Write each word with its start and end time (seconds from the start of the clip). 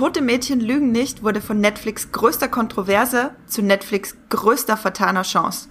Tote 0.00 0.22
Mädchen 0.22 0.60
lügen 0.60 0.92
nicht 0.92 1.24
wurde 1.24 1.42
von 1.42 1.60
Netflix 1.60 2.10
größter 2.10 2.48
Kontroverse 2.48 3.32
zu 3.44 3.60
Netflix 3.60 4.16
größter 4.30 4.78
vertaner 4.78 5.24
Chance. 5.24 5.68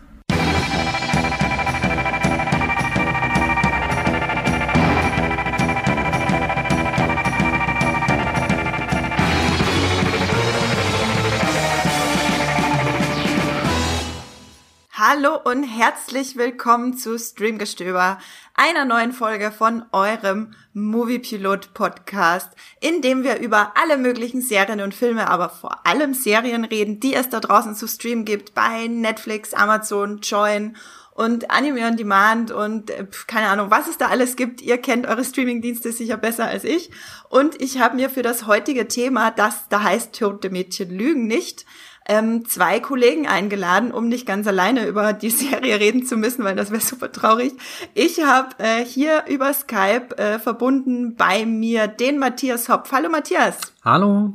Hallo 15.21 15.37
und 15.43 15.63
herzlich 15.63 16.37
willkommen 16.37 16.95
zu 16.95 17.19
Streamgestöber, 17.19 18.19
einer 18.53 18.85
neuen 18.85 19.11
Folge 19.11 19.51
von 19.51 19.83
eurem 19.91 20.53
Moviepilot 20.71 21.73
Podcast, 21.73 22.49
in 22.79 23.01
dem 23.01 23.23
wir 23.23 23.39
über 23.39 23.73
alle 23.75 23.97
möglichen 23.97 24.41
Serien 24.41 24.79
und 24.79 24.95
Filme, 24.95 25.29
aber 25.29 25.49
vor 25.49 25.85
allem 25.85 26.13
Serien 26.13 26.63
reden, 26.63 27.01
die 27.01 27.15
es 27.15 27.27
da 27.27 27.41
draußen 27.41 27.75
zu 27.75 27.85
streamen 27.85 28.23
gibt 28.23 28.53
bei 28.53 28.87
Netflix, 28.87 29.53
Amazon, 29.53 30.21
Join 30.21 30.77
und 31.15 31.51
Anime 31.51 31.85
on 31.85 31.97
Demand 31.97 32.51
und 32.51 32.89
äh, 32.89 33.05
keine 33.27 33.49
Ahnung, 33.49 33.69
was 33.71 33.89
es 33.89 33.97
da 33.97 34.07
alles 34.07 34.37
gibt. 34.37 34.61
Ihr 34.61 34.77
kennt 34.77 35.05
eure 35.05 35.25
Streamingdienste 35.25 35.91
sicher 35.91 36.15
besser 36.15 36.45
als 36.45 36.63
ich. 36.63 36.91
Und 37.27 37.61
ich 37.61 37.81
habe 37.81 37.97
mir 37.97 38.09
für 38.09 38.21
das 38.21 38.47
heutige 38.47 38.87
Thema, 38.87 39.31
das 39.31 39.67
da 39.67 39.83
heißt 39.83 40.17
Tote 40.17 40.49
Mädchen 40.49 40.97
lügen 40.97 41.27
nicht, 41.27 41.65
ähm, 42.09 42.45
zwei 42.45 42.79
Kollegen 42.79 43.27
eingeladen, 43.27 43.91
um 43.91 44.09
nicht 44.09 44.25
ganz 44.25 44.47
alleine 44.47 44.87
über 44.87 45.13
die 45.13 45.29
Serie 45.29 45.79
reden 45.79 46.05
zu 46.05 46.17
müssen, 46.17 46.43
weil 46.43 46.55
das 46.55 46.71
wäre 46.71 46.81
super 46.81 47.11
traurig. 47.11 47.53
Ich 47.93 48.21
habe 48.23 48.55
äh, 48.57 48.83
hier 48.83 49.23
über 49.29 49.53
Skype 49.53 50.17
äh, 50.17 50.39
verbunden 50.39 51.15
bei 51.15 51.45
mir 51.45 51.87
den 51.87 52.17
Matthias 52.17 52.67
Hopf. 52.67 52.91
Hallo 52.91 53.09
Matthias. 53.09 53.57
Hallo. 53.85 54.33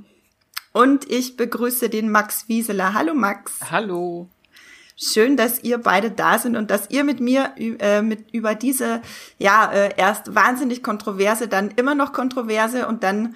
Und 0.72 1.10
ich 1.10 1.36
begrüße 1.36 1.88
den 1.88 2.10
Max 2.10 2.48
Wieseler. 2.48 2.94
Hallo 2.94 3.14
Max. 3.14 3.58
Hallo. 3.70 4.28
Schön, 4.96 5.36
dass 5.36 5.62
ihr 5.64 5.78
beide 5.78 6.12
da 6.12 6.38
sind 6.38 6.56
und 6.56 6.70
dass 6.70 6.88
ihr 6.88 7.02
mit 7.02 7.18
mir 7.18 7.52
äh, 7.58 8.00
mit 8.00 8.32
über 8.32 8.54
diese 8.54 9.02
ja 9.38 9.72
äh, 9.72 9.90
erst 9.96 10.36
wahnsinnig 10.36 10.84
kontroverse, 10.84 11.48
dann 11.48 11.72
immer 11.72 11.96
noch 11.96 12.12
kontroverse 12.12 12.86
und 12.86 13.02
dann 13.02 13.34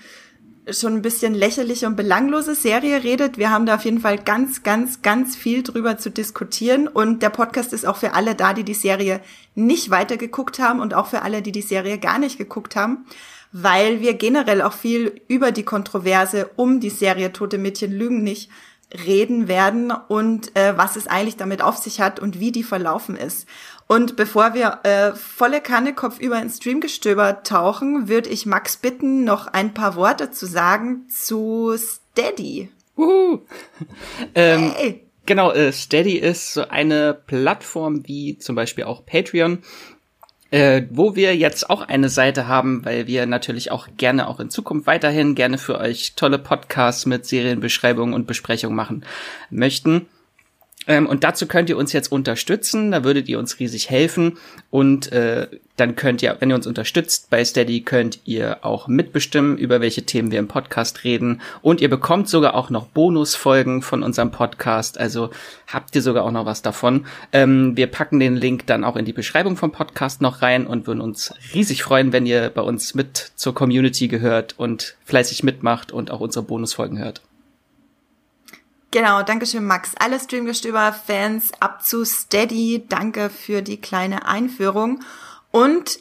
schon 0.73 0.95
ein 0.95 1.03
bisschen 1.03 1.35
lächerliche 1.35 1.87
und 1.87 1.97
belanglose 1.97 2.55
Serie 2.55 3.03
redet. 3.03 3.39
Wir 3.39 3.51
haben 3.51 3.67
da 3.67 3.77
auf 3.77 3.85
jeden 3.85 4.01
Fall 4.01 4.19
ganz, 4.19 4.63
ganz, 4.63 5.03
ganz 5.03 5.37
viel 5.37 5.63
drüber 5.63 5.99
zu 5.99 6.11
diskutieren. 6.11 6.89
Und 6.89 7.23
der 7.23 7.31
Podcast 7.31 7.73
ist 7.73 7.87
auch 7.87 7.97
für 7.97 8.15
alle 8.15 8.35
da, 8.35 8.53
die 8.53 8.65
die 8.65 8.75
Serie 8.75 9.21
nicht 9.55 9.91
weitergeguckt 9.91 10.59
haben 10.59 10.81
und 10.81 10.95
auch 10.95 11.07
für 11.07 11.23
alle, 11.23 11.43
die 11.43 11.53
die 11.53 11.63
Serie 11.63 11.99
gar 11.99 12.19
nicht 12.19 12.39
geguckt 12.39 12.77
haben, 12.77 13.07
weil 13.53 14.01
wir 14.01 14.15
generell 14.15 14.63
auch 14.63 14.75
viel 14.75 15.21
über 15.29 15.53
die 15.53 15.65
Kontroverse 15.65 16.51
um 16.57 16.81
die 16.81 16.91
Serie 16.91 17.33
Tote 17.33 17.59
Mädchen 17.59 17.93
lügen 17.93 18.23
nicht 18.23 18.51
reden 19.05 19.49
werden 19.49 19.91
und 19.91 20.57
äh, 20.57 20.77
was 20.79 20.97
es 20.97 21.07
eigentlich 21.07 21.37
damit 21.37 21.61
auf 21.61 21.77
sich 21.77 22.01
hat 22.01 22.21
und 22.21 22.41
wie 22.41 22.53
die 22.53 22.63
verlaufen 22.63 23.17
ist. 23.17 23.47
Und 23.89 24.17
bevor 24.17 24.53
wir 24.53 24.81
äh, 24.83 25.17
volle 25.17 25.63
Kanne 25.63 25.95
kopfüber 25.95 26.41
ins 26.41 26.59
Streamgestöber 26.59 27.43
tauchen, 27.43 28.07
würde 28.07 28.29
ich 28.29 28.45
Max 28.45 28.77
bitten, 28.77 29.25
noch 29.25 29.47
ein 29.47 29.73
paar 29.73 29.97
Worte 29.97 30.31
zu 30.31 30.45
sagen 30.47 31.09
zu 31.09 31.75
Steady. 31.79 32.69
Uhu. 32.99 33.41
ähm, 34.35 34.73
hey. 34.77 35.03
Genau, 35.25 35.53
äh, 35.53 35.73
Steady 35.73 36.17
ist 36.17 36.53
so 36.53 36.69
eine 36.69 37.15
Plattform 37.15 38.07
wie 38.07 38.39
zum 38.39 38.55
Beispiel 38.55 38.85
auch 38.85 39.07
Patreon, 39.07 39.59
äh, 40.51 40.83
wo 40.91 41.17
wir 41.17 41.35
jetzt 41.35 41.71
auch 41.71 41.81
eine 41.81 42.11
Seite 42.11 42.47
haben, 42.47 42.85
weil 42.85 43.07
wir 43.07 43.25
natürlich 43.25 43.71
auch 43.71 43.89
gerne 43.97 44.29
auch 44.29 44.39
in 44.39 44.51
Zukunft 44.51 44.87
weiterhin 44.87 45.35
gerne 45.35 45.57
für 45.57 45.79
euch 45.79 46.15
tolle 46.15 46.39
Podcasts 46.39 47.07
mit 47.07 47.25
Serienbeschreibungen 47.25 48.15
und 48.15 48.27
Besprechungen 48.27 48.77
machen 48.77 49.05
möchten. 49.51 50.09
Ähm, 50.89 51.07
und 51.07 51.23
dazu 51.23 51.47
könnt 51.47 51.69
ihr 51.69 51.77
uns 51.77 51.93
jetzt 51.93 52.11
unterstützen, 52.11 52.91
da 52.91 53.05
würdet 53.05 53.29
ihr 53.29 53.39
uns 53.39 53.61
riesig 53.61 53.91
helfen. 53.91 54.39
Und 54.71 55.13
äh, 55.13 55.47
dann 55.77 55.95
könnt 55.95 56.23
ihr, 56.23 56.37
wenn 56.41 56.51
ihr 56.51 56.57
uns 56.57 56.67
unterstützt 56.67 57.31
bei 57.31 57.45
Steady, 57.45 57.83
könnt 57.83 58.21
ihr 58.25 58.65
auch 58.65 58.89
mitbestimmen, 58.89 59.57
über 59.57 59.81
welche 59.81 60.03
Themen 60.03 60.33
wir 60.33 60.39
im 60.39 60.49
Podcast 60.49 61.05
reden. 61.05 61.41
Und 61.63 61.81
ihr 61.81 61.91
bekommt 61.91 62.29
sogar 62.29 62.55
auch 62.55 62.71
noch 62.71 62.87
Bonusfolgen 62.87 63.83
von 63.83 64.03
unserem 64.03 64.33
Podcast. 64.33 64.99
Also 64.99 65.31
habt 65.67 65.95
ihr 65.95 66.03
sogar 66.03 66.25
auch 66.25 66.33
noch 66.33 66.47
was 66.47 66.63
davon. 66.63 67.07
Ähm, 67.33 67.77
wir 67.77 67.87
packen 67.87 68.19
den 68.19 68.35
Link 68.35 68.67
dann 68.67 68.83
auch 68.83 68.97
in 68.97 69.05
die 69.05 69.13
Beschreibung 69.13 69.57
vom 69.57 69.71
Podcast 69.71 70.23
noch 70.23 70.43
rein 70.43 70.67
und 70.67 70.87
würden 70.87 71.03
uns 71.03 71.35
riesig 71.55 71.83
freuen, 71.83 72.13
wenn 72.13 72.27
ihr 72.27 72.49
bei 72.49 72.63
uns 72.63 72.95
mit 72.95 73.33
zur 73.37 73.55
Community 73.55 74.09
gehört 74.09 74.59
und 74.59 74.97
fleißig 75.05 75.43
mitmacht 75.43 75.93
und 75.93 76.11
auch 76.11 76.21
unsere 76.21 76.45
Bonusfolgen 76.45 76.99
hört. 76.99 77.21
Genau, 78.91 79.23
danke 79.23 79.45
schön, 79.45 79.67
Max. 79.67 79.93
Alle 79.99 80.19
Streamgestöber-Fans 80.19 81.53
ab 81.61 81.85
zu 81.85 82.07
Steady. 82.07 82.87
Danke 82.89 83.29
für 83.29 83.61
die 83.61 83.79
kleine 83.79 84.27
Einführung. 84.27 85.01
Und 85.51 86.01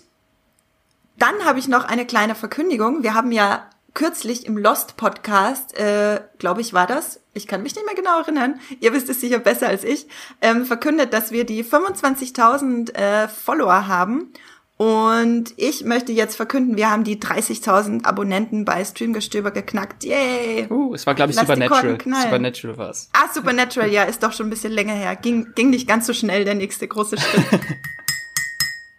dann 1.18 1.44
habe 1.44 1.60
ich 1.60 1.68
noch 1.68 1.84
eine 1.84 2.06
kleine 2.06 2.34
Verkündigung. 2.34 3.04
Wir 3.04 3.14
haben 3.14 3.34
ja 3.34 3.70
kürzlich 3.94 4.46
im 4.46 4.58
Lost 4.58 4.96
Podcast, 4.96 5.76
äh, 5.76 6.22
glaube 6.38 6.62
ich, 6.62 6.74
war 6.74 6.88
das. 6.88 7.20
Ich 7.34 7.46
kann 7.46 7.64
mich 7.64 7.76
nicht 7.76 7.86
mehr 7.86 7.96
genau 7.96 8.20
erinnern. 8.20 8.60
Ihr 8.80 8.94
wisst 8.94 9.10
es 9.10 9.20
sicher 9.20 9.40
besser 9.40 9.68
als 9.68 9.84
ich. 9.84 10.08
Ähm, 10.40 10.66
verkündet, 10.66 11.12
dass 11.12 11.32
wir 11.32 11.46
die 11.46 11.66
25.000 11.66 12.94
äh, 12.94 13.28
Follower 13.28 13.88
haben. 13.88 14.32
Und 14.78 15.56
ich 15.58 15.84
möchte 15.86 16.12
jetzt 16.12 16.36
verkünden, 16.36 16.78
wir 16.78 16.92
haben 16.92 17.04
die 17.04 17.20
30.000 17.20 18.06
Abonnenten 18.06 18.64
bei 18.64 18.86
Streamgestöber 18.86 19.50
geknackt. 19.50 20.04
Yay! 20.04 20.68
Uh, 20.70 20.94
es 20.94 21.08
war, 21.08 21.16
glaube 21.16 21.32
ich, 21.32 21.40
Supernatural. 21.40 21.98
Supernatural 22.00 22.78
war 22.78 22.92
es. 22.92 23.10
Ah, 23.14 23.28
Supernatural, 23.34 23.90
ja, 23.90 24.04
ist 24.04 24.22
doch 24.22 24.34
schon 24.34 24.48
ein 24.48 24.50
bisschen 24.52 24.72
länger 24.72 24.94
her. 24.94 25.16
Ging, 25.16 25.48
ging 25.56 25.72
nicht 25.72 25.88
ganz 25.88 26.06
so 26.06 26.14
schnell, 26.14 26.46
der 26.46 26.54
nächste 26.54 26.88
große 26.88 27.18
Schritt. 27.18 27.44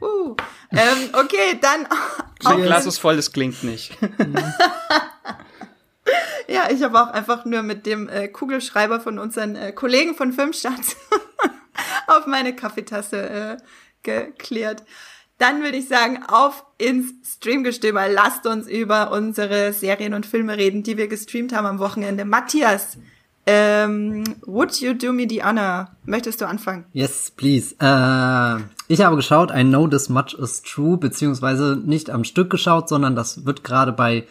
uh, 0.01 0.35
ähm, 0.73 1.11
okay, 1.13 1.57
dann... 1.61 1.87
Mein 2.43 2.63
Glas 2.63 2.85
ist 2.85 2.99
voll, 2.99 3.15
das 3.15 3.31
klingt 3.31 3.63
nicht. 3.63 3.97
ja, 6.49 6.71
ich 6.71 6.83
habe 6.83 7.01
auch 7.01 7.13
einfach 7.13 7.45
nur 7.45 7.63
mit 7.63 7.87
dem 7.87 8.09
äh, 8.09 8.27
Kugelschreiber 8.27 8.99
von 8.99 9.21
unseren 9.21 9.55
äh, 9.55 9.71
Kollegen 9.71 10.17
von 10.17 10.33
Filmstarts 10.33 10.97
auf 12.09 12.27
meine 12.27 12.57
Kaffeetasse 12.57 13.29
äh, 13.29 13.57
geklärt. 14.03 14.83
Dann 15.39 15.63
würde 15.63 15.77
ich 15.77 15.89
sagen, 15.89 16.25
auf 16.27 16.65
ins 16.79 17.13
Streamgestöber. 17.37 18.09
Lasst 18.09 18.47
uns 18.47 18.67
über 18.69 19.13
unsere 19.13 19.73
Serien 19.73 20.15
und 20.15 20.27
Filme 20.27 20.57
reden, 20.57 20.83
die 20.83 20.97
wir 20.97 21.07
gestreamt 21.07 21.55
haben 21.55 21.67
am 21.67 21.79
Wochenende. 21.79 22.25
Matthias, 22.25 22.99
ähm, 23.47 24.25
would 24.45 24.81
you 24.81 24.95
do 24.95 25.13
me 25.13 25.27
the 25.29 25.43
honor? 25.43 25.97
Möchtest 26.05 26.41
du 26.41 26.47
anfangen? 26.47 26.85
Yes, 26.93 27.31
please. 27.31 27.75
Äh, 27.81 28.63
ich 28.89 29.01
habe 29.01 29.17
geschaut, 29.17 29.51
I 29.55 29.63
know 29.63 29.87
this 29.87 30.09
much 30.09 30.35
is 30.35 30.61
true, 30.61 30.97
beziehungsweise 30.97 31.81
nicht 31.83 32.11
am 32.11 32.25
Stück 32.25 32.51
geschaut, 32.51 32.89
sondern 32.89 33.17
das 33.17 33.47
wird 33.47 33.63
gerade 33.63 33.93
bei 33.93 34.27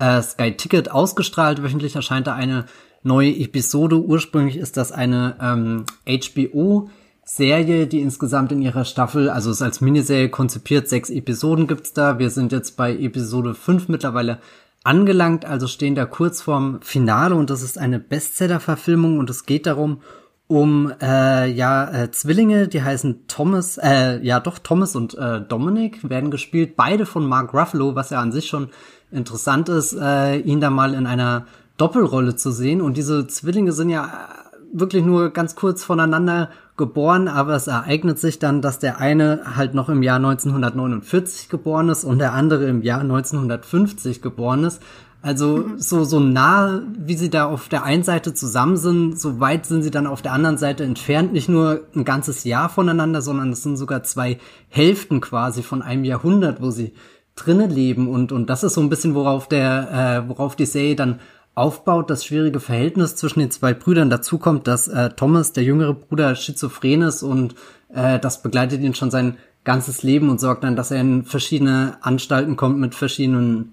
äh, 0.00 0.20
Sky 0.20 0.56
Ticket 0.56 0.90
ausgestrahlt. 0.90 1.62
Wöchentlich 1.62 1.94
erscheint 1.94 2.26
da 2.26 2.34
eine 2.34 2.66
neue 3.02 3.30
Episode. 3.30 3.96
Ursprünglich 3.96 4.56
ist 4.56 4.76
das 4.76 4.92
eine 4.92 5.36
ähm, 5.40 5.84
HBO 6.06 6.90
Serie, 7.30 7.86
die 7.86 8.00
insgesamt 8.00 8.52
in 8.52 8.62
ihrer 8.62 8.86
Staffel, 8.86 9.28
also 9.28 9.50
ist 9.50 9.60
als 9.60 9.82
Miniserie 9.82 10.30
konzipiert, 10.30 10.88
sechs 10.88 11.10
Episoden 11.10 11.66
gibt's 11.66 11.92
da. 11.92 12.18
Wir 12.18 12.30
sind 12.30 12.52
jetzt 12.52 12.78
bei 12.78 12.96
Episode 12.96 13.54
fünf 13.54 13.88
mittlerweile 13.88 14.38
angelangt, 14.82 15.44
also 15.44 15.66
stehen 15.66 15.94
da 15.94 16.06
kurz 16.06 16.40
vorm 16.40 16.78
Finale 16.80 17.34
und 17.34 17.50
das 17.50 17.62
ist 17.62 17.76
eine 17.76 17.98
Bestseller-Verfilmung 17.98 19.18
und 19.18 19.28
es 19.28 19.44
geht 19.44 19.66
darum, 19.66 20.00
um 20.46 20.90
äh, 21.02 21.50
ja 21.50 21.90
äh, 21.90 22.10
Zwillinge, 22.10 22.66
die 22.66 22.82
heißen 22.82 23.26
Thomas, 23.28 23.76
äh, 23.76 24.20
ja 24.22 24.40
doch 24.40 24.58
Thomas 24.58 24.96
und 24.96 25.12
äh, 25.18 25.42
Dominic 25.42 26.08
werden 26.08 26.30
gespielt, 26.30 26.76
beide 26.76 27.04
von 27.04 27.26
Mark 27.26 27.52
Ruffalo, 27.52 27.94
was 27.94 28.08
ja 28.08 28.22
an 28.22 28.32
sich 28.32 28.46
schon 28.46 28.70
interessant 29.10 29.68
ist, 29.68 29.92
äh, 29.92 30.38
ihn 30.38 30.62
da 30.62 30.70
mal 30.70 30.94
in 30.94 31.06
einer 31.06 31.44
Doppelrolle 31.76 32.36
zu 32.36 32.50
sehen. 32.52 32.80
Und 32.80 32.96
diese 32.96 33.26
Zwillinge 33.26 33.72
sind 33.72 33.90
ja 33.90 34.30
wirklich 34.72 35.04
nur 35.04 35.30
ganz 35.30 35.56
kurz 35.56 35.84
voneinander 35.84 36.48
geboren, 36.78 37.28
aber 37.28 37.54
es 37.54 37.66
ereignet 37.66 38.18
sich 38.18 38.38
dann, 38.38 38.62
dass 38.62 38.78
der 38.78 38.98
eine 38.98 39.42
halt 39.56 39.74
noch 39.74 39.90
im 39.90 40.02
Jahr 40.02 40.16
1949 40.16 41.50
geboren 41.50 41.90
ist 41.90 42.04
und 42.04 42.18
der 42.18 42.32
andere 42.32 42.66
im 42.66 42.82
Jahr 42.82 43.00
1950 43.00 44.22
geboren 44.22 44.64
ist. 44.64 44.80
Also 45.20 45.58
mhm. 45.58 45.78
so, 45.78 46.04
so 46.04 46.20
nah, 46.20 46.80
wie 46.96 47.16
sie 47.16 47.28
da 47.28 47.46
auf 47.46 47.68
der 47.68 47.82
einen 47.82 48.04
Seite 48.04 48.34
zusammen 48.34 48.76
sind, 48.76 49.18
so 49.18 49.40
weit 49.40 49.66
sind 49.66 49.82
sie 49.82 49.90
dann 49.90 50.06
auf 50.06 50.22
der 50.22 50.32
anderen 50.32 50.58
Seite 50.58 50.84
entfernt. 50.84 51.32
Nicht 51.32 51.48
nur 51.48 51.80
ein 51.94 52.04
ganzes 52.04 52.44
Jahr 52.44 52.68
voneinander, 52.68 53.20
sondern 53.20 53.50
es 53.52 53.62
sind 53.62 53.76
sogar 53.76 54.04
zwei 54.04 54.38
Hälften 54.68 55.20
quasi 55.20 55.62
von 55.62 55.82
einem 55.82 56.04
Jahrhundert, 56.04 56.62
wo 56.62 56.70
sie 56.70 56.94
drinnen 57.34 57.70
leben. 57.70 58.08
Und, 58.08 58.32
und 58.32 58.48
das 58.48 58.62
ist 58.62 58.74
so 58.74 58.80
ein 58.80 58.88
bisschen, 58.88 59.14
worauf 59.14 59.48
der, 59.48 60.24
äh, 60.24 60.28
worauf 60.28 60.54
die 60.54 60.66
Serie 60.66 60.96
dann 60.96 61.18
aufbaut, 61.58 62.08
das 62.10 62.24
schwierige 62.24 62.60
Verhältnis 62.60 63.16
zwischen 63.16 63.40
den 63.40 63.50
zwei 63.50 63.74
Brüdern. 63.74 64.10
Dazu 64.10 64.38
kommt, 64.38 64.66
dass 64.66 64.88
äh, 64.88 65.10
Thomas, 65.10 65.52
der 65.52 65.64
jüngere 65.64 65.94
Bruder, 65.94 66.34
schizophren 66.34 67.02
ist 67.02 67.22
und 67.22 67.54
äh, 67.92 68.18
das 68.18 68.42
begleitet 68.42 68.80
ihn 68.80 68.94
schon 68.94 69.10
sein 69.10 69.36
ganzes 69.64 70.02
Leben 70.02 70.30
und 70.30 70.40
sorgt 70.40 70.64
dann, 70.64 70.76
dass 70.76 70.90
er 70.90 71.00
in 71.00 71.24
verschiedene 71.24 71.98
Anstalten 72.00 72.56
kommt 72.56 72.78
mit 72.78 72.94
verschiedenen 72.94 73.72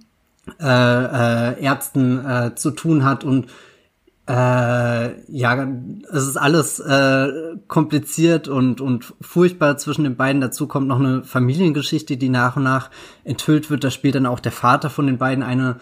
äh, 0.60 0.66
äh, 0.66 1.64
Ärzten 1.64 2.26
äh, 2.26 2.56
zu 2.56 2.72
tun 2.72 3.04
hat 3.04 3.24
und 3.24 3.48
äh, 4.28 5.22
ja, 5.32 5.68
es 6.12 6.28
ist 6.28 6.38
alles 6.38 6.80
äh, 6.80 7.28
kompliziert 7.68 8.48
und, 8.48 8.82
und 8.82 9.14
furchtbar 9.22 9.78
zwischen 9.78 10.04
den 10.04 10.16
beiden. 10.16 10.42
Dazu 10.42 10.68
kommt 10.68 10.88
noch 10.88 11.00
eine 11.00 11.24
Familiengeschichte, 11.24 12.18
die 12.18 12.30
nach 12.30 12.58
und 12.58 12.64
nach 12.64 12.90
enthüllt 13.24 13.70
wird. 13.70 13.84
Da 13.84 13.92
spielt 13.92 14.16
dann 14.16 14.26
auch 14.26 14.40
der 14.40 14.52
Vater 14.52 14.90
von 14.90 15.06
den 15.06 15.20
beiden 15.20 15.44
eine 15.44 15.78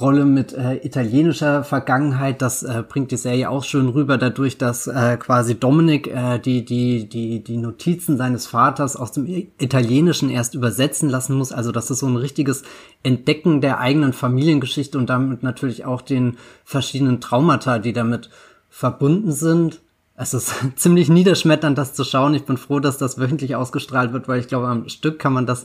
Rolle 0.00 0.24
mit 0.24 0.52
äh, 0.52 0.76
italienischer 0.76 1.64
Vergangenheit. 1.64 2.42
Das 2.42 2.62
äh, 2.62 2.84
bringt 2.86 3.10
die 3.10 3.16
Serie 3.16 3.50
auch 3.50 3.64
schön 3.64 3.88
rüber, 3.88 4.18
dadurch, 4.18 4.58
dass 4.58 4.86
äh, 4.86 5.16
quasi 5.16 5.58
Dominik 5.58 6.06
äh, 6.06 6.38
die, 6.38 6.64
die, 6.64 7.08
die, 7.08 7.42
die 7.42 7.56
Notizen 7.56 8.16
seines 8.16 8.46
Vaters 8.46 8.96
aus 8.96 9.12
dem 9.12 9.26
Italienischen 9.26 10.30
erst 10.30 10.54
übersetzen 10.54 11.08
lassen 11.08 11.36
muss. 11.36 11.52
Also 11.52 11.72
das 11.72 11.90
ist 11.90 12.00
so 12.00 12.06
ein 12.06 12.16
richtiges 12.16 12.62
Entdecken 13.02 13.60
der 13.60 13.80
eigenen 13.80 14.12
Familiengeschichte 14.12 14.98
und 14.98 15.08
damit 15.10 15.42
natürlich 15.42 15.84
auch 15.84 16.02
den 16.02 16.36
verschiedenen 16.64 17.20
Traumata, 17.20 17.78
die 17.78 17.92
damit 17.92 18.30
verbunden 18.68 19.32
sind. 19.32 19.80
Es 20.14 20.34
ist 20.34 20.54
ziemlich 20.76 21.08
niederschmetternd, 21.08 21.78
das 21.78 21.94
zu 21.94 22.04
schauen. 22.04 22.34
Ich 22.34 22.44
bin 22.44 22.56
froh, 22.56 22.78
dass 22.78 22.98
das 22.98 23.18
wöchentlich 23.18 23.56
ausgestrahlt 23.56 24.12
wird, 24.12 24.28
weil 24.28 24.40
ich 24.40 24.48
glaube, 24.48 24.68
am 24.68 24.88
Stück 24.88 25.18
kann 25.18 25.32
man 25.32 25.46
das 25.46 25.64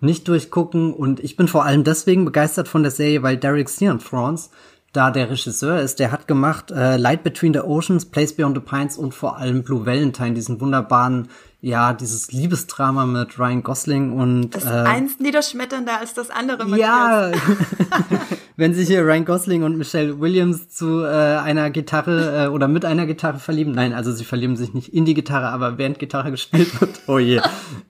nicht 0.00 0.28
durchgucken. 0.28 0.92
Und 0.92 1.20
ich 1.20 1.36
bin 1.36 1.48
vor 1.48 1.64
allem 1.64 1.84
deswegen 1.84 2.24
begeistert 2.24 2.68
von 2.68 2.82
der 2.82 2.92
Serie, 2.92 3.22
weil 3.22 3.36
Derek 3.36 3.68
Cianfrance 3.68 4.50
da 4.92 5.10
der 5.10 5.30
Regisseur 5.30 5.80
ist. 5.80 6.00
Der 6.00 6.10
hat 6.10 6.26
gemacht 6.26 6.70
äh, 6.70 6.96
Light 6.96 7.22
Between 7.22 7.52
the 7.52 7.60
Oceans, 7.60 8.06
Place 8.06 8.34
Beyond 8.34 8.56
the 8.56 8.62
Pines 8.62 8.96
und 8.96 9.14
vor 9.14 9.36
allem 9.36 9.62
Blue 9.62 9.86
Valentine, 9.86 10.32
diesen 10.32 10.60
wunderbaren, 10.60 11.28
ja, 11.60 11.92
dieses 11.92 12.32
Liebesdrama 12.32 13.06
mit 13.06 13.38
Ryan 13.38 13.62
Gosling 13.62 14.12
und 14.12 14.50
das 14.50 14.64
äh, 14.64 14.68
eins 14.68 15.20
niederschmetternder 15.20 16.00
als 16.00 16.14
das 16.14 16.30
andere. 16.30 16.66
Ja, 16.76 17.30
wenn 18.56 18.74
sich 18.74 18.88
hier 18.88 19.02
Ryan 19.02 19.24
Gosling 19.24 19.62
und 19.62 19.76
Michelle 19.78 20.18
Williams 20.18 20.70
zu 20.70 21.04
äh, 21.04 21.06
einer 21.06 21.70
Gitarre 21.70 22.46
äh, 22.46 22.48
oder 22.48 22.66
mit 22.66 22.84
einer 22.84 23.06
Gitarre 23.06 23.38
verlieben. 23.38 23.72
Nein, 23.72 23.92
also 23.92 24.10
sie 24.10 24.24
verlieben 24.24 24.56
sich 24.56 24.74
nicht 24.74 24.92
in 24.92 25.04
die 25.04 25.14
Gitarre, 25.14 25.50
aber 25.50 25.78
während 25.78 25.98
Gitarre 25.98 26.30
gespielt 26.32 26.80
wird. 26.80 27.02
Oh 27.06 27.18
je, 27.18 27.40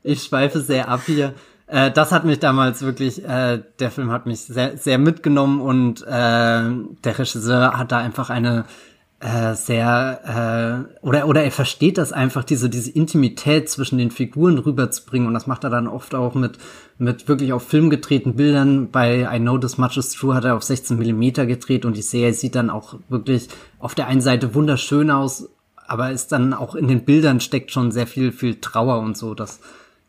ich 0.03 0.25
schweife 0.25 0.61
sehr 0.61 0.89
ab 0.89 1.03
hier 1.07 1.35
äh, 1.71 1.91
das 1.91 2.13
hat 2.13 2.25
mich 2.25 2.41
damals 2.41 2.83
wirklich, 2.83 3.25
äh, 3.25 3.63
der 3.79 3.91
Film 3.91 4.11
hat 4.11 4.27
mich 4.27 4.41
sehr, 4.41 4.77
sehr 4.77 4.99
mitgenommen 4.99 5.61
und 5.61 6.03
äh, 6.03 6.07
der 6.07 7.19
Regisseur 7.19 7.79
hat 7.79 7.93
da 7.93 7.99
einfach 7.99 8.31
eine 8.31 8.65
äh, 9.21 9.55
sehr 9.55 10.87
äh, 11.03 11.07
oder 11.07 11.29
oder 11.29 11.45
er 11.45 11.51
versteht 11.53 11.99
das 11.99 12.11
einfach 12.13 12.43
diese 12.43 12.71
diese 12.71 12.91
Intimität 12.91 13.69
zwischen 13.69 13.99
den 13.99 14.11
Figuren 14.11 14.57
rüberzubringen 14.57 15.29
und 15.29 15.35
das 15.35 15.47
macht 15.47 15.63
er 15.63 15.69
dann 15.71 15.89
oft 15.89 16.15
auch 16.15 16.35
mit 16.35 16.59
mit 16.97 17.29
wirklich 17.29 17.53
auf 17.53 17.69
Film 17.69 17.91
gedrehten 17.91 18.35
Bildern. 18.37 18.91
Bei 18.91 19.29
I 19.31 19.39
Know 19.39 19.59
This 19.59 19.77
Much 19.77 19.99
Is 19.99 20.13
True 20.13 20.35
hat 20.35 20.45
er 20.45 20.57
auf 20.57 20.63
16 20.63 20.99
Millimeter 20.99 21.45
gedreht 21.45 21.85
und 21.85 21.97
die 21.97 22.03
Serie 22.03 22.33
sieht 22.33 22.55
dann 22.55 22.71
auch 22.71 22.95
wirklich 23.11 23.49
auf 23.79 23.95
der 23.95 24.07
einen 24.07 24.23
Seite 24.23 24.55
wunderschön 24.55 25.11
aus 25.11 25.51
aber 25.87 26.13
ist 26.13 26.33
dann 26.33 26.55
auch 26.55 26.75
in 26.75 26.89
den 26.89 27.05
Bildern 27.05 27.41
steckt 27.41 27.73
schon 27.73 27.93
sehr 27.93 28.07
viel 28.07 28.33
viel 28.33 28.61
Trauer 28.61 29.01
und 29.01 29.19
so 29.19 29.35
das 29.35 29.61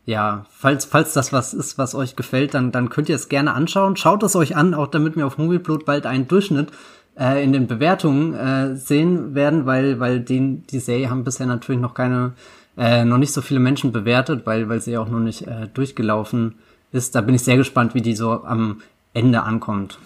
ja, 0.06 0.45
falls, 0.50 0.86
falls 0.86 1.13
das 1.13 1.31
was 1.31 1.53
ist, 1.53 1.77
was 1.77 1.94
euch 1.94 2.15
gefällt, 2.15 2.53
dann, 2.53 2.71
dann 2.71 2.89
könnt 2.89 3.09
ihr 3.09 3.15
es 3.15 3.30
gerne 3.30 3.53
anschauen. 3.53 3.95
Schaut 3.95 4.24
es 4.24 4.36
euch 4.36 4.56
an, 4.56 4.74
auch 4.74 4.88
damit 4.88 5.15
wir 5.15 5.27
auf 5.27 5.38
Movieblood 5.38 5.86
bald 5.86 6.06
einen 6.06 6.27
Durchschnitt 6.27 6.71
äh, 7.19 7.44
in 7.44 7.53
den 7.53 7.68
Bewertungen 7.68 8.33
äh, 8.33 8.75
sehen 8.75 9.36
werden, 9.36 9.65
weil, 9.65 10.00
weil 10.00 10.19
den, 10.19 10.65
die 10.68 10.80
Serie 10.80 11.09
haben 11.09 11.24
bisher 11.24 11.45
natürlich 11.45 11.81
noch 11.81 11.94
keine, 11.94 12.33
äh, 12.77 13.06
noch 13.06 13.19
nicht 13.19 13.33
so 13.33 13.42
viele 13.42 13.59
Menschen 13.59 13.92
bewertet, 13.92 14.45
weil, 14.45 14.69
weil 14.69 14.81
sie 14.81 14.98
auch 14.98 15.09
noch 15.09 15.19
nicht 15.19 15.48
äh, 15.48 15.68
durchgelaufen 15.74 16.56
ist. 16.92 17.13
Da 17.13 17.21
bin 17.21 17.36
ich 17.36 17.44
sehr 17.44 17.57
gespannt, 17.57 17.94
wie 17.94 18.01
die 18.01 18.15
so 18.15 18.44
am 18.44 18.81
Ende 19.13 19.44
ankommt. 19.44 20.00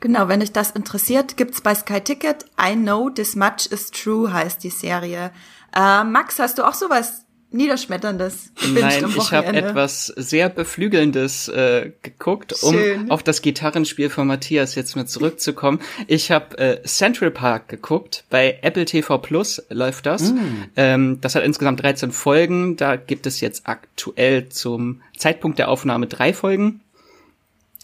Genau, 0.00 0.28
wenn 0.28 0.40
dich 0.40 0.52
das 0.52 0.72
interessiert, 0.72 1.36
gibt's 1.36 1.60
bei 1.60 1.74
Sky 1.74 2.00
Ticket 2.00 2.44
I 2.60 2.74
Know 2.74 3.08
This 3.08 3.34
Much 3.34 3.66
Is 3.70 3.90
True 3.90 4.32
heißt 4.32 4.62
die 4.62 4.70
Serie. 4.70 5.30
Äh, 5.74 6.04
Max, 6.04 6.38
hast 6.38 6.58
du 6.58 6.64
auch 6.64 6.74
sowas 6.74 7.25
Niederschmetterndes. 7.56 8.52
Nein, 8.74 9.04
ich 9.16 9.32
habe 9.32 9.48
etwas 9.48 10.06
sehr 10.06 10.48
Beflügelndes 10.48 11.48
äh, 11.48 11.92
geguckt, 12.02 12.54
um 12.62 12.74
Schön. 12.74 13.10
auf 13.10 13.22
das 13.22 13.42
Gitarrenspiel 13.42 14.10
von 14.10 14.26
Matthias 14.26 14.74
jetzt 14.74 14.96
mit 14.96 15.08
zurückzukommen. 15.08 15.80
Ich 16.06 16.30
habe 16.30 16.58
äh, 16.58 16.82
Central 16.84 17.30
Park 17.30 17.68
geguckt. 17.68 18.24
Bei 18.30 18.58
Apple 18.62 18.84
TV 18.84 19.18
Plus 19.18 19.62
läuft 19.70 20.06
das. 20.06 20.32
Mm. 20.32 20.38
Ähm, 20.76 21.20
das 21.20 21.34
hat 21.34 21.44
insgesamt 21.44 21.82
13 21.82 22.12
Folgen. 22.12 22.76
Da 22.76 22.96
gibt 22.96 23.26
es 23.26 23.40
jetzt 23.40 23.66
aktuell 23.66 24.48
zum 24.48 25.00
Zeitpunkt 25.16 25.58
der 25.58 25.68
Aufnahme 25.68 26.06
drei 26.06 26.32
Folgen. 26.32 26.80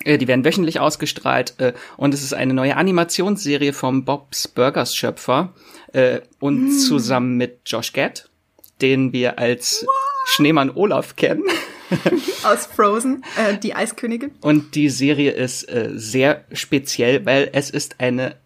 Äh, 0.05 0.19
die 0.19 0.29
werden 0.29 0.45
wöchentlich 0.45 0.81
ausgestrahlt 0.81 1.55
äh, 1.59 1.73
und 1.97 2.15
es 2.15 2.23
ist 2.23 2.35
eine 2.35 2.55
neue 2.55 2.77
Animationsserie 2.77 3.73
vom 3.73 4.05
Bob's 4.05 4.49
Burgers 4.49 4.95
Schöpfer 4.95 5.53
äh, 5.93 6.21
und 6.41 6.67
mm. 6.67 6.71
zusammen 6.73 7.37
mit 7.37 7.61
Josh 7.67 7.93
Gad 7.93 8.29
den 8.83 9.13
wir 9.13 9.39
als? 9.39 9.87
Schneemann 10.27 10.71
Olaf 10.71 11.17
kennen. 11.17 11.45
Aus 12.43 12.67
Frozen, 12.67 13.25
äh, 13.37 13.59
die 13.59 13.75
Eiskönigin. 13.75 14.33
Und 14.41 14.75
die 14.75 14.89
Serie 14.89 15.33
ist 15.33 15.69
äh, 15.69 15.91
sehr 15.95 16.45
speziell, 16.53 17.27
weil 17.27 17.51
es 17.53 17.71
ist 17.71 18.01
eine 18.01 18.37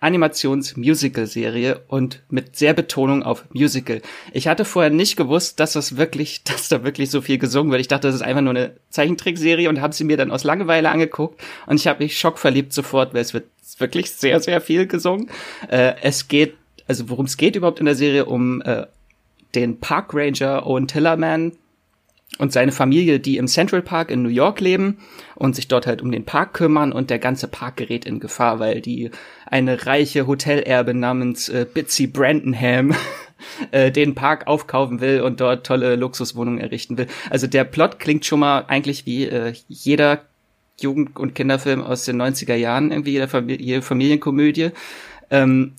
Animations-Musical-Serie 0.00 1.80
und 1.88 2.22
mit 2.28 2.56
sehr 2.56 2.74
Betonung 2.74 3.22
auf 3.22 3.44
Musical. 3.52 4.02
Ich 4.32 4.46
hatte 4.46 4.64
vorher 4.64 4.90
nicht 4.90 5.16
gewusst, 5.16 5.58
dass 5.58 5.72
das 5.72 5.96
wirklich, 5.96 6.42
dass 6.44 6.68
da 6.68 6.84
wirklich 6.84 7.10
so 7.10 7.20
viel 7.20 7.38
gesungen 7.38 7.70
wird. 7.70 7.80
Ich 7.80 7.88
dachte, 7.88 8.08
das 8.08 8.16
ist 8.16 8.22
einfach 8.22 8.42
nur 8.42 8.50
eine 8.50 8.76
Zeichentrickserie 8.90 9.68
und 9.68 9.80
habe 9.80 9.94
sie 9.94 10.04
mir 10.04 10.16
dann 10.16 10.30
aus 10.30 10.44
Langeweile 10.44 10.90
angeguckt 10.90 11.40
und 11.66 11.76
ich 11.76 11.86
habe 11.86 12.02
mich 12.02 12.18
schockverliebt 12.18 12.72
sofort, 12.72 13.14
weil 13.14 13.22
es 13.22 13.34
wird 13.34 13.46
wirklich 13.78 14.10
sehr, 14.10 14.40
sehr 14.40 14.60
viel 14.60 14.86
gesungen. 14.86 15.30
Äh, 15.68 15.94
es 16.02 16.28
geht, 16.28 16.54
also 16.86 17.08
worum 17.08 17.26
es 17.26 17.36
geht 17.36 17.56
überhaupt 17.56 17.80
in 17.80 17.86
der 17.86 17.94
Serie, 17.94 18.26
um 18.26 18.62
äh, 18.62 18.86
den 19.54 19.80
Park 19.80 20.12
Ranger 20.12 20.66
Owen 20.66 20.88
Tillerman 20.88 21.52
und 22.38 22.52
seine 22.52 22.72
Familie, 22.72 23.18
die 23.18 23.38
im 23.38 23.46
Central 23.46 23.82
Park 23.82 24.10
in 24.10 24.22
New 24.22 24.28
York 24.28 24.60
leben 24.60 24.98
und 25.34 25.56
sich 25.56 25.68
dort 25.68 25.86
halt 25.86 26.02
um 26.02 26.12
den 26.12 26.24
Park 26.24 26.54
kümmern 26.54 26.92
und 26.92 27.08
der 27.08 27.18
ganze 27.18 27.48
Park 27.48 27.76
gerät 27.76 28.04
in 28.04 28.20
Gefahr, 28.20 28.58
weil 28.58 28.80
die 28.80 29.10
eine 29.46 29.86
reiche 29.86 30.26
Hotelerbe 30.26 30.92
namens 30.92 31.48
äh, 31.48 31.66
Bitsy 31.72 32.06
Brandenham 32.06 32.94
äh, 33.70 33.90
den 33.90 34.14
Park 34.14 34.46
aufkaufen 34.46 35.00
will 35.00 35.22
und 35.22 35.40
dort 35.40 35.66
tolle 35.66 35.96
Luxuswohnungen 35.96 36.60
errichten 36.60 36.98
will. 36.98 37.06
Also 37.30 37.46
der 37.46 37.64
Plot 37.64 37.98
klingt 37.98 38.26
schon 38.26 38.40
mal 38.40 38.64
eigentlich 38.68 39.06
wie 39.06 39.26
äh, 39.26 39.54
jeder 39.68 40.22
Jugend- 40.78 41.18
und 41.18 41.34
Kinderfilm 41.34 41.82
aus 41.82 42.04
den 42.04 42.20
90er 42.20 42.54
Jahren, 42.54 42.90
irgendwie 42.90 43.12
jede, 43.12 43.28
Familie, 43.28 43.64
jede 43.64 43.82
Familienkomödie. 43.82 44.70
Ähm, 45.30 45.72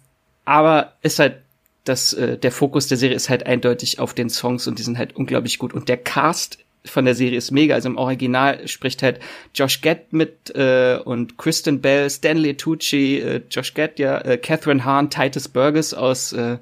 aber 0.43 0.93
ist 1.03 1.19
halt 1.19 1.41
dass 1.87 2.13
äh, 2.13 2.37
der 2.37 2.51
Fokus 2.51 2.87
der 2.87 2.97
Serie 2.97 3.15
ist 3.15 3.29
halt 3.29 3.45
eindeutig 3.45 3.99
auf 3.99 4.13
den 4.13 4.29
Songs 4.29 4.67
und 4.67 4.79
die 4.79 4.83
sind 4.83 4.97
halt 4.97 5.15
unglaublich 5.15 5.59
gut. 5.59 5.73
Und 5.73 5.89
der 5.89 5.97
Cast 5.97 6.59
von 6.85 7.05
der 7.05 7.15
Serie 7.15 7.37
ist 7.37 7.51
mega. 7.51 7.75
Also 7.75 7.89
im 7.89 7.97
Original 7.97 8.67
spricht 8.67 9.03
halt 9.03 9.19
Josh 9.53 9.81
Gad 9.81 10.13
mit 10.13 10.55
äh, 10.55 10.99
und 11.03 11.37
Kristen 11.37 11.81
Bell, 11.81 12.09
Stanley 12.09 12.55
Tucci, 12.55 13.19
äh, 13.19 13.41
Josh 13.49 13.73
Gad, 13.73 13.99
ja, 13.99 14.19
äh, 14.19 14.37
Catherine 14.37 14.85
Hahn, 14.85 15.09
Titus 15.09 15.47
Burgess 15.47 15.93
aus 15.93 16.33
äh, 16.33 16.57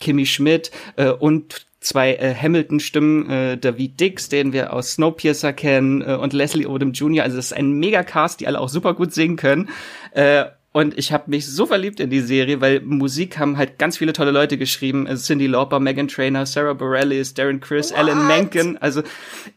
Kimmy 0.00 0.26
Schmidt 0.26 0.70
äh, 0.96 1.10
und 1.10 1.66
zwei 1.80 2.14
äh, 2.14 2.34
Hamilton-Stimmen, 2.34 3.30
äh, 3.30 3.56
David 3.56 4.00
Dix, 4.00 4.28
den 4.28 4.52
wir 4.52 4.72
aus 4.72 4.92
Snowpiercer 4.92 5.52
kennen, 5.52 6.02
äh, 6.02 6.14
und 6.14 6.32
Leslie 6.32 6.66
Odom 6.66 6.92
Jr. 6.92 7.24
Also 7.24 7.36
das 7.36 7.46
ist 7.46 7.52
ein 7.52 7.72
Mega-Cast, 7.72 8.40
die 8.40 8.46
alle 8.46 8.60
auch 8.60 8.68
super 8.68 8.94
gut 8.94 9.12
singen 9.14 9.36
können. 9.36 9.68
Äh, 10.12 10.46
und 10.78 10.96
ich 10.96 11.12
habe 11.12 11.24
mich 11.28 11.46
so 11.46 11.66
verliebt 11.66 11.98
in 11.98 12.08
die 12.08 12.20
Serie, 12.20 12.60
weil 12.60 12.80
Musik 12.80 13.36
haben 13.38 13.56
halt 13.56 13.78
ganz 13.80 13.98
viele 13.98 14.12
tolle 14.12 14.30
Leute 14.30 14.56
geschrieben. 14.58 15.08
Also 15.08 15.24
Cindy 15.26 15.48
Lauper, 15.48 15.80
Megan 15.80 16.06
Trainer, 16.06 16.46
Sarah 16.46 16.74
Bareilles, 16.74 17.34
Darren 17.34 17.58
Chris, 17.58 17.90
What? 17.90 17.98
Alan 17.98 18.28
Menken. 18.28 18.78
Also 18.78 19.02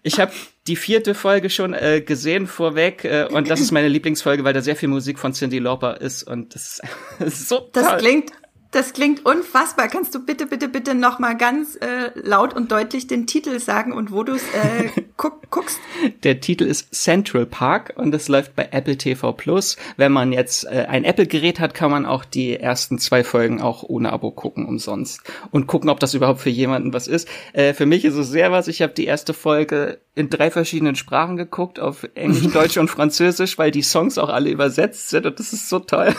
ich 0.02 0.20
habe 0.20 0.32
die 0.66 0.76
vierte 0.76 1.14
Folge 1.14 1.52
schon 1.52 1.74
äh, 1.76 2.02
gesehen 2.02 2.48
vorweg 2.48 3.06
äh, 3.06 3.28
und 3.32 3.50
das 3.52 3.60
ist 3.60 3.72
meine 3.72 3.88
Lieblingsfolge, 3.88 4.44
weil 4.44 4.54
da 4.54 4.62
sehr 4.62 4.76
viel 4.76 4.90
Musik 4.90 5.20
von 5.20 5.34
Cindy 5.34 5.60
Lauper 5.60 6.02
ist 6.02 6.24
und 6.24 6.56
das 6.56 6.82
ist 7.20 7.48
so 7.50 7.70
Das 7.74 7.88
toll. 7.88 7.98
klingt 8.00 8.32
das 8.72 8.94
klingt 8.94 9.26
unfassbar. 9.26 9.90
Kannst 9.90 10.16
du 10.16 10.26
bitte, 10.26 10.46
bitte, 10.46 10.70
bitte 10.70 10.96
noch 10.96 11.20
mal 11.20 11.36
ganz 11.36 11.76
äh, 11.76 12.12
laut 12.16 12.54
und 12.54 12.72
deutlich 12.72 13.06
den 13.06 13.28
Titel 13.28 13.60
sagen 13.60 13.92
und 13.92 14.12
wo 14.12 14.24
du 14.24 14.34
es 14.34 14.44
äh, 14.54 15.02
guck, 15.18 15.52
guckst? 15.52 15.78
Der 16.24 16.40
Titel 16.40 16.64
ist 16.64 16.94
Central 16.96 17.46
Park 17.46 17.94
und 17.98 18.16
es 18.16 18.30
läuft 18.30 18.56
bei 18.56 18.70
Apple 18.72 18.98
TV 18.98 19.34
Plus. 19.34 19.76
Wenn 19.98 20.14
man 20.14 20.32
jetzt 20.32 20.66
äh, 20.66 20.86
ein 20.88 21.04
Apple-Gerät 21.04 21.60
hat, 21.60 21.74
kann 21.74 21.92
man 21.92 22.06
auch 22.06 22.24
die 22.24 22.58
ersten 22.58 22.98
zwei 22.98 23.26
Folgen 23.26 23.62
auch 23.62 23.84
ohne 23.84 24.14
Abo 24.14 24.32
gucken, 24.32 24.66
umsonst. 24.66 25.22
Und 25.52 25.68
gucken, 25.68 25.90
ob 25.90 26.00
das 26.00 26.14
überhaupt 26.14 26.40
für 26.40 26.50
jemanden 26.50 26.94
was 26.94 27.08
ist. 27.08 27.28
Äh, 27.52 27.74
für 27.74 27.86
mich 27.86 28.06
ist 28.06 28.16
es 28.16 28.30
sehr 28.30 28.54
was. 28.54 28.70
Ich 28.70 28.82
habe 28.82 28.94
die 28.94 29.06
erste 29.06 29.34
Folge 29.34 30.00
in 30.16 30.30
drei 30.30 30.50
verschiedenen 30.50 30.96
Sprachen 30.96 31.36
geguckt, 31.36 31.80
auf 31.80 32.08
Englisch, 32.16 32.48
Deutsch 32.54 32.78
und 32.78 32.90
Französisch, 32.90 33.58
weil 33.58 33.72
die 33.72 33.82
Songs 33.82 34.18
auch 34.18 34.30
alle 34.30 34.50
übersetzt 34.50 35.10
sind 35.10 35.26
und 35.26 35.40
das 35.40 35.52
ist 35.52 35.68
so 35.68 35.80
toll. 35.80 36.16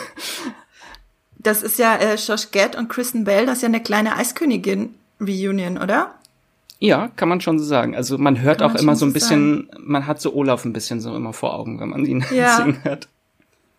Das 1.43 1.61
ist 1.61 1.77
ja 1.77 1.95
äh, 1.95 2.15
Josh 2.15 2.51
Gad 2.51 2.75
und 2.75 2.87
Kristen 2.87 3.25
Bell, 3.25 3.45
das 3.45 3.57
ist 3.57 3.61
ja 3.61 3.67
eine 3.67 3.83
kleine 3.83 4.15
Eiskönigin-Reunion, 4.15 5.77
oder? 5.77 6.15
Ja, 6.79 7.09
kann 7.15 7.29
man 7.29 7.39
schon 7.39 7.59
so 7.59 7.65
sagen. 7.65 7.95
Also 7.95 8.17
man 8.17 8.41
hört 8.41 8.59
kann 8.59 8.71
auch 8.71 8.75
immer 8.75 8.95
so 8.95 9.05
ein 9.05 9.13
bisschen, 9.13 9.69
sagen. 9.69 9.83
man 9.85 10.07
hat 10.07 10.19
so 10.19 10.33
Olaf 10.33 10.65
ein 10.65 10.73
bisschen 10.73 10.99
so 10.99 11.15
immer 11.15 11.33
vor 11.33 11.53
Augen, 11.53 11.79
wenn 11.79 11.89
man 11.89 12.05
ihn 12.05 12.25
ja. 12.31 12.57
singen 12.57 12.83
hört. 12.83 13.07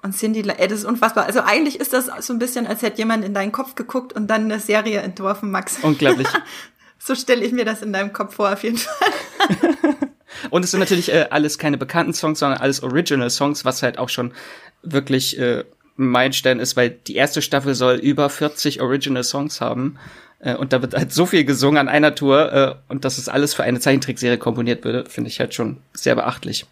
Und 0.03 0.15
Cindy, 0.15 0.41
ey, 0.41 0.69
das 0.69 0.81
ist 0.81 0.85
unfassbar. 0.85 1.25
Also 1.25 1.41
eigentlich 1.41 1.81
ist 1.81 1.95
das 1.95 2.11
so 2.21 2.35
ein 2.35 2.39
bisschen, 2.39 2.67
als 2.67 2.83
hätte 2.83 2.99
jemand 2.99 3.25
in 3.25 3.33
deinen 3.33 3.53
Kopf 3.53 3.75
geguckt 3.75 4.13
und 4.13 4.27
dann 4.27 4.45
eine 4.45 4.61
Serie 4.61 5.01
entworfen, 5.01 5.51
Max. 5.51 5.79
Unglaublich. 5.83 6.29
so 6.99 7.15
stelle 7.15 7.43
ich 7.43 7.53
mir 7.53 7.65
das 7.65 7.81
in 7.81 7.93
deinem 7.93 8.13
Kopf 8.13 8.35
vor, 8.35 8.53
auf 8.53 8.63
jeden 8.63 8.77
Fall. 8.77 9.09
und 10.51 10.65
es 10.65 10.71
sind 10.71 10.81
natürlich 10.81 11.11
äh, 11.11 11.29
alles 11.31 11.57
keine 11.57 11.79
bekannten 11.79 12.13
Songs, 12.13 12.39
sondern 12.39 12.61
alles 12.61 12.83
Original-Songs, 12.83 13.65
was 13.65 13.83
halt 13.83 13.99
auch 13.99 14.11
schon 14.11 14.33
wirklich 14.83 15.39
äh, 15.39 15.65
Meilenstein 15.97 16.61
ist, 16.61 16.77
weil 16.77 16.91
die 16.91 17.15
erste 17.15 17.43
Staffel 17.43 17.75
soll 17.75 17.97
über 17.97 18.29
40 18.29 18.81
Original-Songs 18.81 19.61
haben. 19.61 19.99
Äh, 20.41 20.57
und 20.57 20.73
da 20.73 20.83
wird 20.83 20.95
halt 20.95 21.13
so 21.13 21.27
viel 21.27 21.45
gesungen 21.45 21.79
an 21.79 21.89
einer 21.89 22.15
Tour 22.15 22.53
äh, 22.53 22.75
und 22.89 23.05
dass 23.05 23.19
es 23.19 23.29
alles 23.29 23.55
für 23.55 23.63
eine 23.63 23.81
Zeichentrickserie 23.81 24.39
komponiert 24.39 24.85
würde, 24.85 25.05
finde 25.09 25.31
ich 25.31 25.41
halt 25.41 25.55
schon 25.55 25.79
sehr 25.93 26.15
beachtlich. 26.15 26.67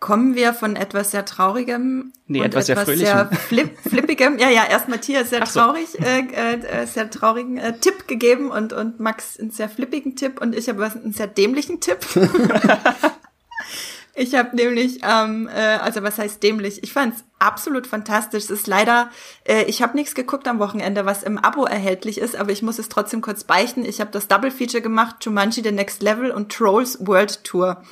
Kommen 0.00 0.34
wir 0.34 0.54
von 0.54 0.76
etwas 0.76 1.10
sehr 1.10 1.26
Traurigem 1.26 2.14
nee, 2.26 2.40
etwas, 2.40 2.70
etwas 2.70 2.86
sehr, 2.86 2.96
sehr 2.96 3.26
flip, 3.48 3.78
Flippigem. 3.86 4.38
Ja, 4.38 4.48
ja, 4.48 4.64
erst 4.66 4.88
Matthias 4.88 5.28
sehr 5.28 5.44
so. 5.44 5.60
traurig, 5.60 5.88
äh, 6.00 6.20
äh, 6.20 6.86
sehr 6.86 7.10
traurigen 7.10 7.58
äh, 7.58 7.78
Tipp 7.78 8.08
gegeben 8.08 8.50
und, 8.50 8.72
und 8.72 8.98
Max 8.98 9.38
einen 9.38 9.50
sehr 9.50 9.68
flippigen 9.68 10.16
Tipp 10.16 10.40
und 10.40 10.56
ich 10.56 10.70
habe 10.70 10.82
einen 10.84 11.12
sehr 11.12 11.26
dämlichen 11.26 11.80
Tipp. 11.80 11.98
ich 14.20 14.34
habe 14.34 14.54
nämlich, 14.54 15.00
ähm, 15.02 15.48
äh, 15.48 15.78
also 15.78 16.02
was 16.02 16.18
heißt 16.18 16.42
dämlich? 16.42 16.82
Ich 16.82 16.92
fand 16.92 17.14
es 17.14 17.24
absolut 17.38 17.86
fantastisch. 17.86 18.44
Es 18.44 18.50
ist 18.50 18.66
leider, 18.66 19.08
äh, 19.44 19.62
ich 19.62 19.80
habe 19.80 19.96
nichts 19.96 20.14
geguckt 20.14 20.46
am 20.46 20.58
Wochenende, 20.58 21.06
was 21.06 21.22
im 21.22 21.38
Abo 21.38 21.64
erhältlich 21.64 22.18
ist, 22.18 22.36
aber 22.36 22.52
ich 22.52 22.60
muss 22.60 22.78
es 22.78 22.90
trotzdem 22.90 23.22
kurz 23.22 23.44
beichten. 23.44 23.82
Ich 23.82 23.98
habe 23.98 24.10
das 24.10 24.28
Double 24.28 24.50
Feature 24.50 24.82
gemacht, 24.82 25.16
Jumanji 25.22 25.62
The 25.62 25.72
Next 25.72 26.02
Level 26.02 26.32
und 26.32 26.52
Trolls 26.52 26.98
World 27.00 27.44
Tour. 27.44 27.82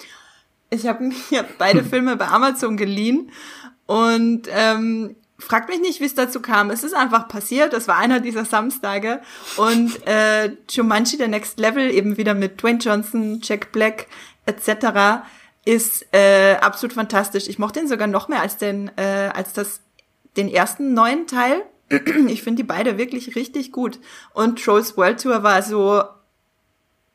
Ich 0.68 0.86
habe 0.86 1.04
mir 1.30 1.46
beide 1.56 1.82
Filme 1.92 2.16
bei 2.16 2.28
Amazon 2.28 2.76
geliehen 2.76 3.30
und 3.86 4.48
ähm, 4.50 5.16
fragt 5.38 5.70
mich 5.70 5.80
nicht, 5.80 6.00
wie 6.00 6.04
es 6.04 6.14
dazu 6.14 6.42
kam. 6.42 6.68
Es 6.68 6.84
ist 6.84 6.94
einfach 6.94 7.28
passiert. 7.28 7.72
Es 7.72 7.88
war 7.88 7.96
einer 7.96 8.20
dieser 8.20 8.44
Samstage 8.44 9.22
und 9.56 10.06
äh, 10.06 10.50
Jumanji 10.68 11.16
The 11.16 11.26
Next 11.26 11.58
Level 11.58 11.90
eben 11.90 12.18
wieder 12.18 12.34
mit 12.34 12.62
Dwayne 12.62 12.80
Johnson, 12.80 13.40
Jack 13.42 13.72
Black 13.72 14.08
etc. 14.44 15.22
ist 15.68 16.06
äh, 16.12 16.56
absolut 16.62 16.94
fantastisch. 16.94 17.46
Ich 17.46 17.58
mochte 17.58 17.80
ihn 17.80 17.88
sogar 17.88 18.06
noch 18.06 18.28
mehr 18.28 18.40
als 18.40 18.56
den 18.56 18.90
äh, 18.96 19.30
als 19.34 19.52
das 19.52 19.82
den 20.38 20.48
ersten 20.48 20.94
neuen 20.94 21.26
Teil. 21.26 21.62
Ich 22.28 22.42
finde 22.42 22.62
die 22.62 22.66
beide 22.66 22.96
wirklich 22.96 23.36
richtig 23.36 23.70
gut. 23.70 23.98
Und 24.32 24.64
Trolls 24.64 24.96
World 24.96 25.22
Tour 25.22 25.42
war 25.42 25.62
so 25.62 26.02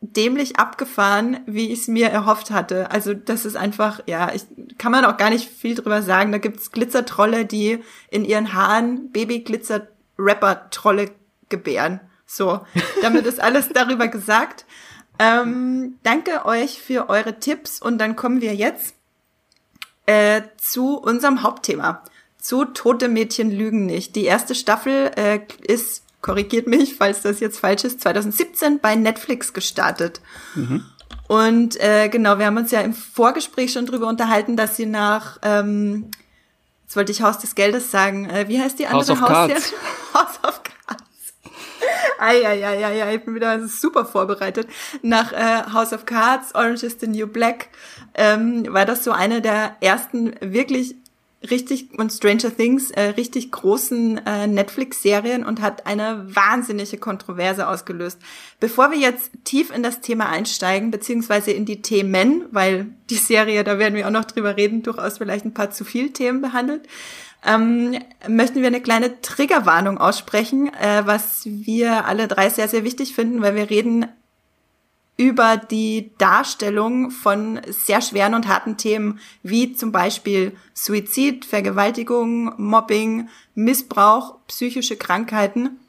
dämlich 0.02 0.58
abgefahren, 0.58 1.40
wie 1.48 1.72
ich 1.72 1.80
es 1.82 1.88
mir 1.88 2.10
erhofft 2.10 2.52
hatte. 2.52 2.92
Also 2.92 3.16
das 3.16 3.46
ist 3.46 3.56
einfach, 3.56 4.02
ja, 4.06 4.32
ich 4.34 4.44
kann 4.78 4.92
man 4.92 5.06
auch 5.06 5.18
gar 5.18 5.32
nicht 5.32 5.50
viel 5.50 5.74
drüber 5.74 6.04
sagen. 6.04 6.32
Da 6.32 6.38
gibt's 6.38 6.72
Glitzertrolle, 6.72 7.46
die 7.46 7.80
in 8.12 8.24
ihren 8.24 8.54
Haaren 8.54 9.12
Baby-Glitzer-Rapper-Trolle 9.12 11.10
gebären. 11.50 12.02
So, 12.28 12.62
damit 13.02 13.26
ist 13.26 13.40
alles 13.40 13.70
darüber 13.70 14.08
gesagt. 14.08 14.66
Ähm, 15.24 16.00
danke 16.04 16.46
euch 16.46 16.82
für 16.82 17.10
eure 17.10 17.40
Tipps 17.40 17.82
und 17.82 17.98
dann 17.98 18.16
kommen 18.16 18.42
wir 18.42 18.56
jetzt 18.56 18.96
äh, 20.06 20.42
zu 20.58 20.98
unserem 20.98 21.44
Hauptthema. 21.44 22.04
Zu 22.38 22.66
Tote 22.66 23.08
Mädchen 23.08 23.52
lügen 23.52 23.86
nicht. 23.86 24.16
Die 24.18 24.26
erste 24.26 24.54
Staffel 24.54 25.12
äh, 25.16 25.40
ist 25.62 26.04
korrigiert 26.22 26.68
mich, 26.68 26.96
falls 26.96 27.22
das 27.22 27.40
jetzt 27.40 27.60
falsch 27.60 27.84
ist, 27.84 28.02
2017 28.02 28.80
bei 28.80 28.96
Netflix 28.96 29.54
gestartet. 29.54 30.22
Mhm. 30.56 30.86
Und 31.28 31.80
äh, 31.80 32.10
genau, 32.10 32.38
wir 32.40 32.46
haben 32.46 32.58
uns 32.58 32.72
ja 32.72 32.82
im 32.82 32.94
Vorgespräch 32.94 33.72
schon 33.72 33.86
drüber 33.86 34.08
unterhalten, 34.08 34.58
dass 34.58 34.76
sie 34.78 34.86
nach, 34.86 35.38
ähm, 35.42 36.12
jetzt 36.84 36.96
wollte 36.96 37.12
ich 37.12 37.22
Haus 37.22 37.40
des 37.40 37.56
Geldes 37.56 37.92
sagen, 37.92 38.30
äh, 38.30 38.48
wie 38.48 38.60
heißt 38.60 38.80
die 38.80 38.88
andere 38.88 39.00
House 39.08 39.10
of 39.10 39.22
Hausserie? 39.22 39.56
House 40.14 40.40
of. 40.44 40.63
Eieieiei, 42.24 43.16
ich 43.16 43.22
bin 43.26 43.36
wieder 43.36 43.68
super 43.68 44.06
vorbereitet. 44.06 44.68
Nach 45.02 45.34
äh, 45.34 45.72
House 45.74 45.94
of 45.94 46.06
Cards, 46.06 46.56
Orange 46.56 46.84
is 46.84 46.98
the 47.00 47.08
New 47.08 47.28
Black, 47.28 47.68
ähm, 48.16 48.66
war 48.74 48.86
das 48.86 49.04
so 49.04 49.12
eine 49.12 49.42
der 49.42 49.76
ersten 49.82 50.34
wirklich 50.40 50.96
richtig 51.50 51.90
und 51.98 52.12
Stranger 52.12 52.56
Things 52.56 52.92
äh, 52.92 53.02
richtig 53.02 53.52
großen 53.52 54.26
äh, 54.26 54.48
Netflix-Serien 54.48 55.44
und 55.46 55.62
hat 55.62 55.86
eine 55.86 56.26
wahnsinnige 56.34 56.98
Kontroverse 56.98 57.68
ausgelöst. 57.68 58.20
Bevor 58.60 58.92
wir 58.92 58.98
jetzt 58.98 59.32
tief 59.44 59.76
in 59.76 59.84
das 59.84 60.02
Thema 60.02 60.30
einsteigen, 60.30 60.92
beziehungsweise 60.92 61.52
in 61.52 61.66
die 61.66 61.82
Themen, 61.82 62.46
weil 62.52 62.88
die 63.10 63.16
Serie, 63.16 63.64
da 63.64 63.78
werden 63.78 63.96
wir 63.96 64.08
auch 64.08 64.12
noch 64.12 64.26
drüber 64.26 64.56
reden, 64.56 64.84
durchaus 64.84 65.18
vielleicht 65.18 65.46
ein 65.46 65.54
paar 65.54 65.72
zu 65.72 65.84
viel 65.84 66.12
Themen 66.12 66.42
behandelt, 66.42 66.88
ähm, 67.46 67.98
möchten 68.28 68.62
wir 68.62 68.68
eine 68.68 68.82
kleine 68.82 69.22
Triggerwarnung 69.22 69.98
aussprechen, 69.98 70.74
äh, 70.74 71.04
was 71.06 71.42
wir 71.46 72.06
alle 72.06 72.28
drei 72.28 72.50
sehr, 72.50 72.68
sehr 72.68 72.84
wichtig 72.84 73.14
finden, 73.14 73.42
weil 73.42 73.56
wir 73.56 73.70
reden 73.70 74.08
über 75.16 75.58
die 75.58 76.12
Darstellung 76.18 77.12
von 77.12 77.62
sehr 77.68 78.02
schweren 78.02 78.34
und 78.34 78.48
harten 78.48 78.78
Themen, 78.78 79.20
wie 79.44 79.74
zum 79.74 79.92
Beispiel 79.92 80.54
Suizid, 80.74 81.46
Vergewaltigung, 81.46 82.54
Mobbing, 82.58 83.30
Missbrauch, 83.54 84.38
psychische 84.48 84.98
Krankheiten. 84.98 85.80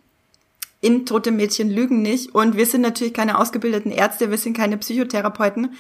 In 0.81 1.07
Tote 1.07 1.31
Mädchen 1.31 1.71
lügen 1.71 2.03
nicht. 2.03 2.35
Und 2.35 2.57
wir 2.57 2.67
sind 2.67 2.83
natürlich 2.83 3.15
keine 3.15 3.39
ausgebildeten 3.39 3.91
Ärzte, 3.91 4.31
wir 4.31 4.37
sind 4.37 4.55
keine 4.55 4.77
Psychotherapeuten. 4.77 5.75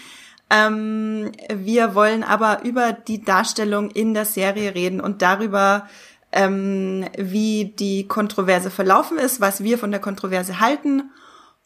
Ähm, 0.50 1.32
wir 1.52 1.94
wollen 1.94 2.22
aber 2.22 2.62
über 2.64 2.92
die 2.92 3.22
Darstellung 3.22 3.90
in 3.90 4.14
der 4.14 4.24
Serie 4.24 4.74
reden 4.74 5.00
und 5.00 5.22
darüber, 5.22 5.88
ähm, 6.32 7.06
wie 7.16 7.74
die 7.78 8.06
Kontroverse 8.06 8.70
verlaufen 8.70 9.18
ist, 9.18 9.40
was 9.40 9.62
wir 9.62 9.78
von 9.78 9.90
der 9.90 10.00
Kontroverse 10.00 10.60
halten 10.60 11.10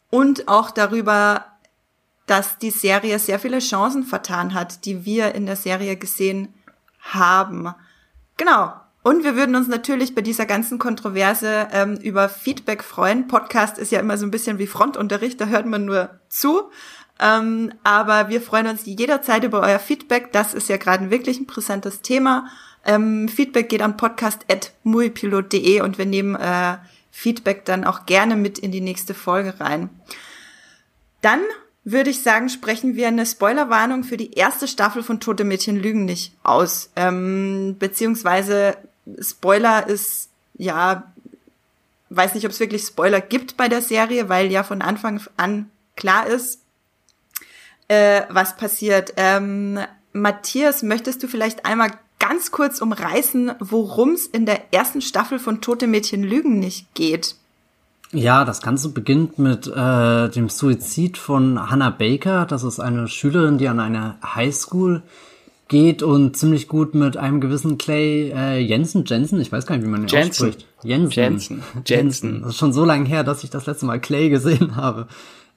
und 0.09 0.47
auch 0.47 0.71
darüber, 0.71 1.45
dass 2.25 2.57
die 2.59 2.71
Serie 2.71 3.17
sehr 3.19 3.39
viele 3.39 3.59
Chancen 3.59 4.03
vertan 4.03 4.53
hat, 4.53 4.85
die 4.85 5.05
wir 5.05 5.33
in 5.33 5.45
der 5.45 5.55
Serie 5.55 5.97
gesehen 5.97 6.53
haben. 6.99 7.73
Genau. 8.37 8.73
Und 9.01 9.23
wir 9.23 9.35
würden 9.35 9.55
uns 9.55 9.67
natürlich 9.67 10.13
bei 10.13 10.21
dieser 10.21 10.45
ganzen 10.45 10.77
Kontroverse 10.77 11.69
ähm, 11.71 11.95
über 11.95 12.29
Feedback 12.29 12.83
freuen. 12.83 13.27
Podcast 13.27 13.77
ist 13.77 13.91
ja 13.91 13.99
immer 13.99 14.17
so 14.17 14.25
ein 14.25 14.31
bisschen 14.31 14.59
wie 14.59 14.67
Frontunterricht, 14.67 15.39
da 15.39 15.45
hört 15.45 15.65
man 15.65 15.85
nur 15.85 16.19
zu. 16.27 16.69
Ähm, 17.19 17.73
aber 17.83 18.29
wir 18.29 18.41
freuen 18.41 18.67
uns 18.67 18.85
jederzeit 18.85 19.43
über 19.43 19.61
euer 19.61 19.79
Feedback. 19.79 20.31
Das 20.31 20.53
ist 20.53 20.69
ja 20.69 20.77
gerade 20.77 21.11
wirklich 21.11 21.39
ein 21.39 21.45
brisantes 21.45 22.01
Thema. 22.01 22.47
Ähm, 22.85 23.27
Feedback 23.27 23.69
geht 23.69 23.81
an 23.81 23.97
podcast.muipilot.de 23.97 25.81
und 25.81 25.97
wir 25.97 26.05
nehmen 26.05 26.35
äh, 26.35 26.77
Feedback 27.11 27.65
dann 27.65 27.83
auch 27.83 28.05
gerne 28.05 28.35
mit 28.35 28.57
in 28.57 28.71
die 28.71 28.81
nächste 28.81 29.13
Folge 29.13 29.59
rein. 29.59 29.89
Dann 31.21 31.41
würde 31.83 32.09
ich 32.09 32.21
sagen, 32.21 32.49
sprechen 32.49 32.95
wir 32.95 33.07
eine 33.07 33.25
Spoilerwarnung 33.25 34.03
für 34.03 34.17
die 34.17 34.33
erste 34.33 34.67
Staffel 34.67 35.03
von 35.03 35.19
Tote 35.19 35.43
Mädchen 35.43 35.75
lügen 35.75 36.05
nicht 36.05 36.33
aus. 36.43 36.91
Ähm, 36.95 37.75
beziehungsweise 37.79 38.77
Spoiler 39.19 39.87
ist, 39.87 40.29
ja, 40.55 41.11
weiß 42.09 42.35
nicht, 42.35 42.45
ob 42.45 42.51
es 42.51 42.59
wirklich 42.59 42.83
Spoiler 42.83 43.21
gibt 43.21 43.57
bei 43.57 43.67
der 43.67 43.81
Serie, 43.81 44.29
weil 44.29 44.51
ja 44.51 44.63
von 44.63 44.81
Anfang 44.81 45.21
an 45.35 45.69
klar 45.95 46.27
ist, 46.27 46.61
äh, 47.89 48.21
was 48.29 48.55
passiert. 48.55 49.13
Ähm, 49.17 49.79
Matthias, 50.13 50.81
möchtest 50.81 51.21
du 51.21 51.27
vielleicht 51.27 51.65
einmal 51.65 51.91
ganz 52.19 52.51
kurz 52.51 52.81
umreißen, 52.81 53.51
worum 53.59 54.11
es 54.11 54.27
in 54.27 54.45
der 54.45 54.73
ersten 54.73 55.01
Staffel 55.01 55.39
von 55.39 55.59
Tote 55.61 55.87
Mädchen 55.87 56.23
lügen 56.23 56.59
nicht 56.59 56.93
geht? 56.93 57.35
Ja, 58.11 58.43
das 58.43 58.61
Ganze 58.61 58.89
beginnt 58.89 59.37
mit 59.37 59.67
äh, 59.67 60.29
dem 60.29 60.49
Suizid 60.49 61.17
von 61.17 61.69
Hannah 61.69 61.91
Baker. 61.91 62.45
Das 62.45 62.63
ist 62.63 62.79
eine 62.79 63.07
Schülerin, 63.07 63.57
die 63.59 63.67
an 63.67 63.79
eine 63.79 64.15
Highschool 64.23 65.03
geht 65.67 66.01
und 66.01 66.35
ziemlich 66.35 66.67
gut 66.67 66.95
mit 66.95 67.15
einem 67.17 67.39
gewissen 67.39 67.77
Clay 67.77 68.31
äh, 68.35 68.57
Jensen, 68.57 69.05
Jensen, 69.05 69.39
ich 69.39 69.51
weiß 69.51 69.67
gar 69.67 69.75
nicht, 69.75 69.85
wie 69.85 69.89
man 69.89 70.01
ihn 70.01 70.07
Jensen. 70.07 70.29
ausspricht. 70.31 70.65
Jensen. 70.81 71.11
Jensen. 71.13 71.63
Jensen. 71.85 72.41
Das 72.41 72.51
ist 72.51 72.57
schon 72.57 72.73
so 72.73 72.83
lange 72.83 73.07
her, 73.07 73.23
dass 73.23 73.43
ich 73.43 73.51
das 73.51 73.67
letzte 73.67 73.85
Mal 73.85 73.99
Clay 73.99 74.29
gesehen 74.29 74.75
habe. 74.75 75.07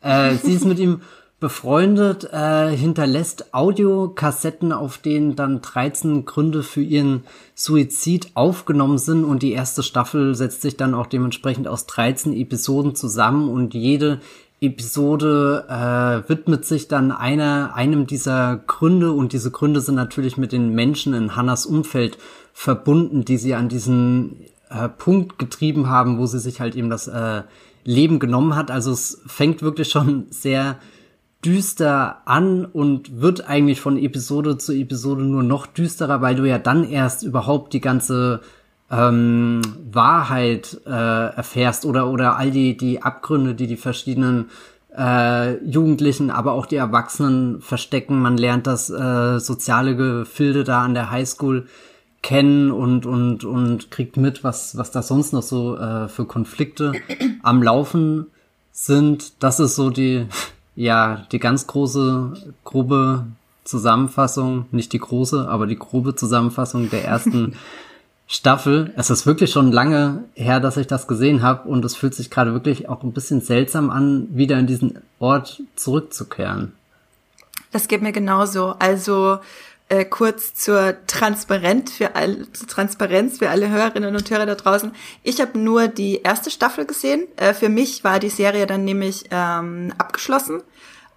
Äh, 0.02 0.34
sie 0.34 0.52
ist 0.52 0.66
mit 0.66 0.78
ihm 0.78 1.00
befreundet, 1.42 2.24
äh, 2.32 2.74
hinterlässt 2.74 3.52
Audiokassetten, 3.52 4.72
auf 4.72 4.96
denen 4.96 5.34
dann 5.36 5.60
13 5.60 6.24
Gründe 6.24 6.62
für 6.62 6.80
ihren 6.80 7.24
Suizid 7.54 8.30
aufgenommen 8.34 8.96
sind. 8.96 9.24
Und 9.24 9.42
die 9.42 9.52
erste 9.52 9.82
Staffel 9.82 10.36
setzt 10.36 10.62
sich 10.62 10.76
dann 10.76 10.94
auch 10.94 11.06
dementsprechend 11.06 11.66
aus 11.66 11.86
13 11.86 12.32
Episoden 12.32 12.94
zusammen. 12.94 13.50
Und 13.50 13.74
jede 13.74 14.20
Episode 14.60 15.66
äh, 15.68 16.28
widmet 16.30 16.64
sich 16.64 16.86
dann 16.86 17.10
einer, 17.10 17.74
einem 17.74 18.06
dieser 18.06 18.56
Gründe. 18.66 19.12
Und 19.12 19.32
diese 19.32 19.50
Gründe 19.50 19.80
sind 19.80 19.96
natürlich 19.96 20.36
mit 20.36 20.52
den 20.52 20.70
Menschen 20.70 21.12
in 21.12 21.34
Hannas 21.34 21.66
Umfeld 21.66 22.18
verbunden, 22.52 23.24
die 23.24 23.36
sie 23.36 23.54
an 23.56 23.68
diesen 23.68 24.44
äh, 24.70 24.88
Punkt 24.88 25.40
getrieben 25.40 25.88
haben, 25.88 26.18
wo 26.18 26.26
sie 26.26 26.38
sich 26.38 26.60
halt 26.60 26.76
eben 26.76 26.88
das 26.88 27.08
äh, 27.08 27.42
Leben 27.84 28.20
genommen 28.20 28.54
hat. 28.54 28.70
Also 28.70 28.92
es 28.92 29.20
fängt 29.26 29.60
wirklich 29.60 29.88
schon 29.88 30.26
sehr 30.30 30.78
düster 31.44 32.18
an 32.24 32.64
und 32.64 33.20
wird 33.20 33.48
eigentlich 33.48 33.80
von 33.80 33.98
Episode 33.98 34.58
zu 34.58 34.72
Episode 34.72 35.22
nur 35.22 35.42
noch 35.42 35.66
düsterer, 35.66 36.20
weil 36.20 36.36
du 36.36 36.44
ja 36.44 36.58
dann 36.58 36.84
erst 36.84 37.24
überhaupt 37.24 37.72
die 37.72 37.80
ganze 37.80 38.40
ähm, 38.90 39.62
Wahrheit 39.90 40.80
äh, 40.86 40.90
erfährst 40.90 41.84
oder 41.84 42.10
oder 42.10 42.36
all 42.36 42.50
die 42.50 42.76
die 42.76 43.02
Abgründe, 43.02 43.54
die 43.54 43.66
die 43.66 43.76
verschiedenen 43.76 44.50
äh, 44.96 45.56
Jugendlichen, 45.64 46.30
aber 46.30 46.52
auch 46.52 46.66
die 46.66 46.76
Erwachsenen 46.76 47.60
verstecken. 47.60 48.20
Man 48.20 48.36
lernt 48.36 48.66
das 48.66 48.90
äh, 48.90 49.40
soziale 49.40 49.96
Gefilde 49.96 50.64
da 50.64 50.82
an 50.82 50.94
der 50.94 51.10
Highschool 51.10 51.66
kennen 52.22 52.70
und 52.70 53.04
und 53.04 53.44
und 53.44 53.90
kriegt 53.90 54.16
mit, 54.16 54.44
was 54.44 54.76
was 54.76 54.92
da 54.92 55.02
sonst 55.02 55.32
noch 55.32 55.42
so 55.42 55.76
äh, 55.76 56.08
für 56.08 56.26
Konflikte 56.26 56.92
am 57.42 57.62
Laufen 57.62 58.26
sind. 58.70 59.42
Das 59.42 59.58
ist 59.58 59.74
so 59.74 59.90
die 59.90 60.26
ja 60.74 61.26
die 61.32 61.38
ganz 61.38 61.66
große 61.66 62.54
grobe 62.64 63.26
Zusammenfassung, 63.64 64.66
nicht 64.70 64.92
die 64.92 64.98
große, 64.98 65.48
aber 65.48 65.66
die 65.66 65.78
grobe 65.78 66.14
Zusammenfassung 66.14 66.90
der 66.90 67.04
ersten 67.04 67.54
Staffel. 68.26 68.92
Es 68.96 69.10
ist 69.10 69.26
wirklich 69.26 69.50
schon 69.50 69.72
lange 69.72 70.24
her, 70.34 70.58
dass 70.58 70.78
ich 70.78 70.86
das 70.86 71.06
gesehen 71.06 71.42
habe 71.42 71.68
und 71.68 71.84
es 71.84 71.94
fühlt 71.94 72.14
sich 72.14 72.30
gerade 72.30 72.54
wirklich 72.54 72.88
auch 72.88 73.02
ein 73.02 73.12
bisschen 73.12 73.40
seltsam 73.40 73.90
an, 73.90 74.28
wieder 74.30 74.58
in 74.58 74.66
diesen 74.66 75.02
Ort 75.18 75.62
zurückzukehren. 75.76 76.72
Das 77.72 77.88
geht 77.88 78.02
mir 78.02 78.12
genauso. 78.12 78.74
Also 78.78 79.38
äh, 79.92 80.06
kurz 80.06 80.54
zur 80.54 80.96
Transparenz 81.06 81.92
für 81.92 82.14
alle, 82.16 82.50
zur 82.52 82.66
Transparenz 82.66 83.38
für 83.38 83.50
alle 83.50 83.68
Hörerinnen 83.68 84.16
und 84.16 84.30
Hörer 84.30 84.46
da 84.46 84.54
draußen. 84.54 84.92
Ich 85.22 85.38
habe 85.40 85.58
nur 85.58 85.86
die 85.88 86.22
erste 86.22 86.50
Staffel 86.50 86.86
gesehen. 86.86 87.28
Äh, 87.36 87.52
für 87.52 87.68
mich 87.68 88.02
war 88.02 88.18
die 88.18 88.30
Serie 88.30 88.66
dann 88.66 88.84
nämlich 88.84 89.24
ähm, 89.30 89.92
abgeschlossen. 89.98 90.62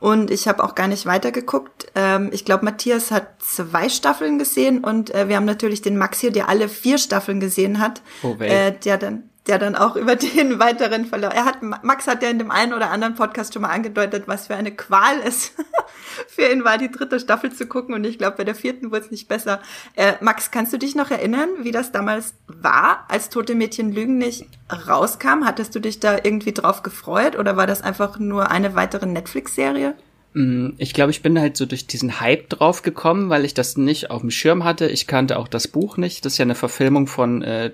Und 0.01 0.29
ich 0.29 0.49
habe 0.49 0.61
auch 0.61 0.75
gar 0.75 0.89
nicht 0.89 1.05
weitergeguckt. 1.05 1.87
Ähm, 1.95 2.29
ich 2.33 2.43
glaube, 2.43 2.65
Matthias 2.65 3.11
hat 3.11 3.41
zwei 3.41 3.87
Staffeln 3.87 4.37
gesehen 4.37 4.83
und 4.83 5.15
äh, 5.15 5.29
wir 5.29 5.37
haben 5.37 5.45
natürlich 5.45 5.81
den 5.81 5.97
Max 5.97 6.19
hier, 6.19 6.31
der 6.31 6.49
alle 6.49 6.67
vier 6.67 6.97
Staffeln 6.97 7.39
gesehen 7.39 7.79
hat. 7.79 8.01
Oh, 8.23 8.35
äh, 8.39 8.73
der 8.77 8.97
dann 8.97 9.29
der 9.47 9.59
dann 9.59 9.75
auch 9.75 9.95
über 9.95 10.15
den 10.15 10.59
weiteren 10.59 11.05
Verlauf. 11.05 11.33
Er 11.33 11.45
hat, 11.45 11.61
Max 11.61 12.07
hat 12.07 12.23
ja 12.23 12.29
in 12.29 12.39
dem 12.39 12.51
einen 12.51 12.73
oder 12.73 12.91
anderen 12.91 13.15
Podcast 13.15 13.53
schon 13.53 13.61
mal 13.61 13.69
angedeutet, 13.69 14.23
was 14.27 14.47
für 14.47 14.55
eine 14.55 14.71
Qual 14.71 15.19
es 15.23 15.53
für 16.27 16.51
ihn 16.51 16.63
war, 16.63 16.77
die 16.77 16.91
dritte 16.91 17.19
Staffel 17.19 17.51
zu 17.51 17.67
gucken. 17.67 17.93
Und 17.93 18.05
ich 18.05 18.17
glaube, 18.17 18.37
bei 18.37 18.43
der 18.43 18.55
vierten 18.55 18.91
wurde 18.91 19.05
es 19.05 19.11
nicht 19.11 19.27
besser. 19.27 19.61
Äh, 19.95 20.13
Max, 20.21 20.51
kannst 20.51 20.73
du 20.73 20.77
dich 20.77 20.95
noch 20.95 21.11
erinnern, 21.11 21.49
wie 21.61 21.71
das 21.71 21.91
damals 21.91 22.35
war, 22.47 23.05
als 23.09 23.29
Tote 23.29 23.55
Mädchen 23.55 23.91
Lügen 23.91 24.17
nicht 24.17 24.47
rauskam? 24.87 25.45
Hattest 25.45 25.75
du 25.75 25.79
dich 25.79 25.99
da 25.99 26.17
irgendwie 26.21 26.53
drauf 26.53 26.83
gefreut 26.83 27.37
oder 27.37 27.57
war 27.57 27.67
das 27.67 27.81
einfach 27.81 28.19
nur 28.19 28.51
eine 28.51 28.75
weitere 28.75 29.05
Netflix-Serie? 29.05 29.95
Mm, 30.33 30.71
ich 30.77 30.93
glaube, 30.93 31.11
ich 31.11 31.21
bin 31.21 31.39
halt 31.39 31.55
so 31.55 31.65
durch 31.65 31.87
diesen 31.87 32.19
Hype 32.19 32.49
drauf 32.49 32.81
gekommen, 32.81 33.29
weil 33.29 33.45
ich 33.45 33.53
das 33.53 33.77
nicht 33.77 34.11
auf 34.11 34.21
dem 34.21 34.31
Schirm 34.31 34.63
hatte. 34.63 34.87
Ich 34.87 35.07
kannte 35.07 35.39
auch 35.39 35.47
das 35.47 35.67
Buch 35.67 35.97
nicht. 35.97 36.25
Das 36.25 36.33
ist 36.33 36.37
ja 36.37 36.43
eine 36.43 36.55
Verfilmung 36.55 37.07
von 37.07 37.41
äh, 37.41 37.71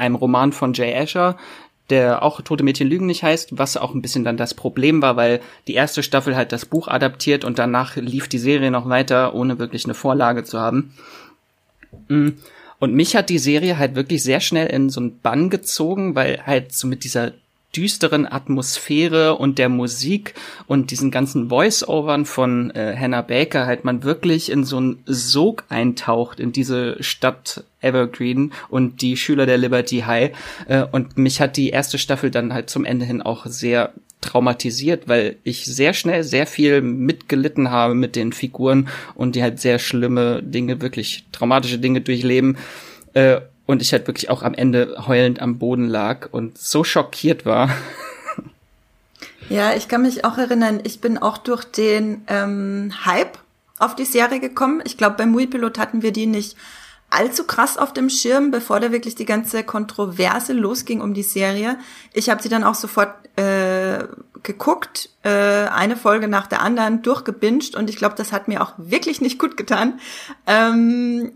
einem 0.00 0.16
Roman 0.16 0.52
von 0.52 0.72
Jay 0.72 0.94
Asher, 0.94 1.36
der 1.90 2.22
auch 2.22 2.40
Tote 2.40 2.64
Mädchen 2.64 2.88
lügen 2.88 3.06
nicht 3.06 3.22
heißt, 3.22 3.58
was 3.58 3.76
auch 3.76 3.94
ein 3.94 4.02
bisschen 4.02 4.24
dann 4.24 4.36
das 4.36 4.54
Problem 4.54 5.02
war, 5.02 5.16
weil 5.16 5.40
die 5.66 5.74
erste 5.74 6.02
Staffel 6.02 6.36
halt 6.36 6.52
das 6.52 6.64
Buch 6.64 6.88
adaptiert 6.88 7.44
und 7.44 7.58
danach 7.58 7.96
lief 7.96 8.28
die 8.28 8.38
Serie 8.38 8.70
noch 8.70 8.88
weiter, 8.88 9.34
ohne 9.34 9.58
wirklich 9.58 9.84
eine 9.84 9.94
Vorlage 9.94 10.44
zu 10.44 10.58
haben. 10.58 10.94
Mm. 12.08 12.30
Und 12.78 12.94
mich 12.94 13.14
hat 13.14 13.28
die 13.28 13.38
Serie 13.38 13.76
halt 13.76 13.94
wirklich 13.94 14.22
sehr 14.22 14.40
schnell 14.40 14.68
in 14.68 14.88
so 14.88 15.00
einen 15.00 15.20
Bann 15.20 15.50
gezogen, 15.50 16.14
weil 16.14 16.46
halt 16.46 16.72
so 16.72 16.86
mit 16.86 17.04
dieser 17.04 17.32
düsteren 17.76 18.26
Atmosphäre 18.26 19.36
und 19.36 19.58
der 19.58 19.68
Musik 19.68 20.34
und 20.66 20.90
diesen 20.90 21.10
ganzen 21.10 21.50
Voice-Overn 21.50 22.24
von 22.24 22.70
äh, 22.70 22.96
Hannah 22.98 23.22
Baker 23.22 23.66
halt 23.66 23.84
man 23.84 24.02
wirklich 24.02 24.50
in 24.50 24.64
so 24.64 24.78
einen 24.78 25.02
Sog 25.06 25.64
eintaucht 25.68 26.40
in 26.40 26.52
diese 26.52 27.02
Stadt 27.02 27.64
Evergreen 27.80 28.52
und 28.68 29.02
die 29.02 29.16
Schüler 29.16 29.46
der 29.46 29.58
Liberty 29.58 30.00
High. 30.00 30.32
Äh, 30.68 30.84
und 30.90 31.18
mich 31.18 31.40
hat 31.40 31.56
die 31.56 31.70
erste 31.70 31.98
Staffel 31.98 32.30
dann 32.30 32.52
halt 32.52 32.70
zum 32.70 32.84
Ende 32.84 33.04
hin 33.04 33.22
auch 33.22 33.46
sehr 33.46 33.92
traumatisiert, 34.20 35.08
weil 35.08 35.36
ich 35.44 35.64
sehr 35.64 35.94
schnell 35.94 36.24
sehr 36.24 36.46
viel 36.46 36.82
mitgelitten 36.82 37.70
habe 37.70 37.94
mit 37.94 38.16
den 38.16 38.32
Figuren 38.32 38.88
und 39.14 39.34
die 39.34 39.42
halt 39.42 39.60
sehr 39.60 39.78
schlimme 39.78 40.42
Dinge, 40.42 40.82
wirklich 40.82 41.24
traumatische 41.32 41.78
Dinge 41.78 42.00
durchleben. 42.00 42.58
Äh, 43.14 43.40
und 43.66 43.82
ich 43.82 43.92
halt 43.92 44.08
wirklich 44.08 44.30
auch 44.30 44.42
am 44.42 44.54
Ende 44.54 45.04
heulend 45.06 45.40
am 45.40 45.58
Boden 45.58 45.86
lag 45.86 46.28
und 46.32 46.58
so 46.58 46.84
schockiert 46.84 47.46
war. 47.46 47.70
Ja, 49.48 49.74
ich 49.74 49.88
kann 49.88 50.02
mich 50.02 50.24
auch 50.24 50.38
erinnern, 50.38 50.78
ich 50.84 51.00
bin 51.00 51.18
auch 51.18 51.36
durch 51.36 51.64
den 51.64 52.22
ähm, 52.28 52.92
Hype 53.04 53.36
auf 53.80 53.96
die 53.96 54.04
Serie 54.04 54.38
gekommen. 54.38 54.80
Ich 54.84 54.96
glaube, 54.96 55.16
beim 55.16 55.32
Muipilot 55.32 55.76
hatten 55.76 56.02
wir 56.02 56.12
die 56.12 56.26
nicht 56.26 56.56
allzu 57.10 57.44
krass 57.44 57.76
auf 57.76 57.92
dem 57.92 58.08
Schirm, 58.08 58.50
bevor 58.50 58.80
da 58.80 58.92
wirklich 58.92 59.14
die 59.14 59.24
ganze 59.24 59.64
Kontroverse 59.64 60.52
losging 60.52 61.00
um 61.00 61.12
die 61.12 61.22
Serie. 61.22 61.78
Ich 62.12 62.30
habe 62.30 62.42
sie 62.42 62.48
dann 62.48 62.64
auch 62.64 62.74
sofort 62.74 63.14
äh, 63.36 64.04
geguckt, 64.42 65.10
äh, 65.22 65.28
eine 65.28 65.96
Folge 65.96 66.28
nach 66.28 66.46
der 66.46 66.62
anderen 66.62 67.02
durchgebinged 67.02 67.74
und 67.74 67.90
ich 67.90 67.96
glaube, 67.96 68.14
das 68.14 68.32
hat 68.32 68.48
mir 68.48 68.62
auch 68.62 68.72
wirklich 68.76 69.20
nicht 69.20 69.38
gut 69.38 69.56
getan. 69.56 70.00
Ähm, 70.46 71.32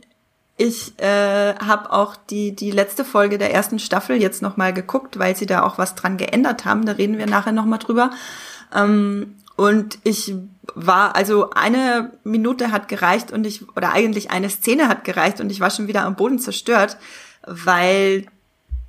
ich 0.57 0.99
äh, 1.01 1.55
habe 1.57 1.93
auch 1.93 2.15
die, 2.17 2.55
die 2.55 2.71
letzte 2.71 3.05
Folge 3.05 3.39
der 3.39 3.53
ersten 3.53 3.81
Staffel 3.81 4.17
jetzt 4.17 4.41
nochmal 4.41 4.73
geguckt, 4.73 5.19
weil 5.19 5.35
sie 5.35 5.47
da 5.47 5.65
auch 5.65 5.79
was 5.79 5.97
dran 5.97 6.17
geändert 6.17 6.65
haben. 6.65 6.87
Da 6.87 6.93
reden 6.93 7.19
wir 7.19 7.27
nachher 7.27 7.53
nochmal 7.53 7.81
drüber. 7.81 8.11
Ähm, 8.73 9.35
und 9.57 9.99
ich 10.03 10.35
war, 10.75 11.15
also 11.15 11.51
eine 11.51 12.13
Minute 12.25 12.73
hat 12.73 12.89
gereicht 12.89 13.33
und 13.33 13.47
ich, 13.47 13.69
oder 13.77 13.93
eigentlich 13.93 14.31
eine 14.31 14.51
Szene 14.51 14.89
hat 14.89 15.05
gereicht 15.05 15.41
und 15.41 15.51
ich 15.51 15.61
war 15.61 15.71
schon 15.71 15.89
wieder 15.89 16.05
am 16.05 16.17
Boden 16.17 16.39
zerstört, 16.39 16.97
weil 17.47 18.27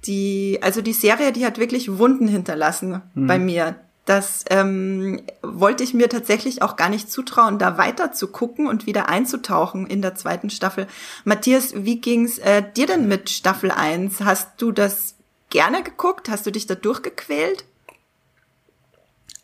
die, 0.05 0.59
also 0.61 0.81
die 0.81 0.93
Serie, 0.93 1.31
die 1.31 1.45
hat 1.45 1.59
wirklich 1.59 1.97
Wunden 1.97 2.27
hinterlassen 2.27 3.01
mhm. 3.13 3.27
bei 3.27 3.39
mir 3.39 3.75
das 4.05 4.45
ähm, 4.51 5.23
wollte 5.41 5.83
ich 5.83 5.95
mir 5.95 6.07
tatsächlich 6.09 6.61
auch 6.61 6.75
gar 6.75 6.89
nicht 6.89 7.11
zutrauen, 7.11 7.57
da 7.57 7.79
weiter 7.79 8.11
zu 8.11 8.27
gucken 8.27 8.67
und 8.67 8.85
wieder 8.85 9.09
einzutauchen 9.09 9.87
in 9.87 10.03
der 10.03 10.13
zweiten 10.13 10.51
Staffel. 10.51 10.87
Matthias, 11.23 11.73
wie 11.75 11.99
ging's 11.99 12.37
äh, 12.37 12.63
dir 12.75 12.85
denn 12.85 13.07
mit 13.07 13.31
Staffel 13.31 13.71
1? 13.71 14.21
Hast 14.21 14.61
du 14.61 14.71
das 14.71 15.15
gerne 15.49 15.81
geguckt? 15.81 16.29
Hast 16.29 16.45
du 16.45 16.51
dich 16.51 16.67
da 16.67 16.75
durchgequält? 16.75 17.65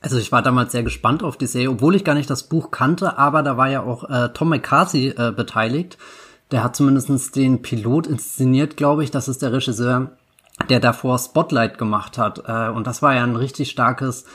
Also 0.01 0.17
ich 0.17 0.31
war 0.31 0.41
damals 0.41 0.71
sehr 0.71 0.81
gespannt 0.81 1.21
auf 1.21 1.37
die 1.37 1.45
Serie, 1.45 1.69
obwohl 1.69 1.95
ich 1.95 2.03
gar 2.03 2.15
nicht 2.15 2.29
das 2.29 2.43
Buch 2.43 2.71
kannte, 2.71 3.19
aber 3.19 3.43
da 3.43 3.55
war 3.55 3.69
ja 3.69 3.83
auch 3.83 4.09
äh, 4.09 4.29
Tom 4.33 4.49
McCarthy 4.49 5.09
äh, 5.09 5.31
beteiligt. 5.31 5.99
Der 6.49 6.63
hat 6.63 6.75
zumindestens 6.75 7.31
den 7.31 7.61
Pilot 7.61 8.07
inszeniert, 8.07 8.75
glaube 8.77 9.03
ich. 9.03 9.11
Das 9.11 9.27
ist 9.27 9.43
der 9.43 9.53
Regisseur, 9.53 10.11
der 10.69 10.79
davor 10.79 11.19
Spotlight 11.19 11.77
gemacht 11.77 12.17
hat. 12.17 12.43
Äh, 12.47 12.69
und 12.69 12.87
das 12.87 13.03
war 13.03 13.13
ja 13.13 13.23
ein 13.23 13.35
richtig 13.35 13.69
starkes 13.69 14.25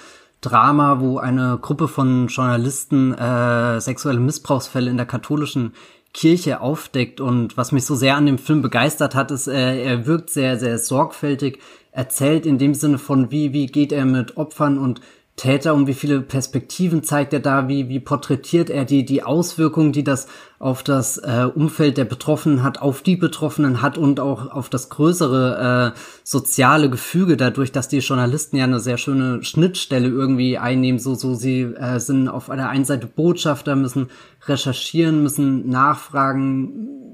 Drama, 0.41 1.01
wo 1.01 1.19
eine 1.19 1.59
Gruppe 1.61 1.89
von 1.89 2.29
Journalisten 2.29 3.13
äh, 3.15 3.81
sexuelle 3.81 4.21
Missbrauchsfälle 4.21 4.89
in 4.89 4.97
der 4.97 5.07
katholischen 5.07 5.73
Kirche 6.15 6.61
aufdeckt. 6.61 7.21
Und 7.21 7.57
was 7.57 7.73
mich 7.73 7.85
so 7.85 7.97
sehr 7.97 8.17
an 8.17 8.27
dem 8.27 8.39
Film 8.39 8.63
begeistert 8.63 9.17
hat, 9.17 9.33
ist, 9.33 9.49
äh, 9.49 9.83
er 9.83 10.07
wirkt 10.07 10.31
sehr, 10.31 10.59
sehr 10.59 10.79
sorgfältig 10.79 11.59
erzählt 11.91 12.47
in 12.47 12.59
dem 12.59 12.75
Sinne 12.75 12.99
von, 12.99 13.31
wie, 13.31 13.53
wie 13.53 13.67
geht 13.67 13.91
er 13.91 14.05
mit 14.05 14.37
Opfern 14.37 14.79
und 14.79 15.01
Täter 15.37 15.75
und 15.75 15.87
wie 15.87 15.95
viele 15.95 16.23
Perspektiven 16.23 17.03
zeigt 17.03 17.35
er 17.35 17.41
da, 17.41 17.69
wie, 17.69 17.89
wie 17.89 18.01
porträtiert 18.01 18.71
er 18.71 18.87
die, 18.87 19.05
die 19.05 19.23
Auswirkungen, 19.23 19.93
die 19.93 20.05
das 20.05 20.27
auf 20.59 20.83
das 20.83 21.19
äh, 21.19 21.49
Umfeld 21.55 21.99
der 21.99 22.05
Betroffenen 22.05 22.63
hat, 22.63 22.81
auf 22.81 23.03
die 23.03 23.17
Betroffenen 23.17 23.83
hat 23.83 23.99
und 23.99 24.21
auch 24.21 24.51
auf 24.51 24.69
das 24.69 24.89
größere 24.89 25.93
äh, 25.95 25.99
soziale 26.25 26.89
Gefüge 26.89 27.37
dadurch, 27.37 27.73
dass 27.73 27.89
die 27.89 27.99
Journalisten 27.99 28.57
ja 28.57 28.65
eine 28.65 28.81
sehr 28.81 28.97
schöne 28.97 29.43
Schnittstelle 29.45 30.09
irgendwie 30.09 30.59
einnehmen, 30.59 30.99
so, 30.99 31.15
so 31.15 31.35
sie 31.35 31.63
äh, 31.63 32.01
sind 32.01 32.29
auf 32.29 32.51
einer 32.51 32.69
einen 32.69 32.85
Seite 32.85 33.07
Botschafter, 33.07 33.77
müssen 33.77 34.09
recherchieren, 34.47 35.23
müssen 35.23 35.69
nachfragen, 35.69 37.07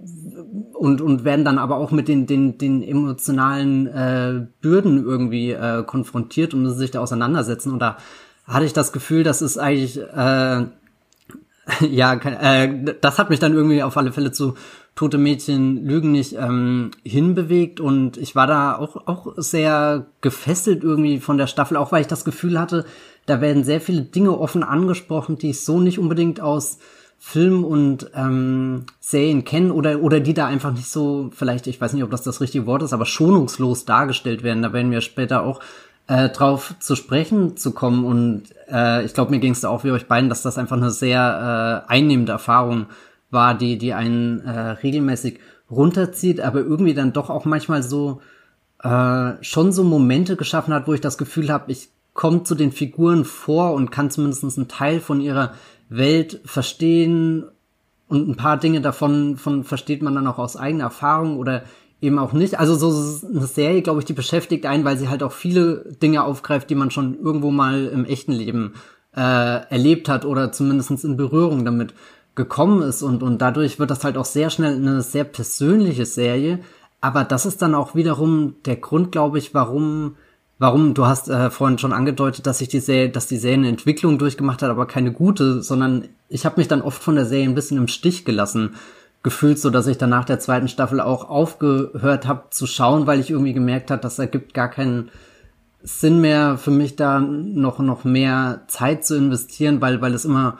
und, 0.72 1.00
und 1.00 1.24
werden 1.24 1.44
dann 1.44 1.58
aber 1.58 1.76
auch 1.76 1.92
mit 1.92 2.08
den, 2.08 2.26
den, 2.26 2.58
den 2.58 2.82
emotionalen 2.82 3.86
äh, 3.86 4.46
Bürden 4.60 5.04
irgendwie 5.04 5.52
äh, 5.52 5.84
konfrontiert 5.84 6.54
und 6.54 6.62
müssen 6.62 6.78
sich 6.78 6.90
da 6.90 7.00
auseinandersetzen. 7.00 7.72
Und 7.72 7.78
da 7.78 7.98
hatte 8.46 8.64
ich 8.64 8.72
das 8.72 8.92
Gefühl, 8.92 9.22
das 9.22 9.42
ist 9.42 9.58
eigentlich, 9.58 9.98
äh, 9.98 10.64
ja, 11.80 12.14
äh, 12.14 12.94
das 13.00 13.18
hat 13.18 13.30
mich 13.30 13.38
dann 13.38 13.54
irgendwie 13.54 13.82
auf 13.82 13.96
alle 13.96 14.12
Fälle 14.12 14.32
zu 14.32 14.54
Tote 14.94 15.16
Mädchen 15.16 15.86
Lügen 15.86 16.12
nicht 16.12 16.34
ähm, 16.34 16.90
hinbewegt. 17.02 17.80
Und 17.80 18.16
ich 18.16 18.34
war 18.34 18.46
da 18.46 18.76
auch, 18.76 19.06
auch 19.06 19.32
sehr 19.36 20.06
gefesselt 20.20 20.84
irgendwie 20.84 21.18
von 21.18 21.38
der 21.38 21.46
Staffel, 21.46 21.76
auch 21.76 21.92
weil 21.92 22.02
ich 22.02 22.08
das 22.08 22.24
Gefühl 22.24 22.58
hatte, 22.60 22.84
da 23.26 23.40
werden 23.40 23.64
sehr 23.64 23.80
viele 23.80 24.02
Dinge 24.02 24.38
offen 24.38 24.62
angesprochen, 24.64 25.38
die 25.38 25.50
ich 25.50 25.64
so 25.64 25.80
nicht 25.80 25.98
unbedingt 25.98 26.40
aus 26.40 26.78
Film 27.24 27.64
und 27.64 28.10
ähm, 28.16 28.84
Serien 28.98 29.44
kennen 29.44 29.70
oder 29.70 30.02
oder 30.02 30.18
die 30.18 30.34
da 30.34 30.46
einfach 30.46 30.72
nicht 30.72 30.88
so 30.88 31.30
vielleicht 31.32 31.68
ich 31.68 31.80
weiß 31.80 31.92
nicht 31.92 32.02
ob 32.02 32.10
das 32.10 32.24
das 32.24 32.40
richtige 32.40 32.66
Wort 32.66 32.82
ist 32.82 32.92
aber 32.92 33.06
schonungslos 33.06 33.84
dargestellt 33.84 34.42
werden. 34.42 34.60
Da 34.60 34.72
werden 34.72 34.90
wir 34.90 35.00
später 35.00 35.44
auch 35.44 35.60
äh, 36.12 36.28
drauf 36.28 36.74
zu 36.78 36.94
sprechen 36.94 37.56
zu 37.56 37.72
kommen. 37.72 38.04
Und 38.04 38.44
äh, 38.70 39.04
ich 39.04 39.14
glaube, 39.14 39.30
mir 39.30 39.40
ging 39.40 39.52
es 39.52 39.64
auch 39.64 39.82
wie 39.84 39.92
euch 39.92 40.08
beiden, 40.08 40.28
dass 40.28 40.42
das 40.42 40.58
einfach 40.58 40.76
eine 40.76 40.90
sehr 40.90 41.84
äh, 41.88 41.90
einnehmende 41.90 42.32
Erfahrung 42.32 42.86
war, 43.30 43.54
die, 43.54 43.78
die 43.78 43.94
einen 43.94 44.40
äh, 44.40 44.50
regelmäßig 44.50 45.40
runterzieht, 45.70 46.42
aber 46.42 46.60
irgendwie 46.60 46.92
dann 46.92 47.14
doch 47.14 47.30
auch 47.30 47.46
manchmal 47.46 47.82
so 47.82 48.20
äh, 48.82 49.32
schon 49.40 49.72
so 49.72 49.84
Momente 49.84 50.36
geschaffen 50.36 50.74
hat, 50.74 50.86
wo 50.86 50.92
ich 50.92 51.00
das 51.00 51.16
Gefühl 51.16 51.50
habe, 51.50 51.72
ich 51.72 51.88
komme 52.12 52.42
zu 52.42 52.54
den 52.54 52.72
Figuren 52.72 53.24
vor 53.24 53.72
und 53.72 53.90
kann 53.90 54.10
zumindest 54.10 54.44
einen 54.58 54.68
Teil 54.68 55.00
von 55.00 55.22
ihrer 55.22 55.54
Welt 55.88 56.42
verstehen 56.44 57.44
und 58.08 58.28
ein 58.28 58.36
paar 58.36 58.58
Dinge 58.58 58.82
davon 58.82 59.38
von 59.38 59.64
versteht 59.64 60.02
man 60.02 60.14
dann 60.14 60.26
auch 60.26 60.38
aus 60.38 60.58
eigener 60.58 60.84
Erfahrung 60.84 61.38
oder 61.38 61.62
eben 62.02 62.18
auch 62.18 62.32
nicht. 62.32 62.58
Also 62.58 62.74
so 62.74 63.26
eine 63.26 63.46
Serie, 63.46 63.80
glaube 63.80 64.00
ich, 64.00 64.04
die 64.04 64.12
beschäftigt 64.12 64.66
einen, 64.66 64.84
weil 64.84 64.98
sie 64.98 65.08
halt 65.08 65.22
auch 65.22 65.32
viele 65.32 65.84
Dinge 66.02 66.24
aufgreift, 66.24 66.68
die 66.68 66.74
man 66.74 66.90
schon 66.90 67.18
irgendwo 67.18 67.50
mal 67.50 67.86
im 67.86 68.04
echten 68.04 68.32
Leben 68.32 68.74
äh, 69.16 69.20
erlebt 69.20 70.08
hat 70.08 70.24
oder 70.24 70.52
zumindest 70.52 71.04
in 71.04 71.16
Berührung 71.16 71.64
damit 71.64 71.94
gekommen 72.34 72.82
ist 72.82 73.02
und, 73.02 73.22
und 73.22 73.40
dadurch 73.40 73.78
wird 73.78 73.90
das 73.90 74.04
halt 74.04 74.16
auch 74.16 74.24
sehr 74.24 74.50
schnell 74.50 74.74
eine 74.74 75.02
sehr 75.02 75.24
persönliche 75.24 76.06
Serie. 76.06 76.60
Aber 77.00 77.24
das 77.24 77.46
ist 77.46 77.62
dann 77.62 77.74
auch 77.74 77.94
wiederum 77.94 78.56
der 78.64 78.76
Grund, 78.76 79.12
glaube 79.12 79.38
ich, 79.38 79.54
warum, 79.54 80.16
warum, 80.58 80.94
du 80.94 81.06
hast 81.06 81.28
äh, 81.28 81.50
vorhin 81.50 81.78
schon 81.78 81.92
angedeutet, 81.92 82.46
dass 82.46 82.58
sich 82.58 82.68
die 82.68 82.80
Serie, 82.80 83.10
dass 83.10 83.26
die 83.26 83.36
Serie 83.36 83.58
eine 83.58 83.68
Entwicklung 83.68 84.18
durchgemacht 84.18 84.62
hat, 84.62 84.70
aber 84.70 84.86
keine 84.86 85.12
gute, 85.12 85.62
sondern 85.62 86.08
ich 86.28 86.46
habe 86.46 86.58
mich 86.58 86.68
dann 86.68 86.82
oft 86.82 87.02
von 87.02 87.14
der 87.14 87.26
Serie 87.26 87.48
ein 87.48 87.54
bisschen 87.54 87.76
im 87.76 87.88
Stich 87.88 88.24
gelassen 88.24 88.76
gefühlt, 89.22 89.58
so 89.58 89.70
dass 89.70 89.86
ich 89.86 89.98
dann 89.98 90.10
nach 90.10 90.24
der 90.24 90.40
zweiten 90.40 90.68
Staffel 90.68 91.00
auch 91.00 91.28
aufgehört 91.28 92.26
habe 92.26 92.44
zu 92.50 92.66
schauen, 92.66 93.06
weil 93.06 93.20
ich 93.20 93.30
irgendwie 93.30 93.52
gemerkt 93.52 93.90
habe, 93.90 94.02
das 94.02 94.18
ergibt 94.18 94.54
gar 94.54 94.68
keinen 94.68 95.10
Sinn 95.82 96.20
mehr 96.20 96.58
für 96.58 96.70
mich 96.70 96.96
da 96.96 97.20
noch 97.20 97.78
noch 97.78 98.04
mehr 98.04 98.62
Zeit 98.68 99.04
zu 99.04 99.16
investieren, 99.16 99.80
weil 99.80 100.00
weil 100.00 100.14
es 100.14 100.24
immer 100.24 100.58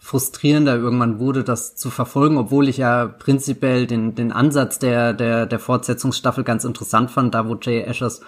frustrierender 0.00 0.76
irgendwann 0.76 1.18
wurde, 1.18 1.44
das 1.44 1.76
zu 1.76 1.90
verfolgen, 1.90 2.38
obwohl 2.38 2.68
ich 2.68 2.78
ja 2.78 3.06
prinzipiell 3.06 3.86
den, 3.86 4.14
den 4.14 4.32
Ansatz 4.32 4.78
der, 4.78 5.12
der, 5.12 5.44
der 5.44 5.58
Fortsetzungsstaffel 5.58 6.42
ganz 6.42 6.64
interessant 6.64 7.10
fand. 7.10 7.34
Da, 7.34 7.46
wo 7.46 7.54
Jay 7.60 7.82
Ashers 7.82 8.22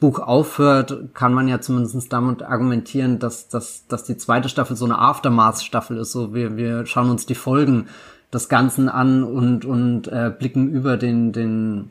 Buch 0.00 0.20
aufhört, 0.20 1.14
kann 1.14 1.34
man 1.34 1.46
ja 1.46 1.60
zumindest 1.60 2.12
damit 2.12 2.42
argumentieren, 2.42 3.18
dass, 3.18 3.48
dass, 3.48 3.86
dass 3.88 4.04
die 4.04 4.16
zweite 4.16 4.48
Staffel 4.48 4.74
so 4.74 4.86
eine 4.86 4.98
Aftermath-Staffel 4.98 5.98
ist. 5.98 6.12
So, 6.12 6.32
wir, 6.34 6.56
wir 6.56 6.86
schauen 6.86 7.10
uns 7.10 7.26
die 7.26 7.34
Folgen 7.34 7.88
des 8.32 8.48
Ganzen 8.48 8.88
an 8.88 9.24
und, 9.24 9.64
und 9.64 10.08
äh, 10.08 10.32
blicken 10.36 10.68
über 10.68 10.96
den, 10.96 11.32
den, 11.32 11.88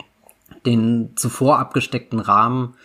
den 0.66 1.14
zuvor 1.16 1.60
abgesteckten 1.60 2.20
Rahmen 2.20 2.76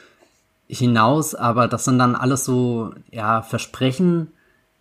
hinaus. 0.68 1.34
Aber 1.34 1.68
das 1.68 1.84
sind 1.84 1.98
dann 1.98 2.14
alles 2.14 2.44
so, 2.44 2.94
ja, 3.10 3.42
Versprechen, 3.42 4.28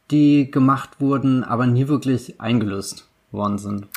die 0.10 0.50
gemacht 0.52 1.00
wurden, 1.00 1.44
aber 1.44 1.68
nie 1.68 1.88
wirklich 1.88 2.40
eingelöst 2.40 3.08
worden 3.32 3.58
sind. 3.58 3.88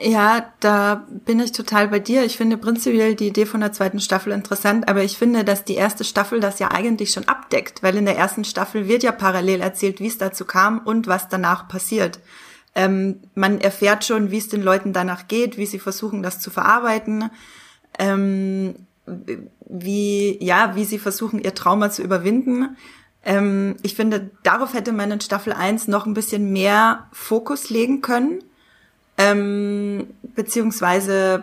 Ja, 0.00 0.52
da 0.60 1.06
bin 1.26 1.40
ich 1.40 1.50
total 1.50 1.88
bei 1.88 1.98
dir. 1.98 2.24
Ich 2.24 2.36
finde 2.36 2.56
prinzipiell 2.56 3.16
die 3.16 3.26
Idee 3.26 3.46
von 3.46 3.60
der 3.60 3.72
zweiten 3.72 3.98
Staffel 3.98 4.32
interessant, 4.32 4.88
aber 4.88 5.02
ich 5.02 5.18
finde, 5.18 5.42
dass 5.42 5.64
die 5.64 5.74
erste 5.74 6.04
Staffel 6.04 6.38
das 6.38 6.60
ja 6.60 6.70
eigentlich 6.70 7.10
schon 7.10 7.26
abdeckt, 7.26 7.82
weil 7.82 7.96
in 7.96 8.04
der 8.04 8.16
ersten 8.16 8.44
Staffel 8.44 8.86
wird 8.86 9.02
ja 9.02 9.10
parallel 9.10 9.60
erzählt, 9.60 9.98
wie 9.98 10.06
es 10.06 10.16
dazu 10.16 10.44
kam 10.44 10.78
und 10.78 11.08
was 11.08 11.28
danach 11.28 11.66
passiert. 11.66 12.20
Ähm, 12.78 13.16
man 13.34 13.60
erfährt 13.60 14.04
schon, 14.04 14.30
wie 14.30 14.38
es 14.38 14.46
den 14.46 14.62
Leuten 14.62 14.92
danach 14.92 15.26
geht, 15.26 15.58
wie 15.58 15.66
sie 15.66 15.80
versuchen, 15.80 16.22
das 16.22 16.38
zu 16.38 16.48
verarbeiten, 16.48 17.28
ähm, 17.98 18.76
wie, 19.66 20.38
ja, 20.40 20.76
wie 20.76 20.84
sie 20.84 21.00
versuchen, 21.00 21.40
ihr 21.40 21.56
Trauma 21.56 21.90
zu 21.90 22.02
überwinden. 22.02 22.76
Ähm, 23.24 23.74
ich 23.82 23.96
finde, 23.96 24.30
darauf 24.44 24.74
hätte 24.74 24.92
man 24.92 25.10
in 25.10 25.20
Staffel 25.20 25.52
1 25.52 25.88
noch 25.88 26.06
ein 26.06 26.14
bisschen 26.14 26.52
mehr 26.52 27.08
Fokus 27.10 27.68
legen 27.68 28.00
können. 28.00 28.44
Ähm, 29.16 30.06
beziehungsweise 30.36 31.42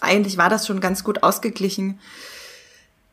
eigentlich 0.00 0.38
war 0.38 0.50
das 0.50 0.66
schon 0.66 0.80
ganz 0.80 1.04
gut 1.04 1.22
ausgeglichen. 1.22 2.00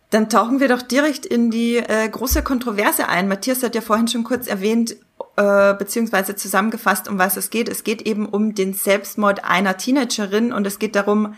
Dann 0.10 0.30
tauchen 0.30 0.60
wir 0.60 0.68
doch 0.68 0.82
direkt 0.82 1.28
in 1.28 1.52
die 1.52 1.78
äh, 1.78 2.10
große 2.10 2.42
Kontroverse 2.42 3.08
ein. 3.08 3.28
Matthias 3.28 3.62
hat 3.62 3.76
ja 3.76 3.82
vorhin 3.82 4.08
schon 4.08 4.24
kurz 4.24 4.48
erwähnt, 4.48 4.96
äh, 5.38 5.74
beziehungsweise 5.76 6.36
zusammengefasst, 6.36 7.08
um 7.08 7.18
was 7.18 7.38
es 7.38 7.50
geht. 7.50 7.70
Es 7.70 7.84
geht 7.84 8.02
eben 8.02 8.26
um 8.26 8.54
den 8.54 8.74
Selbstmord 8.74 9.46
einer 9.46 9.78
Teenagerin 9.78 10.52
und 10.52 10.68
es 10.68 10.78
geht 10.78 10.96
darum, 10.96 11.36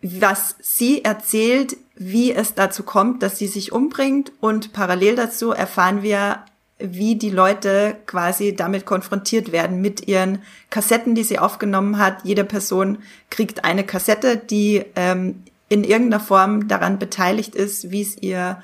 was 0.00 0.54
sie 0.60 1.04
erzählt, 1.04 1.76
wie 1.96 2.32
es 2.32 2.54
dazu 2.54 2.84
kommt, 2.84 3.22
dass 3.22 3.38
sie 3.38 3.48
sich 3.48 3.72
umbringt 3.72 4.32
und 4.40 4.72
parallel 4.72 5.16
dazu 5.16 5.50
erfahren 5.50 6.02
wir, 6.02 6.44
wie 6.78 7.16
die 7.16 7.30
Leute 7.30 7.96
quasi 8.06 8.54
damit 8.54 8.86
konfrontiert 8.86 9.50
werden 9.50 9.80
mit 9.80 10.06
ihren 10.06 10.42
Kassetten, 10.70 11.16
die 11.16 11.24
sie 11.24 11.40
aufgenommen 11.40 11.98
hat. 11.98 12.24
Jede 12.24 12.44
Person 12.44 12.98
kriegt 13.30 13.64
eine 13.64 13.84
Kassette, 13.84 14.36
die 14.36 14.84
ähm, 14.94 15.42
in 15.68 15.82
irgendeiner 15.82 16.22
Form 16.22 16.68
daran 16.68 17.00
beteiligt 17.00 17.56
ist, 17.56 17.90
wie 17.90 18.02
es 18.02 18.16
ihr, 18.16 18.62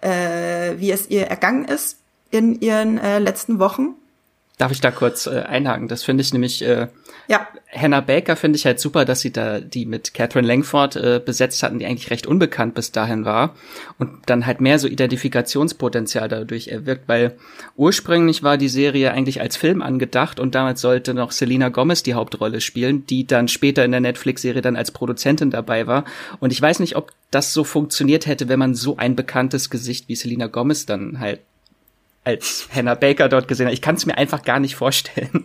äh, 0.00 0.78
wie 0.78 0.92
es 0.92 1.10
ihr 1.10 1.26
ergangen 1.26 1.64
ist 1.64 1.98
in 2.30 2.60
ihren 2.60 2.98
äh, 2.98 3.18
letzten 3.18 3.58
Wochen. 3.58 3.94
Darf 4.58 4.72
ich 4.72 4.80
da 4.80 4.90
kurz 4.90 5.28
äh, 5.28 5.44
einhaken? 5.46 5.86
Das 5.86 6.02
finde 6.02 6.22
ich 6.22 6.32
nämlich, 6.32 6.62
äh, 6.62 6.88
ja. 7.28 7.46
Hannah 7.72 8.00
Baker 8.00 8.34
finde 8.34 8.56
ich 8.56 8.66
halt 8.66 8.80
super, 8.80 9.04
dass 9.04 9.20
sie 9.20 9.30
da 9.30 9.60
die 9.60 9.86
mit 9.86 10.14
Catherine 10.14 10.48
Langford 10.48 10.96
äh, 10.96 11.20
besetzt 11.24 11.62
hatten, 11.62 11.78
die 11.78 11.86
eigentlich 11.86 12.10
recht 12.10 12.26
unbekannt 12.26 12.74
bis 12.74 12.90
dahin 12.90 13.24
war 13.24 13.54
und 13.98 14.10
dann 14.26 14.46
halt 14.46 14.60
mehr 14.60 14.80
so 14.80 14.88
Identifikationspotenzial 14.88 16.28
dadurch 16.28 16.68
erwirkt, 16.68 17.04
weil 17.06 17.36
ursprünglich 17.76 18.42
war 18.42 18.56
die 18.56 18.70
Serie 18.70 19.12
eigentlich 19.12 19.40
als 19.40 19.56
Film 19.56 19.80
angedacht 19.80 20.40
und 20.40 20.54
damals 20.54 20.80
sollte 20.80 21.14
noch 21.14 21.30
Selena 21.30 21.68
Gomez 21.68 22.02
die 22.02 22.14
Hauptrolle 22.14 22.60
spielen, 22.60 23.06
die 23.06 23.26
dann 23.26 23.46
später 23.46 23.84
in 23.84 23.92
der 23.92 24.00
Netflix-Serie 24.00 24.62
dann 24.62 24.74
als 24.74 24.90
Produzentin 24.90 25.50
dabei 25.50 25.86
war 25.86 26.04
und 26.40 26.52
ich 26.52 26.60
weiß 26.60 26.80
nicht, 26.80 26.96
ob 26.96 27.12
das 27.30 27.52
so 27.52 27.62
funktioniert 27.62 28.26
hätte, 28.26 28.48
wenn 28.48 28.58
man 28.58 28.74
so 28.74 28.96
ein 28.96 29.14
bekanntes 29.14 29.68
Gesicht 29.70 30.08
wie 30.08 30.16
Selena 30.16 30.46
Gomez 30.46 30.86
dann 30.86 31.20
halt 31.20 31.40
als 32.28 32.68
Hannah 32.74 32.94
Baker 32.94 33.28
dort 33.28 33.48
gesehen 33.48 33.66
habe. 33.66 33.74
Ich 33.74 33.82
kann 33.82 33.94
es 33.94 34.06
mir 34.06 34.18
einfach 34.18 34.42
gar 34.42 34.60
nicht 34.60 34.76
vorstellen. 34.76 35.44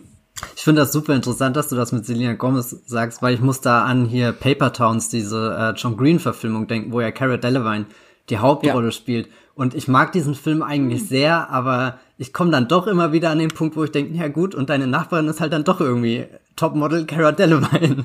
Ich 0.56 0.62
finde 0.62 0.82
das 0.82 0.92
super 0.92 1.14
interessant, 1.14 1.56
dass 1.56 1.68
du 1.68 1.76
das 1.76 1.92
mit 1.92 2.04
Selena 2.04 2.34
Gomez 2.34 2.76
sagst, 2.86 3.22
weil 3.22 3.34
ich 3.34 3.40
muss 3.40 3.60
da 3.60 3.84
an 3.84 4.04
hier 4.04 4.32
Paper 4.32 4.72
Towns, 4.72 5.08
diese 5.08 5.56
äh, 5.56 5.78
John 5.78 5.96
Green 5.96 6.18
Verfilmung 6.18 6.66
denken, 6.66 6.92
wo 6.92 7.00
ja 7.00 7.10
Cara 7.12 7.36
Delevingne 7.36 7.86
die 8.30 8.38
Hauptrolle 8.38 8.86
ja. 8.86 8.92
spielt. 8.92 9.28
Und 9.54 9.74
ich 9.74 9.86
mag 9.86 10.12
diesen 10.12 10.34
Film 10.34 10.62
eigentlich 10.62 11.08
sehr, 11.08 11.50
aber 11.50 11.98
ich 12.18 12.32
komme 12.32 12.50
dann 12.50 12.68
doch 12.68 12.86
immer 12.86 13.12
wieder 13.12 13.30
an 13.30 13.38
den 13.38 13.50
Punkt, 13.50 13.76
wo 13.76 13.84
ich 13.84 13.92
denke, 13.92 14.14
ja 14.14 14.28
gut, 14.28 14.54
und 14.54 14.70
deine 14.70 14.86
Nachbarin 14.86 15.28
ist 15.28 15.40
halt 15.40 15.52
dann 15.52 15.64
doch 15.64 15.80
irgendwie 15.80 16.26
Topmodel 16.56 17.06
Cara 17.06 17.32
Delevingne. 17.32 18.04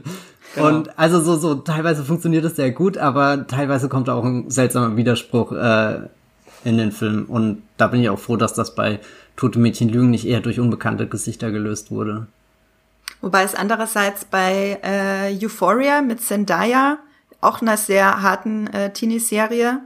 Genau. 0.55 0.67
Und 0.67 0.97
also 0.97 1.21
so, 1.21 1.35
so, 1.37 1.55
teilweise 1.55 2.03
funktioniert 2.03 2.45
es 2.45 2.55
sehr 2.55 2.71
gut, 2.71 2.97
aber 2.97 3.47
teilweise 3.47 3.89
kommt 3.89 4.07
da 4.07 4.13
auch 4.13 4.25
ein 4.25 4.49
seltsamer 4.49 4.97
Widerspruch 4.97 5.51
äh, 5.51 6.09
in 6.63 6.77
den 6.77 6.91
Film. 6.91 7.25
Und 7.25 7.63
da 7.77 7.87
bin 7.87 8.01
ich 8.01 8.09
auch 8.09 8.19
froh, 8.19 8.35
dass 8.35 8.53
das 8.53 8.75
bei 8.75 8.99
Tote 9.35 9.59
Mädchen 9.59 9.89
Lügen 9.89 10.09
nicht 10.09 10.27
eher 10.27 10.41
durch 10.41 10.59
unbekannte 10.59 11.07
Gesichter 11.07 11.51
gelöst 11.51 11.91
wurde. 11.91 12.27
Wobei 13.21 13.43
es 13.43 13.55
andererseits 13.55 14.25
bei 14.25 14.79
äh, 14.83 15.45
Euphoria 15.45 16.01
mit 16.01 16.21
Zendaya, 16.21 16.99
auch 17.41 17.61
einer 17.61 17.77
sehr 17.77 18.21
harten 18.21 18.67
äh, 18.67 18.91
Teenie-Serie, 18.91 19.81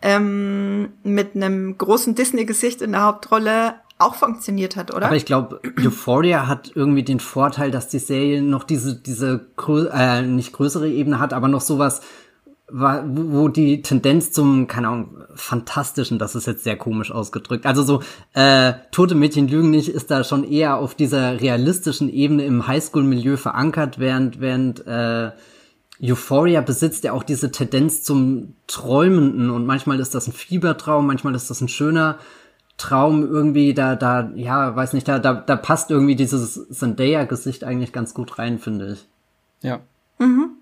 ähm, 0.00 0.92
mit 1.02 1.34
einem 1.36 1.78
großen 1.78 2.14
Disney-Gesicht 2.14 2.82
in 2.82 2.92
der 2.92 3.02
Hauptrolle 3.02 3.74
auch 3.98 4.16
funktioniert 4.16 4.76
hat, 4.76 4.92
oder? 4.92 5.06
Aber 5.06 5.16
ich 5.16 5.26
glaube, 5.26 5.60
Euphoria 5.78 6.48
hat 6.48 6.72
irgendwie 6.74 7.04
den 7.04 7.20
Vorteil, 7.20 7.70
dass 7.70 7.88
die 7.88 8.00
Serie 8.00 8.42
noch 8.42 8.64
diese, 8.64 8.96
diese 8.96 9.46
äh, 9.92 10.22
nicht 10.22 10.52
größere 10.52 10.88
Ebene 10.88 11.20
hat, 11.20 11.32
aber 11.32 11.48
noch 11.48 11.60
sowas 11.60 12.00
wo 12.72 13.48
die 13.48 13.82
Tendenz 13.82 14.32
zum, 14.32 14.66
keine 14.66 14.88
Ahnung, 14.88 15.16
fantastischen, 15.34 16.18
das 16.18 16.34
ist 16.34 16.46
jetzt 16.46 16.64
sehr 16.64 16.76
komisch 16.76 17.10
ausgedrückt. 17.10 17.66
Also 17.66 17.82
so, 17.82 18.02
äh, 18.32 18.72
Tote 18.90 19.14
Mädchen 19.14 19.48
lügen 19.48 19.70
nicht, 19.70 19.88
ist 19.88 20.10
da 20.10 20.24
schon 20.24 20.44
eher 20.44 20.78
auf 20.78 20.94
dieser 20.94 21.40
realistischen 21.40 22.08
Ebene 22.08 22.44
im 22.44 22.66
Highschool-Milieu 22.66 23.36
verankert, 23.36 23.98
während, 23.98 24.40
während 24.40 24.86
äh, 24.86 25.32
Euphoria 26.02 26.62
besitzt 26.62 27.04
ja 27.04 27.12
auch 27.12 27.22
diese 27.22 27.52
Tendenz 27.52 28.02
zum 28.02 28.54
Träumenden 28.66 29.50
und 29.50 29.66
manchmal 29.66 30.00
ist 30.00 30.14
das 30.14 30.26
ein 30.26 30.32
Fiebertraum, 30.32 31.06
manchmal 31.06 31.34
ist 31.34 31.50
das 31.50 31.60
ein 31.60 31.68
schöner 31.68 32.18
Traum 32.78 33.22
irgendwie, 33.22 33.74
da, 33.74 33.96
da, 33.96 34.32
ja, 34.34 34.74
weiß 34.74 34.94
nicht, 34.94 35.06
da, 35.06 35.18
da, 35.18 35.34
da 35.34 35.56
passt 35.56 35.90
irgendwie 35.90 36.16
dieses 36.16 36.68
Zendaya-Gesicht 36.70 37.64
eigentlich 37.64 37.92
ganz 37.92 38.14
gut 38.14 38.38
rein, 38.38 38.58
finde 38.58 38.94
ich. 38.94 39.06
Ja. 39.60 39.80
Mhm. 40.18 40.56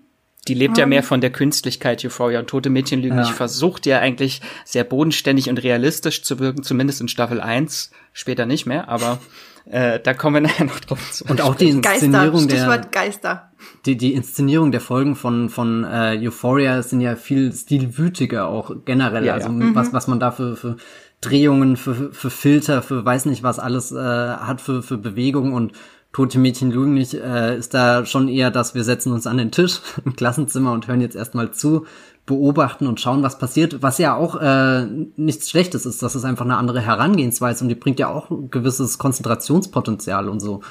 Die 0.47 0.55
lebt 0.55 0.77
ja 0.77 0.87
mehr 0.87 1.03
von 1.03 1.21
der 1.21 1.31
Künstlichkeit 1.31 2.03
Euphoria 2.03 2.39
und 2.39 2.47
Tote 2.47 2.71
Mädchen 2.71 2.99
lügen 2.99 3.17
ja. 3.17 3.21
nicht 3.21 3.33
versucht 3.33 3.85
ja 3.85 3.99
eigentlich 3.99 4.41
sehr 4.65 4.83
bodenständig 4.83 5.49
und 5.49 5.61
realistisch 5.61 6.23
zu 6.23 6.39
wirken, 6.39 6.63
zumindest 6.63 6.99
in 6.99 7.07
Staffel 7.07 7.39
1, 7.39 7.91
später 8.11 8.47
nicht 8.47 8.65
mehr, 8.65 8.89
aber 8.89 9.19
äh, 9.65 9.99
da 9.99 10.13
kommen 10.13 10.35
wir 10.35 10.41
nachher 10.49 10.65
noch 10.65 10.79
drauf 10.79 11.11
zu. 11.11 11.25
Und 11.25 11.41
auch 11.41 11.55
die 11.55 11.69
Inszenierung 11.69 12.47
Geister, 12.47 12.77
der 12.77 12.89
Geister. 12.89 13.51
Die, 13.85 13.97
die 13.97 14.13
Inszenierung 14.13 14.71
der 14.71 14.81
Folgen 14.81 15.15
von, 15.15 15.49
von 15.49 15.83
äh, 15.83 16.19
Euphoria 16.19 16.81
sind 16.81 17.01
ja 17.01 17.15
viel 17.15 17.53
stilwütiger 17.53 18.47
auch 18.47 18.71
generell. 18.85 19.25
Ja, 19.25 19.35
also 19.35 19.49
ja. 19.49 19.53
Mhm. 19.53 19.75
was, 19.75 19.93
was 19.93 20.07
man 20.07 20.19
da 20.19 20.31
für, 20.31 20.55
für 20.55 20.77
Drehungen, 21.21 21.77
für, 21.77 22.11
für 22.13 22.31
Filter, 22.31 22.81
für 22.81 23.05
weiß 23.05 23.25
nicht 23.25 23.43
was 23.43 23.59
alles 23.59 23.91
äh, 23.91 23.97
hat 23.97 24.59
für, 24.59 24.81
für 24.81 24.97
Bewegungen 24.97 25.53
und 25.53 25.73
Tote 26.13 26.39
Mädchen 26.39 26.71
lügen 26.71 26.93
nicht, 26.93 27.13
äh, 27.13 27.57
ist 27.57 27.73
da 27.73 28.05
schon 28.05 28.27
eher, 28.27 28.51
dass 28.51 28.75
wir 28.75 28.83
setzen 28.83 29.13
uns 29.13 29.27
an 29.27 29.37
den 29.37 29.51
Tisch 29.51 29.79
im 30.05 30.15
Klassenzimmer 30.15 30.73
und 30.73 30.87
hören 30.87 31.01
jetzt 31.01 31.15
erstmal 31.15 31.51
zu, 31.51 31.85
beobachten 32.25 32.87
und 32.87 32.99
schauen, 32.99 33.23
was 33.23 33.39
passiert, 33.39 33.81
was 33.81 33.97
ja 33.97 34.15
auch 34.15 34.39
äh, 34.39 34.85
nichts 35.17 35.49
Schlechtes 35.49 35.85
ist, 35.85 36.03
das 36.03 36.15
ist 36.15 36.23
einfach 36.23 36.45
eine 36.45 36.57
andere 36.57 36.79
Herangehensweise 36.79 37.63
und 37.63 37.69
die 37.69 37.75
bringt 37.75 37.99
ja 37.99 38.09
auch 38.09 38.29
ein 38.29 38.49
gewisses 38.51 38.97
Konzentrationspotenzial 38.97 40.29
und 40.29 40.39
so 40.39 40.61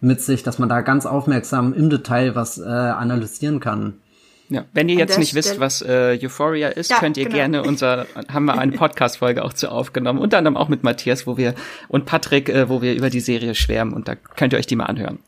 mit 0.00 0.20
sich, 0.20 0.42
dass 0.42 0.58
man 0.58 0.68
da 0.68 0.80
ganz 0.82 1.06
aufmerksam 1.06 1.72
im 1.72 1.90
Detail 1.90 2.34
was 2.36 2.58
äh, 2.58 2.62
analysieren 2.64 3.58
kann. 3.58 3.94
Ja, 4.50 4.64
wenn 4.72 4.88
ihr 4.88 4.96
jetzt 4.96 5.18
nicht 5.18 5.30
Stelle 5.30 5.44
wisst, 5.44 5.60
was 5.60 5.82
äh, 5.82 6.18
Euphoria 6.22 6.68
ist, 6.68 6.90
ja, 6.90 6.98
könnt 6.98 7.16
ihr 7.18 7.24
genau. 7.24 7.36
gerne 7.36 7.62
unser, 7.62 8.06
haben 8.32 8.46
wir 8.46 8.58
eine 8.58 8.72
Podcast-Folge 8.72 9.44
auch 9.44 9.52
zu 9.52 9.70
aufgenommen, 9.70 10.18
unter 10.18 10.38
anderem 10.38 10.56
auch 10.56 10.68
mit 10.68 10.84
Matthias, 10.84 11.26
wo 11.26 11.36
wir 11.36 11.54
und 11.88 12.06
Patrick, 12.06 12.48
äh, 12.48 12.68
wo 12.68 12.80
wir 12.80 12.94
über 12.94 13.10
die 13.10 13.20
Serie 13.20 13.54
schwärmen 13.54 13.92
und 13.92 14.08
da 14.08 14.14
könnt 14.14 14.54
ihr 14.54 14.58
euch 14.58 14.66
die 14.66 14.76
mal 14.76 14.86
anhören. 14.86 15.18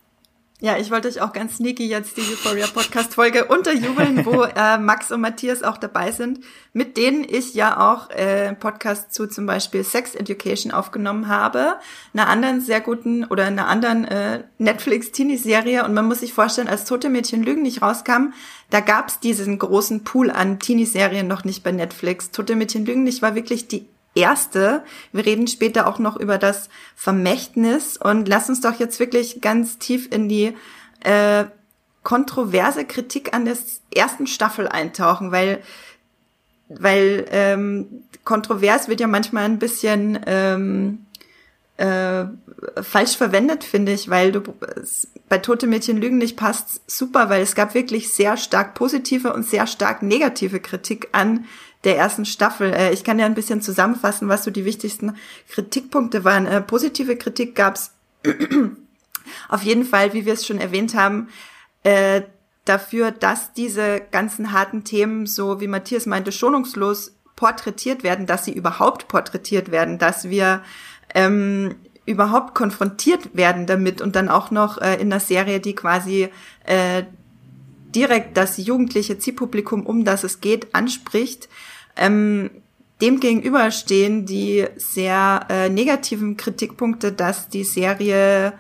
Ja, 0.63 0.77
ich 0.77 0.91
wollte 0.91 1.09
euch 1.09 1.23
auch 1.23 1.33
ganz 1.33 1.57
sneaky 1.57 1.89
jetzt 1.89 2.19
die 2.19 2.21
Euphoria 2.21 2.67
Podcast 2.67 3.15
Folge 3.15 3.47
unterjubeln, 3.47 4.27
wo 4.27 4.43
äh, 4.57 4.77
Max 4.77 5.11
und 5.11 5.23
Matthias 5.23 5.63
auch 5.63 5.79
dabei 5.79 6.13
sind, 6.13 6.41
mit 6.75 6.99
denen 6.99 7.25
ich 7.27 7.55
ja 7.55 7.81
auch 7.81 8.11
äh, 8.11 8.55
Podcast 8.55 9.15
zu 9.15 9.27
zum 9.27 9.47
Beispiel 9.47 9.83
Sex 9.85 10.15
Education 10.15 10.71
aufgenommen 10.71 11.29
habe, 11.29 11.77
einer 12.13 12.29
anderen 12.29 12.61
sehr 12.61 12.83
guten 12.83 13.25
oder 13.25 13.47
einer 13.47 13.69
anderen 13.69 14.05
äh, 14.05 14.45
Netflix 14.59 15.13
Teenie 15.13 15.39
Serie 15.39 15.83
und 15.87 15.95
man 15.95 16.05
muss 16.05 16.21
sich 16.21 16.35
vorstellen, 16.35 16.69
als 16.69 16.85
Tote 16.85 17.09
Mädchen 17.09 17.43
Lügen 17.43 17.63
nicht 17.63 17.81
rauskam, 17.81 18.35
da 18.69 18.81
gab's 18.81 19.19
diesen 19.19 19.59
großen 19.59 20.05
Pool 20.05 20.31
an 20.31 20.59
Teenie 20.59 20.85
Serien 20.85 21.27
noch 21.27 21.45
nicht 21.45 21.63
bei 21.63 21.73
Netflix. 21.73 22.33
Tote 22.33 22.55
Mädchen 22.55 22.85
Lügen 22.85 23.05
nicht 23.05 23.23
war 23.23 23.35
wirklich 23.35 23.67
die 23.67 23.89
erste. 24.15 24.85
Wir 25.13 25.25
reden 25.25 25.47
später 25.47 25.87
auch 25.87 25.99
noch 25.99 26.17
über 26.17 26.39
das 26.39 26.69
Vermächtnis 26.97 27.97
und 27.97 28.29
lass 28.29 28.49
uns 28.49 28.61
doch 28.61 28.79
jetzt 28.79 29.01
wirklich 29.01 29.41
ganz 29.41 29.79
tief 29.79 30.11
in 30.11 30.29
die 30.29 30.57
äh, 31.05 31.45
kontroverse 32.03 32.85
Kritik 32.85 33.35
an 33.35 33.45
der 33.45 33.57
ersten 33.95 34.27
Staffel 34.27 34.69
eintauchen, 34.69 35.33
weil 35.33 35.63
weil 36.73 37.27
ähm, 37.31 38.05
kontrovers 38.25 38.87
wird 38.87 39.01
ja 39.01 39.09
manchmal 39.09 39.45
ein 39.45 39.59
bisschen 39.59 40.21
ähm, 40.27 41.07
äh, 41.79 42.27
falsch 42.81 43.17
verwendet, 43.17 43.65
finde 43.65 43.93
ich, 43.93 44.09
weil 44.09 44.31
du 44.31 44.43
bei 45.31 45.39
Tote 45.39 45.69
Mädchen 45.69 45.97
Lügen 45.97 46.19
nicht 46.19 46.37
passt 46.37 46.83
super, 46.91 47.31
weil 47.31 47.41
es 47.41 47.55
gab 47.55 47.73
wirklich 47.73 48.13
sehr 48.13 48.37
stark 48.37 48.75
positive 48.75 49.33
und 49.33 49.47
sehr 49.47 49.69
stark 49.69 50.03
negative 50.03 50.59
Kritik 50.59 51.09
an 51.13 51.47
der 51.85 51.97
ersten 51.97 52.25
Staffel. 52.25 52.73
Äh, 52.73 52.93
ich 52.93 53.05
kann 53.05 53.21
ja 53.21 53.27
ein 53.27 53.37
bisschen 53.37 53.63
zusammenfassen, 53.63 54.29
was 54.29 54.43
so 54.43 54.51
die 54.51 54.65
wichtigsten 54.65 55.17
Kritikpunkte 55.49 56.25
waren. 56.25 56.47
Äh, 56.47 56.61
positive 56.61 57.17
Kritik 57.17 57.55
gab's 57.55 57.95
auf 59.49 59.63
jeden 59.63 59.85
Fall, 59.85 60.13
wie 60.15 60.27
wir 60.27 60.33
es 60.33 60.45
schon 60.45 60.59
erwähnt 60.59 60.97
haben, 60.97 61.29
äh, 61.85 62.23
dafür, 62.65 63.13
dass 63.13 63.53
diese 63.53 64.01
ganzen 64.11 64.53
harten 64.53 64.83
Themen, 64.83 65.27
so 65.27 65.61
wie 65.61 65.69
Matthias 65.69 66.07
meinte, 66.07 66.33
schonungslos 66.33 67.15
porträtiert 67.37 68.03
werden, 68.03 68.27
dass 68.27 68.45
sie 68.45 68.53
überhaupt 68.53 69.07
porträtiert 69.07 69.71
werden, 69.71 69.97
dass 69.99 70.29
wir 70.29 70.65
ähm, 71.15 71.77
überhaupt 72.07 72.55
konfrontiert 72.55 73.37
werden 73.37 73.67
damit 73.67 74.01
und 74.01 74.17
dann 74.17 74.29
auch 74.29 74.51
noch 74.51 74.79
äh, 74.79 74.97
in 74.97 75.11
der 75.11 75.21
Serie, 75.21 75.61
die 75.61 75.75
quasi 75.75 76.29
äh, 76.65 77.05
direkt 77.95 78.37
das 78.37 78.57
jugendliche 78.57 79.19
Zielpublikum, 79.19 79.87
um 79.87 80.05
das 80.05 80.25
es 80.25 80.41
geht, 80.41 80.75
anspricht. 80.75 81.49
Ähm, 81.97 82.51
dem 83.01 83.21
gegenüber 83.21 83.71
stehen 83.71 84.27
die 84.27 84.67
sehr 84.77 85.47
äh, 85.49 85.69
negativen 85.69 86.37
Kritikpunkte, 86.37 87.13
dass 87.13 87.49
die 87.49 87.65
Serie 87.65 88.53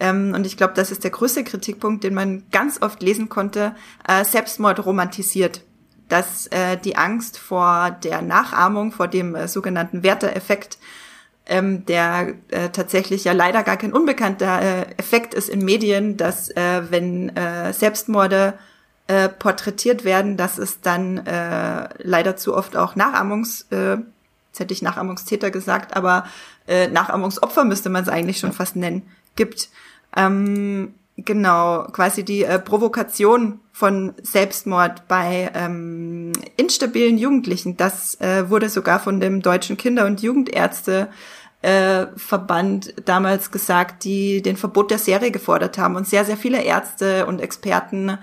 ähm, 0.00 0.32
und 0.34 0.46
ich 0.46 0.56
glaube, 0.56 0.74
das 0.74 0.90
ist 0.90 1.04
der 1.04 1.10
größte 1.10 1.44
Kritikpunkt, 1.44 2.04
den 2.04 2.14
man 2.14 2.44
ganz 2.50 2.80
oft 2.82 3.02
lesen 3.02 3.28
konnte, 3.28 3.74
äh, 4.06 4.24
Selbstmord 4.24 4.84
romantisiert. 4.84 5.62
Dass 6.08 6.46
äh, 6.48 6.76
die 6.78 6.96
Angst 6.96 7.38
vor 7.38 7.90
der 8.02 8.22
Nachahmung, 8.22 8.92
vor 8.92 9.08
dem 9.08 9.34
äh, 9.34 9.48
sogenannten 9.48 10.02
Werteeffekt, 10.02 10.78
ähm, 11.48 11.84
der 11.86 12.34
äh, 12.48 12.68
tatsächlich 12.68 13.24
ja 13.24 13.32
leider 13.32 13.62
gar 13.62 13.76
kein 13.76 13.92
unbekannter 13.92 14.60
äh, 14.60 14.82
Effekt 14.98 15.34
ist 15.34 15.48
in 15.48 15.64
Medien, 15.64 16.16
dass 16.16 16.50
äh, 16.50 16.82
wenn 16.90 17.34
äh, 17.36 17.72
Selbstmorde 17.72 18.54
äh, 19.06 19.28
porträtiert 19.30 20.04
werden, 20.04 20.36
dass 20.36 20.58
es 20.58 20.80
dann 20.82 21.26
äh, 21.26 21.88
leider 21.98 22.36
zu 22.36 22.54
oft 22.54 22.76
auch 22.76 22.94
Nachahmungs, 22.94 23.66
äh, 23.70 23.96
jetzt 24.48 24.60
hätte 24.60 24.74
ich 24.74 24.82
Nachahmungstäter 24.82 25.50
gesagt, 25.50 25.96
aber 25.96 26.26
äh, 26.66 26.88
Nachahmungsopfer 26.88 27.64
müsste 27.64 27.88
man 27.88 28.02
es 28.02 28.10
eigentlich 28.10 28.38
schon 28.38 28.52
fast 28.52 28.76
nennen, 28.76 29.08
gibt. 29.34 29.70
Ähm, 30.14 30.94
genau, 31.16 31.84
quasi 31.92 32.22
die 32.22 32.44
äh, 32.44 32.58
Provokation 32.58 33.60
von 33.72 34.12
Selbstmord 34.22 35.08
bei 35.08 35.50
ähm, 35.54 36.32
instabilen 36.56 37.16
Jugendlichen. 37.16 37.78
Das 37.78 38.20
äh, 38.20 38.50
wurde 38.50 38.68
sogar 38.68 39.00
von 39.00 39.20
dem 39.20 39.40
Deutschen 39.40 39.76
Kinder- 39.78 40.04
und 40.04 40.20
Jugendärzte 40.20 41.08
äh, 41.62 42.06
Verband 42.16 42.94
damals 43.04 43.50
gesagt, 43.50 44.04
die 44.04 44.42
den 44.42 44.56
Verbot 44.56 44.90
der 44.90 44.98
Serie 44.98 45.30
gefordert 45.30 45.78
haben. 45.78 45.96
Und 45.96 46.06
sehr, 46.06 46.24
sehr 46.24 46.36
viele 46.36 46.62
Ärzte 46.62 47.26
und 47.26 47.40
Experten 47.40 48.18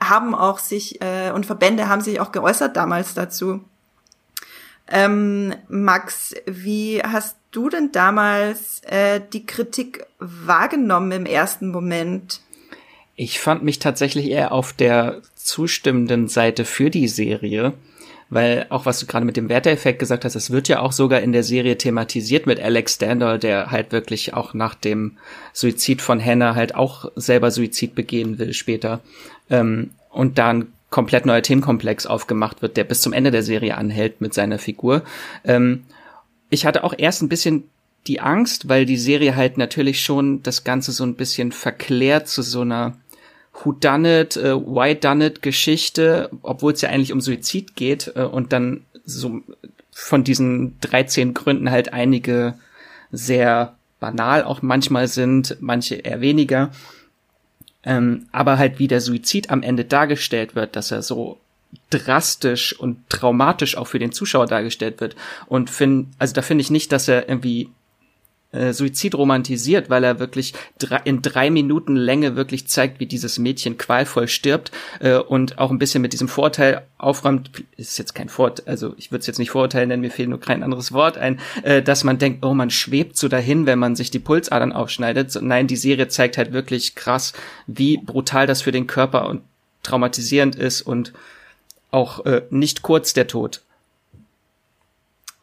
haben 0.00 0.34
auch 0.34 0.58
sich 0.58 1.00
äh, 1.00 1.30
und 1.32 1.46
Verbände 1.46 1.88
haben 1.88 2.00
sich 2.00 2.20
auch 2.20 2.32
geäußert 2.32 2.76
damals 2.76 3.14
dazu. 3.14 3.60
Ähm, 4.88 5.54
Max, 5.68 6.34
wie 6.46 7.00
hast 7.02 7.36
du 7.50 7.68
denn 7.68 7.92
damals 7.92 8.82
äh, 8.84 9.20
die 9.32 9.46
Kritik 9.46 10.04
wahrgenommen 10.18 11.12
im 11.12 11.26
ersten 11.26 11.70
Moment? 11.70 12.40
Ich 13.16 13.40
fand 13.40 13.62
mich 13.62 13.78
tatsächlich 13.78 14.28
eher 14.28 14.52
auf 14.52 14.72
der 14.72 15.22
zustimmenden 15.36 16.28
Seite 16.28 16.64
für 16.64 16.90
die 16.90 17.08
Serie, 17.08 17.72
weil 18.30 18.66
auch 18.70 18.86
was 18.86 19.00
du 19.00 19.06
gerade 19.06 19.26
mit 19.26 19.36
dem 19.36 19.48
Werteeffekt 19.48 19.98
gesagt 19.98 20.24
hast, 20.24 20.34
es 20.34 20.50
wird 20.50 20.68
ja 20.68 20.80
auch 20.80 20.92
sogar 20.92 21.20
in 21.20 21.32
der 21.32 21.42
Serie 21.42 21.78
thematisiert 21.78 22.46
mit 22.46 22.60
Alex 22.60 22.94
Stander, 22.94 23.38
der 23.38 23.70
halt 23.70 23.92
wirklich 23.92 24.34
auch 24.34 24.54
nach 24.54 24.74
dem 24.74 25.18
Suizid 25.52 26.02
von 26.02 26.24
Hannah 26.24 26.54
halt 26.54 26.74
auch 26.74 27.10
selber 27.16 27.50
Suizid 27.50 27.94
begehen 27.94 28.38
will 28.38 28.52
später. 28.52 29.00
Ähm, 29.50 29.90
und 30.10 30.38
da 30.38 30.50
ein 30.50 30.72
komplett 30.90 31.26
neuer 31.26 31.42
Themenkomplex 31.42 32.06
aufgemacht 32.06 32.62
wird, 32.62 32.76
der 32.76 32.84
bis 32.84 33.00
zum 33.00 33.12
Ende 33.12 33.32
der 33.32 33.42
Serie 33.42 33.76
anhält 33.76 34.20
mit 34.20 34.32
seiner 34.32 34.58
Figur. 34.58 35.02
Ähm, 35.44 35.82
ich 36.50 36.66
hatte 36.66 36.84
auch 36.84 36.94
erst 36.96 37.22
ein 37.22 37.28
bisschen 37.28 37.64
die 38.06 38.20
Angst, 38.20 38.68
weil 38.68 38.86
die 38.86 38.96
Serie 38.96 39.34
halt 39.34 39.58
natürlich 39.58 40.02
schon 40.02 40.42
das 40.42 40.62
Ganze 40.62 40.92
so 40.92 41.04
ein 41.04 41.14
bisschen 41.14 41.52
verklärt 41.52 42.28
zu 42.28 42.42
so 42.42 42.60
einer 42.60 42.96
Who 43.62 43.72
Done 43.72 44.22
It, 44.22 44.36
äh, 44.36 44.56
Why 44.56 44.94
Done 44.94 45.26
It 45.26 45.42
Geschichte, 45.42 46.30
obwohl 46.42 46.72
es 46.72 46.80
ja 46.80 46.88
eigentlich 46.88 47.12
um 47.12 47.20
Suizid 47.20 47.76
geht 47.76 48.12
äh, 48.16 48.22
und 48.22 48.52
dann 48.52 48.84
so 49.04 49.42
von 49.92 50.24
diesen 50.24 50.78
13 50.80 51.34
Gründen 51.34 51.70
halt 51.70 51.92
einige 51.92 52.54
sehr 53.12 53.76
banal 54.00 54.42
auch 54.44 54.60
manchmal 54.60 55.08
sind, 55.08 55.56
manche 55.60 55.94
eher 55.94 56.20
weniger. 56.20 56.70
Ähm, 57.84 58.26
aber 58.32 58.58
halt 58.58 58.78
wie 58.78 58.88
der 58.88 59.00
Suizid 59.00 59.50
am 59.50 59.62
Ende 59.62 59.84
dargestellt 59.84 60.54
wird, 60.54 60.74
dass 60.74 60.90
er 60.90 61.02
so 61.02 61.38
drastisch 61.90 62.78
und 62.78 63.08
traumatisch 63.08 63.76
auch 63.76 63.86
für 63.86 63.98
den 63.98 64.12
Zuschauer 64.12 64.46
dargestellt 64.46 65.00
wird. 65.00 65.16
Und 65.46 65.70
find, 65.70 66.08
also 66.18 66.34
da 66.34 66.42
finde 66.42 66.62
ich 66.62 66.70
nicht, 66.70 66.92
dass 66.92 67.08
er 67.08 67.28
irgendwie 67.28 67.70
äh, 68.54 68.72
Suizid 68.72 69.14
romantisiert, 69.14 69.90
weil 69.90 70.04
er 70.04 70.18
wirklich 70.18 70.54
drei, 70.78 71.00
in 71.04 71.22
drei 71.22 71.50
Minuten 71.50 71.96
Länge 71.96 72.36
wirklich 72.36 72.68
zeigt, 72.68 73.00
wie 73.00 73.06
dieses 73.06 73.38
Mädchen 73.38 73.76
qualvoll 73.78 74.28
stirbt 74.28 74.70
äh, 75.00 75.16
und 75.16 75.58
auch 75.58 75.70
ein 75.70 75.78
bisschen 75.78 76.02
mit 76.02 76.12
diesem 76.12 76.28
Vorteil 76.28 76.82
aufräumt, 76.98 77.50
ist 77.76 77.98
jetzt 77.98 78.14
kein 78.14 78.28
Vorteil, 78.28 78.66
also 78.66 78.94
ich 78.96 79.10
würde 79.10 79.20
es 79.20 79.26
jetzt 79.26 79.38
nicht 79.38 79.50
Vorurteil 79.50 79.86
nennen, 79.86 80.02
mir 80.02 80.10
fehlt 80.10 80.28
nur 80.28 80.40
kein 80.40 80.62
anderes 80.62 80.92
Wort 80.92 81.18
ein, 81.18 81.40
äh, 81.62 81.82
dass 81.82 82.04
man 82.04 82.18
denkt, 82.18 82.44
oh, 82.44 82.54
man 82.54 82.70
schwebt 82.70 83.16
so 83.16 83.28
dahin, 83.28 83.66
wenn 83.66 83.78
man 83.78 83.96
sich 83.96 84.10
die 84.10 84.18
Pulsadern 84.18 84.72
aufschneidet. 84.72 85.30
So, 85.30 85.40
nein, 85.40 85.66
die 85.66 85.76
Serie 85.76 86.08
zeigt 86.08 86.38
halt 86.38 86.52
wirklich 86.52 86.94
krass, 86.94 87.32
wie 87.66 87.98
brutal 87.98 88.46
das 88.46 88.62
für 88.62 88.72
den 88.72 88.86
Körper 88.86 89.28
und 89.28 89.42
traumatisierend 89.82 90.56
ist 90.56 90.82
und 90.82 91.12
auch 91.90 92.24
äh, 92.26 92.42
nicht 92.50 92.82
kurz 92.82 93.12
der 93.12 93.26
Tod. 93.26 93.62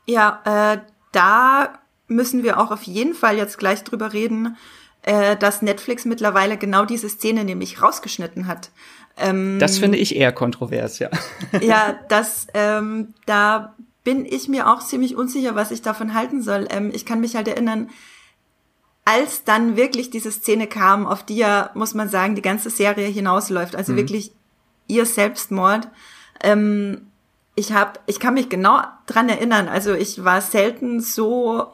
Ja, 0.06 0.42
äh, 0.46 0.80
da 1.12 1.81
müssen 2.12 2.44
wir 2.44 2.60
auch 2.60 2.72
auf 2.72 2.84
jeden 2.84 3.14
Fall 3.14 3.38
jetzt 3.38 3.58
gleich 3.58 3.84
drüber 3.84 4.14
reden, 4.14 4.58
äh, 5.04 5.36
dass 5.36 5.62
Netflix 5.62 6.06
mittlerweile 6.06 6.58
genau 6.58 6.86
diese 6.86 7.10
Szene 7.10 7.44
nämlich 7.44 7.82
rausgeschnitten 7.82 8.48
hat. 8.48 8.70
Ähm, 9.18 9.58
das 9.60 9.78
finde 9.78 9.98
ich 9.98 10.16
eher 10.16 10.32
kontrovers, 10.32 11.00
ja. 11.00 11.10
ja, 11.62 12.00
das, 12.10 12.48
ähm, 12.54 13.14
da 13.26 13.76
bin 14.04 14.26
ich 14.26 14.48
mir 14.48 14.70
auch 14.70 14.82
ziemlich 14.82 15.16
unsicher, 15.16 15.56
was 15.56 15.72
ich 15.72 15.82
davon 15.82 16.14
halten 16.14 16.42
soll. 16.42 16.68
Ähm, 16.70 16.92
ich 16.94 17.06
kann 17.06 17.20
mich 17.20 17.36
halt 17.36 17.48
erinnern, 17.48 17.90
als 19.06 19.44
dann 19.44 19.76
wirklich 19.76 20.10
diese 20.12 20.32
Szene 20.32 20.68
kam, 20.68 21.08
auf 21.08 21.24
die 21.24 21.38
ja, 21.38 21.72
muss 21.74 21.94
man 21.94 22.10
sagen, 22.10 22.36
die 22.36 22.42
ganze 22.42 22.70
Serie 22.70 23.08
hinausläuft, 23.08 23.76
also 23.76 23.94
mhm. 23.94 23.98
wirklich 23.98 24.32
ihr 24.88 25.06
Selbstmord. 25.06 25.88
Ähm, 26.44 27.08
ich 27.56 27.74
habe, 27.74 28.00
ich 28.06 28.20
kann 28.20 28.36
mich 28.36 28.50
genau 28.50 28.82
dran 29.08 29.30
erinnern. 29.30 29.68
Also 29.68 29.94
ich 29.94 30.24
war 30.24 30.42
selten 30.42 31.00
so 31.00 31.74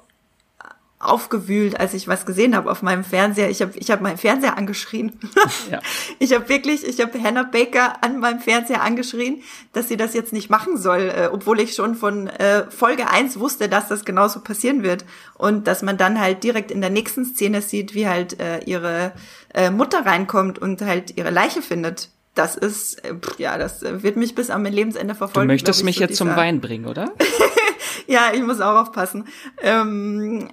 aufgewühlt, 1.00 1.80
als 1.80 1.94
ich 1.94 2.08
was 2.08 2.26
gesehen 2.26 2.56
habe 2.56 2.72
auf 2.72 2.82
meinem 2.82 3.04
Fernseher. 3.04 3.50
Ich 3.52 3.62
habe 3.62 3.74
ich 3.76 3.92
hab 3.92 4.02
meinen 4.02 4.18
Fernseher 4.18 4.58
angeschrien. 4.58 5.14
Ja. 5.72 5.82
Ich 6.20 6.34
habe 6.34 6.48
wirklich, 6.48 6.86
ich 6.86 7.02
habe 7.02 7.22
Hannah 7.22 7.44
Baker 7.44 8.02
an 8.02 8.20
meinem 8.20 8.40
Fernseher 8.40 8.82
angeschrien, 8.82 9.42
dass 9.74 9.90
sie 9.90 9.98
das 9.98 10.14
jetzt 10.14 10.32
nicht 10.32 10.50
machen 10.50 10.78
soll, 10.78 11.12
äh, 11.14 11.30
obwohl 11.32 11.60
ich 11.60 11.74
schon 11.74 11.96
von 11.96 12.28
äh, 12.28 12.70
Folge 12.70 13.10
eins 13.10 13.40
wusste, 13.40 13.68
dass 13.68 13.90
das 13.90 14.06
genauso 14.06 14.40
passieren 14.40 14.84
wird. 14.84 15.04
Und 15.34 15.68
dass 15.68 15.82
man 15.82 15.98
dann 15.98 16.22
halt 16.22 16.44
direkt 16.44 16.72
in 16.72 16.80
der 16.80 16.90
nächsten 16.90 17.26
Szene 17.26 17.62
sieht, 17.62 17.96
wie 17.96 18.08
halt 18.08 18.40
äh, 18.40 18.60
ihre 18.60 19.12
äh, 19.54 19.70
Mutter 19.72 20.06
reinkommt 20.06 20.58
und 20.58 20.82
halt 20.82 21.18
ihre 21.18 21.32
Leiche 21.32 21.62
findet. 21.62 22.10
Das 22.34 22.56
ist, 22.56 23.04
äh, 23.04 23.16
ja, 23.38 23.58
das 23.58 23.84
äh, 23.84 24.04
wird 24.04 24.16
mich 24.16 24.36
bis 24.36 24.50
am 24.50 24.64
Lebensende 24.64 25.16
verfolgen. 25.16 25.50
Du 25.50 25.54
möchtest 25.54 25.84
mich 25.84 25.98
so 25.98 26.02
jetzt 26.02 26.16
zum 26.18 26.36
Wein 26.36 26.62
bringen, 26.62 26.86
oder? 26.86 27.12
ja, 28.08 28.32
ich 28.34 28.42
muss 28.42 28.62
auch 28.62 28.80
aufpassen. 28.82 29.26
Ähm, 29.62 30.50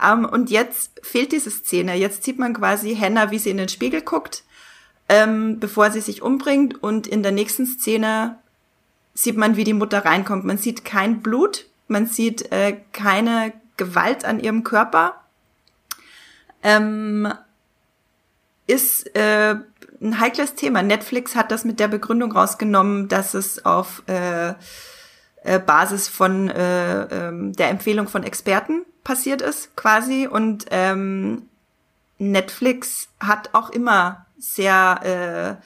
um, 0.00 0.24
und 0.24 0.50
jetzt 0.50 1.00
fehlt 1.02 1.32
diese 1.32 1.50
Szene. 1.50 1.94
Jetzt 1.94 2.24
sieht 2.24 2.38
man 2.38 2.54
quasi 2.54 2.96
Hannah, 2.96 3.30
wie 3.30 3.38
sie 3.38 3.50
in 3.50 3.56
den 3.56 3.68
Spiegel 3.68 4.02
guckt, 4.02 4.44
ähm, 5.08 5.58
bevor 5.58 5.90
sie 5.90 6.00
sich 6.00 6.22
umbringt. 6.22 6.82
Und 6.82 7.06
in 7.06 7.22
der 7.22 7.32
nächsten 7.32 7.66
Szene 7.66 8.38
sieht 9.14 9.36
man, 9.36 9.56
wie 9.56 9.64
die 9.64 9.74
Mutter 9.74 10.04
reinkommt. 10.04 10.44
Man 10.44 10.58
sieht 10.58 10.84
kein 10.84 11.20
Blut, 11.20 11.66
man 11.88 12.06
sieht 12.06 12.52
äh, 12.52 12.76
keine 12.92 13.52
Gewalt 13.76 14.24
an 14.24 14.40
ihrem 14.40 14.64
Körper. 14.64 15.20
Ähm, 16.62 17.32
ist 18.66 19.14
äh, 19.16 19.56
ein 20.00 20.20
heikles 20.20 20.54
Thema. 20.54 20.82
Netflix 20.82 21.34
hat 21.34 21.50
das 21.50 21.64
mit 21.64 21.80
der 21.80 21.88
Begründung 21.88 22.32
rausgenommen, 22.32 23.08
dass 23.08 23.34
es 23.34 23.64
auf 23.64 24.02
äh, 24.06 24.54
äh, 25.42 25.58
Basis 25.58 26.08
von 26.08 26.48
äh, 26.48 27.02
äh, 27.02 27.52
der 27.52 27.70
Empfehlung 27.70 28.08
von 28.08 28.22
Experten 28.22 28.84
passiert 29.08 29.40
ist, 29.40 29.74
quasi. 29.74 30.28
Und 30.30 30.66
ähm, 30.70 31.48
Netflix 32.18 33.08
hat 33.18 33.54
auch 33.54 33.70
immer 33.70 34.26
sehr, 34.38 35.58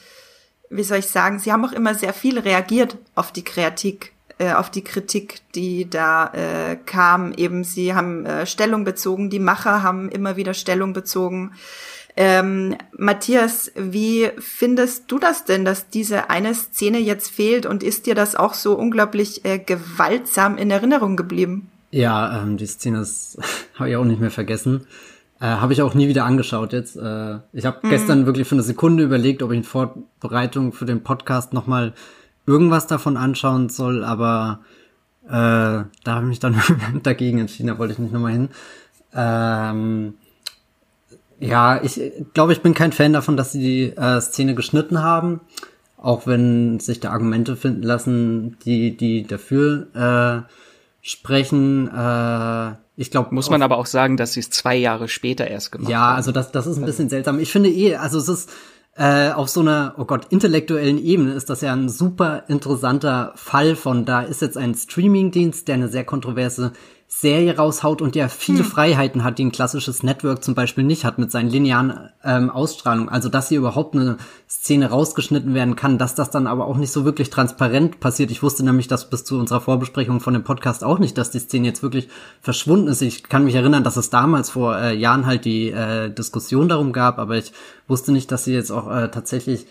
äh, 0.71 0.75
wie 0.75 0.85
soll 0.85 0.99
ich 0.99 1.09
sagen, 1.09 1.41
sie 1.41 1.53
haben 1.53 1.65
auch 1.65 1.73
immer 1.73 1.97
sehr 1.97 2.13
viel 2.13 2.39
reagiert 2.39 2.97
auf 3.17 3.33
die 3.33 3.43
Kritik, 3.43 4.13
äh, 4.39 4.53
auf 4.53 4.71
die 4.71 4.85
Kritik, 4.85 5.41
die 5.57 5.91
da 5.91 6.33
äh, 6.35 6.77
kam. 6.77 7.33
Eben, 7.33 7.65
sie 7.65 7.95
haben 7.95 8.27
äh, 8.27 8.47
Stellung 8.47 8.85
bezogen, 8.85 9.29
die 9.29 9.41
Macher 9.41 9.83
haben 9.83 10.09
immer 10.09 10.37
wieder 10.37 10.55
Stellung 10.55 10.93
bezogen. 10.93 11.51
Ähm, 12.15 12.77
Matthias, 12.97 13.73
wie 13.75 14.31
findest 14.39 15.11
du 15.11 15.19
das 15.19 15.47
denn, 15.47 15.65
dass 15.65 15.89
diese 15.89 16.31
eine 16.31 16.55
Szene 16.55 16.99
jetzt 16.99 17.29
fehlt 17.29 17.67
und 17.67 17.83
ist 17.83 18.07
dir 18.07 18.15
das 18.15 18.37
auch 18.37 18.55
so 18.55 18.79
unglaublich 18.79 19.45
äh, 19.45 19.59
gewaltsam 19.59 20.59
in 20.59 20.71
Erinnerung 20.71 21.17
geblieben? 21.17 21.72
Ja, 21.93 22.43
ähm, 22.43 22.57
die 22.57 22.67
Szene 22.67 23.01
ist 23.01 23.39
habe 23.79 23.91
ich 23.91 23.97
auch 23.97 24.05
nicht 24.05 24.21
mehr 24.21 24.31
vergessen. 24.31 24.87
Äh, 25.41 25.47
habe 25.47 25.73
ich 25.73 25.83
auch 25.83 25.95
nie 25.95 26.09
wieder 26.09 26.25
angeschaut 26.25 26.73
jetzt. 26.73 26.97
Äh, 26.97 27.39
ich 27.53 27.67
habe 27.67 27.87
mhm. 27.87 27.91
gestern 27.91 28.27
wirklich 28.27 28.49
für 28.49 28.55
eine 28.55 28.63
Sekunde 28.63 29.05
überlegt, 29.05 29.43
ob 29.43 29.53
ich 29.53 29.59
in 29.59 29.65
Vorbereitung 29.65 30.73
für 30.73 30.87
den 30.87 31.05
Podcast 31.05 31.53
nochmal 31.53 31.93
irgendwas 32.47 32.87
davon 32.87 33.17
anschauen 33.17 33.69
soll, 33.69 34.05
aber 34.05 34.61
äh, 35.27 35.31
da 35.31 35.87
habe 36.07 36.25
ich 36.25 36.29
mich 36.29 36.41
dann 36.41 36.61
dagegen 37.03 37.39
entschieden, 37.39 37.69
da 37.69 37.79
wollte 37.79 37.93
ich 37.93 37.99
nicht 37.99 38.13
nochmal 38.13 38.33
hin. 38.33 38.49
Ähm, 39.15 40.15
ja, 41.39 41.83
ich 41.83 42.01
glaube, 42.35 42.53
ich 42.53 42.63
bin 42.63 42.73
kein 42.73 42.93
Fan 42.93 43.13
davon, 43.13 43.37
dass 43.37 43.53
sie 43.53 43.61
die 43.61 43.97
äh, 43.97 44.21
Szene 44.21 44.55
geschnitten 44.55 45.03
haben, 45.03 45.41
auch 45.99 46.27
wenn 46.27 46.81
sich 46.81 47.01
da 47.01 47.11
Argumente 47.11 47.57
finden 47.57 47.83
lassen, 47.83 48.57
die 48.65 48.97
die 48.97 49.27
dafür 49.27 49.89
äh, 49.95 50.53
sprechen. 51.03 51.89
Äh, 51.89 52.73
ich 52.97 53.11
glaube, 53.11 53.35
muss 53.35 53.51
man 53.51 53.63
aber 53.63 53.77
auch 53.77 53.87
sagen, 53.87 54.17
dass 54.17 54.33
sie 54.33 54.41
es 54.41 54.51
zwei 54.51 54.77
Jahre 54.77 55.09
später 55.09 55.47
erst 55.47 55.73
gemacht 55.73 55.87
haben. 55.87 55.93
Ja, 55.93 56.15
also 56.15 56.33
das, 56.33 56.53
das 56.53 56.67
ist 56.67 56.79
ein 56.79 56.87
bisschen 56.87 57.09
seltsam. 57.09 57.39
Ich 57.41 57.53
finde 57.53 57.69
eh, 57.69 57.97
also 57.97 58.19
es 58.19 58.29
ist 58.29 58.51
äh, 58.97 59.31
auf 59.31 59.49
so 59.49 59.61
einer, 59.61 59.95
oh 59.99 60.05
Gott, 60.05 60.27
intellektuellen 60.31 61.03
Ebene 61.03 61.33
ist 61.33 61.51
das 61.51 61.61
ja 61.63 61.73
ein 61.73 61.89
super 61.89 62.45
interessanter 62.49 63.33
Fall 63.37 63.75
von, 63.75 64.05
da 64.05 64.23
ist 64.23 64.43
jetzt 64.43 64.57
ein 64.57 64.75
Streamingdienst, 64.75 65.67
der 65.67 65.77
eine 65.77 65.89
sehr 65.89 66.05
kontroverse 66.05 66.73
Serie 67.15 67.57
raushaut 67.57 68.01
und 68.01 68.17
ja 68.17 68.29
viele 68.29 68.61
hm. 68.61 68.65
Freiheiten 68.65 69.23
hat, 69.23 69.39
die 69.39 69.45
ein 69.45 69.53
klassisches 69.53 70.03
Network 70.03 70.43
zum 70.43 70.55
Beispiel 70.55 70.83
nicht 70.83 71.05
hat 71.05 71.19
mit 71.19 71.31
seinen 71.31 71.51
linearen 71.51 72.09
ähm, 72.25 72.49
Ausstrahlungen. 72.49 73.11
Also 73.11 73.29
dass 73.29 73.51
hier 73.51 73.59
überhaupt 73.59 73.95
eine 73.95 74.17
Szene 74.49 74.89
rausgeschnitten 74.89 75.53
werden 75.53 75.77
kann, 75.77 75.99
dass 75.99 76.15
das 76.15 76.31
dann 76.31 76.47
aber 76.47 76.67
auch 76.67 76.79
nicht 76.79 76.91
so 76.91 77.05
wirklich 77.05 77.29
transparent 77.29 78.01
passiert. 78.01 78.31
Ich 78.31 78.43
wusste 78.43 78.65
nämlich, 78.65 78.89
dass 78.89 79.11
bis 79.11 79.25
zu 79.25 79.39
unserer 79.39 79.61
Vorbesprechung 79.61 80.21
von 80.21 80.33
dem 80.33 80.43
Podcast 80.43 80.83
auch 80.83 80.99
nicht, 80.99 81.19
dass 81.19 81.31
die 81.31 81.39
Szene 81.39 81.69
jetzt 81.69 81.83
wirklich 81.83 82.09
verschwunden 82.41 82.89
ist. 82.89 83.03
Ich 83.03 83.25
kann 83.25 83.45
mich 83.45 83.55
erinnern, 83.55 83.85
dass 83.85 83.99
es 83.99 84.09
damals 84.09 84.49
vor 84.49 84.79
äh, 84.79 84.97
Jahren 84.97 85.27
halt 85.27 85.45
die 85.45 85.71
äh, 85.71 86.11
Diskussion 86.11 86.69
darum 86.69 86.93
gab, 86.93 87.19
aber 87.19 87.37
ich 87.37 87.53
wusste 87.89 88.11
nicht, 88.11 88.33
dass 88.33 88.45
sie 88.45 88.55
jetzt 88.55 88.73
auch 88.73 88.91
äh, 88.91 89.11
tatsächlich 89.11 89.67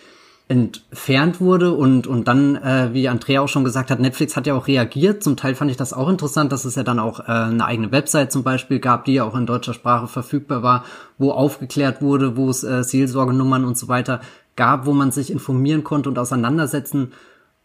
entfernt 0.52 1.40
wurde 1.40 1.72
und 1.72 2.08
und 2.08 2.28
dann 2.28 2.58
äh, 2.58 2.90
wie 2.92 3.08
Andrea 3.08 3.40
auch 3.40 3.48
schon 3.48 3.64
gesagt 3.64 3.90
hat 3.90 4.02
Netflix 4.02 4.36
hat 4.36 4.46
ja 4.46 4.54
auch 4.54 4.68
reagiert. 4.68 5.24
Zum 5.24 5.38
Teil 5.38 5.56
fand 5.56 5.72
ich 5.72 5.78
das 5.78 5.94
auch 5.94 6.10
interessant 6.10 6.52
dass 6.52 6.66
es 6.66 6.76
ja 6.76 6.84
dann 6.84 7.00
auch 7.00 7.22
äh, 7.22 7.32
eine 7.32 7.66
eigene 7.66 7.92
Website 7.94 8.34
zum 8.34 8.44
Beispiel 8.44 8.80
gab 8.80 9.06
die 9.06 9.14
ja 9.14 9.24
auch 9.24 9.36
in 9.36 9.46
deutscher 9.46 9.74
Sprache 9.74 10.08
verfügbar 10.08 10.62
war 10.62 10.84
wo 11.18 11.32
aufgeklärt 11.32 12.02
wurde 12.02 12.36
wo 12.36 12.50
es 12.50 12.66
äh, 12.66 12.84
Seelsorgenummern 12.84 13.64
und 13.64 13.78
so 13.78 13.88
weiter 13.88 14.20
gab 14.58 14.86
wo 14.86 14.92
man 14.92 15.12
sich 15.12 15.32
informieren 15.32 15.86
konnte 15.86 16.10
und 16.10 16.20
auseinandersetzen 16.20 17.14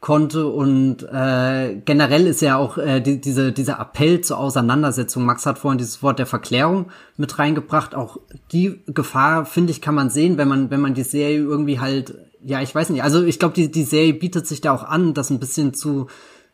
konnte. 0.01 0.47
Und 0.47 1.03
äh, 1.03 1.81
generell 1.85 2.27
ist 2.27 2.41
ja 2.41 2.57
auch 2.57 2.79
äh, 2.79 3.01
die, 3.01 3.21
diese 3.21 3.53
dieser 3.53 3.81
Appell 3.81 4.21
zur 4.21 4.39
Auseinandersetzung. 4.39 5.25
Max 5.25 5.47
hat 5.47 5.59
vorhin 5.59 5.79
dieses 5.79 6.03
Wort 6.03 6.19
der 6.19 6.27
Verklärung 6.27 6.87
mit 7.17 7.39
reingebracht. 7.39 7.95
Auch 7.95 8.19
die 8.53 8.83
Gefahr 8.87 9.47
finde 9.47 9.73
ich 9.73 9.81
kann 9.81 9.95
man 9.95 10.11
sehen 10.11 10.39
wenn 10.39 10.49
man 10.49 10.71
wenn 10.71 10.81
man 10.81 10.95
die 10.95 11.03
Serie 11.03 11.39
irgendwie 11.39 11.81
halt 11.81 12.15
ja, 12.47 12.63
ich 12.63 12.73
weiß 12.73 12.91
nicht. 12.91 13.03
Also 13.03 13.25
ich 13.25 13.41
glaube, 13.41 13.55
die, 13.55 13.73
die 13.73 13.83
Serie 13.83 14.15
bietet 14.15 14.47
sich 14.47 14.61
da 14.61 14.73
auch 14.73 14.85
an, 14.85 15.15
das 15.15 15.31
ein 15.31 15.41
bisschen 15.41 15.75
zu 15.75 16.07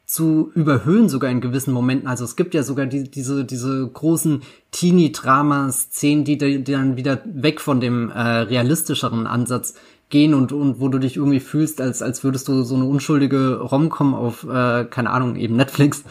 zu 0.06 0.50
überhöhen 0.54 1.08
sogar 1.08 1.30
in 1.30 1.40
gewissen 1.40 1.72
Momenten. 1.72 2.08
Also 2.08 2.24
es 2.24 2.34
gibt 2.34 2.54
ja 2.54 2.62
sogar 2.62 2.86
die, 2.86 3.04
diese 3.10 3.44
diese 3.44 3.86
großen 3.88 4.42
Teenie-Drama-Szenen, 4.72 6.24
die, 6.24 6.38
die 6.38 6.64
dann 6.64 6.96
wieder 6.96 7.20
weg 7.26 7.60
von 7.60 7.80
dem 7.80 8.10
äh, 8.10 8.20
realistischeren 8.20 9.26
Ansatz 9.26 9.74
gehen 10.08 10.32
und 10.34 10.52
und 10.52 10.80
wo 10.80 10.88
du 10.88 10.98
dich 10.98 11.16
irgendwie 11.16 11.40
fühlst, 11.40 11.80
als 11.80 12.00
als 12.00 12.24
würdest 12.24 12.48
du 12.48 12.62
so 12.62 12.74
eine 12.74 12.86
unschuldige 12.86 13.60
Romcom 13.60 14.14
auf 14.14 14.44
äh, 14.44 14.86
keine 14.86 15.10
Ahnung 15.10 15.36
eben 15.36 15.56
Netflix 15.56 16.04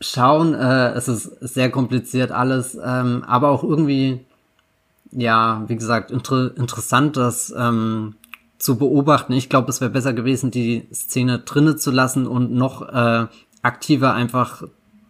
schauen. 0.00 0.54
Äh, 0.54 0.90
es 0.92 1.08
ist 1.08 1.30
sehr 1.40 1.70
kompliziert 1.70 2.30
alles, 2.30 2.78
ähm, 2.82 3.24
aber 3.26 3.48
auch 3.48 3.64
irgendwie 3.64 4.20
ja, 5.12 5.64
wie 5.66 5.76
gesagt, 5.76 6.10
inter 6.10 6.56
interessant, 6.56 7.16
dass 7.16 7.54
ähm, 7.56 8.16
zu 8.62 8.76
beobachten. 8.76 9.32
Ich 9.32 9.48
glaube, 9.48 9.70
es 9.70 9.80
wäre 9.80 9.90
besser 9.90 10.12
gewesen, 10.12 10.52
die 10.52 10.86
Szene 10.94 11.40
drinne 11.40 11.74
zu 11.74 11.90
lassen 11.90 12.28
und 12.28 12.52
noch 12.52 12.88
äh, 12.88 13.26
aktiver 13.62 14.14
einfach 14.14 14.62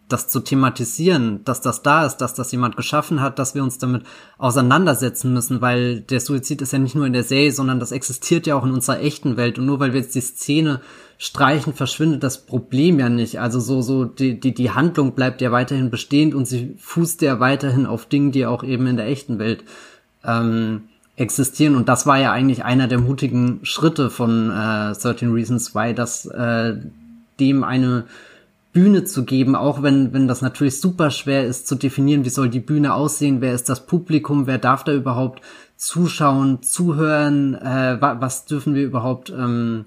das 0.08 0.28
zu 0.28 0.40
thematisieren, 0.40 1.44
dass 1.44 1.60
das 1.60 1.82
da 1.82 2.06
ist, 2.06 2.18
dass 2.18 2.32
das 2.32 2.50
jemand 2.52 2.76
geschaffen 2.76 3.20
hat, 3.20 3.38
dass 3.38 3.54
wir 3.54 3.62
uns 3.62 3.76
damit 3.78 4.04
auseinandersetzen 4.38 5.34
müssen, 5.34 5.60
weil 5.60 6.00
der 6.00 6.20
Suizid 6.20 6.62
ist 6.62 6.72
ja 6.72 6.78
nicht 6.78 6.94
nur 6.94 7.06
in 7.06 7.12
der 7.12 7.24
Serie, 7.24 7.52
sondern 7.52 7.78
das 7.78 7.92
existiert 7.92 8.46
ja 8.46 8.56
auch 8.56 8.64
in 8.64 8.72
unserer 8.72 9.00
echten 9.00 9.36
Welt. 9.36 9.58
Und 9.58 9.66
nur 9.66 9.80
weil 9.80 9.92
wir 9.92 10.00
jetzt 10.00 10.14
die 10.14 10.20
Szene 10.20 10.80
streichen, 11.18 11.74
verschwindet 11.74 12.22
das 12.22 12.46
Problem 12.46 12.98
ja 12.98 13.10
nicht. 13.10 13.38
Also 13.38 13.60
so, 13.60 13.82
so, 13.82 14.06
die, 14.06 14.40
die, 14.40 14.54
die 14.54 14.70
Handlung 14.70 15.14
bleibt 15.14 15.42
ja 15.42 15.52
weiterhin 15.52 15.90
bestehend 15.90 16.34
und 16.34 16.46
sie 16.46 16.74
fußt 16.78 17.20
ja 17.20 17.38
weiterhin 17.38 17.84
auf 17.84 18.06
Dingen, 18.06 18.32
die 18.32 18.46
auch 18.46 18.64
eben 18.64 18.86
in 18.86 18.96
der 18.96 19.08
echten 19.08 19.38
Welt 19.38 19.64
ähm, 20.24 20.84
existieren. 21.16 21.76
Und 21.76 21.88
das 21.88 22.06
war 22.06 22.18
ja 22.18 22.32
eigentlich 22.32 22.64
einer 22.64 22.88
der 22.88 22.98
mutigen 22.98 23.60
Schritte 23.62 24.10
von 24.10 24.50
äh, 24.50 24.94
13 24.94 25.32
Reasons 25.32 25.74
Why, 25.74 25.94
dass 25.94 26.26
äh, 26.26 26.76
dem 27.38 27.64
eine 27.64 28.04
Bühne 28.72 29.04
zu 29.04 29.24
geben, 29.24 29.54
auch 29.54 29.82
wenn, 29.82 30.14
wenn 30.14 30.28
das 30.28 30.40
natürlich 30.40 30.80
super 30.80 31.10
schwer 31.10 31.44
ist 31.44 31.66
zu 31.66 31.74
definieren, 31.74 32.24
wie 32.24 32.30
soll 32.30 32.48
die 32.48 32.60
Bühne 32.60 32.94
aussehen, 32.94 33.42
wer 33.42 33.52
ist 33.52 33.68
das 33.68 33.84
Publikum, 33.86 34.46
wer 34.46 34.58
darf 34.58 34.84
da 34.84 34.94
überhaupt 34.94 35.42
zuschauen, 35.76 36.62
zuhören, 36.62 37.54
äh, 37.54 38.00
wa 38.00 38.16
was 38.20 38.46
dürfen 38.46 38.74
wir 38.74 38.84
überhaupt 38.84 39.30
ähm, 39.30 39.84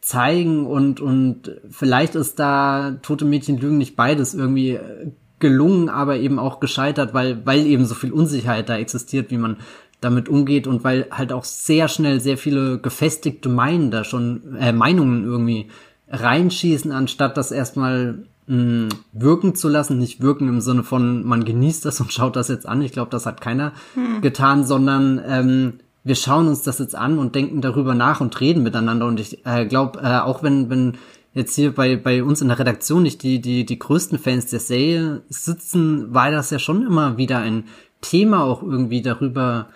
zeigen 0.00 0.66
und, 0.66 1.00
und 1.00 1.50
vielleicht 1.70 2.14
ist 2.14 2.38
da 2.38 2.96
Tote 3.02 3.26
Mädchen 3.26 3.58
lügen 3.58 3.78
nicht 3.78 3.96
beides 3.96 4.32
irgendwie 4.32 4.70
äh, 4.70 5.10
gelungen, 5.38 5.90
aber 5.90 6.16
eben 6.16 6.38
auch 6.38 6.60
gescheitert, 6.60 7.12
weil, 7.12 7.44
weil 7.44 7.66
eben 7.66 7.84
so 7.84 7.94
viel 7.94 8.12
Unsicherheit 8.12 8.68
da 8.70 8.78
existiert, 8.78 9.30
wie 9.30 9.36
man 9.36 9.58
damit 10.04 10.28
umgeht 10.28 10.66
und 10.66 10.84
weil 10.84 11.06
halt 11.10 11.32
auch 11.32 11.44
sehr 11.44 11.88
schnell 11.88 12.20
sehr 12.20 12.38
viele 12.38 12.78
gefestigte 12.78 13.48
Meinungen 13.48 13.90
da 13.90 14.04
schon, 14.04 14.56
äh, 14.60 14.72
Meinungen 14.72 15.24
irgendwie 15.24 15.68
reinschießen, 16.08 16.92
anstatt 16.92 17.36
das 17.36 17.50
erstmal 17.50 18.24
mh, 18.46 18.56
hm, 18.56 18.88
wirken 19.12 19.54
zu 19.54 19.68
lassen, 19.68 19.98
nicht 19.98 20.20
wirken 20.20 20.48
im 20.48 20.60
Sinne 20.60 20.82
von, 20.82 21.24
man 21.24 21.44
genießt 21.44 21.84
das 21.84 22.00
und 22.00 22.12
schaut 22.12 22.36
das 22.36 22.48
jetzt 22.48 22.66
an. 22.66 22.82
Ich 22.82 22.92
glaube, 22.92 23.10
das 23.10 23.26
hat 23.26 23.40
keiner 23.40 23.72
hm. 23.94 24.20
getan, 24.20 24.64
sondern 24.64 25.20
ähm, 25.26 25.72
wir 26.04 26.14
schauen 26.14 26.48
uns 26.48 26.62
das 26.62 26.78
jetzt 26.78 26.94
an 26.94 27.18
und 27.18 27.34
denken 27.34 27.62
darüber 27.62 27.94
nach 27.94 28.20
und 28.20 28.38
reden 28.40 28.62
miteinander. 28.62 29.06
Und 29.06 29.18
ich 29.18 29.44
äh, 29.46 29.64
glaube, 29.64 30.00
äh, 30.00 30.18
auch 30.18 30.42
wenn, 30.42 30.68
wenn 30.68 30.98
jetzt 31.32 31.54
hier 31.54 31.74
bei, 31.74 31.96
bei 31.96 32.22
uns 32.22 32.42
in 32.42 32.48
der 32.48 32.58
Redaktion 32.58 33.02
nicht 33.02 33.22
die, 33.22 33.40
die, 33.40 33.64
die 33.64 33.78
größten 33.78 34.18
Fans 34.18 34.46
der 34.46 34.60
Serie 34.60 35.22
sitzen, 35.28 36.14
war 36.14 36.30
das 36.30 36.50
ja 36.50 36.58
schon 36.58 36.86
immer 36.86 37.16
wieder 37.16 37.38
ein 37.38 37.64
Thema, 38.02 38.44
auch 38.44 38.62
irgendwie 38.62 39.00
darüber 39.00 39.68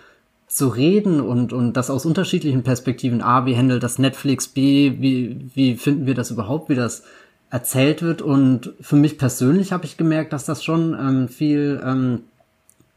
zu 0.49 0.67
reden 0.67 1.21
und, 1.21 1.53
und 1.53 1.73
das 1.73 1.91
aus 1.91 2.05
unterschiedlichen 2.05 2.63
Perspektiven. 2.63 3.21
A, 3.21 3.45
wie 3.45 3.55
handelt 3.55 3.83
das 3.83 3.99
Netflix? 3.99 4.47
B, 4.47 4.95
wie, 4.99 5.49
wie 5.53 5.77
finden 5.77 6.07
wir 6.07 6.15
das 6.15 6.31
überhaupt, 6.31 6.69
wie 6.69 6.75
das 6.75 7.03
erzählt 7.51 8.01
wird? 8.01 8.23
Und 8.23 8.73
für 8.81 8.95
mich 8.95 9.19
persönlich 9.19 9.71
habe 9.71 9.85
ich 9.85 9.95
gemerkt, 9.95 10.33
dass 10.33 10.45
das 10.45 10.63
schon 10.63 10.97
ähm, 10.99 11.29
viel, 11.29 11.79
ähm, 11.85 12.23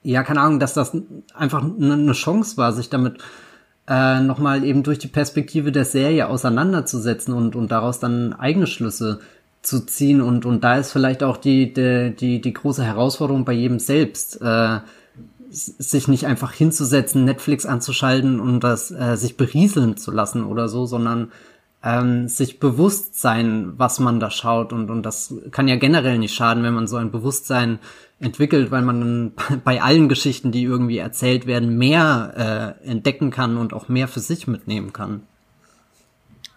ja, 0.02 0.22
keine 0.22 0.40
Ahnung, 0.40 0.60
dass 0.60 0.72
das 0.72 0.96
einfach 1.34 1.62
eine 1.62 2.12
Chance 2.12 2.56
war, 2.56 2.72
sich 2.72 2.88
damit 2.88 3.18
äh, 3.86 4.20
nochmal 4.20 4.64
eben 4.64 4.82
durch 4.82 4.98
die 4.98 5.08
Perspektive 5.08 5.72
der 5.72 5.84
Serie 5.84 6.28
auseinanderzusetzen 6.28 7.34
und, 7.34 7.54
und 7.54 7.70
daraus 7.70 7.98
dann 7.98 8.32
eigene 8.32 8.66
Schlüsse 8.66 9.20
zu 9.60 9.84
ziehen. 9.84 10.22
Und, 10.22 10.46
und 10.46 10.64
da 10.64 10.76
ist 10.76 10.90
vielleicht 10.90 11.22
auch 11.22 11.36
die, 11.36 11.74
die, 11.74 12.14
die, 12.18 12.40
die 12.40 12.52
große 12.54 12.82
Herausforderung 12.82 13.44
bei 13.44 13.52
jedem 13.52 13.78
selbst, 13.78 14.40
äh, 14.40 14.78
sich 15.52 16.08
nicht 16.08 16.26
einfach 16.26 16.52
hinzusetzen, 16.52 17.24
Netflix 17.24 17.66
anzuschalten 17.66 18.40
und 18.40 18.60
das 18.60 18.90
äh, 18.90 19.16
sich 19.16 19.36
berieseln 19.36 19.96
zu 19.96 20.10
lassen 20.10 20.44
oder 20.44 20.68
so, 20.68 20.86
sondern 20.86 21.30
ähm, 21.84 22.28
sich 22.28 22.60
bewusst 22.60 23.20
sein, 23.20 23.72
was 23.76 23.98
man 23.98 24.20
da 24.20 24.30
schaut 24.30 24.72
und, 24.72 24.90
und 24.90 25.02
das 25.02 25.34
kann 25.50 25.68
ja 25.68 25.76
generell 25.76 26.18
nicht 26.18 26.34
schaden, 26.34 26.62
wenn 26.62 26.74
man 26.74 26.86
so 26.86 26.96
ein 26.96 27.10
Bewusstsein 27.10 27.80
entwickelt, 28.20 28.70
weil 28.70 28.82
man 28.82 29.00
dann 29.00 29.60
bei 29.64 29.82
allen 29.82 30.08
Geschichten, 30.08 30.52
die 30.52 30.62
irgendwie 30.62 30.98
erzählt 30.98 31.46
werden, 31.46 31.76
mehr 31.76 32.76
äh, 32.84 32.88
entdecken 32.88 33.30
kann 33.30 33.56
und 33.56 33.74
auch 33.74 33.88
mehr 33.88 34.08
für 34.08 34.20
sich 34.20 34.46
mitnehmen 34.46 34.92
kann. 34.92 35.22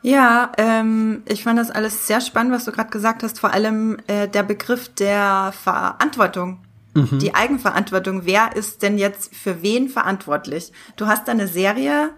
Ja, 0.03 0.51
ähm, 0.57 1.23
ich 1.25 1.43
fand 1.43 1.57
das 1.57 1.71
alles 1.71 2.05
sehr 2.05 2.21
spannend, 2.21 2.53
was 2.53 2.65
du 2.65 2.71
gerade 2.71 2.91
gesagt 2.91 3.23
hast, 3.23 3.39
vor 3.39 3.51
allem 3.51 3.97
äh, 4.05 4.27
der 4.27 4.43
Begriff 4.43 4.93
der 4.93 5.51
Verantwortung. 5.51 6.59
Mhm. 6.95 7.19
Die 7.19 7.35
Eigenverantwortung. 7.35 8.25
Wer 8.25 8.55
ist 8.55 8.81
denn 8.81 8.97
jetzt 8.97 9.35
für 9.35 9.61
wen 9.61 9.89
verantwortlich? 9.89 10.71
Du 10.95 11.07
hast 11.07 11.29
eine 11.29 11.47
Serie, 11.47 12.11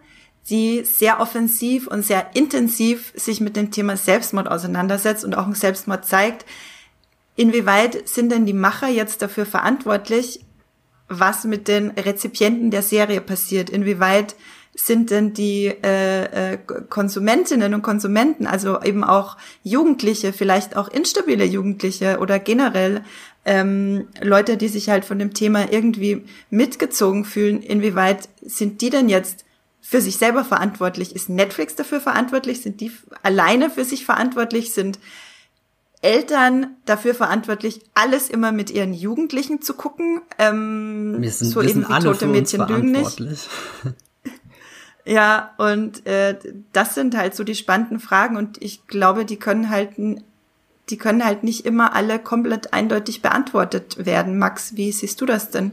die 0.50 0.84
sehr 0.86 1.20
offensiv 1.20 1.88
und 1.88 2.06
sehr 2.06 2.30
intensiv 2.36 3.12
sich 3.16 3.42
mit 3.42 3.58
dem 3.58 3.72
Thema 3.72 3.98
Selbstmord 3.98 4.50
auseinandersetzt 4.50 5.26
und 5.26 5.36
auch 5.36 5.46
einen 5.46 5.56
Selbstmord 5.56 6.06
zeigt. 6.06 6.46
Inwieweit 7.36 8.08
sind 8.08 8.32
denn 8.32 8.46
die 8.46 8.54
Macher 8.54 8.88
jetzt 8.88 9.22
dafür 9.22 9.46
verantwortlich, 9.46 10.46
was 11.10 11.44
mit 11.44 11.68
den 11.68 11.92
Rezipienten 11.92 12.72
der 12.72 12.82
Serie 12.82 13.22
passiert? 13.22 13.70
Inwieweit 13.70 14.36
sind 14.74 15.10
denn 15.10 15.34
die 15.34 15.66
äh, 15.66 16.54
äh, 16.54 16.58
Konsumentinnen 16.90 17.74
und 17.74 17.82
Konsumenten, 17.82 18.46
also 18.46 18.82
eben 18.82 19.04
auch 19.04 19.38
Jugendliche, 19.64 20.34
vielleicht 20.34 20.78
auch 20.78 20.88
instabile 20.88 21.46
Jugendliche 21.46 22.20
oder 22.20 22.38
generell 22.38 23.04
ähm, 23.48 24.08
Leute, 24.22 24.58
die 24.58 24.68
sich 24.68 24.90
halt 24.90 25.06
von 25.06 25.18
dem 25.18 25.34
Thema 25.34 25.72
irgendwie 25.72 26.26
mitgezogen 26.50 27.26
fühlen, 27.26 27.62
inwieweit 27.62 28.30
sind 28.42 28.82
die 28.82 28.90
denn 28.90 29.10
jetzt 29.10 29.46
für 29.82 30.02
sich 30.02 30.18
selber 30.18 30.44
verantwortlich? 30.44 31.16
Ist 31.16 31.30
Netflix 31.30 31.76
dafür 31.76 32.02
verantwortlich? 32.02 32.62
Sind 32.62 32.82
die 32.82 32.92
alleine 33.24 33.70
für 33.70 33.86
sich 33.86 34.06
verantwortlich? 34.06 34.74
Sind 34.74 35.00
Eltern 36.02 36.76
dafür 36.86 37.16
verantwortlich, 37.16 37.82
alles 37.96 38.30
immer 38.30 38.52
mit 38.52 38.70
ihren 38.70 38.94
Jugendlichen 38.94 39.62
zu 39.62 39.74
gucken. 39.74 40.22
Ähm, 40.38 41.16
wir 41.20 41.32
sind, 41.32 41.50
so 41.50 41.62
wir 41.62 41.70
eben 41.70 41.88
wie 41.88 42.00
tote 42.04 42.28
Mädchen 42.28 42.68
lügen 42.68 42.92
nicht. 42.92 43.20
Ja, 45.10 45.54
und 45.58 46.06
äh, 46.06 46.38
das 46.74 46.94
sind 46.94 47.16
halt 47.16 47.34
so 47.34 47.46
die 47.46 47.56
spannenden 47.56 48.02
Fragen 48.02 48.36
und 48.36 48.62
ich 48.62 48.88
glaube, 48.88 49.24
die 49.24 49.38
können 49.38 49.70
halt 49.70 49.92
die 50.90 50.98
können 50.98 51.26
halt 51.26 51.44
nicht 51.44 51.66
immer 51.66 51.94
alle 51.96 52.20
komplett 52.20 52.74
eindeutig 52.74 53.22
beantwortet 53.22 54.06
werden. 54.06 54.38
Max, 54.38 54.76
wie 54.76 54.92
siehst 54.92 55.20
du 55.22 55.26
das 55.26 55.50
denn? 55.50 55.72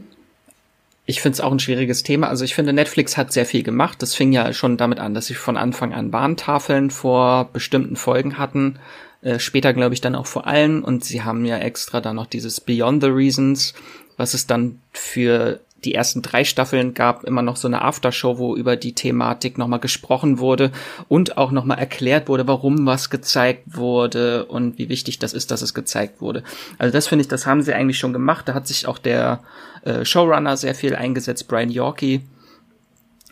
Ich 1.05 1.21
finde 1.21 1.35
es 1.35 1.41
auch 1.41 1.51
ein 1.51 1.59
schwieriges 1.59 2.03
Thema. 2.03 2.29
Also 2.29 2.43
ich 2.43 2.55
finde, 2.55 2.73
Netflix 2.73 3.15
hat 3.15 3.31
sehr 3.31 3.45
viel 3.45 3.61
gemacht. 3.61 4.01
Das 4.01 4.15
fing 4.15 4.31
ja 4.31 4.51
schon 4.53 4.75
damit 4.75 4.99
an, 4.99 5.13
dass 5.13 5.27
sie 5.27 5.35
von 5.35 5.55
Anfang 5.55 5.93
an 5.93 6.11
Warntafeln 6.11 6.89
vor 6.89 7.49
bestimmten 7.53 7.95
Folgen 7.95 8.39
hatten. 8.39 8.79
Äh, 9.21 9.39
später 9.39 9.73
glaube 9.73 9.93
ich 9.93 10.01
dann 10.01 10.15
auch 10.15 10.25
vor 10.25 10.47
allen. 10.47 10.83
Und 10.83 11.05
sie 11.05 11.21
haben 11.21 11.45
ja 11.45 11.57
extra 11.59 12.01
dann 12.01 12.15
noch 12.15 12.25
dieses 12.25 12.59
Beyond 12.59 13.03
the 13.03 13.09
Reasons, 13.09 13.75
was 14.17 14.33
es 14.33 14.47
dann 14.47 14.79
für 14.93 15.59
die 15.85 15.93
ersten 15.93 16.21
drei 16.21 16.43
Staffeln 16.43 16.93
gab 16.93 17.23
immer 17.23 17.41
noch 17.41 17.55
so 17.55 17.67
eine 17.67 17.83
Aftershow, 17.83 18.37
wo 18.37 18.55
über 18.55 18.75
die 18.75 18.93
Thematik 18.93 19.57
nochmal 19.57 19.79
gesprochen 19.79 20.39
wurde 20.39 20.71
und 21.07 21.37
auch 21.37 21.51
nochmal 21.51 21.77
erklärt 21.77 22.27
wurde, 22.27 22.47
warum 22.47 22.85
was 22.85 23.09
gezeigt 23.09 23.63
wurde 23.67 24.45
und 24.45 24.77
wie 24.77 24.89
wichtig 24.89 25.19
das 25.19 25.33
ist, 25.33 25.51
dass 25.51 25.61
es 25.61 25.73
gezeigt 25.73 26.21
wurde. 26.21 26.43
Also 26.79 26.91
das 26.91 27.07
finde 27.07 27.21
ich, 27.21 27.27
das 27.27 27.45
haben 27.45 27.61
sie 27.61 27.73
eigentlich 27.73 27.99
schon 27.99 28.13
gemacht. 28.13 28.47
Da 28.47 28.53
hat 28.55 28.67
sich 28.67 28.87
auch 28.87 28.97
der 28.97 29.41
äh, 29.83 30.03
Showrunner 30.03 30.57
sehr 30.57 30.75
viel 30.75 30.95
eingesetzt, 30.95 31.47
Brian 31.47 31.69
Yorkie. 31.69 32.21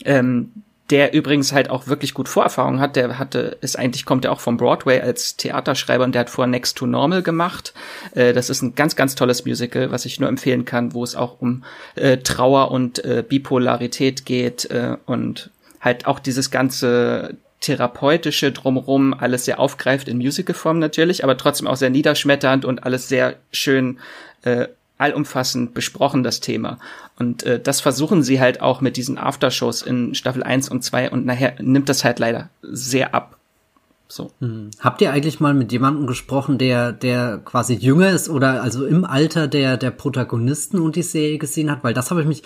Ähm, 0.04 0.52
der 0.90 1.14
übrigens 1.14 1.52
halt 1.52 1.70
auch 1.70 1.86
wirklich 1.86 2.12
gut 2.12 2.28
Vorerfahrung 2.28 2.78
hat. 2.78 2.96
Der 2.96 3.18
hatte, 3.18 3.56
ist 3.60 3.78
eigentlich, 3.78 4.04
kommt 4.04 4.24
er 4.24 4.32
auch 4.32 4.40
vom 4.40 4.56
Broadway 4.56 5.00
als 5.00 5.36
Theaterschreiber 5.36 6.04
und 6.04 6.14
der 6.14 6.20
hat 6.20 6.30
vor 6.30 6.46
Next 6.46 6.76
to 6.76 6.86
Normal 6.86 7.22
gemacht. 7.22 7.72
Äh, 8.14 8.32
das 8.32 8.50
ist 8.50 8.62
ein 8.62 8.74
ganz, 8.74 8.94
ganz 8.94 9.14
tolles 9.14 9.46
Musical, 9.46 9.90
was 9.90 10.04
ich 10.04 10.20
nur 10.20 10.28
empfehlen 10.28 10.64
kann, 10.64 10.92
wo 10.92 11.02
es 11.02 11.16
auch 11.16 11.40
um 11.40 11.64
äh, 11.94 12.18
Trauer 12.18 12.70
und 12.70 13.02
äh, 13.04 13.24
Bipolarität 13.26 14.26
geht 14.26 14.66
äh, 14.66 14.96
und 15.06 15.50
halt 15.80 16.06
auch 16.06 16.18
dieses 16.18 16.50
ganze 16.50 17.36
therapeutische 17.60 18.52
drumherum 18.52 19.14
alles 19.14 19.46
sehr 19.46 19.58
aufgreift 19.58 20.06
in 20.08 20.18
Musicalform 20.18 20.78
natürlich, 20.78 21.24
aber 21.24 21.38
trotzdem 21.38 21.66
auch 21.66 21.76
sehr 21.76 21.88
niederschmetternd 21.88 22.66
und 22.66 22.84
alles 22.84 23.08
sehr 23.08 23.36
schön 23.52 23.98
äh, 24.42 24.66
allumfassend 24.98 25.74
besprochen, 25.74 26.22
das 26.22 26.40
Thema. 26.40 26.78
Und 27.18 27.42
äh, 27.42 27.60
das 27.60 27.80
versuchen 27.80 28.22
sie 28.22 28.40
halt 28.40 28.60
auch 28.60 28.80
mit 28.80 28.96
diesen 28.96 29.18
Aftershows 29.18 29.82
in 29.82 30.14
Staffel 30.14 30.42
1 30.42 30.68
und 30.68 30.82
2 30.82 31.10
und 31.10 31.26
nachher 31.26 31.54
nimmt 31.60 31.88
das 31.88 32.04
halt 32.04 32.18
leider 32.18 32.50
sehr 32.62 33.14
ab. 33.14 33.36
So. 34.08 34.30
Hm. 34.40 34.70
Habt 34.78 35.00
ihr 35.00 35.12
eigentlich 35.12 35.40
mal 35.40 35.54
mit 35.54 35.72
jemandem 35.72 36.06
gesprochen, 36.06 36.58
der, 36.58 36.92
der 36.92 37.40
quasi 37.44 37.74
jünger 37.74 38.10
ist 38.10 38.28
oder 38.28 38.62
also 38.62 38.86
im 38.86 39.04
Alter 39.04 39.48
der, 39.48 39.76
der 39.76 39.90
Protagonisten 39.90 40.78
und 40.78 40.94
die 40.96 41.02
Serie 41.02 41.38
gesehen 41.38 41.70
hat? 41.70 41.82
Weil 41.82 41.94
das 41.94 42.10
habe 42.10 42.20
ich 42.20 42.26
mich 42.28 42.42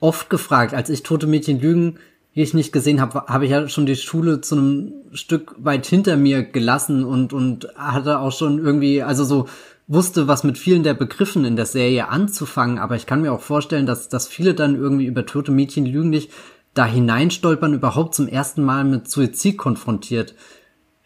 oft 0.00 0.28
gefragt. 0.28 0.74
Als 0.74 0.90
ich 0.90 1.02
Tote 1.02 1.26
Mädchen 1.26 1.60
lügen, 1.60 1.98
wie 2.34 2.42
ich 2.42 2.52
nicht 2.52 2.70
gesehen 2.70 3.00
habe, 3.00 3.24
habe 3.28 3.46
ich 3.46 3.52
ja 3.52 3.66
schon 3.68 3.86
die 3.86 3.96
Schule 3.96 4.42
zu 4.42 4.56
einem 4.56 4.92
Stück 5.14 5.54
weit 5.56 5.86
hinter 5.86 6.18
mir 6.18 6.42
gelassen 6.42 7.02
und, 7.04 7.32
und 7.32 7.68
hatte 7.76 8.18
auch 8.18 8.32
schon 8.32 8.58
irgendwie, 8.58 9.02
also 9.02 9.24
so 9.24 9.48
wusste, 9.88 10.26
was 10.26 10.44
mit 10.44 10.58
vielen 10.58 10.82
der 10.82 10.94
Begriffen 10.94 11.44
in 11.44 11.56
der 11.56 11.66
Serie 11.66 12.08
anzufangen, 12.08 12.78
aber 12.78 12.96
ich 12.96 13.06
kann 13.06 13.22
mir 13.22 13.32
auch 13.32 13.40
vorstellen, 13.40 13.86
dass, 13.86 14.08
dass 14.08 14.26
viele 14.26 14.54
dann 14.54 14.74
irgendwie 14.74 15.06
über 15.06 15.26
tote 15.26 15.52
Mädchen 15.52 15.86
lügen 15.86 16.10
nicht 16.10 16.30
da 16.74 16.84
hineinstolpern, 16.84 17.72
überhaupt 17.72 18.14
zum 18.14 18.28
ersten 18.28 18.62
Mal 18.62 18.84
mit 18.84 19.08
Suizid 19.08 19.56
konfrontiert 19.56 20.34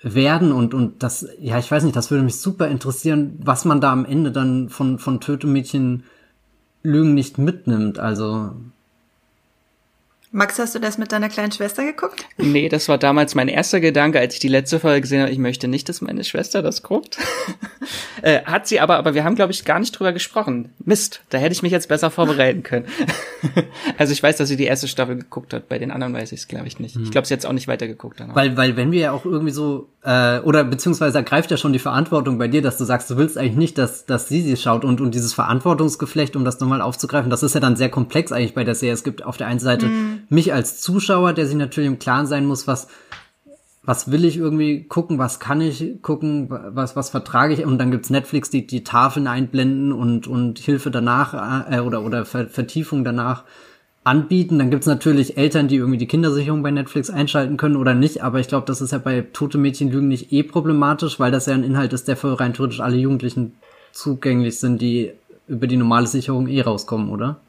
werden 0.02 0.50
und, 0.50 0.74
und 0.74 1.02
das, 1.02 1.28
ja, 1.38 1.58
ich 1.58 1.70
weiß 1.70 1.84
nicht, 1.84 1.94
das 1.94 2.10
würde 2.10 2.24
mich 2.24 2.40
super 2.40 2.68
interessieren, 2.68 3.38
was 3.38 3.64
man 3.64 3.80
da 3.80 3.92
am 3.92 4.06
Ende 4.06 4.32
dann 4.32 4.68
von, 4.68 4.98
von 4.98 5.20
Tötemädchen 5.20 6.04
Lügen 6.82 7.14
nicht 7.14 7.36
mitnimmt, 7.36 7.98
also 7.98 8.54
Max, 10.32 10.60
hast 10.60 10.76
du 10.76 10.78
das 10.78 10.96
mit 10.96 11.10
deiner 11.10 11.28
kleinen 11.28 11.50
Schwester 11.50 11.84
geguckt? 11.84 12.24
Nee, 12.38 12.68
das 12.68 12.88
war 12.88 12.98
damals 12.98 13.34
mein 13.34 13.48
erster 13.48 13.80
Gedanke, 13.80 14.20
als 14.20 14.34
ich 14.34 14.40
die 14.40 14.46
letzte 14.46 14.78
Folge 14.78 15.00
gesehen 15.00 15.22
habe. 15.22 15.32
Ich 15.32 15.38
möchte 15.38 15.66
nicht, 15.66 15.88
dass 15.88 16.00
meine 16.00 16.22
Schwester 16.22 16.62
das 16.62 16.84
guckt. 16.84 17.18
äh, 18.22 18.42
hat 18.44 18.68
sie 18.68 18.78
aber, 18.78 18.96
aber 18.96 19.14
wir 19.14 19.24
haben, 19.24 19.34
glaube 19.34 19.50
ich, 19.50 19.64
gar 19.64 19.80
nicht 19.80 19.90
drüber 19.90 20.12
gesprochen. 20.12 20.72
Mist, 20.84 21.22
da 21.30 21.38
hätte 21.38 21.52
ich 21.52 21.62
mich 21.62 21.72
jetzt 21.72 21.88
besser 21.88 22.12
vorbereiten 22.12 22.62
können. 22.62 22.86
also 23.98 24.12
ich 24.12 24.22
weiß, 24.22 24.36
dass 24.36 24.48
sie 24.48 24.56
die 24.56 24.66
erste 24.66 24.86
Staffel 24.86 25.16
geguckt 25.16 25.52
hat. 25.52 25.68
Bei 25.68 25.80
den 25.80 25.90
anderen 25.90 26.14
weiß 26.14 26.30
ich 26.30 26.40
es, 26.40 26.48
glaube 26.48 26.68
ich, 26.68 26.78
nicht. 26.78 26.94
Ich 26.94 27.02
hm. 27.02 27.10
glaube, 27.10 27.26
sie 27.26 27.34
hat 27.34 27.44
auch 27.44 27.52
nicht 27.52 27.66
weitergeguckt. 27.66 28.20
Danach. 28.20 28.36
Weil, 28.36 28.56
weil 28.56 28.76
wenn 28.76 28.92
wir 28.92 29.00
ja 29.00 29.12
auch 29.12 29.24
irgendwie 29.24 29.52
so, 29.52 29.88
äh, 30.02 30.40
oder 30.40 30.64
beziehungsweise 30.64 31.18
ergreift 31.18 31.50
ja 31.50 31.56
schon 31.56 31.72
die 31.72 31.78
Verantwortung 31.78 32.38
bei 32.38 32.48
dir, 32.48 32.62
dass 32.62 32.78
du 32.78 32.84
sagst, 32.84 33.10
du 33.10 33.16
willst 33.16 33.36
eigentlich 33.36 33.56
nicht, 33.56 33.78
dass, 33.78 34.06
dass 34.06 34.28
sie 34.28 34.40
sie 34.40 34.56
schaut 34.56 34.84
und, 34.84 35.00
und 35.00 35.14
dieses 35.14 35.34
Verantwortungsgeflecht, 35.34 36.36
um 36.36 36.44
das 36.44 36.58
nochmal 36.60 36.80
aufzugreifen, 36.80 37.30
das 37.30 37.42
ist 37.42 37.54
ja 37.54 37.60
dann 37.60 37.76
sehr 37.76 37.90
komplex 37.90 38.32
eigentlich 38.32 38.54
bei 38.54 38.64
der 38.64 38.74
Serie. 38.74 38.94
Es 38.94 39.04
gibt 39.04 39.24
auf 39.24 39.36
der 39.36 39.46
einen 39.46 39.60
Seite 39.60 39.86
mm 39.86 40.10
mich 40.28 40.52
als 40.52 40.80
Zuschauer, 40.80 41.32
der 41.32 41.46
sich 41.46 41.56
natürlich 41.56 41.88
im 41.88 41.98
Klaren 41.98 42.26
sein 42.26 42.46
muss, 42.46 42.66
was 42.66 42.88
was 43.82 44.10
will 44.10 44.24
ich 44.24 44.36
irgendwie 44.36 44.84
gucken, 44.84 45.18
was 45.18 45.40
kann 45.40 45.60
ich 45.60 46.02
gucken, 46.02 46.46
was 46.48 46.94
was 46.94 47.10
vertrage 47.10 47.54
ich? 47.54 47.64
Und 47.64 47.78
dann 47.78 47.90
gibt's 47.90 48.10
Netflix, 48.10 48.50
die 48.50 48.66
die 48.66 48.84
Tafeln 48.84 49.26
einblenden 49.26 49.92
und 49.92 50.26
und 50.26 50.58
Hilfe 50.58 50.90
danach 50.90 51.68
äh, 51.70 51.80
oder 51.80 52.04
oder 52.04 52.24
Ver 52.24 52.46
Vertiefung 52.46 53.04
danach 53.04 53.44
anbieten. 54.04 54.58
Dann 54.58 54.70
gibt's 54.70 54.86
natürlich 54.86 55.36
Eltern, 55.36 55.68
die 55.68 55.76
irgendwie 55.76 55.98
die 55.98 56.06
Kindersicherung 56.06 56.62
bei 56.62 56.70
Netflix 56.70 57.10
einschalten 57.10 57.56
können 57.56 57.76
oder 57.76 57.94
nicht, 57.94 58.22
aber 58.22 58.40
ich 58.40 58.48
glaube, 58.48 58.66
das 58.66 58.80
ist 58.80 58.92
ja 58.92 58.98
bei 58.98 59.22
Tote 59.32 59.58
Mädchen 59.58 59.90
Lügen 59.90 60.08
nicht 60.08 60.32
eh 60.32 60.42
problematisch, 60.42 61.20
weil 61.20 61.30
das 61.30 61.46
ja 61.46 61.54
ein 61.54 61.64
Inhalt 61.64 61.92
ist, 61.92 62.08
der 62.08 62.16
für 62.16 62.38
rein 62.38 62.54
theoretisch 62.54 62.80
alle 62.80 62.96
Jugendlichen 62.96 63.54
zugänglich 63.92 64.58
sind, 64.58 64.80
die 64.80 65.12
über 65.48 65.66
die 65.66 65.76
normale 65.76 66.06
Sicherung 66.06 66.46
eh 66.46 66.60
rauskommen, 66.62 67.10
oder? 67.10 67.40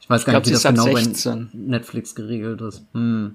Ich 0.00 0.08
weiß 0.08 0.22
ich 0.22 0.26
gar 0.26 0.32
glaub, 0.32 0.44
nicht, 0.44 0.50
wie 0.50 0.54
das 0.54 0.62
genau 0.62 0.96
16. 0.96 1.50
bei 1.52 1.58
Netflix 1.58 2.14
geregelt 2.14 2.60
ist. 2.60 2.82
Hm. 2.94 3.34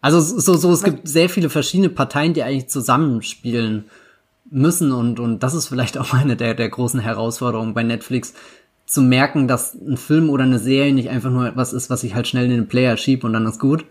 Also 0.00 0.20
so, 0.20 0.54
so, 0.54 0.70
es 0.72 0.84
gibt 0.84 1.08
sehr 1.08 1.28
viele 1.28 1.50
verschiedene 1.50 1.88
Parteien, 1.88 2.34
die 2.34 2.42
eigentlich 2.42 2.68
zusammenspielen 2.68 3.86
müssen 4.50 4.92
und, 4.92 5.20
und 5.20 5.42
das 5.42 5.54
ist 5.54 5.68
vielleicht 5.68 5.98
auch 5.98 6.14
eine 6.14 6.36
der, 6.36 6.54
der 6.54 6.68
großen 6.68 7.00
Herausforderungen 7.00 7.74
bei 7.74 7.82
Netflix, 7.82 8.34
zu 8.88 9.02
merken, 9.02 9.46
dass 9.46 9.74
ein 9.74 9.98
Film 9.98 10.30
oder 10.30 10.44
eine 10.44 10.58
Serie 10.58 10.94
nicht 10.94 11.10
einfach 11.10 11.30
nur 11.30 11.46
etwas 11.46 11.74
ist, 11.74 11.90
was 11.90 12.02
ich 12.04 12.14
halt 12.14 12.26
schnell 12.26 12.46
in 12.46 12.52
den 12.52 12.68
Player 12.68 12.96
schieb 12.96 13.22
und 13.22 13.34
dann 13.34 13.46
ist 13.46 13.60
gut. 13.60 13.84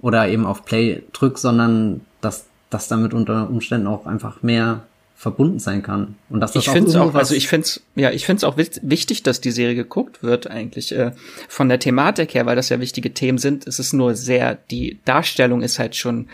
Oder 0.00 0.28
eben 0.28 0.46
auf 0.46 0.64
Play 0.64 1.02
drück, 1.12 1.38
sondern 1.38 2.02
dass 2.20 2.44
das 2.68 2.86
damit 2.86 3.14
unter 3.14 3.48
Umständen 3.48 3.86
auch 3.86 4.06
einfach 4.06 4.42
mehr 4.42 4.82
verbunden 5.16 5.58
sein 5.58 5.82
kann. 5.82 6.16
Und 6.28 6.40
dass 6.40 6.52
das 6.52 6.64
ich 6.64 6.70
finde 6.70 7.00
auch, 7.00 7.14
also 7.14 7.34
ich 7.34 7.48
finde 7.48 7.64
es, 7.66 7.82
ja, 7.94 8.10
ich 8.10 8.24
finde 8.24 8.38
es 8.38 8.44
auch 8.44 8.56
wichtig, 8.56 9.22
dass 9.22 9.40
die 9.40 9.50
Serie 9.50 9.74
geguckt 9.74 10.22
wird 10.22 10.46
eigentlich 10.46 10.92
äh, 10.92 11.12
von 11.48 11.68
der 11.68 11.78
Thematik 11.78 12.34
her, 12.34 12.46
weil 12.46 12.56
das 12.56 12.68
ja 12.68 12.80
wichtige 12.80 13.12
Themen 13.12 13.38
sind. 13.38 13.66
Es 13.66 13.78
ist 13.78 13.92
nur 13.92 14.14
sehr, 14.14 14.58
die 14.70 14.98
Darstellung 15.04 15.62
ist 15.62 15.78
halt 15.78 15.96
schon 15.96 16.28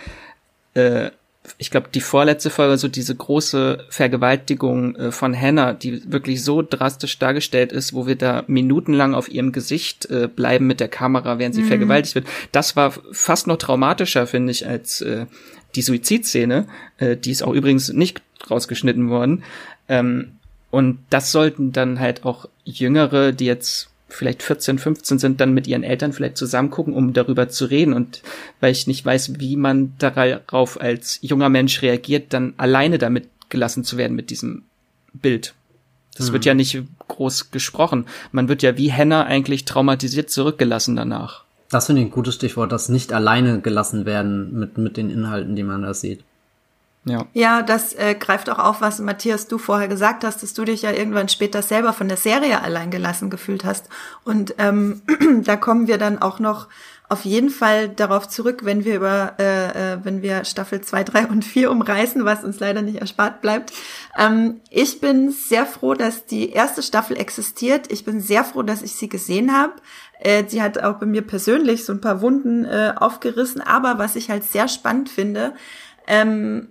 äh, 0.75 1.11
ich 1.59 1.71
glaube, 1.71 1.89
die 1.93 2.01
vorletzte 2.01 2.51
Folge, 2.51 2.79
so 2.79 2.89
diese 2.89 3.15
große 3.15 3.85
Vergewaltigung 3.89 4.97
äh, 4.97 5.13
von 5.13 5.39
Hannah, 5.39 5.73
die 5.73 6.11
wirklich 6.11 6.43
so 6.43 6.63
drastisch 6.63 7.19
dargestellt 7.19 7.73
ist, 7.73 7.93
wo 7.93 8.07
wir 8.07 8.17
da 8.17 8.45
minutenlang 8.47 9.15
auf 9.15 9.31
ihrem 9.31 9.53
Gesicht 9.53 10.07
äh, 10.07 10.29
bleiben 10.29 10.67
mit 10.67 10.81
der 10.81 10.89
Kamera, 10.89 11.39
während 11.39 11.55
sie 11.55 11.63
mhm. 11.63 11.69
vergewaltigt 11.69 12.15
wird. 12.15 12.27
Das 12.53 12.77
war 12.77 12.93
fast 13.13 13.47
noch 13.47 13.57
traumatischer, 13.57 14.27
finde 14.27 14.53
ich, 14.53 14.67
als 14.67 15.01
äh, 15.01 15.27
die 15.75 15.83
Suizidszene. 15.83 16.67
Äh, 16.99 17.17
die 17.17 17.31
ist 17.31 17.43
auch 17.43 17.53
übrigens 17.53 17.93
nicht 17.93 18.23
rausgeschnitten 18.51 19.09
worden. 19.09 19.45
Ähm, 19.89 20.33
und 20.71 20.99
das 21.11 21.33
sollten 21.33 21.73
dann 21.73 22.01
halt 22.01 22.25
auch 22.25 22.49
Jüngere, 22.65 23.33
die 23.33 23.47
jetzt 23.47 23.91
vielleicht 24.09 24.43
14, 24.43 24.79
15 24.79 25.19
sind, 25.19 25.41
dann 25.41 25.53
mit 25.53 25.67
ihren 25.67 25.83
Eltern 25.83 26.13
vielleicht 26.13 26.37
zusammen 26.37 26.71
gucken, 26.71 26.95
um 26.95 27.13
darüber 27.13 27.49
zu 27.49 27.67
reden. 27.67 27.93
Und 27.93 28.23
weil 28.61 28.73
ich 28.73 28.87
nicht 28.87 29.05
weiß, 29.05 29.41
wie 29.41 29.57
man 29.57 29.95
darauf 29.99 30.81
als 30.81 31.19
junger 31.23 31.49
Mensch 31.49 31.83
reagiert, 31.83 32.33
dann 32.33 32.55
alleine 32.57 32.99
damit 32.99 33.29
gelassen 33.49 33.85
zu 33.85 33.97
werden 33.97 34.17
mit 34.17 34.31
diesem 34.31 34.63
Bild. 35.13 35.55
Das 36.17 36.29
hm. 36.29 36.33
wird 36.35 36.45
ja 36.45 36.55
nicht 36.55 36.83
groß 37.09 37.51
gesprochen. 37.51 38.07
Man 38.33 38.49
wird 38.49 38.63
ja 38.63 38.77
wie 38.77 38.91
Henna 38.91 39.25
eigentlich 39.25 39.65
traumatisiert 39.65 40.31
zurückgelassen 40.31 40.97
danach. 40.97 41.45
Das 41.71 41.87
finde 41.87 42.03
ich 42.03 42.09
ein 42.09 42.13
gutes 42.13 42.37
Stichwort, 42.37 42.71
dass 42.71 42.89
nicht 42.89 43.13
alleine 43.13 43.61
gelassen 43.61 44.07
werden 44.07 44.57
mit, 44.59 44.79
mit 44.79 44.97
den 44.97 45.11
Inhalten, 45.11 45.57
die 45.57 45.65
man 45.65 45.83
da 45.83 45.95
sieht. 45.95 46.23
Ja, 47.07 47.27
ja 47.33 47.63
das 47.63 47.95
äh, 47.95 48.15
greift 48.15 48.51
auch 48.51 48.59
auf, 48.59 48.81
was 48.81 48.99
Matthias 48.99 49.47
du 49.47 49.59
vorher 49.59 49.89
gesagt 49.89 50.25
hast, 50.25 50.43
dass 50.43 50.55
du 50.55 50.65
dich 50.65 50.83
ja 50.83 50.91
irgendwann 50.91 51.29
später 51.29 51.63
selber 51.63 51.93
von 51.93 52.09
der 52.09 52.17
Serie 52.17 52.63
allein 52.63 52.91
gelassen 52.91 53.31
gefühlt 53.31 53.65
hast. 53.65 53.89
Und 54.25 54.57
ähm, 54.59 55.03
da 55.45 55.57
kommen 55.57 55.87
wir 55.87 55.99
dann 55.99 56.21
auch 56.21 56.41
noch 56.41 56.69
auf 57.09 57.25
jeden 57.25 57.51
Fall 57.51 57.89
darauf 57.89 58.29
zurück, 58.29 58.65
wenn 58.65 58.85
wir 58.85 58.97
über, 58.97 59.35
äh, 59.39 59.93
äh, 59.93 59.99
wenn 60.03 60.23
wir 60.23 60.45
Staffel 60.45 60.81
2, 60.81 61.05
3 61.05 61.27
und 61.29 61.45
4 61.45 61.71
umreißen, 61.71 62.25
was 62.25 62.43
uns 62.43 62.59
leider 62.59 62.83
nicht 62.83 63.01
erspart 63.01 63.41
bleibt. 63.41 63.73
Ähm, 64.19 64.61
ich 64.71 65.01
bin 65.01 65.31
sehr 65.31 65.67
froh, 65.67 65.95
dass 65.95 66.27
die 66.27 66.51
erste 66.51 66.83
Staffel 66.83 67.17
existiert. 67.17 67.93
Ich 67.93 68.05
bin 68.05 68.21
sehr 68.21 68.43
froh, 68.43 68.63
dass 68.63 68.83
ich 68.83 68.97
sie 68.97 69.09
gesehen 69.09 69.57
habe. 69.57 69.75
Äh, 70.19 70.43
sie 70.49 70.61
hat 70.61 70.83
auch 70.83 70.95
bei 70.95 71.07
mir 71.07 71.23
persönlich 71.23 71.85
so 71.85 71.93
ein 71.93 72.01
paar 72.01 72.21
Wunden 72.21 72.65
äh, 72.65 72.95
aufgerissen. 72.97 73.61
Aber 73.61 73.99
was 73.99 74.17
ich 74.17 74.29
halt 74.29 74.43
sehr 74.43 74.67
spannend 74.67 75.09
finde, 75.09 75.55
ähm, 76.09 76.71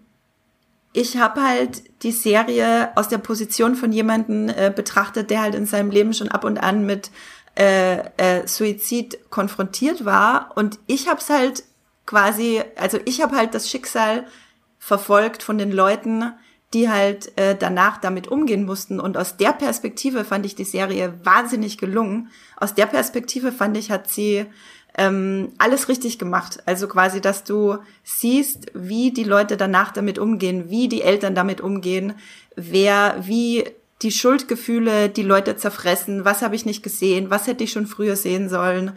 ich 0.96 1.18
habe 1.18 1.44
halt 1.44 1.84
die 2.04 2.12
Serie 2.12 2.96
aus 2.96 3.10
der 3.10 3.18
Position 3.18 3.76
von 3.76 3.92
jemanden 3.92 4.50
äh, 4.50 4.72
betrachtet, 4.74 5.30
der 5.30 5.42
halt 5.42 5.56
in 5.56 5.66
seinem 5.66 5.92
Leben 5.92 6.14
schon 6.14 6.30
ab 6.30 6.46
und 6.46 6.58
an 6.58 6.86
mit 6.86 7.12
äh, 7.58 7.98
äh, 8.18 8.48
Suizid 8.48 9.30
konfrontiert 9.30 10.06
war. 10.06 10.52
Und 10.56 10.80
ich 10.88 11.10
habe 11.10 11.20
es 11.20 11.30
halt 11.30 11.64
quasi, 12.06 12.62
also 12.78 12.98
ich 13.06 13.22
habe 13.22 13.36
halt 13.36 13.54
das 13.54 13.70
Schicksal 13.70 14.26
verfolgt 14.80 15.44
von 15.44 15.58
den 15.58 15.72
Leuten, 15.72 16.32
die 16.74 16.90
halt 16.90 17.38
äh, 17.38 17.56
danach 17.56 17.98
damit 17.98 18.30
umgehen 18.30 18.66
mussten. 18.66 19.00
Und 19.00 19.18
aus 19.18 19.36
der 19.36 19.52
Perspektive 19.52 20.24
fand 20.24 20.46
ich 20.46 20.56
die 20.56 20.64
Serie 20.64 21.14
wahnsinnig 21.24 21.78
gelungen. 21.78 22.30
Aus 22.56 22.74
der 22.74 22.86
Perspektive 22.86 23.52
fand 23.52 23.76
ich, 23.76 23.92
hat 23.92 24.10
sie 24.10 24.46
ähm, 24.98 25.52
alles 25.58 25.90
richtig 25.90 26.20
gemacht. 26.20 26.64
Also 26.66 26.88
quasi, 26.88 27.22
dass 27.22 27.44
du 27.44 27.78
siehst, 28.04 28.68
wie 28.74 29.12
die 29.12 29.24
Leute 29.24 29.58
danach 29.58 29.92
damit 29.92 30.20
umgehen, 30.20 30.70
wie 30.70 30.88
die 30.88 31.02
Eltern 31.02 31.36
damit 31.36 31.62
umgehen, 31.62 32.14
wer, 32.56 33.18
wie 33.22 33.66
die 34.02 34.12
Schuldgefühle 34.12 35.10
die 35.10 35.24
Leute 35.24 35.56
zerfressen, 35.58 36.26
was 36.26 36.42
habe 36.42 36.56
ich 36.56 36.66
nicht 36.66 36.84
gesehen, 36.84 37.30
was 37.30 37.48
hätte 37.48 37.64
ich 37.64 37.72
schon 37.72 37.88
früher 37.88 38.16
sehen 38.16 38.50
sollen, 38.50 38.92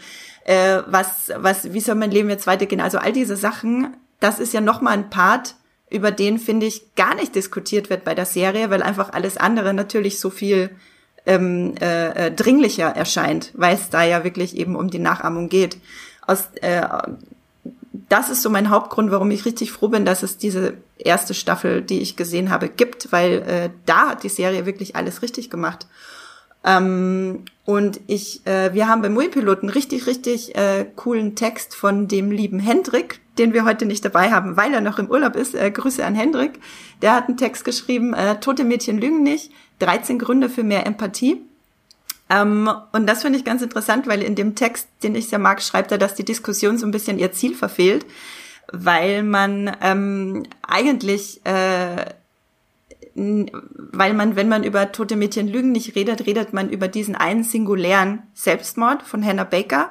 äh, 0.45 0.83
was, 0.87 1.31
was, 1.37 1.73
wie 1.73 1.81
soll 1.81 1.95
mein 1.95 2.11
Leben 2.11 2.31
jetzt 2.31 2.47
weitergehen? 2.47 2.81
Also 2.81 2.99
all 2.99 3.13
diese 3.13 3.37
Sachen, 3.37 3.97
das 4.21 4.39
ist 4.39 4.53
ja 4.53 4.61
nochmal 4.61 4.95
ein 4.95 5.11
Part, 5.11 5.55
über 5.91 6.11
den, 6.11 6.39
finde 6.39 6.67
ich, 6.67 6.95
gar 6.97 7.15
nicht 7.15 7.35
diskutiert 7.35 7.89
wird 7.89 8.05
bei 8.05 8.15
der 8.15 8.27
Serie, 8.27 8.71
weil 8.71 8.83
einfach 8.83 9.13
alles 9.13 9.37
andere 9.37 9.73
natürlich 9.73 10.21
so 10.21 10.29
viel 10.31 10.71
ähm, 11.29 11.75
äh, 11.81 12.27
äh, 12.27 12.33
dringlicher 12.33 12.89
erscheint, 12.89 13.53
weil 13.55 13.75
es 13.75 13.91
da 13.91 14.03
ja 14.03 14.25
wirklich 14.25 14.57
eben 14.57 14.75
um 14.75 14.89
die 14.91 14.99
Nachahmung 14.99 15.49
geht. 15.49 15.77
Aus, 16.27 16.49
äh, 16.63 16.83
das 18.09 18.31
ist 18.31 18.43
so 18.43 18.51
mein 18.51 18.71
Hauptgrund, 18.71 19.11
warum 19.11 19.31
ich 19.31 19.45
richtig 19.45 19.71
froh 19.71 19.89
bin, 19.89 20.07
dass 20.07 20.23
es 20.23 20.39
diese 20.39 20.75
erste 20.97 21.35
Staffel, 21.35 21.83
die 21.83 22.01
ich 22.01 22.17
gesehen 22.17 22.51
habe, 22.51 22.69
gibt, 22.69 23.13
weil 23.13 23.33
äh, 23.43 23.71
da 23.85 24.09
hat 24.11 24.23
die 24.23 24.31
Serie 24.31 24.65
wirklich 24.65 24.97
alles 24.97 25.21
richtig 25.21 25.51
gemacht. 25.51 25.87
Ähm, 26.65 27.45
und 27.65 28.01
ich, 28.07 28.47
äh, 28.47 28.73
wir 28.73 28.89
haben 28.89 29.03
beim 29.03 29.13
Muipiloten 29.13 29.69
richtig, 29.69 30.07
richtig 30.07 30.57
äh, 30.57 30.87
coolen 30.97 31.35
Text 31.37 31.75
von 31.75 32.09
dem 32.09 32.31
lieben 32.31 32.59
Hendrik, 32.59 33.21
den 33.39 33.53
wir 33.53 33.65
heute 33.65 33.85
nicht 33.85 34.05
dabei 34.05 34.31
haben, 34.31 34.57
weil 34.57 34.73
er 34.73 34.81
noch 34.81 34.99
im 34.99 35.11
Urlaub 35.11 35.37
ist. 35.37 35.55
Äh, 35.55 35.71
Grüße 35.71 36.05
an 36.05 36.15
Hendrik. 36.15 36.59
Der 37.03 37.15
hat 37.15 37.29
einen 37.29 37.37
Text 37.37 37.65
geschrieben, 37.65 38.15
äh, 38.15 38.41
Tote 38.41 38.65
Mädchen 38.65 38.99
lügen 38.99 39.23
nicht, 39.23 39.53
13 39.79 40.19
Gründe 40.19 40.49
für 40.49 40.63
mehr 40.63 40.87
Empathie. 40.87 41.43
Ähm, 42.31 42.71
und 42.93 43.07
das 43.07 43.23
finde 43.23 43.39
ich 43.39 43.45
ganz 43.45 43.63
interessant, 43.63 44.07
weil 44.07 44.23
in 44.23 44.35
dem 44.35 44.55
Text, 44.55 44.89
den 45.03 45.15
ich 45.15 45.29
sehr 45.29 45.39
mag, 45.39 45.63
schreibt 45.63 45.93
er, 45.93 45.99
dass 45.99 46.15
die 46.15 46.25
Diskussion 46.25 46.79
so 46.79 46.87
ein 46.87 46.91
bisschen 46.91 47.19
ihr 47.19 47.33
Ziel 47.33 47.55
verfehlt, 47.55 48.07
weil 48.71 49.23
man 49.23 49.75
ähm, 49.81 50.45
eigentlich 50.63 51.45
äh, 51.45 52.05
weil 53.15 54.15
man, 54.15 54.37
wenn 54.37 54.49
man 54.49 54.63
über 54.63 54.93
tote 54.93 55.17
Mädchen 55.17 55.49
Lügen 55.49 55.73
nicht 55.73 55.97
redet, 55.97 56.27
redet 56.27 56.53
man 56.53 56.71
über 56.71 56.89
diesen 56.89 57.17
einen 57.17 57.43
singulären 57.43 58.23
Selbstmord 58.35 59.03
von 59.03 59.25
Hannah 59.25 59.45
Baker. 59.45 59.91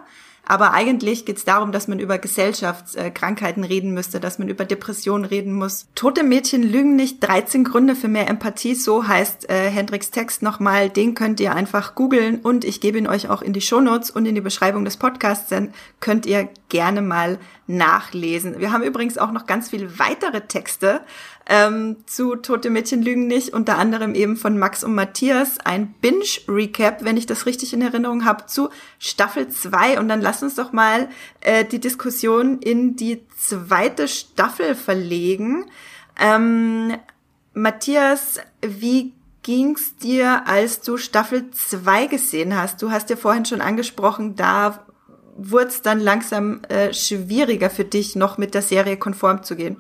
Aber 0.50 0.74
eigentlich 0.74 1.26
geht 1.26 1.38
es 1.38 1.43
darum, 1.43 1.74
dass 1.74 1.89
man 1.89 2.00
über 2.00 2.18
Gesellschaftskrankheiten 2.18 3.66
reden 3.66 3.93
müsste, 3.93 4.22
dass 4.22 4.39
man 4.39 4.48
über 4.48 4.64
Depressionen 4.64 5.26
reden 5.26 5.54
muss. 5.54 5.88
Tote 5.93 6.24
Mädchen 6.24 6.64
lügen 6.64 6.95
nicht. 6.95 7.20
13 7.20 7.66
Gründe 7.66 7.95
für 7.95 8.08
mehr 8.08 8.30
Empathie. 8.30 8.74
So 8.74 9.06
heißt 9.06 9.50
äh, 9.50 9.70
Hendricks 9.70 10.10
Text 10.10 10.41
nochmal. 10.41 10.89
Den 10.89 11.16
könnt 11.16 11.41
ihr 11.41 11.54
einfach 11.54 11.95
googeln 11.95 12.39
und 12.39 12.64
ich 12.64 12.80
gebe 12.80 12.98
ihn 12.98 13.08
euch 13.08 13.30
auch 13.30 13.41
in 13.41 13.52
die 13.52 13.60
Shownotes 13.60 14.10
und 14.10 14.26
in 14.26 14.36
die 14.36 14.41
Beschreibung 14.41 14.86
des 14.86 14.95
Podcasts. 14.95 15.50
Dann 15.50 15.74
könnt 16.00 16.26
ihr 16.26 16.48
gerne 16.70 17.02
mal 17.02 17.39
nachlesen. 17.68 18.60
Wir 18.60 18.72
haben 18.72 18.84
übrigens 18.84 19.18
auch 19.18 19.34
noch 19.34 19.48
ganz 19.48 19.70
viele 19.70 20.00
weitere 20.00 20.48
Texte 20.48 21.02
ähm, 21.50 21.98
zu 22.06 22.36
Tote 22.36 22.70
Mädchen 22.70 23.02
lügen 23.02 23.28
nicht, 23.28 23.54
unter 23.54 23.78
anderem 23.78 24.16
eben 24.16 24.36
von 24.36 24.58
Max 24.58 24.84
und 24.84 24.93
Matthias 24.93 25.60
ein 25.64 25.93
Binge-Recap, 26.02 27.06
wenn 27.06 27.16
ich 27.16 27.26
das 27.26 27.45
richtig 27.45 27.74
in 27.74 27.82
Erinnerung 27.82 28.26
habe, 28.26 28.48
zu 28.48 28.70
Staffel 29.00 29.48
2. 29.48 30.00
Und 30.00 30.10
dann 30.10 30.22
lass 30.22 30.43
uns 30.43 30.56
doch 30.56 30.74
mal 30.74 31.08
äh, 31.39 31.64
die 31.64 31.80
Diskussion 31.80 32.60
in 32.60 32.98
die 32.98 33.26
zweite 33.38 34.10
Staffel 34.10 34.76
verlegen. 34.76 35.66
Ähm, 36.20 36.98
Matthias, 37.54 38.39
wie 38.62 39.14
ging's 39.41 39.95
dir, 39.95 40.48
als 40.48 40.82
du 40.82 40.98
Staffel 40.98 41.50
2 41.52 42.08
gesehen 42.08 42.58
hast? 42.58 42.82
Du 42.82 42.91
hast 42.91 43.10
ja 43.10 43.16
vorhin 43.16 43.45
schon 43.45 43.62
angesprochen, 43.62 44.36
da 44.36 44.86
wurde 45.38 45.68
es 45.68 45.82
dann 45.82 46.02
langsam 46.02 46.62
äh, 46.68 46.93
schwieriger 46.93 47.70
für 47.70 47.86
dich, 47.86 48.18
noch 48.18 48.38
mit 48.38 48.54
der 48.54 48.62
Serie 48.62 48.98
konform 48.98 49.43
zu 49.43 49.56
gehen. 49.56 49.78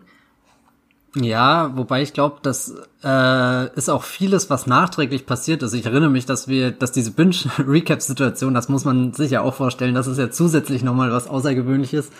Ja, 1.15 1.75
wobei 1.75 2.01
ich 2.01 2.13
glaube, 2.13 2.37
das 2.43 2.75
äh, 3.03 3.75
ist 3.75 3.89
auch 3.89 4.03
vieles, 4.03 4.49
was 4.49 4.67
nachträglich 4.67 5.25
passiert 5.25 5.63
ist. 5.63 5.73
Ich 5.73 5.85
erinnere 5.85 6.09
mich, 6.09 6.25
dass 6.25 6.47
wir, 6.47 6.71
dass 6.71 6.91
diese 6.91 7.11
Binge-Recap-Situation, 7.11 8.53
das 8.53 8.69
muss 8.69 8.85
man 8.85 9.13
sich 9.13 9.31
ja 9.31 9.41
auch 9.41 9.53
vorstellen, 9.53 9.95
das 9.95 10.07
ist 10.07 10.19
ja 10.19 10.29
zusätzlich 10.29 10.83
nochmal 10.83 11.11
was 11.11 11.27
Außergewöhnliches, 11.27 12.11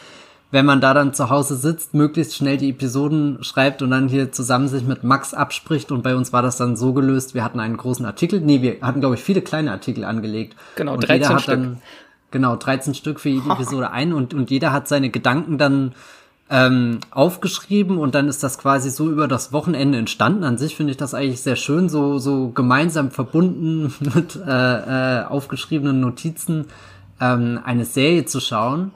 wenn 0.49 0.65
man 0.65 0.81
da 0.81 0.93
dann 0.93 1.13
zu 1.13 1.29
Hause 1.29 1.57
sitzt, 1.57 1.93
möglichst 1.93 2.35
schnell 2.35 2.57
die 2.57 2.69
Episoden 2.69 3.43
schreibt 3.43 3.81
und 3.81 3.91
dann 3.91 4.07
hier 4.07 4.31
zusammen 4.31 4.69
sich 4.69 4.85
mit 4.85 5.03
Max 5.03 5.33
abspricht. 5.33 5.91
Und 5.91 6.01
bei 6.01 6.15
uns 6.15 6.31
war 6.31 6.41
das 6.41 6.57
dann 6.57 6.77
so 6.77 6.93
gelöst, 6.93 7.33
wir 7.35 7.43
hatten 7.43 7.59
einen 7.59 7.77
großen 7.77 8.05
Artikel, 8.05 8.39
nee, 8.39 8.61
wir 8.61 8.77
hatten, 8.81 9.01
glaube 9.01 9.15
ich, 9.15 9.21
viele 9.21 9.41
kleine 9.41 9.71
Artikel 9.71 10.05
angelegt. 10.05 10.55
Genau, 10.75 10.93
und 10.93 11.01
13 11.01 11.21
jeder 11.21 11.33
hat 11.35 11.41
Stück. 11.41 11.55
dann 11.55 11.81
Genau, 12.31 12.55
13 12.55 12.93
Stück 12.93 13.19
für 13.19 13.29
jede 13.29 13.49
Episode 13.51 13.91
ein 13.91 14.13
und, 14.13 14.33
und 14.33 14.51
jeder 14.51 14.73
hat 14.73 14.87
seine 14.87 15.09
Gedanken 15.09 15.57
dann 15.57 15.93
ähm, 16.49 16.99
aufgeschrieben 17.11 17.97
und 17.97 18.15
dann 18.15 18.29
ist 18.29 18.43
das 18.43 18.57
quasi 18.57 18.89
so 18.89 19.09
über 19.09 19.27
das 19.27 19.51
Wochenende 19.51 19.97
entstanden. 19.97 20.43
An 20.43 20.57
sich 20.57 20.75
finde 20.75 20.91
ich 20.91 20.97
das 20.97 21.13
eigentlich 21.13 21.41
sehr 21.41 21.57
schön, 21.57 21.89
so, 21.89 22.19
so 22.19 22.49
gemeinsam 22.49 23.11
verbunden 23.11 23.93
mit 24.15 24.35
äh, 24.35 25.19
äh, 25.19 25.25
aufgeschriebenen 25.25 25.99
Notizen 25.99 26.65
ähm, 27.19 27.59
eine 27.63 27.85
Serie 27.85 28.25
zu 28.25 28.39
schauen. 28.39 28.91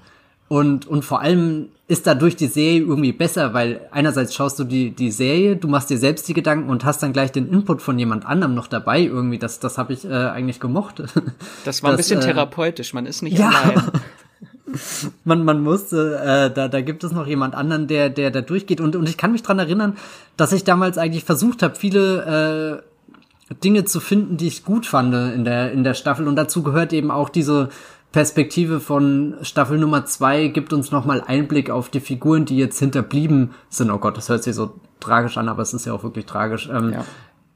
Und, 0.47 0.85
und 0.85 1.05
vor 1.05 1.21
allem 1.21 1.69
ist 1.87 2.07
dadurch 2.07 2.35
die 2.35 2.47
Serie 2.47 2.81
irgendwie 2.81 3.13
besser, 3.13 3.53
weil 3.53 3.81
einerseits 3.91 4.33
schaust 4.33 4.59
du 4.59 4.65
die, 4.65 4.91
die 4.91 5.11
Serie, 5.11 5.55
du 5.55 5.67
machst 5.67 5.89
dir 5.89 5.97
selbst 5.97 6.27
die 6.27 6.33
Gedanken 6.33 6.69
und 6.69 6.83
hast 6.83 7.03
dann 7.03 7.13
gleich 7.13 7.31
den 7.31 7.49
Input 7.49 7.81
von 7.81 7.97
jemand 7.99 8.25
anderem 8.25 8.53
noch 8.53 8.67
dabei 8.67 9.01
irgendwie. 9.01 9.37
Das, 9.37 9.59
das 9.59 9.77
habe 9.77 9.93
ich 9.93 10.05
äh, 10.05 10.09
eigentlich 10.09 10.59
gemocht. 10.59 11.03
Das 11.63 11.83
war 11.83 11.91
ein 11.91 11.97
bisschen 11.97 12.19
äh, 12.19 12.23
therapeutisch, 12.23 12.93
man 12.93 13.05
ist 13.05 13.21
nicht 13.21 13.37
ja. 13.37 13.49
allein. 13.49 13.91
man, 15.23 15.43
man 15.43 15.61
musste, 15.61 16.17
äh, 16.17 16.53
da, 16.53 16.67
da 16.67 16.81
gibt 16.81 17.03
es 17.03 17.11
noch 17.11 17.27
jemand 17.27 17.55
anderen, 17.55 17.87
der, 17.87 18.09
der 18.09 18.31
da 18.31 18.41
durchgeht. 18.41 18.81
Und, 18.81 18.95
und 18.95 19.07
ich 19.09 19.17
kann 19.17 19.31
mich 19.31 19.43
dran 19.43 19.59
erinnern, 19.59 19.97
dass 20.37 20.53
ich 20.53 20.63
damals 20.63 20.97
eigentlich 20.97 21.23
versucht 21.23 21.63
habe, 21.63 21.75
viele 21.75 22.83
äh, 23.49 23.53
Dinge 23.63 23.85
zu 23.85 23.99
finden, 23.99 24.37
die 24.37 24.47
ich 24.47 24.63
gut 24.63 24.85
fand 24.85 25.13
in 25.13 25.43
der, 25.43 25.71
in 25.71 25.83
der 25.83 25.93
Staffel. 25.93 26.27
Und 26.27 26.35
dazu 26.35 26.63
gehört 26.63 26.93
eben 26.93 27.11
auch 27.11 27.29
diese 27.29 27.69
Perspektive 28.11 28.81
von 28.81 29.35
Staffel 29.41 29.77
Nummer 29.77 30.05
zwei 30.05 30.47
gibt 30.47 30.73
uns 30.73 30.91
nochmal 30.91 31.23
Einblick 31.25 31.69
auf 31.69 31.89
die 31.89 32.01
Figuren, 32.01 32.45
die 32.45 32.57
jetzt 32.57 32.77
hinterblieben 32.79 33.51
sind. 33.69 33.89
Oh 33.89 33.99
Gott, 33.99 34.17
das 34.17 34.27
hört 34.27 34.43
sich 34.43 34.53
so 34.53 34.73
tragisch 34.99 35.37
an, 35.37 35.47
aber 35.47 35.61
es 35.61 35.73
ist 35.73 35.85
ja 35.85 35.93
auch 35.93 36.03
wirklich 36.03 36.25
tragisch. 36.25 36.69
Ähm, 36.71 36.93
ja. 36.93 37.05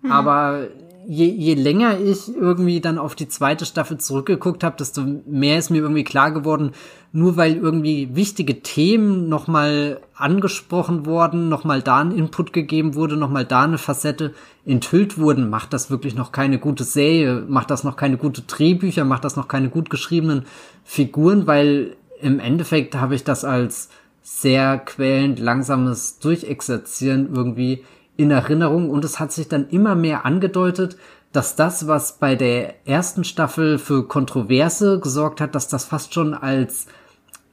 Aber 0.10 0.68
je, 1.08 1.26
je 1.26 1.54
länger 1.54 2.00
ich 2.00 2.34
irgendwie 2.36 2.82
dann 2.82 2.98
auf 2.98 3.16
die 3.16 3.28
zweite 3.28 3.66
Staffel 3.66 3.98
zurückgeguckt 3.98 4.64
habe, 4.64 4.78
desto 4.78 5.04
mehr 5.26 5.58
ist 5.60 5.70
mir 5.70 5.82
irgendwie 5.82 6.04
klar 6.04 6.32
geworden, 6.32 6.72
nur 7.12 7.38
weil 7.38 7.56
irgendwie 7.56 8.16
wichtige 8.16 8.62
Themen 8.62 9.30
nochmal 9.30 10.02
angesprochen 10.16 11.06
wurden, 11.06 11.50
nochmal 11.50 11.82
da 11.82 12.00
ein 12.00 12.12
Input 12.12 12.54
gegeben 12.54 12.96
wurde, 12.96 13.18
nochmal 13.18 13.46
da 13.46 13.64
eine 13.64 13.78
Facette 13.78 14.34
enthüllt 14.66 15.18
wurden, 15.18 15.50
macht 15.50 15.74
das 15.74 15.90
wirklich 15.90 16.16
noch 16.16 16.32
keine 16.32 16.60
gute 16.60 16.84
Serie, 16.84 17.46
macht 17.48 17.72
das 17.72 17.84
noch 17.84 17.98
keine 17.98 18.18
gute 18.18 18.42
Drehbücher, 18.42 19.06
macht 19.06 19.26
das 19.26 19.36
noch 19.36 19.48
keine 19.48 19.70
gut 19.70 19.90
geschriebenen 19.90 20.46
Figuren, 20.84 21.48
weil 21.48 21.96
im 22.22 22.40
Endeffekt 22.40 22.96
habe 22.96 23.16
ich 23.16 23.24
das 23.24 23.46
als 23.46 23.90
sehr 24.22 24.80
quälend 24.80 25.40
langsames 25.40 26.20
Durchexerzieren 26.20 27.30
irgendwie 27.36 27.84
in 28.18 28.32
Erinnerung 28.32 28.90
und 28.90 29.04
es 29.04 29.20
hat 29.20 29.32
sich 29.32 29.48
dann 29.48 29.70
immer 29.70 29.96
mehr 29.96 30.26
angedeutet, 30.26 30.98
dass 31.32 31.56
das, 31.56 31.88
was 31.88 32.18
bei 32.18 32.36
der 32.36 32.88
ersten 32.88 33.24
Staffel 33.24 33.78
für 33.78 34.08
Kontroverse 34.08 35.00
gesorgt 35.00 35.42
hat, 35.42 35.54
dass 35.54 35.68
das 35.68 35.86
fast 35.86 36.14
schon 36.14 36.34
als 36.34 36.88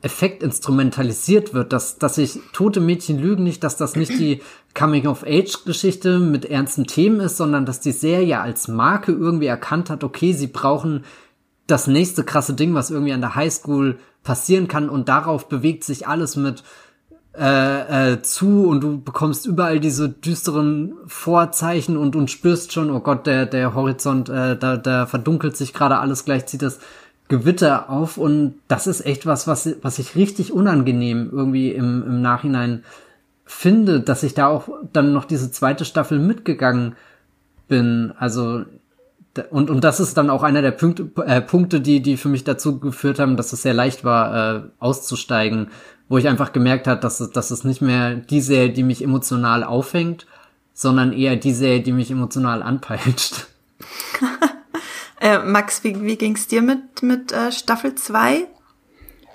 Effekt 0.02 0.42
instrumentalisiert 0.42 1.54
wird, 1.54 1.72
dass, 1.72 1.98
dass 1.98 2.16
sich 2.16 2.40
tote 2.52 2.80
Mädchen 2.80 3.18
lügen 3.18 3.44
nicht, 3.44 3.62
dass 3.62 3.76
das 3.76 3.94
nicht 3.96 4.18
die 4.18 4.40
Coming-of-Age-Geschichte 4.74 6.18
mit 6.18 6.44
ernsten 6.44 6.86
Themen 6.86 7.20
ist, 7.20 7.36
sondern 7.36 7.66
dass 7.66 7.80
die 7.80 7.92
Serie 7.92 8.40
als 8.40 8.66
Marke 8.66 9.12
irgendwie 9.12 9.46
erkannt 9.46 9.90
hat, 9.90 10.02
okay, 10.02 10.32
sie 10.32 10.48
brauchen 10.48 11.04
das 11.68 11.86
nächste 11.86 12.24
krasse 12.24 12.54
Ding, 12.54 12.74
was 12.74 12.90
irgendwie 12.90 13.12
an 13.12 13.20
der 13.20 13.36
Highschool 13.36 13.98
passieren 14.24 14.66
kann 14.66 14.88
und 14.88 15.08
darauf 15.08 15.48
bewegt 15.48 15.84
sich 15.84 16.08
alles 16.08 16.36
mit 16.36 16.64
äh, 17.34 18.12
äh, 18.12 18.22
zu 18.22 18.66
und 18.66 18.82
du 18.82 19.00
bekommst 19.00 19.46
überall 19.46 19.80
diese 19.80 20.08
düsteren 20.08 20.94
Vorzeichen 21.06 21.96
und 21.96 22.14
und 22.14 22.30
spürst 22.30 22.72
schon, 22.72 22.90
oh 22.90 23.00
Gott, 23.00 23.26
der 23.26 23.46
der 23.46 23.74
Horizont, 23.74 24.28
äh, 24.28 24.56
da 24.56 24.76
da 24.76 25.06
verdunkelt 25.06 25.56
sich 25.56 25.72
gerade 25.72 25.98
alles, 25.98 26.24
gleich 26.24 26.46
zieht 26.46 26.62
das 26.62 26.78
Gewitter 27.28 27.88
auf 27.88 28.18
und 28.18 28.56
das 28.68 28.86
ist 28.86 29.06
echt 29.06 29.24
was, 29.24 29.46
was 29.46 29.76
was 29.80 29.98
ich 29.98 30.14
richtig 30.14 30.52
unangenehm 30.52 31.30
irgendwie 31.32 31.70
im 31.70 32.04
im 32.06 32.20
Nachhinein 32.20 32.84
finde, 33.46 34.00
dass 34.00 34.22
ich 34.22 34.34
da 34.34 34.48
auch 34.48 34.68
dann 34.92 35.12
noch 35.12 35.24
diese 35.24 35.50
zweite 35.50 35.84
Staffel 35.84 36.18
mitgegangen 36.18 36.96
bin. 37.68 38.12
Also 38.18 38.64
und, 39.50 39.70
und 39.70 39.82
das 39.82 39.98
ist 39.98 40.18
dann 40.18 40.28
auch 40.28 40.42
einer 40.42 40.60
der 40.60 40.72
Punkte, 40.72 41.10
äh, 41.24 41.40
Punkte, 41.40 41.80
die, 41.80 42.02
die 42.02 42.18
für 42.18 42.28
mich 42.28 42.44
dazu 42.44 42.78
geführt 42.78 43.18
haben, 43.18 43.38
dass 43.38 43.52
es 43.54 43.62
sehr 43.62 43.72
leicht 43.72 44.04
war, 44.04 44.56
äh, 44.56 44.62
auszusteigen, 44.78 45.68
wo 46.12 46.18
ich 46.18 46.28
einfach 46.28 46.52
gemerkt 46.52 46.88
habe, 46.88 47.00
dass 47.00 47.20
es, 47.20 47.30
dass 47.30 47.50
es 47.50 47.64
nicht 47.64 47.80
mehr 47.80 48.16
die 48.16 48.42
Serie, 48.42 48.68
die 48.68 48.82
mich 48.82 49.02
emotional 49.02 49.64
aufhängt, 49.64 50.26
sondern 50.74 51.14
eher 51.14 51.36
die 51.36 51.54
Serie, 51.54 51.80
die 51.80 51.92
mich 51.92 52.10
emotional 52.10 52.62
anpeitscht. 52.62 53.46
äh, 55.22 55.38
Max, 55.38 55.82
wie, 55.84 56.02
wie 56.02 56.16
ging's 56.16 56.48
dir 56.48 56.60
mit, 56.60 57.02
mit 57.02 57.32
äh, 57.32 57.50
Staffel 57.50 57.94
2? 57.94 58.46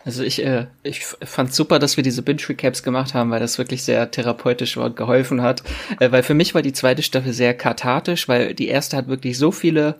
Also 0.05 0.21
ich, 0.21 0.45
äh, 0.45 0.67
ich 0.83 1.03
fand 1.03 1.51
super, 1.51 1.79
dass 1.79 1.97
wir 1.97 2.03
diese 2.03 2.21
Binge-Recaps 2.21 2.83
gemacht 2.83 3.15
haben, 3.15 3.31
weil 3.31 3.39
das 3.39 3.57
wirklich 3.57 3.81
sehr 3.81 4.11
therapeutisch 4.11 4.77
war 4.77 4.85
und 4.85 4.95
geholfen 4.95 5.41
hat. 5.41 5.63
Äh, 5.99 6.11
weil 6.11 6.21
für 6.21 6.35
mich 6.35 6.53
war 6.53 6.61
die 6.61 6.73
zweite 6.73 7.01
Staffel 7.01 7.33
sehr 7.33 7.55
kathartisch, 7.55 8.27
weil 8.27 8.53
die 8.53 8.67
erste 8.67 8.97
hat 8.97 9.07
wirklich 9.07 9.39
so 9.39 9.51
viele 9.51 9.95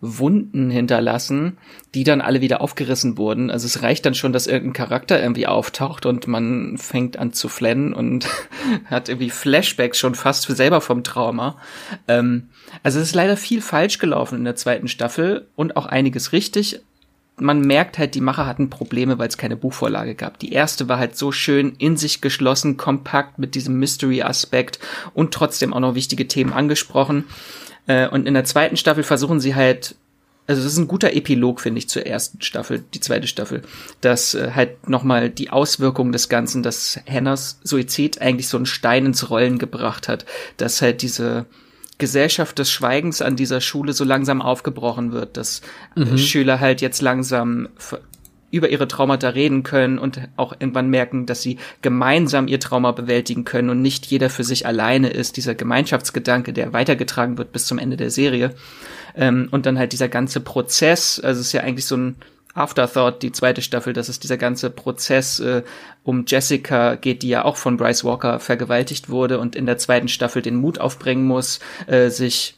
Wunden 0.00 0.70
hinterlassen, 0.70 1.58
die 1.94 2.04
dann 2.04 2.20
alle 2.20 2.40
wieder 2.40 2.60
aufgerissen 2.60 3.16
wurden. 3.16 3.50
Also 3.50 3.66
es 3.66 3.82
reicht 3.82 4.04
dann 4.04 4.14
schon, 4.14 4.32
dass 4.32 4.46
irgendein 4.46 4.74
Charakter 4.74 5.20
irgendwie 5.20 5.46
auftaucht 5.46 6.06
und 6.06 6.26
man 6.26 6.76
fängt 6.76 7.18
an 7.18 7.32
zu 7.32 7.48
flennen 7.48 7.94
und 7.94 8.28
hat 8.86 9.08
irgendwie 9.08 9.30
Flashbacks 9.30 9.98
schon 9.98 10.14
fast 10.14 10.42
selber 10.42 10.80
vom 10.80 11.02
Trauma. 11.02 11.56
Ähm, 12.08 12.48
also 12.82 12.98
es 12.98 13.08
ist 13.08 13.14
leider 13.14 13.36
viel 13.36 13.62
falsch 13.62 13.98
gelaufen 13.98 14.38
in 14.38 14.44
der 14.44 14.56
zweiten 14.56 14.88
Staffel 14.88 15.48
und 15.56 15.76
auch 15.76 15.86
einiges 15.86 16.32
richtig 16.32 16.80
man 17.38 17.60
merkt 17.60 17.98
halt, 17.98 18.14
die 18.14 18.20
Macher 18.20 18.46
hatten 18.46 18.70
Probleme, 18.70 19.18
weil 19.18 19.28
es 19.28 19.36
keine 19.36 19.56
Buchvorlage 19.56 20.14
gab. 20.14 20.38
Die 20.38 20.52
erste 20.52 20.88
war 20.88 20.98
halt 20.98 21.16
so 21.16 21.32
schön 21.32 21.74
in 21.78 21.96
sich 21.96 22.20
geschlossen, 22.20 22.76
kompakt 22.76 23.38
mit 23.38 23.54
diesem 23.54 23.78
Mystery-Aspekt 23.78 24.78
und 25.12 25.34
trotzdem 25.34 25.74
auch 25.74 25.80
noch 25.80 25.94
wichtige 25.94 26.28
Themen 26.28 26.52
angesprochen. 26.52 27.24
Äh, 27.86 28.08
und 28.08 28.26
in 28.26 28.34
der 28.34 28.44
zweiten 28.44 28.76
Staffel 28.76 29.02
versuchen 29.02 29.40
sie 29.40 29.54
halt, 29.54 29.96
also 30.46 30.62
das 30.62 30.72
ist 30.72 30.78
ein 30.78 30.88
guter 30.88 31.12
Epilog, 31.12 31.60
finde 31.60 31.78
ich, 31.78 31.88
zur 31.88 32.06
ersten 32.06 32.42
Staffel, 32.42 32.84
die 32.94 33.00
zweite 33.00 33.26
Staffel, 33.26 33.62
dass 34.00 34.34
äh, 34.34 34.52
halt 34.54 34.88
nochmal 34.88 35.30
die 35.30 35.50
Auswirkungen 35.50 36.12
des 36.12 36.28
Ganzen, 36.28 36.62
dass 36.62 37.00
Hannahs 37.08 37.58
Suizid 37.62 38.20
eigentlich 38.20 38.48
so 38.48 38.56
einen 38.56 38.66
Stein 38.66 39.06
ins 39.06 39.30
Rollen 39.30 39.58
gebracht 39.58 40.08
hat, 40.08 40.24
dass 40.56 40.82
halt 40.82 41.02
diese 41.02 41.46
Gesellschaft 41.98 42.58
des 42.58 42.70
Schweigens 42.70 43.22
an 43.22 43.36
dieser 43.36 43.60
Schule 43.60 43.92
so 43.92 44.04
langsam 44.04 44.42
aufgebrochen 44.42 45.12
wird, 45.12 45.36
dass 45.36 45.62
mhm. 45.94 46.18
Schüler 46.18 46.60
halt 46.60 46.80
jetzt 46.80 47.00
langsam 47.00 47.68
über 48.50 48.68
ihre 48.68 48.88
Traumata 48.88 49.30
reden 49.30 49.62
können 49.62 49.98
und 49.98 50.20
auch 50.36 50.52
irgendwann 50.58 50.88
merken, 50.88 51.26
dass 51.26 51.42
sie 51.42 51.58
gemeinsam 51.82 52.48
ihr 52.48 52.60
Trauma 52.60 52.92
bewältigen 52.92 53.44
können 53.44 53.70
und 53.70 53.82
nicht 53.82 54.06
jeder 54.06 54.30
für 54.30 54.44
sich 54.44 54.66
alleine 54.66 55.08
ist. 55.08 55.36
Dieser 55.36 55.54
Gemeinschaftsgedanke, 55.54 56.52
der 56.52 56.72
weitergetragen 56.72 57.38
wird 57.38 57.52
bis 57.52 57.66
zum 57.66 57.78
Ende 57.78 57.96
der 57.96 58.10
Serie. 58.10 58.54
Ähm, 59.16 59.48
und 59.50 59.66
dann 59.66 59.78
halt 59.78 59.92
dieser 59.92 60.08
ganze 60.08 60.40
Prozess, 60.40 61.20
also 61.20 61.40
es 61.40 61.48
ist 61.48 61.52
ja 61.52 61.62
eigentlich 61.62 61.86
so 61.86 61.96
ein 61.96 62.16
Afterthought, 62.54 63.22
die 63.22 63.32
zweite 63.32 63.60
Staffel, 63.60 63.92
dass 63.92 64.08
es 64.08 64.18
dieser 64.18 64.38
ganze 64.38 64.70
Prozess 64.70 65.40
äh, 65.40 65.62
um 66.04 66.24
Jessica 66.26 66.94
geht, 66.94 67.22
die 67.22 67.28
ja 67.28 67.44
auch 67.44 67.56
von 67.56 67.76
Bryce 67.76 68.04
Walker 68.04 68.40
vergewaltigt 68.40 69.10
wurde 69.10 69.38
und 69.38 69.54
in 69.54 69.66
der 69.66 69.76
zweiten 69.76 70.08
Staffel 70.08 70.40
den 70.40 70.56
Mut 70.56 70.78
aufbringen 70.78 71.24
muss, 71.26 71.60
äh, 71.86 72.08
sich 72.08 72.56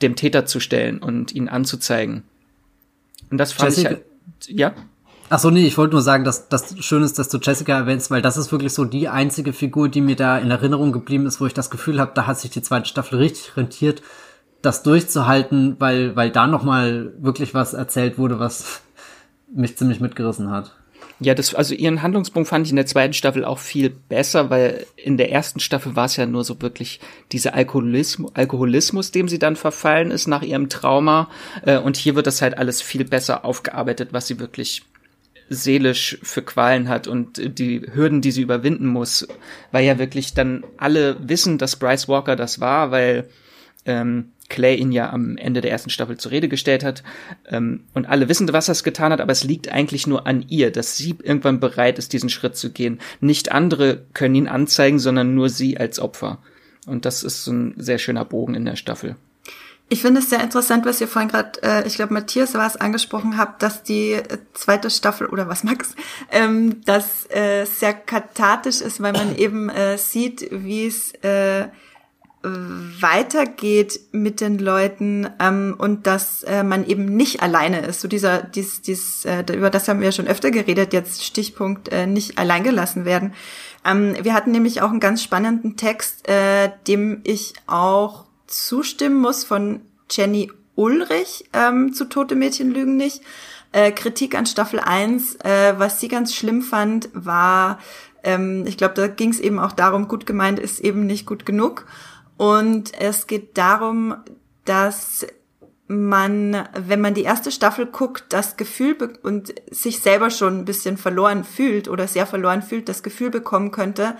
dem 0.00 0.16
Täter 0.16 0.46
zu 0.46 0.60
stellen 0.60 0.98
und 0.98 1.32
ihn 1.32 1.48
anzuzeigen. 1.48 2.22
Und 3.30 3.38
das 3.38 3.52
fand 3.52 3.70
Jessica, 3.70 3.90
ich 3.90 3.96
halt, 3.96 4.04
ja. 4.48 4.74
Ach 5.28 5.40
so, 5.40 5.50
nee, 5.50 5.66
ich 5.66 5.76
wollte 5.76 5.94
nur 5.94 6.02
sagen, 6.02 6.22
dass 6.22 6.48
das 6.48 6.76
schön 6.84 7.02
ist, 7.02 7.18
dass 7.18 7.28
du 7.28 7.38
Jessica 7.38 7.76
erwähnst, 7.76 8.12
weil 8.12 8.22
das 8.22 8.36
ist 8.36 8.52
wirklich 8.52 8.72
so 8.72 8.84
die 8.84 9.08
einzige 9.08 9.52
Figur, 9.52 9.88
die 9.88 10.00
mir 10.00 10.14
da 10.14 10.38
in 10.38 10.52
Erinnerung 10.52 10.92
geblieben 10.92 11.26
ist, 11.26 11.40
wo 11.40 11.46
ich 11.46 11.54
das 11.54 11.70
Gefühl 11.70 12.00
habe, 12.00 12.12
da 12.14 12.28
hat 12.28 12.38
sich 12.38 12.50
die 12.50 12.62
zweite 12.62 12.88
Staffel 12.88 13.18
richtig 13.18 13.56
rentiert, 13.56 14.02
das 14.62 14.84
durchzuhalten, 14.84 15.76
weil 15.80 16.14
weil 16.14 16.30
da 16.30 16.46
noch 16.46 16.62
mal 16.62 17.12
wirklich 17.18 17.54
was 17.54 17.74
erzählt 17.74 18.18
wurde, 18.18 18.38
was 18.38 18.82
mich 19.52 19.76
ziemlich 19.76 20.00
mitgerissen 20.00 20.50
hat. 20.50 20.76
Ja, 21.18 21.34
das, 21.34 21.54
also 21.54 21.74
ihren 21.74 22.02
Handlungspunkt 22.02 22.48
fand 22.48 22.66
ich 22.66 22.70
in 22.70 22.76
der 22.76 22.86
zweiten 22.86 23.14
Staffel 23.14 23.44
auch 23.44 23.58
viel 23.58 23.88
besser, 23.88 24.50
weil 24.50 24.86
in 24.96 25.16
der 25.16 25.32
ersten 25.32 25.60
Staffel 25.60 25.96
war 25.96 26.04
es 26.04 26.16
ja 26.16 26.26
nur 26.26 26.44
so 26.44 26.60
wirklich 26.60 27.00
dieser 27.32 27.54
Alkoholismus, 27.54 28.32
Alkoholismus, 28.34 29.12
dem 29.12 29.26
sie 29.26 29.38
dann 29.38 29.56
verfallen 29.56 30.10
ist 30.10 30.28
nach 30.28 30.42
ihrem 30.42 30.68
Trauma. 30.68 31.30
Äh, 31.62 31.78
und 31.78 31.96
hier 31.96 32.14
wird 32.16 32.26
das 32.26 32.42
halt 32.42 32.58
alles 32.58 32.82
viel 32.82 33.04
besser 33.04 33.46
aufgearbeitet, 33.46 34.10
was 34.12 34.26
sie 34.26 34.38
wirklich 34.38 34.82
seelisch 35.48 36.18
für 36.22 36.42
Qualen 36.42 36.88
hat 36.88 37.06
und 37.06 37.58
die 37.58 37.82
Hürden, 37.92 38.20
die 38.20 38.32
sie 38.32 38.42
überwinden 38.42 38.86
muss, 38.86 39.26
weil 39.72 39.84
ja 39.84 39.98
wirklich 39.98 40.34
dann 40.34 40.64
alle 40.76 41.16
wissen, 41.28 41.58
dass 41.58 41.76
Bryce 41.76 42.08
Walker 42.08 42.36
das 42.36 42.60
war, 42.60 42.90
weil 42.90 43.28
ähm, 43.84 44.32
Clay 44.48 44.76
ihn 44.76 44.92
ja 44.92 45.10
am 45.10 45.36
Ende 45.36 45.60
der 45.60 45.70
ersten 45.70 45.90
Staffel 45.90 46.16
zur 46.18 46.30
Rede 46.30 46.48
gestellt 46.48 46.84
hat. 46.84 47.02
Ähm, 47.48 47.84
und 47.94 48.06
alle 48.06 48.28
wissen, 48.28 48.52
was 48.52 48.68
er 48.68 48.74
getan 48.82 49.12
hat, 49.12 49.20
aber 49.20 49.32
es 49.32 49.44
liegt 49.44 49.68
eigentlich 49.72 50.06
nur 50.06 50.26
an 50.26 50.44
ihr, 50.48 50.70
dass 50.70 50.96
sie 50.96 51.16
irgendwann 51.22 51.60
bereit 51.60 51.98
ist, 51.98 52.12
diesen 52.12 52.28
Schritt 52.28 52.56
zu 52.56 52.70
gehen. 52.70 53.00
Nicht 53.20 53.52
andere 53.52 54.04
können 54.14 54.34
ihn 54.34 54.48
anzeigen, 54.48 54.98
sondern 54.98 55.34
nur 55.34 55.48
sie 55.48 55.78
als 55.78 55.98
Opfer. 55.98 56.38
Und 56.86 57.04
das 57.04 57.22
ist 57.22 57.44
so 57.44 57.52
ein 57.52 57.74
sehr 57.76 57.98
schöner 57.98 58.24
Bogen 58.24 58.54
in 58.54 58.64
der 58.64 58.76
Staffel. 58.76 59.16
Ich 59.88 60.02
finde 60.02 60.20
es 60.20 60.30
sehr 60.30 60.42
interessant, 60.42 60.84
was 60.84 61.00
ihr 61.00 61.06
vorhin 61.06 61.30
gerade, 61.30 61.62
äh, 61.62 61.86
ich 61.86 61.94
glaube, 61.94 62.12
Matthias 62.12 62.54
war 62.54 62.66
es 62.66 62.76
angesprochen 62.76 63.38
habt, 63.38 63.62
dass 63.62 63.84
die 63.84 64.12
äh, 64.14 64.38
zweite 64.52 64.90
Staffel 64.90 65.28
oder 65.28 65.46
was 65.46 65.62
Max, 65.62 65.94
ähm, 66.32 66.84
dass 66.84 67.30
äh, 67.30 67.64
sehr 67.66 67.94
kathartisch 67.94 68.80
ist, 68.80 69.00
weil 69.00 69.12
man 69.12 69.36
eben 69.38 69.68
äh, 69.68 69.96
sieht, 69.96 70.48
wie 70.50 70.86
es 70.86 71.12
äh, 71.22 71.68
weitergeht 72.42 74.00
mit 74.12 74.40
den 74.40 74.58
Leuten 74.58 75.28
ähm, 75.40 75.74
und 75.78 76.06
dass 76.06 76.42
äh, 76.44 76.62
man 76.62 76.86
eben 76.86 77.16
nicht 77.16 77.42
alleine 77.42 77.80
ist. 77.80 78.00
So 78.00 78.08
dieser, 78.08 78.42
dies, 78.42 78.82
dies, 78.82 79.24
äh, 79.24 79.44
über 79.52 79.70
das 79.70 79.88
haben 79.88 80.00
wir 80.00 80.06
ja 80.06 80.12
schon 80.12 80.28
öfter 80.28 80.50
geredet. 80.50 80.92
Jetzt 80.92 81.24
Stichpunkt 81.24 81.88
äh, 81.88 82.06
nicht 82.06 82.38
alleingelassen 82.38 83.04
werden. 83.04 83.34
Ähm, 83.84 84.16
wir 84.20 84.34
hatten 84.34 84.52
nämlich 84.52 84.80
auch 84.80 84.90
einen 84.90 85.00
ganz 85.00 85.22
spannenden 85.22 85.76
Text, 85.76 86.28
äh, 86.28 86.70
dem 86.86 87.20
ich 87.24 87.54
auch 87.66 88.26
zustimmen 88.46 89.16
muss 89.16 89.44
von 89.44 89.80
Jenny 90.10 90.50
Ulrich 90.74 91.44
ähm, 91.52 91.92
zu 91.92 92.04
Tote 92.04 92.34
Mädchen 92.34 92.70
lügen 92.70 92.96
nicht. 92.96 93.22
Äh, 93.72 93.92
Kritik 93.92 94.34
an 94.34 94.46
Staffel 94.46 94.80
1, 94.80 95.36
äh, 95.36 95.74
was 95.78 96.00
sie 96.00 96.08
ganz 96.08 96.34
schlimm 96.34 96.62
fand, 96.62 97.08
war, 97.12 97.78
ähm, 98.22 98.64
ich 98.66 98.76
glaube, 98.76 98.94
da 98.94 99.06
ging 99.06 99.30
es 99.30 99.40
eben 99.40 99.58
auch 99.58 99.72
darum, 99.72 100.08
gut 100.08 100.26
gemeint 100.26 100.58
ist 100.58 100.80
eben 100.80 101.06
nicht 101.06 101.26
gut 101.26 101.46
genug. 101.46 101.86
Und 102.36 102.92
es 102.98 103.26
geht 103.26 103.56
darum, 103.56 104.16
dass 104.64 105.26
man, 105.88 106.68
wenn 106.74 107.00
man 107.00 107.14
die 107.14 107.22
erste 107.22 107.52
Staffel 107.52 107.86
guckt, 107.86 108.24
das 108.30 108.56
Gefühl 108.56 108.96
und 109.22 109.54
sich 109.70 110.00
selber 110.00 110.30
schon 110.30 110.58
ein 110.58 110.64
bisschen 110.64 110.96
verloren 110.96 111.44
fühlt 111.44 111.88
oder 111.88 112.08
sehr 112.08 112.26
verloren 112.26 112.62
fühlt, 112.62 112.88
das 112.88 113.04
Gefühl 113.04 113.30
bekommen 113.30 113.70
könnte, 113.70 114.16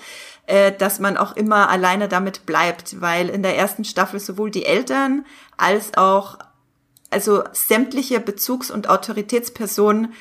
äh, 0.47 0.73
dass 0.73 0.99
man 1.01 1.17
auch 1.17 1.37
immer 1.37 1.69
alleine 1.69 2.09
damit 2.09 2.47
bleibt, 2.47 3.01
weil 3.01 3.29
in 3.29 3.43
der 3.43 3.57
ersten 3.57 3.85
Staffel 3.85 4.21
sowohl 4.21 4.51
die 4.51 4.65
Eltern 4.65 5.25
als 5.57 5.97
auch 5.97 6.39
also 7.11 7.45
sämtliche 7.53 8.21
Bezugs- 8.21 8.71
und 8.71 8.89
Autoritätspersonen 8.89 10.15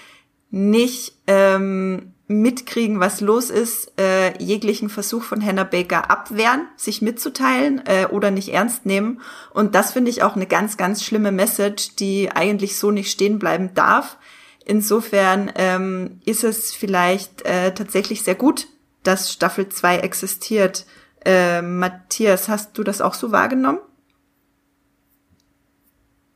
nicht 0.51 1.15
ähm, 1.27 2.13
mitkriegen, 2.27 2.99
was 2.99 3.21
los 3.21 3.49
ist, 3.49 3.99
äh, 3.99 4.37
jeglichen 4.41 4.89
Versuch 4.89 5.23
von 5.23 5.45
Hannah 5.45 5.63
Baker 5.63 6.09
abwehren, 6.09 6.67
sich 6.75 7.01
mitzuteilen 7.01 7.83
äh, 7.85 8.07
oder 8.07 8.31
nicht 8.31 8.49
ernst 8.49 8.85
nehmen. 8.85 9.21
Und 9.53 9.75
das 9.75 9.91
finde 9.93 10.09
ich 10.09 10.23
auch 10.23 10.35
eine 10.35 10.47
ganz, 10.47 10.77
ganz 10.77 11.03
schlimme 11.03 11.31
Message, 11.31 11.95
die 11.97 12.31
eigentlich 12.31 12.77
so 12.77 12.91
nicht 12.91 13.11
stehen 13.11 13.37
bleiben 13.37 13.73
darf. 13.75 14.17
Insofern 14.65 15.51
ähm, 15.55 16.19
ist 16.25 16.43
es 16.43 16.73
vielleicht 16.73 17.43
äh, 17.43 17.73
tatsächlich 17.73 18.23
sehr 18.23 18.35
gut, 18.35 18.67
dass 19.07 19.31
Staffel 19.31 19.69
2 19.69 19.99
existiert. 19.99 20.85
Äh, 21.23 21.61
Matthias, 21.61 22.49
hast 22.49 22.77
du 22.77 22.83
das 22.83 23.01
auch 23.01 23.13
so 23.13 23.31
wahrgenommen? 23.31 23.79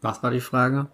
Was 0.01 0.23
war 0.23 0.31
die 0.31 0.41
Frage? 0.41 0.87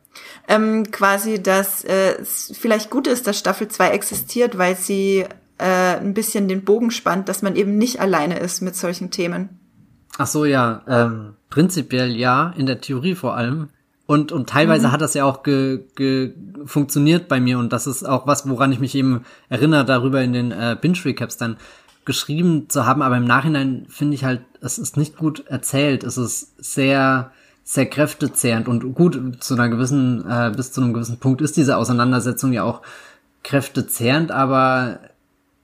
Ähm, 0.47 0.89
quasi, 0.91 1.41
dass 1.41 1.83
äh, 1.83 2.15
es 2.19 2.51
vielleicht 2.57 2.89
gut 2.89 3.07
ist, 3.07 3.27
dass 3.27 3.37
Staffel 3.37 3.67
2 3.67 3.91
existiert, 3.91 4.57
weil 4.57 4.75
sie 4.75 5.25
äh, 5.57 5.97
ein 5.97 6.13
bisschen 6.13 6.47
den 6.47 6.63
Bogen 6.65 6.91
spannt, 6.91 7.29
dass 7.29 7.41
man 7.41 7.55
eben 7.55 7.77
nicht 7.77 7.99
alleine 7.99 8.39
ist 8.39 8.61
mit 8.61 8.75
solchen 8.75 9.11
Themen. 9.11 9.59
Ach 10.17 10.27
so, 10.27 10.45
ja. 10.45 10.81
Ähm, 10.87 11.35
prinzipiell 11.49 12.15
ja, 12.15 12.53
in 12.57 12.65
der 12.65 12.81
Theorie 12.81 13.15
vor 13.15 13.35
allem. 13.35 13.69
Und, 14.07 14.31
und 14.31 14.49
teilweise 14.49 14.87
mhm. 14.87 14.91
hat 14.91 15.01
das 15.01 15.15
ja 15.15 15.25
auch 15.25 15.41
ge, 15.41 15.83
ge, 15.95 16.33
funktioniert 16.65 17.27
bei 17.27 17.39
mir. 17.39 17.57
Und 17.57 17.73
das 17.73 17.87
ist 17.87 18.03
auch 18.03 18.27
was, 18.27 18.47
woran 18.47 18.71
ich 18.71 18.79
mich 18.79 18.95
eben 18.95 19.25
erinnere, 19.49 19.85
darüber 19.85 20.21
in 20.21 20.33
den 20.33 20.51
äh, 20.51 20.77
Binge-Recaps 20.79 21.37
dann 21.37 21.57
geschrieben 22.05 22.69
zu 22.69 22.85
haben, 22.85 23.01
aber 23.01 23.17
im 23.17 23.25
Nachhinein 23.25 23.87
finde 23.89 24.13
ich 24.13 24.23
halt, 24.23 24.41
es 24.61 24.77
ist 24.77 24.95
nicht 24.95 25.17
gut 25.17 25.45
erzählt, 25.47 26.03
es 26.03 26.17
ist 26.17 26.53
sehr, 26.63 27.31
sehr 27.63 27.87
kräftezehrend. 27.87 28.67
Und 28.67 28.93
gut, 28.93 29.43
zu 29.43 29.55
einer 29.55 29.69
gewissen, 29.69 30.23
äh, 30.29 30.51
bis 30.55 30.71
zu 30.71 30.81
einem 30.81 30.93
gewissen 30.93 31.17
Punkt 31.17 31.41
ist 31.41 31.57
diese 31.57 31.77
Auseinandersetzung 31.77 32.53
ja 32.53 32.63
auch 32.63 32.83
kräftezehrend, 33.43 34.31
aber 34.31 34.99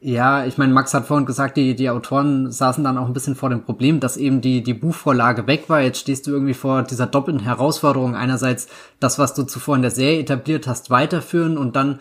ja, 0.04 0.45
ich 0.45 0.58
meine, 0.58 0.74
Max 0.74 0.95
hat 0.95 1.06
vorhin 1.06 1.28
gesagt, 1.28 1.58
die, 1.58 1.76
die 1.76 1.91
Autoren 1.91 2.52
saßen 2.52 2.84
dann 2.84 2.97
auch 2.97 3.06
ein 3.06 3.14
bisschen 3.14 3.36
vor 3.36 3.52
dem 3.52 3.64
Problem, 3.64 3.99
dass 3.99 4.18
eben 4.18 4.41
die, 4.41 4.64
die 4.64 4.74
Buchvorlage 4.74 5.45
weg 5.45 5.66
war. 5.68 5.80
Jetzt 5.80 5.99
stehst 5.99 6.26
du 6.26 6.32
irgendwie 6.32 6.56
vor 6.56 6.82
dieser 6.82 7.06
doppelten 7.06 7.43
Herausforderung. 7.43 8.16
Einerseits 8.16 8.68
das, 8.99 9.20
was 9.20 9.36
du 9.36 9.43
zuvor 9.43 9.76
in 9.76 9.84
der 9.84 9.91
Serie 9.91 10.20
etabliert 10.20 10.66
hast, 10.66 10.89
weiterführen 10.89 11.56
und 11.56 11.76
dann 11.76 11.99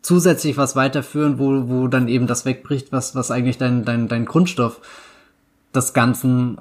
zusätzlich 0.00 0.56
was 0.58 0.76
weiterführen, 0.76 1.40
wo, 1.40 1.68
wo 1.68 1.88
dann 1.88 2.06
eben 2.06 2.28
das 2.28 2.44
wegbricht, 2.44 2.92
was, 2.92 3.16
was 3.16 3.32
eigentlich 3.32 3.58
dein, 3.58 3.84
dein, 3.84 4.06
dein 4.06 4.26
Grundstoff 4.26 4.80
des 5.74 5.92
Ganzen 5.92 6.58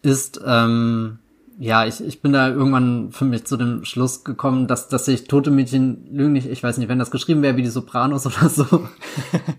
ist. 0.00 0.40
Ähm, 0.46 1.18
ja, 1.58 1.86
ich, 1.86 2.02
ich 2.02 2.20
bin 2.20 2.32
da 2.32 2.48
irgendwann 2.48 3.12
für 3.12 3.24
mich 3.24 3.44
zu 3.44 3.56
dem 3.56 3.84
Schluss 3.84 4.24
gekommen, 4.24 4.66
dass, 4.66 4.88
dass 4.88 5.04
sich 5.04 5.28
tote 5.28 5.52
Mädchen 5.52 6.08
lügen 6.10 6.32
nicht, 6.32 6.48
ich 6.48 6.62
weiß 6.62 6.78
nicht, 6.78 6.88
wenn 6.88 6.98
das 6.98 7.12
geschrieben 7.12 7.42
wäre 7.42 7.56
wie 7.56 7.62
die 7.62 7.68
Sopranos 7.68 8.26
oder 8.26 8.48
so, 8.48 8.88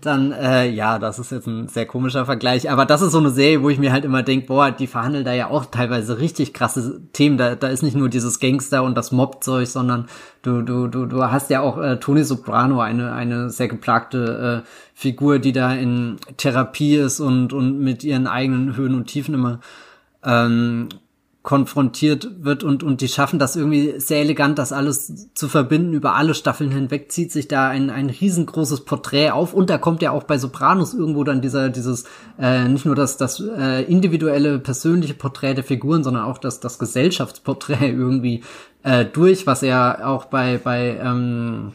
dann, 0.02 0.32
äh, 0.32 0.68
ja, 0.68 0.98
das 0.98 1.18
ist 1.18 1.32
jetzt 1.32 1.46
ein 1.46 1.68
sehr 1.68 1.86
komischer 1.86 2.26
Vergleich. 2.26 2.70
Aber 2.70 2.84
das 2.84 3.00
ist 3.00 3.12
so 3.12 3.18
eine 3.18 3.30
Serie, 3.30 3.62
wo 3.62 3.70
ich 3.70 3.78
mir 3.78 3.92
halt 3.92 4.04
immer 4.04 4.22
denke, 4.22 4.46
boah, 4.46 4.70
die 4.70 4.86
verhandeln 4.86 5.24
da 5.24 5.32
ja 5.32 5.48
auch 5.48 5.64
teilweise 5.66 6.18
richtig 6.18 6.52
krasse 6.52 7.00
Themen. 7.12 7.38
Da, 7.38 7.54
da 7.54 7.68
ist 7.68 7.82
nicht 7.82 7.96
nur 7.96 8.10
dieses 8.10 8.40
Gangster 8.40 8.82
und 8.82 8.94
das 8.94 9.10
Mob-Zeug, 9.10 9.66
sondern 9.66 10.06
du, 10.42 10.60
du, 10.60 10.88
du, 10.88 11.06
du 11.06 11.22
hast 11.24 11.48
ja 11.48 11.62
auch 11.62 11.78
äh, 11.78 11.96
Tony 11.98 12.24
Soprano, 12.24 12.80
eine, 12.80 13.12
eine 13.12 13.48
sehr 13.48 13.68
geplagte 13.68 14.62
äh, 14.64 14.68
Figur, 14.92 15.38
die 15.38 15.52
da 15.52 15.72
in 15.72 16.16
Therapie 16.36 16.96
ist 16.96 17.20
und, 17.20 17.54
und 17.54 17.80
mit 17.80 18.04
ihren 18.04 18.26
eigenen 18.26 18.76
Höhen 18.76 18.94
und 18.94 19.06
Tiefen 19.06 19.34
immer 19.34 19.60
ähm, 20.22 20.88
konfrontiert 21.46 22.28
wird 22.40 22.64
und, 22.64 22.82
und 22.82 23.00
die 23.00 23.06
schaffen 23.06 23.38
das 23.38 23.54
irgendwie 23.54 24.00
sehr 24.00 24.18
elegant, 24.18 24.58
das 24.58 24.72
alles 24.72 25.32
zu 25.32 25.48
verbinden. 25.48 25.92
Über 25.92 26.16
alle 26.16 26.34
Staffeln 26.34 26.72
hinweg 26.72 27.12
zieht 27.12 27.30
sich 27.30 27.46
da 27.46 27.68
ein, 27.68 27.88
ein 27.88 28.10
riesengroßes 28.10 28.80
Porträt 28.80 29.30
auf 29.30 29.54
und 29.54 29.70
da 29.70 29.78
kommt 29.78 30.02
ja 30.02 30.10
auch 30.10 30.24
bei 30.24 30.38
Sopranos 30.38 30.92
irgendwo 30.92 31.22
dann 31.22 31.40
dieser, 31.40 31.68
dieses, 31.70 32.02
äh, 32.36 32.66
nicht 32.66 32.84
nur 32.84 32.96
das, 32.96 33.16
das 33.16 33.38
äh, 33.40 33.84
individuelle, 33.84 34.58
persönliche 34.58 35.14
Porträt 35.14 35.54
der 35.54 35.62
Figuren, 35.62 36.02
sondern 36.02 36.24
auch 36.24 36.38
das, 36.38 36.58
das 36.58 36.80
Gesellschaftsporträt 36.80 37.90
irgendwie 37.92 38.42
äh, 38.82 39.04
durch, 39.04 39.46
was 39.46 39.60
ja 39.60 40.04
auch 40.04 40.24
bei, 40.24 40.58
bei, 40.58 40.98
ähm, 41.00 41.74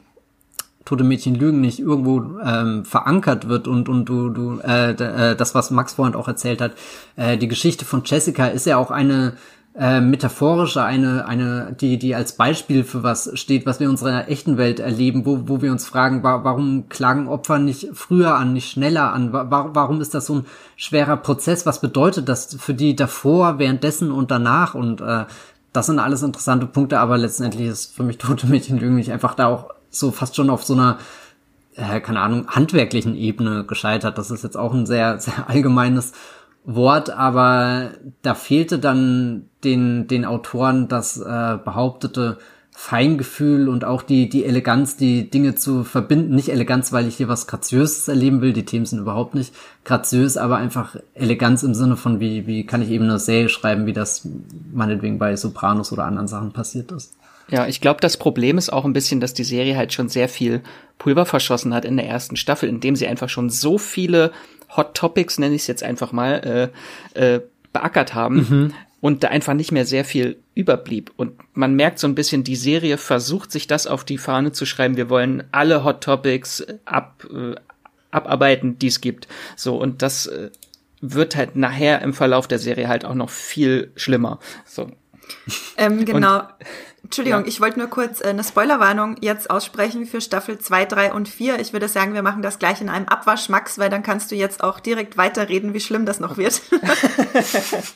Tote 0.83 1.03
Mädchen 1.05 1.35
lügen 1.35 1.61
nicht 1.61 1.79
irgendwo 1.79 2.39
ähm, 2.43 2.83
verankert 2.83 3.47
wird 3.47 3.67
und 3.67 3.87
und 3.87 4.05
du 4.05 4.29
du 4.29 4.59
äh, 4.61 4.91
äh, 4.91 5.35
das 5.35 5.53
was 5.53 5.69
Max 5.69 5.93
vorhin 5.93 6.15
auch 6.15 6.27
erzählt 6.27 6.59
hat 6.59 6.71
äh, 7.15 7.37
die 7.37 7.47
Geschichte 7.47 7.85
von 7.85 8.01
Jessica 8.03 8.47
ist 8.47 8.65
ja 8.65 8.77
auch 8.77 8.89
eine 8.89 9.37
äh, 9.73 10.01
metaphorische, 10.01 10.83
eine, 10.83 11.25
eine, 11.25 11.75
die, 11.79 11.97
die 11.97 12.13
als 12.13 12.33
Beispiel 12.33 12.83
für 12.83 13.03
was 13.03 13.31
steht, 13.39 13.65
was 13.65 13.79
wir 13.79 13.85
in 13.85 13.91
unserer 13.91 14.27
echten 14.27 14.57
Welt 14.57 14.79
erleben, 14.81 15.25
wo, 15.25 15.47
wo 15.47 15.61
wir 15.61 15.71
uns 15.71 15.85
fragen, 15.85 16.23
wa 16.23 16.43
warum 16.43 16.89
klagen 16.89 17.27
Opfer 17.29 17.57
nicht 17.57 17.89
früher 17.93 18.35
an, 18.35 18.53
nicht 18.53 18.69
schneller 18.69 19.13
an? 19.13 19.31
Wa 19.31 19.69
warum 19.73 20.01
ist 20.01 20.13
das 20.13 20.25
so 20.25 20.35
ein 20.35 20.45
schwerer 20.75 21.17
Prozess? 21.17 21.65
Was 21.65 21.79
bedeutet 21.79 22.27
das 22.27 22.55
für 22.59 22.73
die 22.73 22.95
davor, 22.95 23.59
währenddessen 23.59 24.11
und 24.11 24.29
danach? 24.29 24.75
Und 24.75 24.99
äh, 24.99 25.25
das 25.71 25.85
sind 25.85 25.99
alles 25.99 26.21
interessante 26.21 26.65
Punkte, 26.65 26.99
aber 26.99 27.17
letztendlich 27.17 27.67
ist 27.67 27.95
für 27.95 28.03
mich 28.03 28.17
Tote 28.17 28.47
Mädchen 28.47 28.81
irgendwie 28.81 29.09
einfach 29.09 29.35
da 29.35 29.47
auch 29.47 29.73
so 29.89 30.11
fast 30.11 30.35
schon 30.35 30.49
auf 30.49 30.65
so 30.65 30.73
einer 30.73 30.97
äh, 31.75 32.01
keine 32.01 32.19
Ahnung, 32.19 32.47
handwerklichen 32.47 33.15
Ebene 33.15 33.63
gescheitert. 33.63 34.17
Das 34.17 34.31
ist 34.31 34.43
jetzt 34.43 34.57
auch 34.57 34.73
ein 34.73 34.85
sehr, 34.85 35.19
sehr 35.19 35.49
allgemeines 35.49 36.11
Wort, 36.63 37.09
aber 37.09 37.91
da 38.21 38.35
fehlte 38.35 38.79
dann 38.79 39.49
den, 39.63 40.07
den 40.07 40.25
Autoren 40.25 40.87
das 40.87 41.17
äh, 41.17 41.57
behauptete 41.63 42.37
Feingefühl 42.73 43.67
und 43.67 43.83
auch 43.83 44.01
die, 44.01 44.29
die 44.29 44.45
Eleganz, 44.45 44.95
die 44.95 45.29
Dinge 45.29 45.55
zu 45.55 45.83
verbinden. 45.83 46.33
Nicht 46.33 46.49
Eleganz, 46.49 46.93
weil 46.93 47.07
ich 47.07 47.17
hier 47.17 47.27
was 47.27 47.45
Graziöses 47.45 48.07
erleben 48.07 48.41
will. 48.41 48.53
Die 48.53 48.65
Themen 48.65 48.85
sind 48.85 48.99
überhaupt 48.99 49.35
nicht 49.35 49.53
graziös, 49.83 50.37
aber 50.37 50.57
einfach 50.57 50.95
Eleganz 51.13 51.63
im 51.63 51.75
Sinne 51.75 51.97
von, 51.97 52.19
wie, 52.19 52.47
wie 52.47 52.65
kann 52.65 52.81
ich 52.81 52.89
eben 52.89 53.03
eine 53.03 53.19
Serie 53.19 53.49
schreiben, 53.49 53.85
wie 53.85 53.93
das 53.93 54.27
meinetwegen 54.73 55.19
bei 55.19 55.35
Sopranos 55.35 55.91
oder 55.91 56.05
anderen 56.05 56.27
Sachen 56.27 56.53
passiert 56.53 56.91
ist. 56.91 57.13
Ja, 57.49 57.67
ich 57.67 57.81
glaube, 57.81 57.99
das 57.99 58.15
Problem 58.15 58.57
ist 58.57 58.71
auch 58.71 58.85
ein 58.85 58.93
bisschen, 58.93 59.19
dass 59.19 59.33
die 59.33 59.43
Serie 59.43 59.75
halt 59.75 59.91
schon 59.91 60.07
sehr 60.07 60.29
viel 60.29 60.61
Pulver 60.97 61.25
verschossen 61.25 61.73
hat 61.73 61.83
in 61.83 61.97
der 61.97 62.07
ersten 62.07 62.37
Staffel, 62.37 62.69
indem 62.69 62.95
sie 62.95 63.07
einfach 63.07 63.29
schon 63.29 63.49
so 63.49 63.77
viele 63.77 64.31
Hot 64.75 64.95
Topics, 64.95 65.37
nenne 65.37 65.55
ich 65.55 65.61
es 65.61 65.67
jetzt 65.67 65.83
einfach 65.83 66.11
mal, 66.11 66.71
äh, 67.15 67.35
äh, 67.35 67.41
beackert 67.73 68.13
haben. 68.13 68.35
Mhm. 68.35 68.73
Und 68.99 69.23
da 69.23 69.29
einfach 69.29 69.55
nicht 69.55 69.71
mehr 69.71 69.85
sehr 69.85 70.05
viel 70.05 70.37
überblieb. 70.53 71.11
Und 71.17 71.33
man 71.53 71.75
merkt 71.75 71.97
so 71.97 72.07
ein 72.07 72.13
bisschen, 72.13 72.43
die 72.43 72.55
Serie 72.55 72.97
versucht 72.97 73.51
sich 73.51 73.65
das 73.65 73.87
auf 73.87 74.03
die 74.03 74.19
Fahne 74.19 74.51
zu 74.51 74.67
schreiben. 74.67 74.95
Wir 74.95 75.09
wollen 75.09 75.43
alle 75.51 75.83
Hot 75.83 76.03
Topics 76.03 76.63
ab, 76.85 77.25
äh, 77.33 77.55
abarbeiten, 78.11 78.77
die 78.77 78.87
es 78.87 79.01
gibt. 79.01 79.27
So, 79.55 79.75
und 79.77 80.03
das 80.03 80.27
äh, 80.27 80.51
wird 81.01 81.35
halt 81.35 81.55
nachher 81.55 82.03
im 82.03 82.13
Verlauf 82.13 82.47
der 82.47 82.59
Serie 82.59 82.87
halt 82.87 83.03
auch 83.03 83.15
noch 83.15 83.31
viel 83.31 83.91
schlimmer. 83.95 84.39
So. 84.65 84.91
Ähm, 85.77 86.05
genau. 86.05 86.39
Und 86.39 86.47
Entschuldigung, 87.03 87.41
ja. 87.41 87.47
ich 87.47 87.59
wollte 87.59 87.79
nur 87.79 87.87
kurz 87.87 88.21
äh, 88.21 88.27
eine 88.27 88.43
Spoilerwarnung 88.43 89.17
jetzt 89.21 89.49
aussprechen 89.49 90.05
für 90.05 90.21
Staffel 90.21 90.59
2, 90.59 90.85
3 90.85 91.13
und 91.13 91.27
4. 91.27 91.59
Ich 91.59 91.73
würde 91.73 91.87
sagen, 91.87 92.13
wir 92.13 92.21
machen 92.21 92.41
das 92.41 92.59
gleich 92.59 92.81
in 92.81 92.89
einem 92.89 93.07
Abwasch, 93.07 93.49
Max, 93.49 93.79
weil 93.79 93.89
dann 93.89 94.03
kannst 94.03 94.31
du 94.31 94.35
jetzt 94.35 94.63
auch 94.63 94.79
direkt 94.79 95.17
weiterreden, 95.17 95.73
wie 95.73 95.79
schlimm 95.79 96.05
das 96.05 96.19
noch 96.19 96.37
wird. 96.37 96.61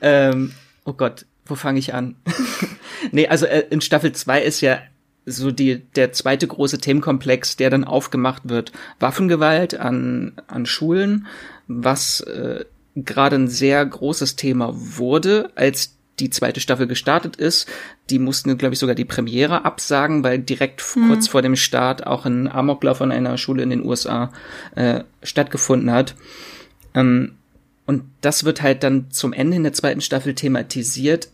ähm, 0.00 0.52
oh 0.84 0.92
Gott, 0.92 1.26
wo 1.46 1.54
fange 1.54 1.78
ich 1.78 1.94
an? 1.94 2.16
nee, 3.12 3.28
also 3.28 3.46
äh, 3.46 3.66
in 3.70 3.80
Staffel 3.80 4.12
2 4.12 4.42
ist 4.42 4.60
ja 4.60 4.78
so 5.24 5.52
die, 5.52 5.78
der 5.78 6.12
zweite 6.12 6.46
große 6.46 6.78
Themenkomplex, 6.78 7.56
der 7.56 7.70
dann 7.70 7.84
aufgemacht 7.84 8.48
wird. 8.48 8.72
Waffengewalt 8.98 9.78
an, 9.78 10.32
an 10.48 10.66
Schulen, 10.66 11.26
was 11.68 12.20
äh, 12.20 12.64
gerade 12.94 13.36
ein 13.36 13.48
sehr 13.48 13.84
großes 13.84 14.36
Thema 14.36 14.72
wurde, 14.74 15.50
als 15.54 15.96
die 16.20 16.30
zweite 16.30 16.60
Staffel 16.60 16.86
gestartet 16.86 17.36
ist. 17.36 17.68
Die 18.10 18.18
mussten, 18.18 18.56
glaube 18.58 18.74
ich, 18.74 18.78
sogar 18.78 18.94
die 18.94 19.04
Premiere 19.04 19.64
absagen, 19.64 20.22
weil 20.22 20.38
direkt 20.38 20.82
mhm. 20.96 21.08
kurz 21.08 21.28
vor 21.28 21.42
dem 21.42 21.56
Start 21.56 22.06
auch 22.06 22.26
ein 22.26 22.48
Amoklauf 22.48 23.00
an 23.00 23.12
einer 23.12 23.38
Schule 23.38 23.62
in 23.62 23.70
den 23.70 23.84
USA 23.84 24.30
äh, 24.74 25.04
stattgefunden 25.22 25.90
hat. 25.90 26.14
Ähm, 26.94 27.36
und 27.86 28.04
das 28.20 28.44
wird 28.44 28.62
halt 28.62 28.82
dann 28.84 29.10
zum 29.10 29.32
Ende 29.32 29.56
in 29.56 29.64
der 29.64 29.72
zweiten 29.72 30.00
Staffel 30.00 30.34
thematisiert, 30.34 31.28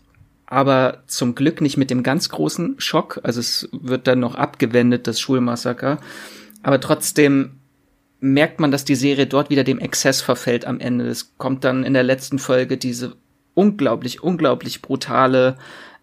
aber 0.47 1.03
zum 1.05 1.35
Glück 1.35 1.61
nicht 1.61 1.77
mit 1.77 1.91
dem 1.91 2.01
ganz 2.01 2.29
großen 2.29 2.75
Schock. 2.79 3.19
Also 3.23 3.39
es 3.39 3.69
wird 3.71 4.07
dann 4.07 4.19
noch 4.19 4.35
abgewendet, 4.35 5.05
das 5.07 5.19
Schulmassaker. 5.19 5.99
Aber 6.63 6.79
trotzdem 6.79 7.58
merkt 8.19 8.59
man, 8.59 8.71
dass 8.71 8.85
die 8.85 8.95
Serie 8.95 9.27
dort 9.27 9.49
wieder 9.49 9.63
dem 9.63 9.79
Exzess 9.79 10.21
verfällt 10.21 10.65
am 10.65 10.79
Ende. 10.79 11.07
Es 11.07 11.37
kommt 11.37 11.63
dann 11.63 11.83
in 11.83 11.93
der 11.93 12.03
letzten 12.03 12.39
Folge 12.39 12.77
diese 12.77 13.15
unglaublich, 13.53 14.23
unglaublich 14.23 14.81
brutale 14.81 15.57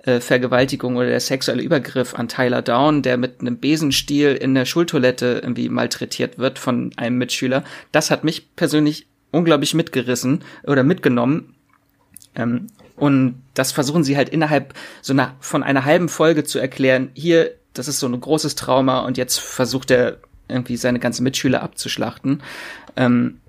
äh, 0.04 0.20
Vergewaltigung 0.20 0.96
oder 0.96 1.08
der 1.08 1.20
sexuelle 1.20 1.62
Übergriff 1.62 2.14
an 2.14 2.28
Tyler 2.28 2.62
Down, 2.62 3.02
der 3.02 3.16
mit 3.16 3.40
einem 3.40 3.58
Besenstiel 3.58 4.34
in 4.34 4.54
der 4.54 4.64
Schultoilette 4.64 5.40
irgendwie 5.42 5.68
malträtiert 5.68 6.38
wird 6.38 6.58
von 6.58 6.92
einem 6.96 7.18
Mitschüler. 7.18 7.64
Das 7.92 8.10
hat 8.10 8.24
mich 8.24 8.54
persönlich 8.56 9.06
unglaublich 9.30 9.74
mitgerissen 9.74 10.44
oder 10.64 10.82
mitgenommen. 10.82 11.54
Ähm, 12.34 12.68
und 12.96 13.42
das 13.52 13.72
versuchen 13.72 14.04
sie 14.04 14.16
halt 14.16 14.30
innerhalb 14.30 14.72
so 15.02 15.12
einer, 15.12 15.34
von 15.40 15.62
einer 15.62 15.84
halben 15.84 16.08
Folge 16.08 16.44
zu 16.44 16.58
erklären. 16.58 17.10
Hier, 17.14 17.52
das 17.74 17.88
ist 17.88 17.98
so 17.98 18.06
ein 18.06 18.18
großes 18.18 18.54
Trauma 18.54 19.00
und 19.00 19.18
jetzt 19.18 19.38
versucht 19.38 19.90
er 19.90 20.18
irgendwie 20.48 20.76
seine 20.76 20.98
ganzen 20.98 21.24
Mitschüler 21.24 21.62
abzuschlachten. 21.62 22.42
Ähm, 22.96 23.40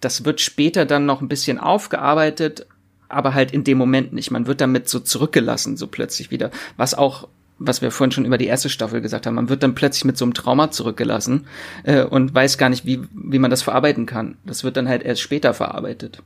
das 0.00 0.24
wird 0.24 0.40
später 0.40 0.84
dann 0.84 1.06
noch 1.06 1.20
ein 1.20 1.28
bisschen 1.28 1.58
aufgearbeitet, 1.58 2.66
aber 3.08 3.34
halt 3.34 3.52
in 3.52 3.64
dem 3.64 3.78
Moment 3.78 4.12
nicht. 4.12 4.30
Man 4.30 4.46
wird 4.46 4.60
damit 4.60 4.88
so 4.88 5.00
zurückgelassen, 5.00 5.76
so 5.76 5.86
plötzlich 5.86 6.30
wieder. 6.30 6.50
Was 6.76 6.94
auch, 6.94 7.28
was 7.58 7.80
wir 7.80 7.90
vorhin 7.90 8.12
schon 8.12 8.24
über 8.24 8.38
die 8.38 8.46
erste 8.46 8.68
Staffel 8.68 9.00
gesagt 9.00 9.26
haben, 9.26 9.34
man 9.34 9.48
wird 9.48 9.62
dann 9.62 9.74
plötzlich 9.74 10.04
mit 10.04 10.18
so 10.18 10.24
einem 10.24 10.34
Trauma 10.34 10.70
zurückgelassen 10.70 11.46
äh, 11.84 12.04
und 12.04 12.34
weiß 12.34 12.58
gar 12.58 12.68
nicht, 12.68 12.84
wie, 12.84 13.02
wie 13.12 13.38
man 13.38 13.50
das 13.50 13.62
verarbeiten 13.62 14.06
kann. 14.06 14.36
Das 14.44 14.64
wird 14.64 14.76
dann 14.76 14.88
halt 14.88 15.02
erst 15.02 15.22
später 15.22 15.54
verarbeitet. 15.54 16.22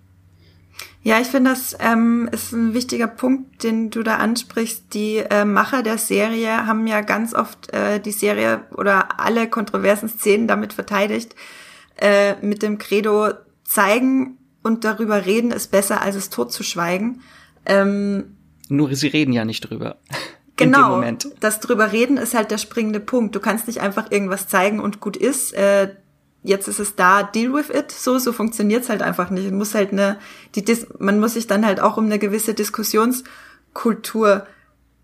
Ja, 1.02 1.20
ich 1.20 1.28
finde, 1.28 1.50
das 1.50 1.76
ähm, 1.80 2.28
ist 2.32 2.52
ein 2.52 2.74
wichtiger 2.74 3.06
Punkt, 3.06 3.62
den 3.62 3.90
du 3.90 4.02
da 4.02 4.16
ansprichst. 4.16 4.92
Die 4.94 5.18
äh, 5.18 5.44
Macher 5.44 5.82
der 5.82 5.96
Serie 5.96 6.66
haben 6.66 6.86
ja 6.86 7.00
ganz 7.02 7.34
oft 7.34 7.72
äh, 7.72 8.00
die 8.00 8.12
Serie 8.12 8.64
oder 8.76 9.20
alle 9.20 9.48
kontroversen 9.48 10.08
Szenen 10.08 10.48
damit 10.48 10.72
verteidigt, 10.72 11.34
äh, 11.96 12.34
mit 12.44 12.62
dem 12.62 12.78
Credo 12.78 13.30
zeigen 13.64 14.38
und 14.62 14.84
darüber 14.84 15.24
reden 15.24 15.50
ist 15.50 15.70
besser, 15.70 16.02
als 16.02 16.16
es 16.16 16.30
totzuschweigen. 16.30 17.22
Ähm, 17.64 18.36
Nur 18.68 18.94
sie 18.94 19.08
reden 19.08 19.32
ja 19.32 19.44
nicht 19.44 19.62
drüber. 19.62 19.96
Genau, 20.58 21.00
das 21.38 21.60
drüber 21.60 21.92
reden 21.92 22.16
ist 22.16 22.34
halt 22.34 22.50
der 22.50 22.58
springende 22.58 22.98
Punkt. 22.98 23.32
Du 23.36 23.38
kannst 23.38 23.68
nicht 23.68 23.80
einfach 23.80 24.10
irgendwas 24.10 24.48
zeigen 24.48 24.80
und 24.80 24.98
gut 24.98 25.16
ist. 25.16 25.52
Äh, 25.52 25.94
jetzt 26.48 26.66
ist 26.68 26.80
es 26.80 26.96
da, 26.96 27.22
deal 27.22 27.52
with 27.52 27.70
it. 27.70 27.92
So, 27.92 28.18
so 28.18 28.32
funktioniert's 28.32 28.88
halt 28.88 29.02
einfach 29.02 29.30
nicht. 29.30 29.44
Man 29.44 29.58
muss 29.58 29.74
halt 29.74 29.92
eine, 29.92 30.18
die 30.54 30.64
Dis 30.64 30.86
man 30.98 31.20
muss 31.20 31.34
sich 31.34 31.46
dann 31.46 31.64
halt 31.66 31.80
auch 31.80 31.96
um 31.96 32.06
eine 32.06 32.18
gewisse 32.18 32.54
Diskussionskultur 32.54 34.46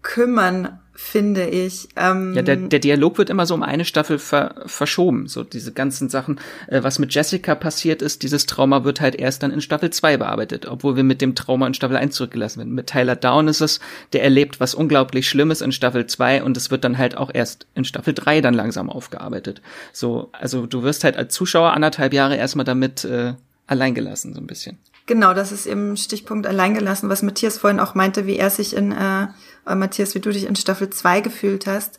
kümmern 0.03 0.81
finde 0.95 1.49
ich. 1.49 1.89
Ähm, 1.97 2.35
ja, 2.35 2.43
der, 2.43 2.57
der 2.57 2.79
Dialog 2.79 3.19
wird 3.19 3.29
immer 3.29 3.47
so 3.47 3.55
um 3.55 3.63
eine 3.63 3.85
Staffel 3.85 4.19
ver, 4.19 4.55
verschoben. 4.67 5.27
So 5.27 5.43
diese 5.43 5.73
ganzen 5.73 6.09
Sachen, 6.09 6.41
äh, 6.69 6.83
was 6.83 6.99
mit 6.99 7.13
Jessica 7.13 7.55
passiert 7.55 8.01
ist, 8.01 8.23
dieses 8.23 8.47
Trauma 8.47 8.85
wird 8.85 9.01
halt 9.01 9.17
erst 9.17 9.43
dann 9.43 9.51
in 9.51 9.61
Staffel 9.61 9.91
2 9.91 10.19
bearbeitet, 10.19 10.67
obwohl 10.67 10.97
wir 10.97 11.03
mit 11.03 11.21
dem 11.21 11.35
Trauma 11.35 11.67
in 11.67 11.75
Staffel 11.75 11.97
1 11.97 12.15
zurückgelassen 12.15 12.59
werden. 12.59 12.75
Mit 12.75 12.87
Tyler 12.87 13.17
Down 13.17 13.49
ist 13.49 13.61
es, 13.61 13.81
der 14.13 14.23
erlebt 14.23 14.61
was 14.61 14.75
unglaublich 14.75 15.29
Schlimmes 15.29 15.61
in 15.61 15.73
Staffel 15.73 16.07
2 16.07 16.43
und 16.45 16.57
es 16.57 16.71
wird 16.71 16.85
dann 16.85 16.97
halt 16.97 17.17
auch 17.17 17.31
erst 17.33 17.67
in 17.75 17.85
Staffel 17.85 18.15
3 18.15 18.41
dann 18.41 18.55
langsam 18.55 18.89
aufgearbeitet. 18.89 19.63
So, 19.93 20.29
also 20.33 20.67
du 20.67 20.85
wirst 20.85 21.03
halt 21.03 21.17
als 21.17 21.35
Zuschauer 21.35 21.73
anderthalb 21.73 22.13
Jahre 22.13 22.37
erstmal 22.37 22.65
damit 22.65 23.05
äh, 23.05 23.35
alleingelassen, 23.67 24.35
so 24.35 24.41
ein 24.41 24.47
bisschen. 24.47 24.79
Genau, 25.07 25.35
das 25.35 25.53
ist 25.53 25.67
eben 25.67 25.97
Stichpunkt 25.97 26.47
alleingelassen, 26.47 27.11
was 27.11 27.23
Matthias 27.23 27.59
vorhin 27.59 27.81
auch 27.81 27.95
meinte, 27.95 28.27
wie 28.27 28.39
er 28.39 28.49
sich 28.49 28.75
in 28.75 28.93
äh, 28.93 29.27
äh, 29.67 29.75
Matthias, 29.75 30.15
wie 30.15 30.21
du 30.21 30.31
dich 30.31 30.47
in 30.47 30.57
Staffel 30.57 30.89
2 30.89 31.21
gefühlt 31.21 31.67
hast. 31.67 31.99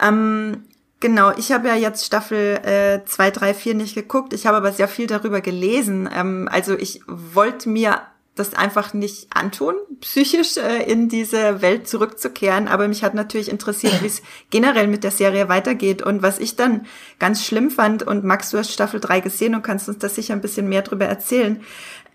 Ähm, 0.00 0.64
genau, 1.00 1.32
ich 1.36 1.52
habe 1.52 1.68
ja 1.68 1.74
jetzt 1.74 2.06
Staffel 2.06 2.56
äh, 2.64 3.04
2, 3.04 3.30
3, 3.30 3.54
4 3.54 3.74
nicht 3.74 3.94
geguckt. 3.94 4.32
Ich 4.32 4.46
habe 4.46 4.56
aber 4.56 4.72
sehr 4.72 4.88
viel 4.88 5.06
darüber 5.06 5.42
gelesen. 5.42 6.08
Ähm, 6.12 6.48
also 6.50 6.74
ich 6.74 7.02
wollte 7.06 7.68
mir 7.68 8.00
das 8.36 8.52
einfach 8.52 8.92
nicht 8.92 9.28
antun, 9.34 9.74
psychisch 10.02 10.58
äh, 10.58 10.82
in 10.84 11.08
diese 11.08 11.62
Welt 11.62 11.88
zurückzukehren. 11.88 12.68
Aber 12.68 12.86
mich 12.86 13.02
hat 13.02 13.14
natürlich 13.14 13.50
interessiert, 13.50 14.02
wie 14.02 14.06
es 14.06 14.22
generell 14.50 14.88
mit 14.88 15.04
der 15.04 15.10
Serie 15.10 15.48
weitergeht. 15.48 16.02
Und 16.02 16.22
was 16.22 16.38
ich 16.38 16.54
dann 16.54 16.86
ganz 17.18 17.44
schlimm 17.44 17.70
fand, 17.70 18.02
und 18.02 18.24
Max, 18.24 18.50
du 18.50 18.58
hast 18.58 18.72
Staffel 18.72 19.00
3 19.00 19.20
gesehen 19.20 19.54
und 19.54 19.62
kannst 19.62 19.88
uns 19.88 19.98
da 19.98 20.10
sicher 20.10 20.34
ein 20.34 20.42
bisschen 20.42 20.68
mehr 20.68 20.82
drüber 20.82 21.06
erzählen, 21.06 21.62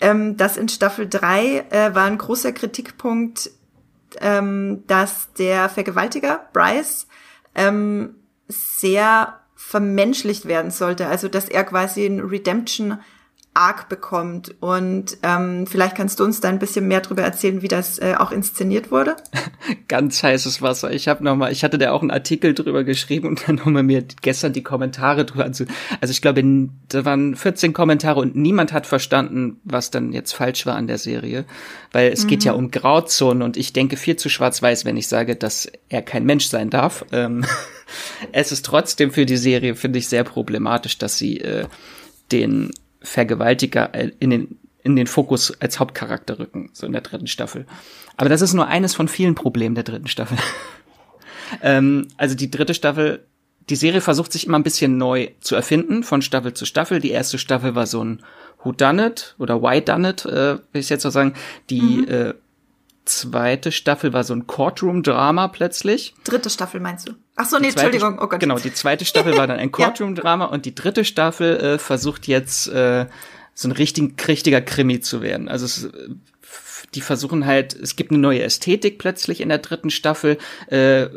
ähm, 0.02 0.36
dass 0.38 0.58
in 0.58 0.68
Staffel 0.68 1.08
3 1.08 1.66
äh, 1.70 1.96
war 1.96 2.06
ein 2.06 2.18
großer 2.18 2.52
Kritikpunkt 2.52 3.52
ähm, 4.20 4.84
dass 4.88 5.32
der 5.34 5.70
Vergewaltiger, 5.70 6.48
Bryce, 6.54 7.08
ähm, 7.56 8.16
sehr 8.48 9.40
vermenschlicht 9.56 10.46
werden 10.46 10.72
sollte. 10.72 11.08
Also 11.08 11.28
dass 11.28 11.48
er 11.48 11.64
quasi 11.64 12.06
ein 12.06 12.20
Redemption 12.20 13.00
Arc 13.54 13.90
bekommt. 13.90 14.56
Und 14.62 15.18
ähm, 15.24 15.68
vielleicht 15.68 15.96
kannst 15.96 16.20
du 16.20 16.24
uns 16.24 16.40
da 16.40 16.48
ein 16.48 16.60
bisschen 16.60 16.88
mehr 16.88 17.02
darüber 17.02 17.22
erzählen, 17.22 17.62
wie 17.62 17.68
das 17.68 18.00
äh, 18.00 18.16
auch 18.18 18.32
inszeniert 18.32 18.92
wurde. 18.92 19.18
Ganz 19.90 20.24
heißes 20.24 20.62
Wasser. 20.62 20.92
Ich 20.92 21.10
habe 21.10 21.24
noch 21.24 21.36
mal, 21.36 21.52
ich 21.52 21.66
hatte 21.66 21.78
da 21.78 21.92
auch 21.92 22.02
einen 22.02 22.12
Artikel 22.12 22.54
drüber 22.54 22.86
geschrieben 22.86 23.28
und 23.28 23.48
dann 23.48 23.56
nochmal 23.56 23.84
mir 23.84 24.06
gestern 24.22 24.54
die 24.54 24.64
Kommentare 24.64 25.26
drüber 25.26 25.44
anzu. 25.44 25.66
Also 26.00 26.12
ich 26.12 26.22
glaube, 26.22 26.42
da 26.88 27.04
waren 27.04 27.36
14 27.36 27.74
Kommentare 27.74 28.22
und 28.22 28.38
niemand 28.38 28.72
hat 28.72 28.88
verstanden, 28.88 29.60
was 29.66 29.92
dann 29.92 30.14
jetzt 30.14 30.32
falsch 30.32 30.66
war 30.66 30.76
an 30.76 30.88
der 30.88 30.98
Serie, 30.98 31.44
weil 31.92 32.12
es 32.14 32.24
mhm. 32.24 32.28
geht 32.30 32.46
ja 32.46 32.54
mhm. 32.54 32.60
um 32.60 32.72
Grauzonen 32.72 33.44
und 33.44 33.58
ich 33.58 33.74
denke 33.74 33.98
viel 33.98 34.16
zu 34.16 34.30
schwarz-weiß, 34.30 34.86
wenn 34.86 34.96
ich 34.96 35.10
sage, 35.10 35.36
dass 35.36 35.70
er 35.90 36.02
kein 36.02 36.26
Mensch 36.26 36.48
sein 36.48 36.70
darf. 36.70 37.06
Ähm, 37.12 37.44
es 38.32 38.54
ist 38.54 38.66
trotzdem 38.66 39.12
für 39.12 39.26
die 39.26 39.36
Serie 39.36 39.76
finde 39.76 40.00
ich 40.00 40.08
sehr 40.08 40.24
problematisch, 40.24 40.98
dass 40.98 41.18
sie 41.18 41.42
äh, 41.42 41.66
den 42.32 42.72
Vergewaltiger 43.02 43.94
in 43.94 44.30
den, 44.30 44.60
in 44.84 44.96
den 44.96 45.08
Fokus 45.08 45.60
als 45.60 45.80
Hauptcharakter 45.80 46.40
rücken, 46.40 46.70
so 46.74 46.86
in 46.86 46.92
der 46.92 47.02
dritten 47.02 47.28
Staffel. 47.28 47.66
Aber 48.18 48.30
das 48.30 48.42
ist 48.42 48.54
nur 48.54 48.68
eines 48.68 48.94
von 48.96 49.08
vielen 49.08 49.36
Problemen 49.36 49.76
der 49.76 49.84
dritten 49.84 50.08
Staffel. 50.08 50.38
ähm, 51.62 52.08
also 52.18 52.36
die 52.36 52.52
dritte 52.52 52.74
Staffel, 52.74 53.26
die 53.70 53.76
Serie 53.76 54.02
versucht 54.02 54.32
sich 54.32 54.46
immer 54.46 54.60
ein 54.60 54.64
bisschen 54.64 54.98
neu 54.98 55.30
zu 55.40 55.56
erfinden, 55.56 56.04
von 56.04 56.22
Staffel 56.22 56.54
zu 56.54 56.66
Staffel. 56.66 57.00
Die 57.00 57.12
erste 57.12 57.38
Staffel 57.38 57.76
war 57.76 57.88
so 57.88 58.04
ein 58.04 58.24
Who 58.64 58.72
Done 58.72 59.08
It 59.08 59.36
oder 59.40 59.62
Why 59.62 59.82
Done 59.82 60.10
It, 60.10 60.26
äh, 60.26 60.58
will 60.72 60.82
ich 60.82 60.90
jetzt 60.90 61.04
so 61.04 61.10
sagen. 61.10 61.34
Die 61.70 61.82
mhm. 61.82 62.08
äh, 62.08 62.34
zweite 63.06 63.72
Staffel 63.72 64.14
war 64.14 64.24
so 64.24 64.34
ein 64.34 64.48
Courtroom-Drama 64.48 65.48
plötzlich. 65.50 66.14
Dritte 66.24 66.50
Staffel 66.50 66.80
meinst 66.80 67.08
du? 67.08 67.14
Ach 67.36 67.46
so, 67.46 67.58
nee, 67.58 67.70
Entschuldigung. 67.70 68.20
Oh 68.22 68.28
Gott. 68.28 68.40
Genau, 68.40 68.58
die 68.58 68.74
zweite 68.74 69.06
Staffel 69.06 69.38
war 69.38 69.48
dann 69.48 69.60
ein 69.60 69.72
Courtroom-Drama 69.72 70.46
ja. 70.46 70.52
und 70.52 70.66
die 70.66 70.76
dritte 70.76 71.06
Staffel 71.06 71.58
äh, 71.58 71.78
versucht 71.80 72.28
jetzt 72.28 72.68
äh, 72.68 73.08
so 73.54 73.68
ein 73.68 73.72
richtig, 73.72 74.28
richtiger 74.28 74.62
Krimi 74.62 75.00
zu 75.00 75.22
werden. 75.22 75.48
Also 75.48 75.66
es, 75.66 75.90
die 76.94 77.02
versuchen 77.02 77.46
halt, 77.46 77.74
es 77.74 77.96
gibt 77.96 78.12
eine 78.12 78.20
neue 78.20 78.44
Ästhetik 78.44 79.00
plötzlich 79.00 79.42
in 79.42 79.50
der 79.50 79.60
dritten 79.60 79.90
Staffel. 79.90 80.38
Äh, 80.68 81.08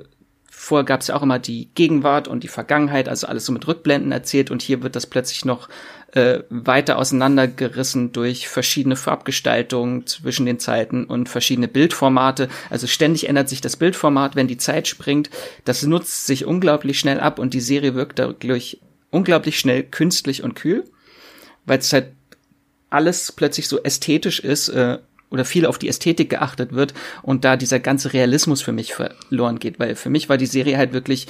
Vorher 0.64 0.84
gab 0.86 1.02
es 1.02 1.08
ja 1.08 1.16
auch 1.16 1.22
immer 1.22 1.38
die 1.38 1.68
Gegenwart 1.74 2.26
und 2.26 2.42
die 2.42 2.48
Vergangenheit, 2.48 3.06
also 3.06 3.26
alles 3.26 3.44
so 3.44 3.52
mit 3.52 3.66
Rückblenden 3.66 4.12
erzählt 4.12 4.50
und 4.50 4.62
hier 4.62 4.82
wird 4.82 4.96
das 4.96 5.06
plötzlich 5.06 5.44
noch 5.44 5.68
äh, 6.14 6.44
weiter 6.48 6.98
auseinandergerissen 6.98 8.12
durch 8.12 8.48
verschiedene 8.48 8.94
Farbgestaltungen 8.94 10.06
zwischen 10.06 10.46
den 10.46 10.60
Zeiten 10.60 11.06
und 11.06 11.28
verschiedene 11.28 11.66
Bildformate. 11.66 12.48
Also 12.70 12.86
ständig 12.86 13.28
ändert 13.28 13.48
sich 13.48 13.60
das 13.60 13.76
Bildformat, 13.76 14.36
wenn 14.36 14.46
die 14.46 14.56
Zeit 14.56 14.86
springt. 14.86 15.28
Das 15.64 15.82
nutzt 15.82 16.26
sich 16.26 16.44
unglaublich 16.44 17.00
schnell 17.00 17.18
ab 17.18 17.40
und 17.40 17.52
die 17.52 17.60
Serie 17.60 17.96
wirkt 17.96 18.20
dadurch 18.20 18.78
unglaublich 19.10 19.58
schnell 19.58 19.82
künstlich 19.82 20.44
und 20.44 20.54
kühl, 20.54 20.84
weil 21.66 21.80
es 21.80 21.92
halt 21.92 22.12
alles 22.90 23.32
plötzlich 23.32 23.66
so 23.66 23.82
ästhetisch 23.82 24.38
ist 24.38 24.68
äh, 24.68 24.98
oder 25.30 25.44
viel 25.44 25.66
auf 25.66 25.78
die 25.78 25.88
Ästhetik 25.88 26.30
geachtet 26.30 26.72
wird 26.72 26.94
und 27.22 27.44
da 27.44 27.56
dieser 27.56 27.80
ganze 27.80 28.12
Realismus 28.12 28.62
für 28.62 28.70
mich 28.70 28.94
verloren 28.94 29.58
geht, 29.58 29.80
weil 29.80 29.96
für 29.96 30.10
mich 30.10 30.28
war 30.28 30.36
die 30.36 30.46
Serie 30.46 30.78
halt 30.78 30.92
wirklich 30.92 31.26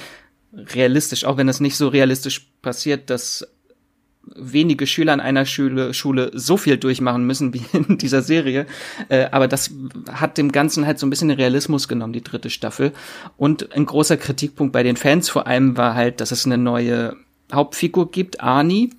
realistisch, 0.53 1.25
auch 1.25 1.37
wenn 1.37 1.47
das 1.47 1.59
nicht 1.59 1.75
so 1.75 1.87
realistisch 1.87 2.47
passiert, 2.61 3.09
dass 3.09 3.47
wenige 4.35 4.87
Schüler 4.87 5.13
an 5.13 5.19
einer 5.19 5.45
Schule, 5.45 5.93
Schule 5.93 6.31
so 6.33 6.57
viel 6.57 6.77
durchmachen 6.77 7.25
müssen 7.25 7.53
wie 7.53 7.63
in 7.73 7.97
dieser 7.97 8.21
Serie. 8.21 8.65
Äh, 9.09 9.27
aber 9.31 9.47
das 9.47 9.71
hat 10.11 10.37
dem 10.37 10.51
Ganzen 10.51 10.85
halt 10.85 10.99
so 10.99 11.05
ein 11.05 11.09
bisschen 11.09 11.29
den 11.29 11.37
Realismus 11.37 11.87
genommen, 11.87 12.13
die 12.13 12.23
dritte 12.23 12.49
Staffel. 12.49 12.91
Und 13.37 13.73
ein 13.73 13.85
großer 13.85 14.17
Kritikpunkt 14.17 14.73
bei 14.73 14.83
den 14.83 14.97
Fans 14.97 15.29
vor 15.29 15.47
allem 15.47 15.77
war 15.77 15.95
halt, 15.95 16.21
dass 16.21 16.31
es 16.31 16.45
eine 16.45 16.57
neue 16.57 17.15
Hauptfigur 17.53 18.11
gibt, 18.11 18.41
Arnie, 18.41 18.91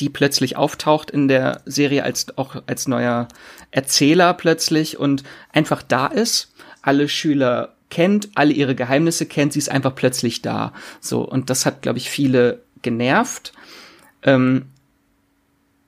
die 0.00 0.08
plötzlich 0.08 0.56
auftaucht 0.56 1.10
in 1.10 1.28
der 1.28 1.62
Serie 1.64 2.02
als 2.04 2.36
auch 2.36 2.62
als 2.66 2.88
neuer 2.88 3.28
Erzähler 3.70 4.34
plötzlich 4.34 4.98
und 4.98 5.22
einfach 5.52 5.82
da 5.82 6.06
ist. 6.06 6.52
Alle 6.82 7.08
Schüler 7.08 7.74
kennt, 7.90 8.30
alle 8.34 8.52
ihre 8.52 8.74
Geheimnisse 8.74 9.26
kennt, 9.26 9.52
sie 9.52 9.58
ist 9.58 9.70
einfach 9.70 9.94
plötzlich 9.94 10.42
da. 10.42 10.72
So, 11.00 11.20
und 11.20 11.50
das 11.50 11.66
hat, 11.66 11.82
glaube 11.82 11.98
ich, 11.98 12.10
viele 12.10 12.62
genervt. 12.80 13.52
Ähm, 14.22 14.66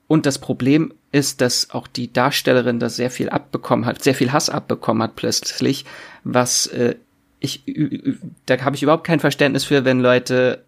und 0.06 0.26
das 0.26 0.38
Problem 0.38 0.92
ist, 1.12 1.40
dass 1.40 1.70
auch 1.70 1.86
die 1.86 2.12
Darstellerin 2.12 2.78
da 2.78 2.88
sehr 2.88 3.10
viel 3.10 3.28
abbekommen 3.28 3.86
hat, 3.86 4.02
sehr 4.02 4.14
viel 4.14 4.32
Hass 4.32 4.50
abbekommen 4.50 5.02
hat 5.02 5.16
plötzlich, 5.16 5.84
was 6.24 6.66
äh, 6.68 6.96
ich, 7.40 7.62
da 8.46 8.58
habe 8.60 8.76
ich 8.76 8.82
überhaupt 8.82 9.04
kein 9.04 9.20
Verständnis 9.20 9.64
für, 9.64 9.84
wenn 9.84 10.00
Leute 10.00 10.64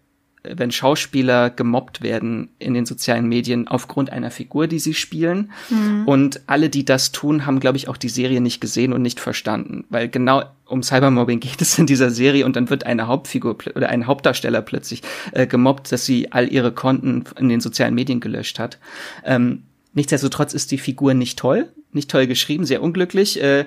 wenn 0.55 0.71
Schauspieler 0.71 1.49
gemobbt 1.49 2.01
werden 2.01 2.49
in 2.59 2.73
den 2.73 2.85
sozialen 2.85 3.27
Medien 3.27 3.67
aufgrund 3.67 4.11
einer 4.11 4.31
Figur, 4.31 4.67
die 4.67 4.79
sie 4.79 4.93
spielen. 4.93 5.51
Mhm. 5.69 6.07
Und 6.07 6.41
alle, 6.47 6.69
die 6.69 6.85
das 6.85 7.11
tun, 7.11 7.45
haben, 7.45 7.59
glaube 7.59 7.77
ich, 7.77 7.87
auch 7.87 7.97
die 7.97 8.09
Serie 8.09 8.41
nicht 8.41 8.61
gesehen 8.61 8.93
und 8.93 9.01
nicht 9.01 9.19
verstanden. 9.19 9.85
Weil 9.89 10.09
genau 10.09 10.43
um 10.65 10.83
Cybermobbing 10.83 11.39
geht 11.41 11.61
es 11.61 11.77
in 11.77 11.85
dieser 11.85 12.09
Serie 12.09 12.45
und 12.45 12.55
dann 12.55 12.69
wird 12.69 12.85
eine 12.85 13.07
Hauptfigur 13.07 13.57
oder 13.75 13.89
ein 13.89 14.07
Hauptdarsteller 14.07 14.61
plötzlich 14.61 15.01
äh, 15.31 15.47
gemobbt, 15.47 15.91
dass 15.91 16.05
sie 16.05 16.31
all 16.31 16.51
ihre 16.51 16.71
Konten 16.71 17.23
in 17.37 17.49
den 17.49 17.61
sozialen 17.61 17.95
Medien 17.95 18.19
gelöscht 18.19 18.59
hat. 18.59 18.79
Ähm, 19.25 19.63
nichtsdestotrotz 19.93 20.53
ist 20.53 20.71
die 20.71 20.77
Figur 20.77 21.13
nicht 21.13 21.39
toll, 21.39 21.71
nicht 21.91 22.09
toll 22.09 22.27
geschrieben, 22.27 22.65
sehr 22.65 22.81
unglücklich, 22.81 23.41
äh, 23.41 23.65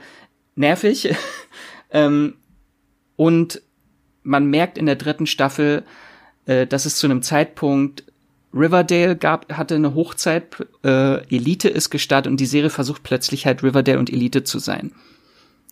nervig. 0.55 1.15
ähm, 1.91 2.35
und 3.17 3.63
man 4.23 4.47
merkt 4.47 4.79
in 4.79 4.87
der 4.87 4.97
dritten 4.97 5.27
Staffel, 5.27 5.85
äh, 6.47 6.67
dass 6.67 6.87
es 6.87 6.97
zu 6.97 7.07
einem 7.07 7.23
Zeitpunkt 7.23 8.05
Riverdale 8.53 9.17
gab, 9.17 9.53
hatte 9.53 9.77
eine 9.77 9.95
Hochzeit, 9.95 10.45
äh, 10.85 11.23
Elite 11.35 11.69
ist 11.69 11.91
gestartet 11.91 12.31
und 12.31 12.41
die 12.41 12.47
Serie 12.47 12.71
versucht 12.71 13.03
plötzlich 13.03 13.47
halt 13.47 13.63
Riverdale 13.63 13.99
und 13.99 14.11
Elite 14.11 14.43
zu 14.43 14.59
sein. 14.59 14.93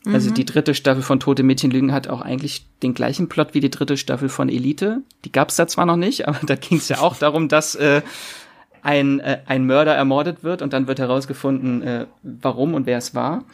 Also 0.04 0.10
mhm. 0.10 0.14
Also 0.14 0.30
die 0.30 0.44
dritte 0.44 0.74
Staffel 0.74 1.02
von 1.02 1.20
Tote 1.20 1.42
Mädchen 1.42 1.70
Lügen 1.70 1.92
hat 1.92 2.08
auch 2.08 2.20
eigentlich 2.20 2.66
den 2.82 2.94
gleichen 2.94 3.28
Plot 3.28 3.54
wie 3.54 3.60
die 3.60 3.70
dritte 3.70 3.96
Staffel 3.96 4.28
von 4.28 4.48
Elite. 4.48 5.02
Die 5.24 5.32
gab's 5.32 5.56
da 5.56 5.66
zwar 5.66 5.86
noch 5.86 5.96
nicht, 5.96 6.28
aber 6.28 6.38
da 6.46 6.54
ging 6.54 6.78
es 6.78 6.88
ja 6.88 7.00
auch 7.00 7.16
darum, 7.16 7.48
dass 7.48 7.74
äh, 7.74 8.02
ein, 8.82 9.20
äh, 9.20 9.40
ein 9.46 9.66
Mörder 9.66 9.94
ermordet 9.94 10.44
wird 10.44 10.62
und 10.62 10.72
dann 10.72 10.86
wird 10.86 11.00
herausgefunden, 11.00 11.82
äh, 11.82 12.06
warum 12.22 12.74
und 12.74 12.86
wer 12.86 12.98
es 12.98 13.14
war. 13.14 13.44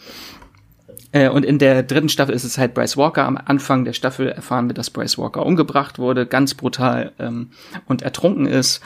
Äh, 1.13 1.29
und 1.29 1.45
in 1.45 1.59
der 1.59 1.83
dritten 1.83 2.09
Staffel 2.09 2.35
ist 2.35 2.45
es 2.45 2.59
halt 2.59 2.75
Bryce 2.75 2.97
Walker. 2.97 3.25
Am 3.25 3.37
Anfang 3.37 3.85
der 3.85 3.93
Staffel 3.93 4.29
erfahren 4.29 4.69
wir, 4.69 4.75
dass 4.75 4.91
Bryce 4.91 5.19
Walker 5.19 5.45
umgebracht 5.45 5.99
wurde, 5.99 6.27
ganz 6.27 6.55
brutal 6.55 7.13
ähm, 7.19 7.51
und 7.87 8.03
ertrunken 8.03 8.47
ist. 8.47 8.81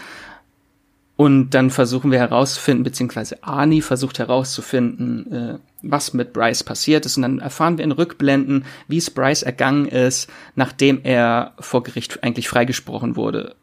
Und 1.16 1.50
dann 1.50 1.70
versuchen 1.70 2.12
wir 2.12 2.20
herauszufinden, 2.20 2.84
beziehungsweise 2.84 3.42
Arnie 3.42 3.82
versucht 3.82 4.20
herauszufinden, 4.20 5.32
äh, 5.32 5.58
was 5.82 6.14
mit 6.14 6.32
Bryce 6.32 6.62
passiert 6.62 7.06
ist. 7.06 7.16
Und 7.16 7.22
dann 7.22 7.38
erfahren 7.40 7.76
wir 7.76 7.84
in 7.84 7.92
Rückblenden, 7.92 8.64
wie 8.86 8.98
es 8.98 9.10
Bryce 9.10 9.42
ergangen 9.42 9.86
ist, 9.86 10.30
nachdem 10.54 11.00
er 11.02 11.54
vor 11.58 11.82
Gericht 11.82 12.22
eigentlich 12.22 12.48
freigesprochen 12.48 13.16
wurde 13.16 13.56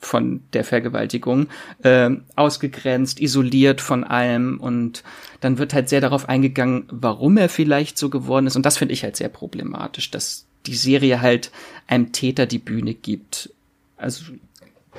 von 0.00 0.42
der 0.52 0.64
Vergewaltigung, 0.64 1.48
äh, 1.82 2.10
ausgegrenzt, 2.36 3.20
isoliert 3.20 3.80
von 3.80 4.04
allem 4.04 4.60
und 4.60 5.02
dann 5.40 5.58
wird 5.58 5.74
halt 5.74 5.88
sehr 5.88 6.00
darauf 6.00 6.28
eingegangen, 6.28 6.84
warum 6.90 7.36
er 7.36 7.48
vielleicht 7.48 7.98
so 7.98 8.08
geworden 8.08 8.46
ist 8.46 8.56
und 8.56 8.64
das 8.64 8.78
finde 8.78 8.94
ich 8.94 9.02
halt 9.02 9.16
sehr 9.16 9.28
problematisch, 9.28 10.10
dass 10.10 10.46
die 10.66 10.76
Serie 10.76 11.20
halt 11.20 11.50
einem 11.86 12.12
Täter 12.12 12.46
die 12.46 12.58
Bühne 12.58 12.94
gibt. 12.94 13.50
Also 13.96 14.32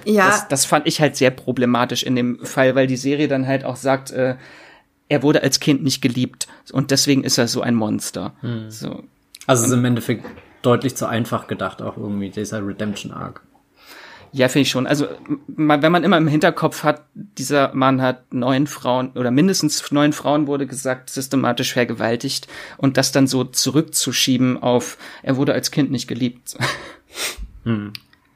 ja. 0.05 0.27
das, 0.27 0.47
das 0.47 0.65
fand 0.65 0.87
ich 0.87 0.99
halt 0.99 1.15
sehr 1.15 1.31
problematisch 1.31 2.03
in 2.03 2.15
dem 2.15 2.45
Fall, 2.45 2.75
weil 2.75 2.87
die 2.87 2.97
Serie 2.97 3.27
dann 3.27 3.47
halt 3.47 3.63
auch 3.63 3.75
sagt, 3.75 4.11
äh, 4.11 4.35
er 5.07 5.23
wurde 5.23 5.41
als 5.41 5.59
Kind 5.59 5.83
nicht 5.83 6.01
geliebt 6.01 6.47
und 6.71 6.91
deswegen 6.91 7.23
ist 7.23 7.37
er 7.37 7.47
so 7.47 7.61
ein 7.61 7.75
Monster. 7.75 8.33
Hm. 8.41 8.69
So. 8.69 9.03
Also 9.47 9.63
es 9.63 9.69
ist 9.69 9.73
im 9.73 9.85
Endeffekt 9.85 10.25
deutlich 10.61 10.95
zu 10.95 11.07
einfach 11.07 11.47
gedacht, 11.47 11.81
auch 11.81 11.97
irgendwie 11.97 12.29
dieser 12.29 12.65
Redemption 12.65 13.11
Arc. 13.11 13.41
Ja, 14.31 14.47
finde 14.47 14.63
ich 14.63 14.69
schon. 14.69 14.85
Also, 14.85 15.07
wenn 15.47 15.91
man 15.91 16.03
immer 16.03 16.17
im 16.17 16.27
Hinterkopf 16.27 16.83
hat, 16.83 17.03
dieser 17.13 17.73
Mann 17.73 18.01
hat 18.01 18.33
neun 18.33 18.67
Frauen 18.67 19.11
oder 19.11 19.31
mindestens 19.31 19.91
neun 19.91 20.13
Frauen 20.13 20.47
wurde 20.47 20.67
gesagt, 20.67 21.09
systematisch 21.09 21.73
vergewaltigt 21.73 22.47
und 22.77 22.97
das 22.97 23.11
dann 23.11 23.27
so 23.27 23.43
zurückzuschieben 23.43 24.61
auf, 24.61 24.97
er 25.23 25.37
wurde 25.37 25.53
als 25.53 25.71
Kind 25.71 25.91
nicht 25.91 26.07
geliebt. 26.07 26.55
Hm. 27.65 27.91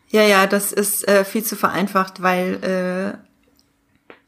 Ja, 0.10 0.24
ja, 0.24 0.48
das 0.48 0.74
ist 0.74 1.08
äh, 1.08 1.24
viel 1.24 1.44
zu 1.44 1.56
vereinfacht, 1.56 2.22
weil 2.22 2.62
äh, 2.62 3.18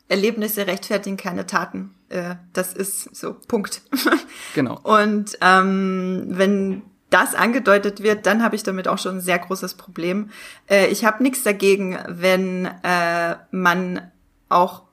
Erlebnisse 0.08 0.68
rechtfertigen 0.68 1.18
keine 1.18 1.46
Taten. 1.46 1.94
Äh, 2.10 2.36
das 2.54 2.74
ist 2.74 3.16
so, 3.16 3.36
Punkt. 3.48 3.82
genau. 4.56 4.80
Und 4.84 5.38
ähm, 5.42 6.26
wenn 6.30 6.84
das 7.16 7.34
angedeutet 7.34 8.04
wird, 8.04 8.26
dann 8.26 8.44
habe 8.44 8.58
ich 8.58 8.64
damit 8.64 8.90
auch 8.90 8.98
schon 8.98 9.18
ein 9.18 9.22
sehr 9.22 9.40
großes 9.40 9.76
Problem. 9.76 10.32
Äh, 10.70 10.88
ich 10.88 11.06
habe 11.06 11.24
nichts 11.24 11.44
dagegen, 11.44 11.98
wenn 12.08 12.66
äh, 12.84 13.36
man 13.52 14.12
auch 14.50 14.84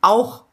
auch 0.00 0.44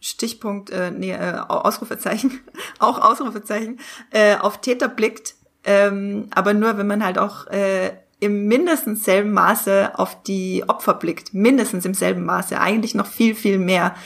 Stichpunkt, 0.00 0.70
äh, 0.70 0.92
nee, 0.92 1.10
äh, 1.10 1.40
Ausrufezeichen, 1.48 2.40
auch 2.78 3.00
Ausrufezeichen, 3.00 3.80
äh, 4.12 4.36
auf 4.36 4.60
Täter 4.60 4.88
blickt, 4.88 5.34
ähm, 5.64 6.28
aber 6.32 6.54
nur, 6.54 6.78
wenn 6.78 6.86
man 6.86 7.04
halt 7.04 7.18
auch 7.18 7.48
äh, 7.48 7.90
im 8.20 8.46
mindestens 8.46 9.04
selben 9.04 9.32
Maße 9.32 9.98
auf 9.98 10.22
die 10.22 10.64
Opfer 10.68 10.94
blickt, 10.94 11.34
mindestens 11.34 11.84
im 11.84 11.94
selben 11.94 12.24
Maße, 12.24 12.60
eigentlich 12.60 12.94
noch 12.94 13.06
viel, 13.06 13.34
viel 13.34 13.58
mehr. 13.58 13.96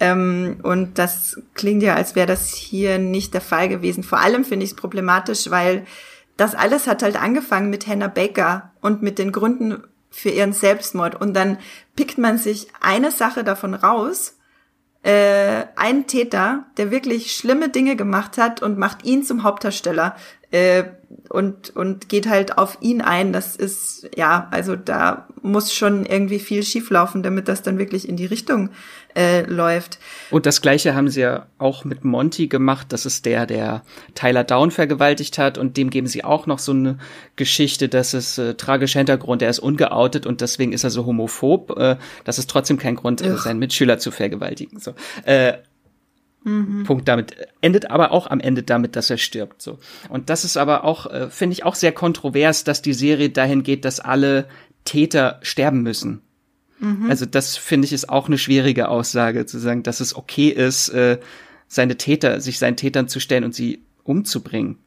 Ähm, 0.00 0.58
und 0.64 0.98
das 0.98 1.40
klingt 1.54 1.82
ja, 1.82 1.94
als 1.94 2.16
wäre 2.16 2.26
das 2.26 2.52
hier 2.54 2.98
nicht 2.98 3.34
der 3.34 3.40
Fall 3.40 3.68
gewesen. 3.68 4.02
Vor 4.02 4.18
allem 4.18 4.44
finde 4.44 4.64
ich 4.64 4.72
es 4.72 4.76
problematisch, 4.76 5.50
weil 5.50 5.86
das 6.38 6.54
alles 6.54 6.86
hat 6.86 7.02
halt 7.02 7.20
angefangen 7.20 7.68
mit 7.68 7.86
Hannah 7.86 8.06
Baker 8.06 8.70
und 8.80 9.02
mit 9.02 9.18
den 9.18 9.32
Gründen 9.32 9.82
für 10.08 10.30
ihren 10.30 10.52
Selbstmord. 10.52 11.20
Und 11.20 11.34
dann 11.34 11.58
pickt 11.96 12.16
man 12.16 12.38
sich 12.38 12.68
eine 12.80 13.10
Sache 13.10 13.44
davon 13.44 13.74
raus, 13.74 14.36
äh, 15.02 15.64
einen 15.74 16.06
Täter, 16.06 16.64
der 16.76 16.90
wirklich 16.92 17.32
schlimme 17.32 17.68
Dinge 17.68 17.96
gemacht 17.96 18.38
hat 18.38 18.62
und 18.62 18.78
macht 18.78 19.04
ihn 19.04 19.24
zum 19.24 19.42
Hauptdarsteller 19.42 20.14
äh, 20.52 20.84
und, 21.28 21.74
und 21.74 22.08
geht 22.08 22.28
halt 22.28 22.56
auf 22.56 22.78
ihn 22.80 23.00
ein. 23.00 23.32
Das 23.32 23.56
ist, 23.56 24.08
ja, 24.16 24.46
also 24.52 24.76
da 24.76 25.26
muss 25.42 25.74
schon 25.74 26.06
irgendwie 26.06 26.38
viel 26.38 26.62
schieflaufen, 26.62 27.24
damit 27.24 27.48
das 27.48 27.62
dann 27.62 27.78
wirklich 27.78 28.08
in 28.08 28.16
die 28.16 28.26
Richtung 28.26 28.70
äh, 29.18 29.42
läuft. 29.42 29.98
Und 30.30 30.46
das 30.46 30.62
gleiche 30.62 30.94
haben 30.94 31.08
sie 31.08 31.22
ja 31.22 31.46
auch 31.58 31.84
mit 31.84 32.04
Monty 32.04 32.46
gemacht. 32.46 32.86
Das 32.90 33.04
ist 33.04 33.26
der, 33.26 33.46
der 33.46 33.82
Tyler 34.14 34.44
Down 34.44 34.70
vergewaltigt 34.70 35.38
hat 35.38 35.58
und 35.58 35.76
dem 35.76 35.90
geben 35.90 36.06
sie 36.06 36.22
auch 36.22 36.46
noch 36.46 36.60
so 36.60 36.72
eine 36.72 36.98
Geschichte, 37.34 37.88
dass 37.88 38.14
es 38.14 38.38
äh, 38.38 38.54
tragischer 38.54 39.00
Hintergrund, 39.00 39.42
er 39.42 39.50
ist 39.50 39.58
ungeoutet 39.58 40.24
und 40.24 40.40
deswegen 40.40 40.72
ist 40.72 40.84
er 40.84 40.90
so 40.90 41.04
homophob. 41.04 41.76
Äh, 41.76 41.96
das 42.24 42.38
ist 42.38 42.48
trotzdem 42.48 42.78
kein 42.78 42.94
Grund, 42.94 43.20
äh, 43.20 43.36
seinen 43.36 43.58
Mitschüler 43.58 43.98
zu 43.98 44.12
vergewaltigen. 44.12 44.78
So. 44.78 44.94
Äh, 45.24 45.54
Mhm. 46.44 46.84
Punkt 46.84 47.08
damit. 47.08 47.34
Endet 47.60 47.90
aber 47.90 48.12
auch 48.12 48.28
am 48.28 48.38
Ende 48.38 48.62
damit, 48.62 48.94
dass 48.94 49.10
er 49.10 49.18
stirbt. 49.18 49.60
So. 49.60 49.78
Und 50.08 50.30
das 50.30 50.44
ist 50.44 50.56
aber 50.56 50.84
auch, 50.84 51.06
äh, 51.06 51.28
finde 51.30 51.54
ich, 51.54 51.64
auch 51.64 51.74
sehr 51.74 51.90
kontrovers, 51.90 52.62
dass 52.62 52.80
die 52.80 52.94
Serie 52.94 53.28
dahin 53.30 53.64
geht, 53.64 53.84
dass 53.84 53.98
alle 53.98 54.46
Täter 54.84 55.40
sterben 55.42 55.82
müssen. 55.82 56.22
Mhm. 56.80 57.10
Also 57.10 57.26
das 57.26 57.56
finde 57.56 57.86
ich 57.86 57.92
ist 57.92 58.08
auch 58.08 58.28
eine 58.28 58.38
schwierige 58.38 58.88
Aussage, 58.88 59.46
zu 59.46 59.58
sagen, 59.58 59.82
dass 59.82 60.00
es 60.00 60.14
okay 60.14 60.48
ist, 60.48 60.88
äh, 60.90 61.18
seine 61.66 61.96
Täter, 61.96 62.40
sich 62.40 62.58
seinen 62.58 62.76
Tätern 62.76 63.08
zu 63.08 63.20
stellen 63.20 63.44
und 63.44 63.54
sie 63.54 63.82
umzubringen. 64.04 64.78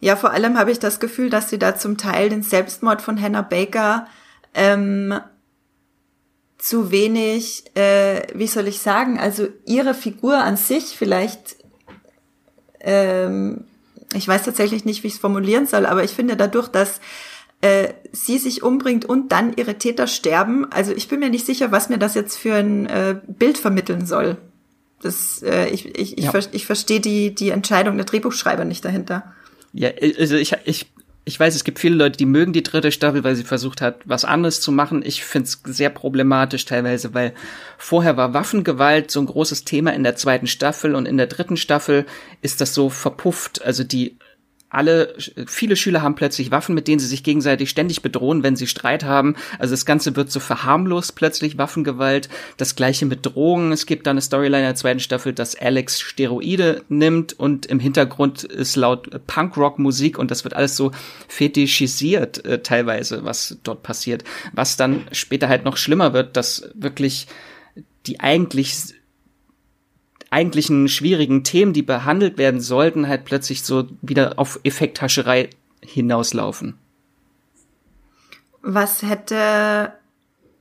Ja, 0.00 0.16
vor 0.16 0.32
allem 0.32 0.58
habe 0.58 0.72
ich 0.72 0.78
das 0.78 1.00
Gefühl, 1.00 1.30
dass 1.30 1.48
sie 1.48 1.58
da 1.58 1.76
zum 1.76 1.96
Teil 1.96 2.28
den 2.28 2.42
Selbstmord 2.42 3.00
von 3.00 3.20
Hannah 3.20 3.42
Baker 3.42 4.06
ähm, 4.54 5.14
zu 6.58 6.90
wenig, 6.90 7.64
äh, 7.76 8.22
wie 8.34 8.46
soll 8.46 8.66
ich 8.66 8.80
sagen, 8.80 9.18
also 9.18 9.48
ihre 9.64 9.94
Figur 9.94 10.38
an 10.38 10.56
sich 10.56 10.96
vielleicht, 10.96 11.56
ähm, 12.80 13.64
ich 14.14 14.26
weiß 14.26 14.42
tatsächlich 14.42 14.84
nicht, 14.84 15.02
wie 15.02 15.08
ich 15.08 15.14
es 15.14 15.20
formulieren 15.20 15.66
soll, 15.66 15.86
aber 15.86 16.04
ich 16.04 16.12
finde 16.12 16.36
dadurch, 16.36 16.68
dass 16.68 17.00
äh, 17.60 17.88
sie 18.12 18.38
sich 18.38 18.62
umbringt 18.62 19.04
und 19.04 19.32
dann 19.32 19.54
ihre 19.56 19.76
Täter 19.76 20.06
sterben, 20.06 20.70
also 20.70 20.92
ich 20.92 21.08
bin 21.08 21.20
mir 21.20 21.30
nicht 21.30 21.46
sicher, 21.46 21.72
was 21.72 21.88
mir 21.88 21.98
das 21.98 22.14
jetzt 22.14 22.36
für 22.36 22.54
ein 22.54 22.86
äh, 22.86 23.16
Bild 23.26 23.58
vermitteln 23.58 24.06
soll. 24.06 24.36
Das, 25.02 25.42
äh, 25.42 25.68
ich 25.68 25.86
ich, 25.96 26.18
ich, 26.18 26.24
ja. 26.24 26.30
ver 26.30 26.42
ich 26.52 26.66
verstehe 26.66 27.00
die, 27.00 27.34
die 27.34 27.50
Entscheidung 27.50 27.96
der 27.96 28.06
Drehbuchschreiber 28.06 28.64
nicht 28.64 28.84
dahinter. 28.84 29.32
Ja, 29.72 29.90
also 30.18 30.36
ich, 30.36 30.54
ich 30.64 30.86
ich 31.28 31.40
weiß, 31.40 31.56
es 31.56 31.64
gibt 31.64 31.80
viele 31.80 31.96
Leute, 31.96 32.16
die 32.16 32.24
mögen 32.24 32.52
die 32.52 32.62
dritte 32.62 32.92
Staffel, 32.92 33.24
weil 33.24 33.34
sie 33.34 33.42
versucht 33.42 33.80
hat, 33.80 33.96
was 34.04 34.24
anderes 34.24 34.60
zu 34.60 34.70
machen. 34.70 35.02
Ich 35.04 35.24
finde 35.24 35.48
es 35.48 35.60
sehr 35.64 35.90
problematisch 35.90 36.64
teilweise, 36.66 37.14
weil 37.14 37.34
vorher 37.78 38.16
war 38.16 38.32
Waffengewalt 38.32 39.10
so 39.10 39.18
ein 39.18 39.26
großes 39.26 39.64
Thema 39.64 39.92
in 39.92 40.04
der 40.04 40.14
zweiten 40.14 40.46
Staffel 40.46 40.94
und 40.94 41.04
in 41.04 41.16
der 41.16 41.26
dritten 41.26 41.56
Staffel 41.56 42.06
ist 42.42 42.60
das 42.60 42.74
so 42.74 42.90
verpufft. 42.90 43.60
Also 43.64 43.82
die 43.82 44.18
alle, 44.68 45.14
viele 45.46 45.76
Schüler 45.76 46.02
haben 46.02 46.16
plötzlich 46.16 46.50
Waffen, 46.50 46.74
mit 46.74 46.88
denen 46.88 46.98
sie 46.98 47.06
sich 47.06 47.22
gegenseitig 47.22 47.70
ständig 47.70 48.02
bedrohen, 48.02 48.42
wenn 48.42 48.56
sie 48.56 48.66
Streit 48.66 49.04
haben. 49.04 49.36
Also 49.58 49.72
das 49.72 49.86
Ganze 49.86 50.16
wird 50.16 50.30
so 50.30 50.40
verharmlost 50.40 51.14
plötzlich, 51.14 51.56
Waffengewalt. 51.56 52.28
Das 52.56 52.74
gleiche 52.74 53.06
mit 53.06 53.24
Drogen. 53.24 53.70
Es 53.70 53.86
gibt 53.86 54.06
da 54.06 54.10
eine 54.10 54.20
Storyline 54.20 54.58
in 54.58 54.64
der 54.64 54.74
zweiten 54.74 55.00
Staffel, 55.00 55.32
dass 55.32 55.54
Alex 55.54 56.00
Steroide 56.00 56.82
nimmt 56.88 57.32
und 57.32 57.66
im 57.66 57.78
Hintergrund 57.78 58.42
ist 58.42 58.74
laut 58.76 59.08
Punkrock-Musik 59.26 60.18
und 60.18 60.30
das 60.30 60.42
wird 60.42 60.54
alles 60.54 60.76
so 60.76 60.90
fetischisiert 61.28 62.44
äh, 62.44 62.60
teilweise, 62.60 63.24
was 63.24 63.58
dort 63.62 63.84
passiert. 63.84 64.24
Was 64.52 64.76
dann 64.76 65.06
später 65.12 65.48
halt 65.48 65.64
noch 65.64 65.76
schlimmer 65.76 66.12
wird, 66.12 66.36
dass 66.36 66.68
wirklich 66.74 67.28
die 68.06 68.20
eigentlich 68.20 68.94
eigentlichen 70.30 70.88
schwierigen 70.88 71.44
Themen, 71.44 71.72
die 71.72 71.82
behandelt 71.82 72.38
werden 72.38 72.60
sollten, 72.60 73.08
halt 73.08 73.24
plötzlich 73.24 73.62
so 73.62 73.88
wieder 74.02 74.34
auf 74.38 74.60
Effekthascherei 74.64 75.50
hinauslaufen. 75.80 76.78
Was 78.62 79.02
hätte, 79.02 79.92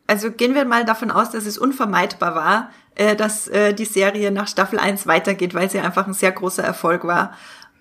also 0.07 0.31
gehen 0.31 0.53
wir 0.53 0.65
mal 0.65 0.85
davon 0.85 1.09
aus, 1.09 1.31
dass 1.31 1.45
es 1.45 1.57
unvermeidbar 1.57 2.35
war, 2.35 2.69
äh, 2.93 3.15
dass 3.15 3.47
äh, 3.47 3.73
die 3.73 3.85
Serie 3.85 4.31
nach 4.31 4.47
Staffel 4.47 4.77
1 4.77 5.07
weitergeht, 5.07 5.53
weil 5.53 5.69
sie 5.69 5.79
einfach 5.79 6.05
ein 6.05 6.13
sehr 6.13 6.31
großer 6.31 6.63
Erfolg 6.63 7.05
war 7.05 7.33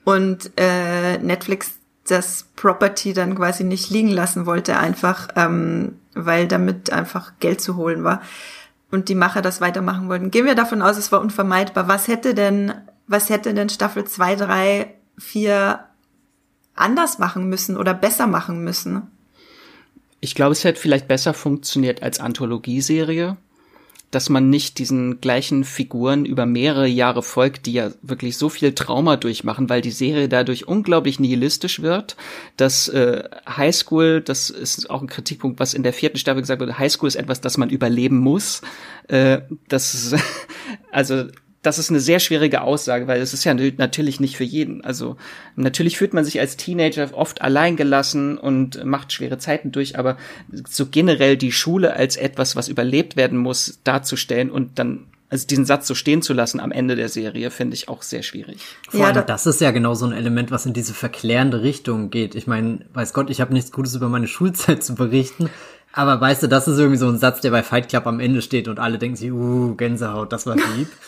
und 0.05 0.51
äh, 0.57 1.19
Netflix 1.19 1.75
das 2.07 2.47
Property 2.57 3.13
dann 3.13 3.35
quasi 3.35 3.65
nicht 3.65 3.91
liegen 3.91 4.11
lassen 4.11 4.47
wollte, 4.47 4.79
einfach 4.79 5.29
ähm, 5.37 6.01
weil 6.15 6.49
damit 6.49 6.93
einfach 6.93 7.33
Geld 7.41 7.61
zu 7.61 7.77
holen 7.77 8.05
war 8.05 8.21
und 8.95 9.09
die 9.09 9.15
Macher 9.15 9.43
das 9.43 9.61
weitermachen 9.61 10.09
wollten. 10.09 10.31
Gehen 10.31 10.47
wir 10.47 10.55
davon 10.55 10.81
aus, 10.81 10.97
es 10.97 11.13
war 11.13 11.21
unvermeidbar. 11.21 11.89
Was 11.89 12.09
hätte 12.09 12.35
denn, 12.35 12.73
was 13.07 13.29
hätte 13.29 13.53
denn 13.53 13.69
Staffel 13.69 14.05
2, 14.05 14.37
3, 14.37 14.95
4 15.19 15.81
anders 16.75 17.19
machen 17.19 17.49
müssen 17.49 17.77
oder 17.77 17.93
besser 17.93 18.27
machen 18.27 18.65
müssen? 18.65 19.03
Ich 20.21 20.35
glaube, 20.35 20.53
es 20.53 20.65
hätte 20.65 20.81
vielleicht 20.81 21.09
besser 21.09 21.35
funktioniert 21.35 22.03
als 22.03 22.21
Anthologieserie 22.21 23.37
dass 24.15 24.29
man 24.29 24.49
nicht 24.49 24.79
diesen 24.79 25.21
gleichen 25.21 25.65
Figuren 25.65 26.25
über 26.25 26.47
mehrere 26.47 26.87
Jahre 26.87 27.23
folgt, 27.23 27.67
die 27.67 27.73
ja 27.73 27.91
wirklich 28.03 28.37
so 28.37 28.49
viel 28.49 28.75
Trauma 28.75 29.17
durchmachen, 29.17 29.69
weil 29.69 29.81
die 29.81 29.91
Serie 29.91 30.29
dadurch 30.29 30.69
unglaublich 30.69 31.19
nihilistisch 31.19 31.83
wird. 31.83 32.17
Das 32.57 32.89
äh, 32.89 33.25
Highschool, 33.49 34.21
das 34.21 34.51
ist 34.51 34.89
auch 34.91 35.03
ein 35.03 35.09
Kritikpunkt, 35.09 35.59
was 35.59 35.75
in 35.75 35.83
der 35.83 35.93
vierten 35.93 36.19
Staffel 36.19 36.43
gesagt 36.43 36.61
wird, 36.61 36.79
Highschool 36.79 37.09
ist 37.09 37.17
etwas, 37.17 37.41
das 37.41 37.59
man 37.59 37.71
überleben 37.71 38.19
muss. 38.19 38.63
Äh, 39.09 39.41
das 39.69 40.15
also 40.93 41.25
das 41.65 41.79
ist 41.79 41.89
eine 41.89 41.99
sehr 41.99 42.21
schwierige 42.21 42.61
Aussage, 42.61 43.07
weil 43.07 43.21
es 43.23 43.33
ist 43.33 43.45
ja 43.45 43.55
natürlich 43.55 44.21
nicht 44.21 44.37
für 44.37 44.45
jeden. 44.45 44.85
Also 44.85 45.17
natürlich 45.57 45.97
fühlt 45.97 46.13
man 46.13 46.25
sich 46.25 46.39
als 46.39 46.59
Teenager 46.59 47.09
oft 47.15 47.41
alleingelassen 47.41 48.37
und 48.37 48.85
macht 48.85 49.13
schwere 49.13 49.39
Zeiten 49.39 49.73
durch, 49.73 49.99
aber 49.99 50.19
so 50.69 50.87
generell 50.87 51.39
die 51.39 51.53
Schule 51.53 51.95
als 51.95 52.17
etwas, 52.17 52.55
was 52.55 52.69
überlebt 52.69 53.17
werden 53.17 53.39
muss, 53.39 53.81
darzustellen 53.83 54.51
und 54.51 54.79
dann 54.79 55.07
also 55.31 55.47
diesen 55.47 55.65
Satz 55.65 55.89
so 55.89 55.95
stehen 55.95 56.21
zu 56.21 56.35
lassen 56.35 56.61
am 56.61 56.71
Ende 56.71 56.97
der 56.97 57.09
Serie, 57.09 57.51
finde 57.51 57.75
ich 57.75 57.89
auch 57.89 58.03
sehr 58.03 58.23
schwierig. 58.23 58.59
Vor 58.91 59.01
ja, 59.01 59.07
allem, 59.07 59.27
das 59.27 59.47
ist 59.47 59.61
ja 59.61 59.71
genau 59.71 59.95
so 59.95 60.05
ein 60.05 60.13
Element, 60.13 60.51
was 60.51 60.67
in 60.67 60.75
diese 60.75 60.93
verklärende 60.93 61.63
Richtung 61.63 62.11
geht. 62.11 62.35
Ich 62.35 62.47
meine, 62.47 62.81
weiß 62.93 63.15
Gott, 63.15 63.31
ich 63.31 63.41
habe 63.41 63.55
nichts 63.55 63.73
Gutes 63.73 63.95
über 63.95 64.11
meine 64.11 64.29
Schulzeit 64.29 64.85
zu 64.85 64.95
berichten, 64.95 65.49
aber 65.93 66.21
weißt 66.21 66.43
du, 66.43 66.47
das 66.47 66.69
ist 66.69 66.79
irgendwie 66.79 66.99
so 66.99 67.09
ein 67.09 67.19
Satz, 67.19 67.41
der 67.41 67.53
bei 67.53 67.63
Fight 67.63 67.89
Club 67.89 68.07
am 68.07 68.21
Ende 68.21 68.43
steht 68.43 68.69
und 68.69 68.79
alle 68.79 68.99
denken 68.99 69.17
sich, 69.17 69.33
uh, 69.33 69.75
Gänsehaut, 69.77 70.31
das 70.31 70.45
war 70.47 70.57
lieb. 70.57 70.89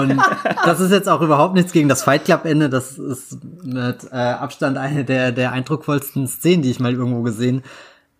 Und 0.00 0.20
das 0.64 0.80
ist 0.80 0.90
jetzt 0.90 1.08
auch 1.08 1.20
überhaupt 1.20 1.54
nichts 1.54 1.72
gegen 1.72 1.88
das 1.88 2.02
Fight 2.02 2.24
Club 2.24 2.44
Ende. 2.44 2.68
Das 2.68 2.98
ist 2.98 3.38
mit 3.64 4.04
äh, 4.10 4.16
Abstand 4.16 4.78
eine 4.78 5.04
der, 5.04 5.32
der 5.32 5.52
eindrucksvollsten 5.52 6.26
Szenen, 6.26 6.62
die 6.62 6.70
ich 6.70 6.80
mal 6.80 6.92
irgendwo 6.92 7.22
gesehen 7.22 7.62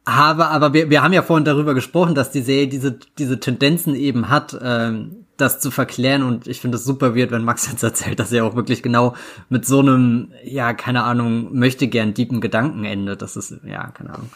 habe. 0.07 0.49
Aber 0.49 0.72
wir, 0.72 0.91
wir 0.91 1.03
haben 1.03 1.12
ja 1.12 1.22
vorhin 1.22 1.45
darüber 1.45 1.74
gesprochen, 1.74 2.14
dass 2.14 2.30
die 2.30 2.43
Serie 2.43 2.68
diese, 2.68 2.99
diese 3.18 3.41
Tendenzen 3.41 3.95
eben 3.95 4.28
hat, 4.28 4.57
ähm, 4.62 5.26
das 5.37 5.61
zu 5.61 5.70
verklären. 5.70 6.22
Und 6.22 6.47
ich 6.47 6.61
finde 6.61 6.76
es 6.76 6.84
super 6.84 7.14
wird, 7.14 7.30
wenn 7.30 7.45
Max 7.45 7.70
jetzt 7.70 7.82
erzählt, 7.82 8.18
dass 8.18 8.32
er 8.32 8.45
auch 8.45 8.57
wirklich 8.57 8.82
genau 8.82 9.14
mit 9.49 9.66
so 9.66 9.80
einem, 9.80 10.32
ja, 10.45 10.72
keine 10.74 11.05
Ahnung, 11.05 11.55
möchte 11.55 11.89
gern 11.89 12.14
deepen 12.14 12.41
Gedanken 12.41 12.84
endet. 12.84 13.22
Das 13.22 13.37
ist, 13.37 13.55
ja, 13.64 13.89
keine 13.89 14.14
Ahnung. 14.14 14.30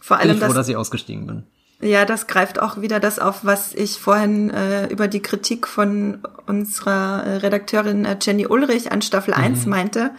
Vor 0.00 0.16
allem, 0.16 0.28
bin 0.28 0.38
ich 0.38 0.44
froh, 0.44 0.54
dass 0.54 0.68
ich 0.68 0.76
ausgestiegen 0.76 1.26
bin. 1.26 1.42
Ja, 1.80 2.04
das 2.04 2.26
greift 2.26 2.60
auch 2.60 2.80
wieder 2.80 2.98
das 2.98 3.20
auf, 3.20 3.44
was 3.44 3.72
ich 3.72 4.00
vorhin 4.00 4.50
äh, 4.50 4.88
über 4.88 5.06
die 5.06 5.22
Kritik 5.22 5.68
von 5.68 6.18
unserer 6.46 7.22
äh, 7.24 7.36
Redakteurin 7.36 8.04
äh, 8.04 8.16
Jenny 8.20 8.46
Ulrich 8.46 8.90
an 8.90 9.00
Staffel 9.00 9.34
mhm. 9.36 9.44
1 9.44 9.66
meinte. 9.66 10.10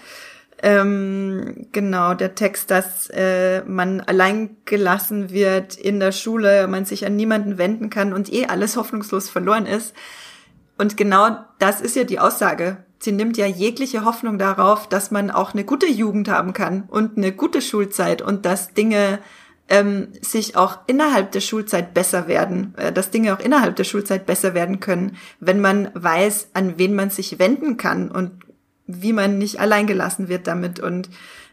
Ähm, 0.61 1.67
genau, 1.71 2.13
der 2.13 2.35
Text, 2.35 2.71
dass 2.71 3.09
äh, 3.09 3.63
man 3.65 4.01
allein 4.01 4.57
gelassen 4.65 5.31
wird 5.31 5.75
in 5.75 5.99
der 5.99 6.11
Schule, 6.11 6.67
man 6.67 6.85
sich 6.85 7.05
an 7.05 7.15
niemanden 7.15 7.57
wenden 7.57 7.89
kann 7.89 8.13
und 8.13 8.31
eh 8.31 8.45
alles 8.45 8.77
hoffnungslos 8.77 9.29
verloren 9.29 9.65
ist. 9.65 9.93
Und 10.77 10.95
genau 10.95 11.37
das 11.59 11.81
ist 11.81 11.95
ja 11.95 12.05
die 12.05 12.19
Aussage. 12.19 12.77
Sie 12.99 13.11
nimmt 13.11 13.37
ja 13.37 13.45
jegliche 13.45 14.05
Hoffnung 14.05 14.37
darauf, 14.37 14.87
dass 14.87 15.11
man 15.11 15.29
auch 15.31 15.53
eine 15.53 15.65
gute 15.65 15.87
Jugend 15.87 16.29
haben 16.29 16.53
kann 16.53 16.83
und 16.87 17.17
eine 17.17 17.33
gute 17.33 17.61
Schulzeit 17.61 18.21
und 18.21 18.45
dass 18.45 18.73
Dinge 18.73 19.19
ähm, 19.69 20.09
sich 20.21 20.55
auch 20.55 20.79
innerhalb 20.87 21.31
der 21.31 21.41
Schulzeit 21.41 21.93
besser 21.93 22.27
werden, 22.27 22.73
äh, 22.77 22.91
dass 22.91 23.11
Dinge 23.11 23.33
auch 23.33 23.39
innerhalb 23.39 23.75
der 23.75 23.83
Schulzeit 23.83 24.25
besser 24.25 24.53
werden 24.53 24.79
können, 24.79 25.17
wenn 25.39 25.61
man 25.61 25.89
weiß, 25.93 26.49
an 26.53 26.73
wen 26.77 26.95
man 26.95 27.09
sich 27.09 27.39
wenden 27.39 27.77
kann 27.77 28.09
und 28.09 28.31
wie 28.87 29.13
man 29.13 29.37
nicht 29.37 29.59
alleingelassen 29.59 30.29
wird 30.29 30.47
damit 30.47 30.79
und 30.79 31.09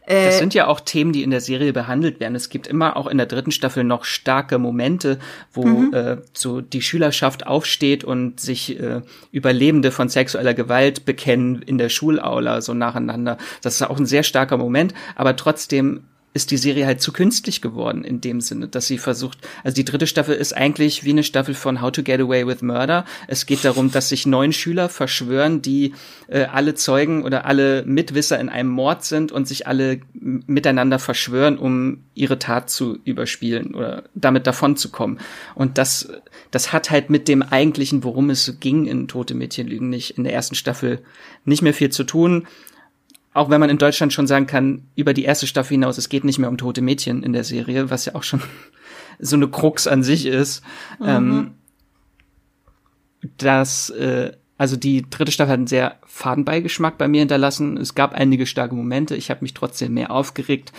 äh, 0.06 0.26
das 0.26 0.38
sind 0.38 0.54
ja 0.54 0.68
auch 0.68 0.80
Themen, 0.80 1.12
die 1.12 1.22
in 1.22 1.30
der 1.30 1.40
Serie 1.40 1.72
behandelt 1.72 2.20
werden. 2.20 2.36
Es 2.36 2.48
gibt 2.48 2.68
immer 2.68 2.96
auch 2.96 3.08
in 3.08 3.18
der 3.18 3.26
dritten 3.26 3.50
Staffel 3.50 3.84
noch 3.84 4.04
starke 4.04 4.58
Momente, 4.58 5.18
wo 5.52 5.66
mhm. 5.66 5.92
äh, 5.92 6.16
so 6.32 6.60
die 6.60 6.80
Schülerschaft 6.80 7.46
aufsteht 7.46 8.04
und 8.04 8.40
sich 8.40 8.78
äh, 8.80 9.02
Überlebende 9.32 9.90
von 9.90 10.08
sexueller 10.08 10.54
Gewalt 10.54 11.04
bekennen 11.04 11.60
in 11.60 11.76
der 11.76 11.88
Schulaula 11.88 12.60
so 12.60 12.72
nacheinander. 12.72 13.36
Das 13.62 13.74
ist 13.74 13.82
auch 13.82 13.98
ein 13.98 14.06
sehr 14.06 14.22
starker 14.22 14.56
Moment, 14.56 14.94
aber 15.16 15.34
trotzdem 15.34 16.04
ist 16.36 16.50
die 16.50 16.58
Serie 16.58 16.84
halt 16.84 17.00
zu 17.00 17.12
künstlich 17.12 17.62
geworden 17.62 18.04
in 18.04 18.20
dem 18.20 18.42
Sinne, 18.42 18.68
dass 18.68 18.86
sie 18.86 18.98
versucht, 18.98 19.38
also 19.64 19.74
die 19.74 19.86
dritte 19.86 20.06
Staffel 20.06 20.34
ist 20.34 20.54
eigentlich 20.54 21.02
wie 21.02 21.10
eine 21.10 21.22
Staffel 21.22 21.54
von 21.54 21.80
How 21.80 21.90
to 21.90 22.02
Get 22.02 22.20
Away 22.20 22.46
with 22.46 22.60
Murder. 22.60 23.06
Es 23.26 23.46
geht 23.46 23.64
darum, 23.64 23.90
dass 23.90 24.10
sich 24.10 24.26
neun 24.26 24.52
Schüler 24.52 24.90
verschwören, 24.90 25.62
die 25.62 25.94
äh, 26.28 26.44
alle 26.44 26.74
Zeugen 26.74 27.24
oder 27.24 27.46
alle 27.46 27.84
Mitwisser 27.86 28.38
in 28.38 28.50
einem 28.50 28.68
Mord 28.68 29.02
sind 29.02 29.32
und 29.32 29.48
sich 29.48 29.66
alle 29.66 30.00
miteinander 30.12 30.98
verschwören, 30.98 31.56
um 31.56 32.04
ihre 32.14 32.38
Tat 32.38 32.68
zu 32.68 32.98
überspielen 33.04 33.74
oder 33.74 34.04
damit 34.14 34.46
davon 34.46 34.76
zu 34.76 34.90
kommen. 34.90 35.18
Und 35.54 35.78
das, 35.78 36.10
das 36.50 36.70
hat 36.70 36.90
halt 36.90 37.08
mit 37.08 37.28
dem 37.28 37.42
eigentlichen, 37.42 38.04
worum 38.04 38.28
es 38.28 38.58
ging 38.60 38.84
in 38.84 39.08
Tote 39.08 39.34
Mädchen 39.34 39.66
lügen 39.66 39.88
nicht 39.88 40.18
in 40.18 40.24
der 40.24 40.34
ersten 40.34 40.54
Staffel 40.54 41.02
nicht 41.46 41.62
mehr 41.62 41.72
viel 41.72 41.88
zu 41.88 42.04
tun 42.04 42.46
auch 43.36 43.50
wenn 43.50 43.60
man 43.60 43.70
in 43.70 43.78
Deutschland 43.78 44.12
schon 44.12 44.26
sagen 44.26 44.46
kann, 44.46 44.88
über 44.94 45.12
die 45.12 45.24
erste 45.24 45.46
Staffel 45.46 45.74
hinaus, 45.74 45.98
es 45.98 46.08
geht 46.08 46.24
nicht 46.24 46.38
mehr 46.38 46.48
um 46.48 46.56
tote 46.56 46.80
Mädchen 46.80 47.22
in 47.22 47.32
der 47.32 47.44
Serie, 47.44 47.90
was 47.90 48.06
ja 48.06 48.14
auch 48.14 48.22
schon 48.22 48.40
so 49.18 49.36
eine 49.36 49.48
Krux 49.48 49.86
an 49.86 50.02
sich 50.02 50.26
ist. 50.26 50.64
Mhm. 50.98 51.06
Ähm, 51.06 51.50
dass, 53.36 53.90
äh, 53.90 54.32
also 54.56 54.76
die 54.76 55.04
dritte 55.08 55.32
Staffel 55.32 55.52
hat 55.52 55.58
einen 55.58 55.66
sehr 55.66 55.96
Fadenbeigeschmack 56.06 56.96
bei 56.96 57.08
mir 57.08 57.20
hinterlassen. 57.20 57.76
Es 57.76 57.94
gab 57.94 58.14
einige 58.14 58.46
starke 58.46 58.74
Momente, 58.74 59.16
ich 59.16 59.30
habe 59.30 59.42
mich 59.42 59.52
trotzdem 59.52 59.94
mehr 59.94 60.10
aufgeregt. 60.10 60.72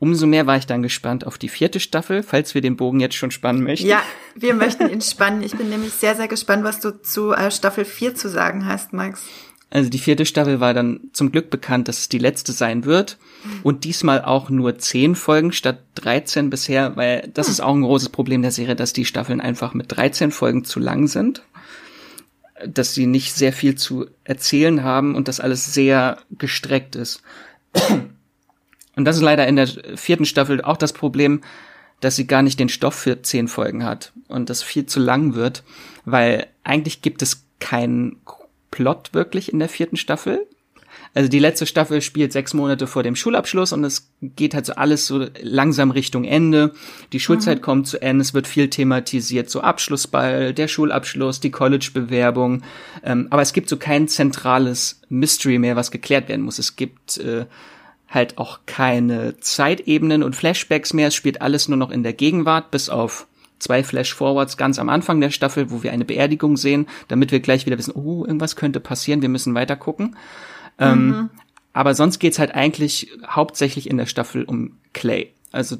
Umso 0.00 0.26
mehr 0.26 0.46
war 0.46 0.56
ich 0.56 0.66
dann 0.66 0.82
gespannt 0.82 1.24
auf 1.24 1.38
die 1.38 1.48
vierte 1.48 1.78
Staffel, 1.78 2.24
falls 2.24 2.54
wir 2.54 2.60
den 2.60 2.76
Bogen 2.76 2.98
jetzt 2.98 3.14
schon 3.14 3.30
spannen 3.30 3.62
möchten. 3.62 3.86
Ja, 3.86 4.02
wir 4.34 4.54
möchten 4.54 4.88
ihn 4.90 5.00
spannen. 5.00 5.42
Ich 5.42 5.56
bin 5.56 5.70
nämlich 5.70 5.92
sehr, 5.92 6.16
sehr 6.16 6.28
gespannt, 6.28 6.64
was 6.64 6.80
du 6.80 7.00
zu 7.00 7.32
äh, 7.32 7.52
Staffel 7.52 7.84
4 7.84 8.16
zu 8.16 8.28
sagen 8.28 8.66
hast, 8.66 8.92
Max. 8.92 9.24
Also 9.74 9.90
die 9.90 9.98
vierte 9.98 10.24
Staffel 10.24 10.60
war 10.60 10.72
dann 10.72 11.00
zum 11.12 11.32
Glück 11.32 11.50
bekannt, 11.50 11.88
dass 11.88 11.98
es 11.98 12.08
die 12.08 12.18
letzte 12.18 12.52
sein 12.52 12.84
wird. 12.84 13.18
Und 13.64 13.82
diesmal 13.82 14.22
auch 14.22 14.48
nur 14.48 14.78
zehn 14.78 15.16
Folgen 15.16 15.50
statt 15.50 15.80
13 15.96 16.48
bisher, 16.48 16.94
weil 16.94 17.28
das 17.34 17.48
ist 17.48 17.60
auch 17.60 17.74
ein 17.74 17.82
großes 17.82 18.10
Problem 18.10 18.42
der 18.42 18.52
Serie, 18.52 18.76
dass 18.76 18.92
die 18.92 19.04
Staffeln 19.04 19.40
einfach 19.40 19.74
mit 19.74 19.86
13 19.88 20.30
Folgen 20.30 20.64
zu 20.64 20.78
lang 20.78 21.08
sind. 21.08 21.42
Dass 22.64 22.94
sie 22.94 23.06
nicht 23.06 23.34
sehr 23.34 23.52
viel 23.52 23.74
zu 23.74 24.06
erzählen 24.22 24.84
haben 24.84 25.16
und 25.16 25.26
dass 25.26 25.40
alles 25.40 25.74
sehr 25.74 26.18
gestreckt 26.30 26.94
ist. 26.94 27.22
Und 28.94 29.04
das 29.04 29.16
ist 29.16 29.22
leider 29.22 29.48
in 29.48 29.56
der 29.56 29.66
vierten 29.66 30.24
Staffel 30.24 30.62
auch 30.62 30.76
das 30.76 30.92
Problem, 30.92 31.40
dass 31.98 32.14
sie 32.14 32.28
gar 32.28 32.42
nicht 32.42 32.60
den 32.60 32.68
Stoff 32.68 32.94
für 32.94 33.22
zehn 33.22 33.48
Folgen 33.48 33.82
hat 33.84 34.12
und 34.28 34.50
das 34.50 34.62
viel 34.62 34.86
zu 34.86 35.00
lang 35.00 35.34
wird, 35.34 35.64
weil 36.04 36.46
eigentlich 36.62 37.02
gibt 37.02 37.22
es 37.22 37.44
keinen 37.58 38.18
Plot 38.74 39.10
wirklich 39.14 39.52
in 39.52 39.60
der 39.60 39.68
vierten 39.68 39.96
Staffel. 39.96 40.48
Also 41.14 41.28
die 41.28 41.38
letzte 41.38 41.64
Staffel 41.64 42.02
spielt 42.02 42.32
sechs 42.32 42.54
Monate 42.54 42.88
vor 42.88 43.04
dem 43.04 43.14
Schulabschluss 43.14 43.72
und 43.72 43.84
es 43.84 44.10
geht 44.20 44.52
halt 44.52 44.66
so 44.66 44.74
alles 44.74 45.06
so 45.06 45.26
langsam 45.40 45.92
Richtung 45.92 46.24
Ende. 46.24 46.72
Die 47.12 47.20
Schulzeit 47.20 47.58
mhm. 47.58 47.62
kommt 47.62 47.86
zu 47.86 48.02
Ende, 48.02 48.22
es 48.22 48.34
wird 48.34 48.48
viel 48.48 48.68
thematisiert, 48.68 49.48
so 49.48 49.60
Abschlussball, 49.60 50.52
der 50.52 50.66
Schulabschluss, 50.66 51.38
die 51.38 51.52
College-Bewerbung. 51.52 52.62
Ähm, 53.04 53.28
aber 53.30 53.42
es 53.42 53.52
gibt 53.52 53.68
so 53.68 53.76
kein 53.76 54.08
zentrales 54.08 55.02
Mystery 55.08 55.60
mehr, 55.60 55.76
was 55.76 55.92
geklärt 55.92 56.28
werden 56.28 56.42
muss. 56.42 56.58
Es 56.58 56.74
gibt 56.74 57.18
äh, 57.18 57.46
halt 58.08 58.38
auch 58.38 58.60
keine 58.66 59.38
Zeitebenen 59.38 60.24
und 60.24 60.34
Flashbacks 60.34 60.92
mehr. 60.94 61.08
Es 61.08 61.14
spielt 61.14 61.42
alles 61.42 61.68
nur 61.68 61.78
noch 61.78 61.92
in 61.92 62.02
der 62.02 62.12
Gegenwart, 62.12 62.72
bis 62.72 62.88
auf 62.88 63.28
zwei 63.64 63.82
Flash-Forwards 63.82 64.56
ganz 64.56 64.78
am 64.78 64.88
Anfang 64.88 65.20
der 65.20 65.30
Staffel, 65.30 65.70
wo 65.70 65.82
wir 65.82 65.92
eine 65.92 66.04
Beerdigung 66.04 66.56
sehen, 66.56 66.86
damit 67.08 67.32
wir 67.32 67.40
gleich 67.40 67.66
wieder 67.66 67.78
wissen, 67.78 67.94
oh, 67.94 68.24
irgendwas 68.24 68.56
könnte 68.56 68.78
passieren, 68.78 69.22
wir 69.22 69.28
müssen 69.28 69.54
weiter 69.54 69.76
gucken. 69.76 70.16
Ähm, 70.78 71.06
mhm. 71.06 71.30
aber 71.72 71.94
sonst 71.94 72.18
geht's 72.18 72.38
halt 72.40 72.54
eigentlich 72.54 73.08
hauptsächlich 73.26 73.88
in 73.88 73.96
der 73.96 74.06
Staffel 74.06 74.44
um 74.44 74.78
Clay. 74.92 75.32
Also 75.52 75.76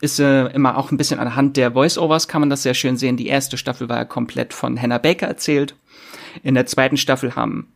ist 0.00 0.18
äh, 0.18 0.46
immer 0.46 0.78
auch 0.78 0.90
ein 0.90 0.96
bisschen 0.96 1.20
anhand 1.20 1.56
der 1.56 1.72
Voice-Overs 1.72 2.28
kann 2.28 2.40
man 2.40 2.50
das 2.50 2.62
sehr 2.62 2.74
schön 2.74 2.96
sehen. 2.96 3.16
Die 3.16 3.26
erste 3.26 3.58
Staffel 3.58 3.88
war 3.88 3.98
ja 3.98 4.04
komplett 4.04 4.54
von 4.54 4.80
Hannah 4.80 4.98
Baker 4.98 5.26
erzählt. 5.26 5.74
In 6.42 6.54
der 6.54 6.66
zweiten 6.66 6.96
Staffel 6.96 7.36
haben 7.36 7.68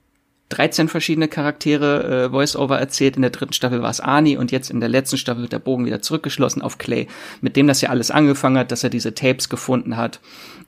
13 0.52 0.88
verschiedene 0.88 1.28
Charaktere 1.28 2.26
äh, 2.26 2.30
Voice-Over 2.30 2.78
erzählt. 2.78 3.16
In 3.16 3.22
der 3.22 3.30
dritten 3.30 3.52
Staffel 3.52 3.82
war 3.82 3.90
es 3.90 4.00
Arnie 4.00 4.36
und 4.36 4.52
jetzt 4.52 4.70
in 4.70 4.80
der 4.80 4.88
letzten 4.88 5.16
Staffel 5.16 5.42
wird 5.42 5.52
der 5.52 5.58
Bogen 5.58 5.86
wieder 5.86 6.02
zurückgeschlossen 6.02 6.62
auf 6.62 6.78
Clay, 6.78 7.08
mit 7.40 7.56
dem 7.56 7.66
das 7.66 7.80
ja 7.80 7.88
alles 7.88 8.10
angefangen 8.10 8.58
hat, 8.58 8.70
dass 8.70 8.84
er 8.84 8.90
diese 8.90 9.14
Tapes 9.14 9.48
gefunden 9.48 9.96
hat. 9.96 10.20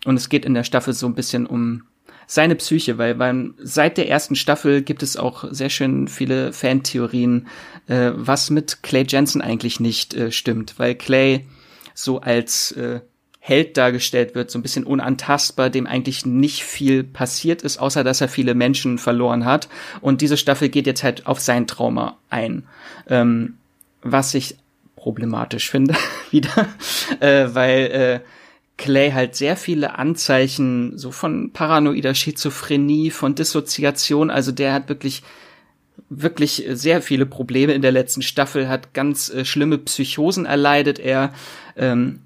Und 0.04 0.16
es 0.16 0.28
geht 0.28 0.44
in 0.44 0.54
der 0.54 0.64
Staffel 0.64 0.94
so 0.94 1.06
ein 1.06 1.14
bisschen 1.14 1.46
um 1.46 1.82
seine 2.26 2.54
Psyche, 2.54 2.96
weil 2.96 3.14
beim, 3.14 3.54
seit 3.58 3.98
der 3.98 4.08
ersten 4.08 4.34
Staffel 4.34 4.82
gibt 4.82 5.02
es 5.02 5.16
auch 5.16 5.44
sehr 5.50 5.68
schön 5.68 6.08
viele 6.08 6.52
Fantheorien, 6.52 7.48
äh, 7.86 8.12
was 8.14 8.50
mit 8.50 8.82
Clay 8.82 9.04
Jensen 9.06 9.42
eigentlich 9.42 9.80
nicht 9.80 10.14
äh, 10.14 10.32
stimmt, 10.32 10.78
weil 10.78 10.94
Clay 10.94 11.46
so 11.92 12.20
als 12.20 12.72
äh, 12.72 13.00
Held 13.46 13.76
dargestellt 13.76 14.34
wird, 14.34 14.50
so 14.50 14.58
ein 14.58 14.62
bisschen 14.62 14.84
unantastbar, 14.84 15.68
dem 15.68 15.86
eigentlich 15.86 16.24
nicht 16.24 16.64
viel 16.64 17.04
passiert 17.04 17.60
ist, 17.60 17.76
außer 17.76 18.02
dass 18.02 18.22
er 18.22 18.28
viele 18.28 18.54
Menschen 18.54 18.96
verloren 18.96 19.44
hat. 19.44 19.68
Und 20.00 20.22
diese 20.22 20.38
Staffel 20.38 20.70
geht 20.70 20.86
jetzt 20.86 21.02
halt 21.02 21.26
auf 21.26 21.40
sein 21.40 21.66
Trauma 21.66 22.16
ein, 22.30 22.64
ähm, 23.06 23.58
was 24.00 24.32
ich 24.32 24.56
problematisch 24.96 25.68
finde 25.68 25.94
wieder, 26.30 26.68
äh, 27.20 27.48
weil 27.52 27.80
äh, 27.90 28.20
Clay 28.78 29.10
halt 29.10 29.36
sehr 29.36 29.58
viele 29.58 29.98
Anzeichen 29.98 30.96
so 30.96 31.10
von 31.10 31.50
paranoider 31.52 32.14
Schizophrenie, 32.14 33.10
von 33.10 33.34
Dissoziation, 33.34 34.30
also 34.30 34.52
der 34.52 34.72
hat 34.72 34.88
wirklich 34.88 35.22
wirklich 36.08 36.64
sehr 36.70 37.02
viele 37.02 37.26
Probleme 37.26 37.74
in 37.74 37.82
der 37.82 37.92
letzten 37.92 38.22
Staffel, 38.22 38.70
hat 38.70 38.94
ganz 38.94 39.28
äh, 39.28 39.44
schlimme 39.44 39.76
Psychosen 39.76 40.46
erleidet 40.46 40.98
er 40.98 41.34
ähm, 41.76 42.20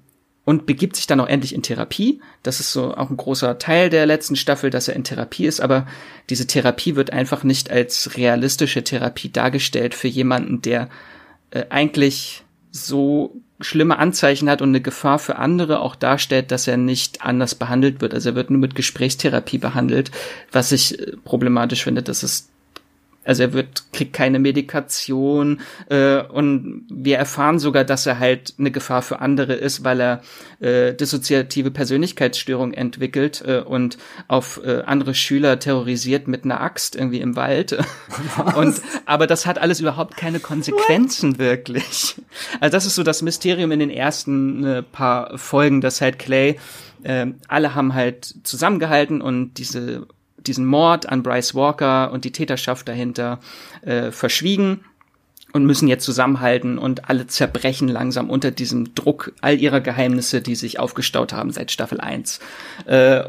und 0.49 0.65
begibt 0.65 0.95
sich 0.95 1.05
dann 1.05 1.19
auch 1.19 1.27
endlich 1.27 1.53
in 1.53 1.61
Therapie. 1.61 2.21
Das 2.41 2.59
ist 2.59 2.73
so 2.73 2.95
auch 2.95 3.11
ein 3.11 3.17
großer 3.17 3.59
Teil 3.59 3.91
der 3.91 4.07
letzten 4.07 4.35
Staffel, 4.35 4.71
dass 4.71 4.87
er 4.87 4.95
in 4.95 5.03
Therapie 5.03 5.45
ist, 5.45 5.59
aber 5.59 5.85
diese 6.31 6.47
Therapie 6.47 6.95
wird 6.95 7.13
einfach 7.13 7.43
nicht 7.43 7.69
als 7.69 8.17
realistische 8.17 8.83
Therapie 8.83 9.31
dargestellt 9.31 9.93
für 9.93 10.07
jemanden, 10.07 10.63
der 10.63 10.89
äh, 11.51 11.65
eigentlich 11.69 12.45
so 12.71 13.39
schlimme 13.61 13.99
Anzeichen 13.99 14.49
hat 14.49 14.63
und 14.63 14.69
eine 14.69 14.81
Gefahr 14.81 15.19
für 15.19 15.35
andere 15.35 15.81
auch 15.81 15.93
darstellt, 15.93 16.49
dass 16.49 16.67
er 16.67 16.77
nicht 16.77 17.23
anders 17.23 17.53
behandelt 17.53 18.01
wird. 18.01 18.15
Also 18.15 18.29
er 18.29 18.35
wird 18.35 18.49
nur 18.49 18.59
mit 18.59 18.73
Gesprächstherapie 18.73 19.59
behandelt, 19.59 20.09
was 20.51 20.71
ich 20.71 20.97
äh, 20.97 21.15
problematisch 21.25 21.83
finde. 21.83 22.01
Das 22.01 22.23
ist 22.23 22.49
also 23.29 23.43
er 23.43 23.53
wird, 23.53 23.83
kriegt 23.93 24.13
keine 24.13 24.39
Medikation 24.39 25.61
äh, 25.87 26.23
und 26.23 26.87
wir 26.89 27.19
erfahren 27.19 27.59
sogar, 27.59 27.83
dass 27.83 28.07
er 28.07 28.17
halt 28.17 28.55
eine 28.57 28.71
Gefahr 28.71 29.03
für 29.03 29.19
andere 29.19 29.53
ist, 29.53 29.83
weil 29.83 30.01
er 30.01 30.21
äh, 30.59 30.95
dissoziative 30.95 31.69
Persönlichkeitsstörung 31.69 32.73
entwickelt 32.73 33.43
äh, 33.45 33.59
und 33.59 33.99
auf 34.27 34.59
äh, 34.65 34.81
andere 34.81 35.13
Schüler 35.13 35.59
terrorisiert 35.59 36.27
mit 36.27 36.43
einer 36.43 36.59
Axt 36.59 36.95
irgendwie 36.95 37.21
im 37.21 37.35
Wald. 37.35 37.77
und 38.55 38.81
aber 39.05 39.27
das 39.27 39.45
hat 39.45 39.59
alles 39.59 39.79
überhaupt 39.79 40.17
keine 40.17 40.39
Konsequenzen 40.39 41.33
What? 41.33 41.39
wirklich. 41.39 42.15
Also 42.59 42.75
das 42.75 42.87
ist 42.87 42.95
so 42.95 43.03
das 43.03 43.21
Mysterium 43.21 43.71
in 43.71 43.79
den 43.79 43.91
ersten 43.91 44.63
äh, 44.63 44.81
paar 44.81 45.37
Folgen, 45.37 45.81
dass 45.81 46.01
halt 46.01 46.17
Clay 46.17 46.55
äh, 47.03 47.27
alle 47.47 47.75
haben 47.75 47.93
halt 47.93 48.33
zusammengehalten 48.43 49.21
und 49.21 49.53
diese 49.59 50.07
diesen 50.49 50.65
Mord 50.65 51.07
an 51.07 51.23
Bryce 51.23 51.55
Walker 51.55 52.11
und 52.11 52.25
die 52.25 52.31
Täterschaft 52.31 52.87
dahinter 52.87 53.39
äh, 53.81 54.11
verschwiegen 54.11 54.83
und 55.53 55.65
müssen 55.65 55.87
jetzt 55.87 56.05
zusammenhalten 56.05 56.77
und 56.77 57.09
alle 57.09 57.27
zerbrechen 57.27 57.87
langsam 57.87 58.29
unter 58.29 58.51
diesem 58.51 58.93
Druck 58.95 59.33
all 59.41 59.59
ihrer 59.59 59.79
Geheimnisse, 59.79 60.41
die 60.41 60.55
sich 60.55 60.79
aufgestaut 60.79 61.33
haben 61.33 61.51
seit 61.51 61.71
Staffel 61.71 61.99
1. 61.99 62.39
Äh, 62.85 63.23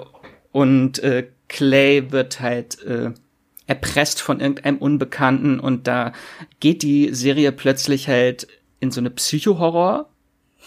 und 0.53 0.99
äh, 1.01 1.29
Clay 1.49 2.11
wird 2.11 2.41
halt 2.41 2.83
äh, 2.83 3.13
erpresst 3.67 4.21
von 4.21 4.41
irgendeinem 4.41 4.79
Unbekannten 4.79 5.61
und 5.61 5.87
da 5.87 6.13
geht 6.59 6.83
die 6.83 7.15
Serie 7.15 7.53
plötzlich 7.53 8.09
halt 8.09 8.49
in 8.81 8.91
so 8.91 9.01
eine 9.01 9.11
Psycho-Horror 9.11 10.09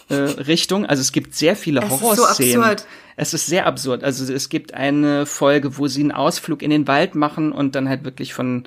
äh. 0.10 0.14
Also 0.16 1.02
es 1.02 1.12
gibt 1.12 1.36
sehr 1.36 1.56
viele 1.56 1.88
Horrorszenen. 1.90 2.76
Ist 2.76 2.82
so 2.82 2.86
es 3.16 3.34
ist 3.34 3.48
sehr 3.48 3.66
absurd. 3.66 4.04
Also 4.04 4.32
es 4.32 4.50
gibt 4.50 4.74
eine 4.74 5.26
Folge, 5.26 5.78
wo 5.78 5.88
sie 5.88 6.02
einen 6.02 6.12
Ausflug 6.12 6.62
in 6.62 6.70
den 6.70 6.88
Wald 6.88 7.16
machen 7.16 7.52
und 7.52 7.76
dann 7.76 7.90
halt 7.90 8.04
wirklich 8.04 8.34
von 8.34 8.64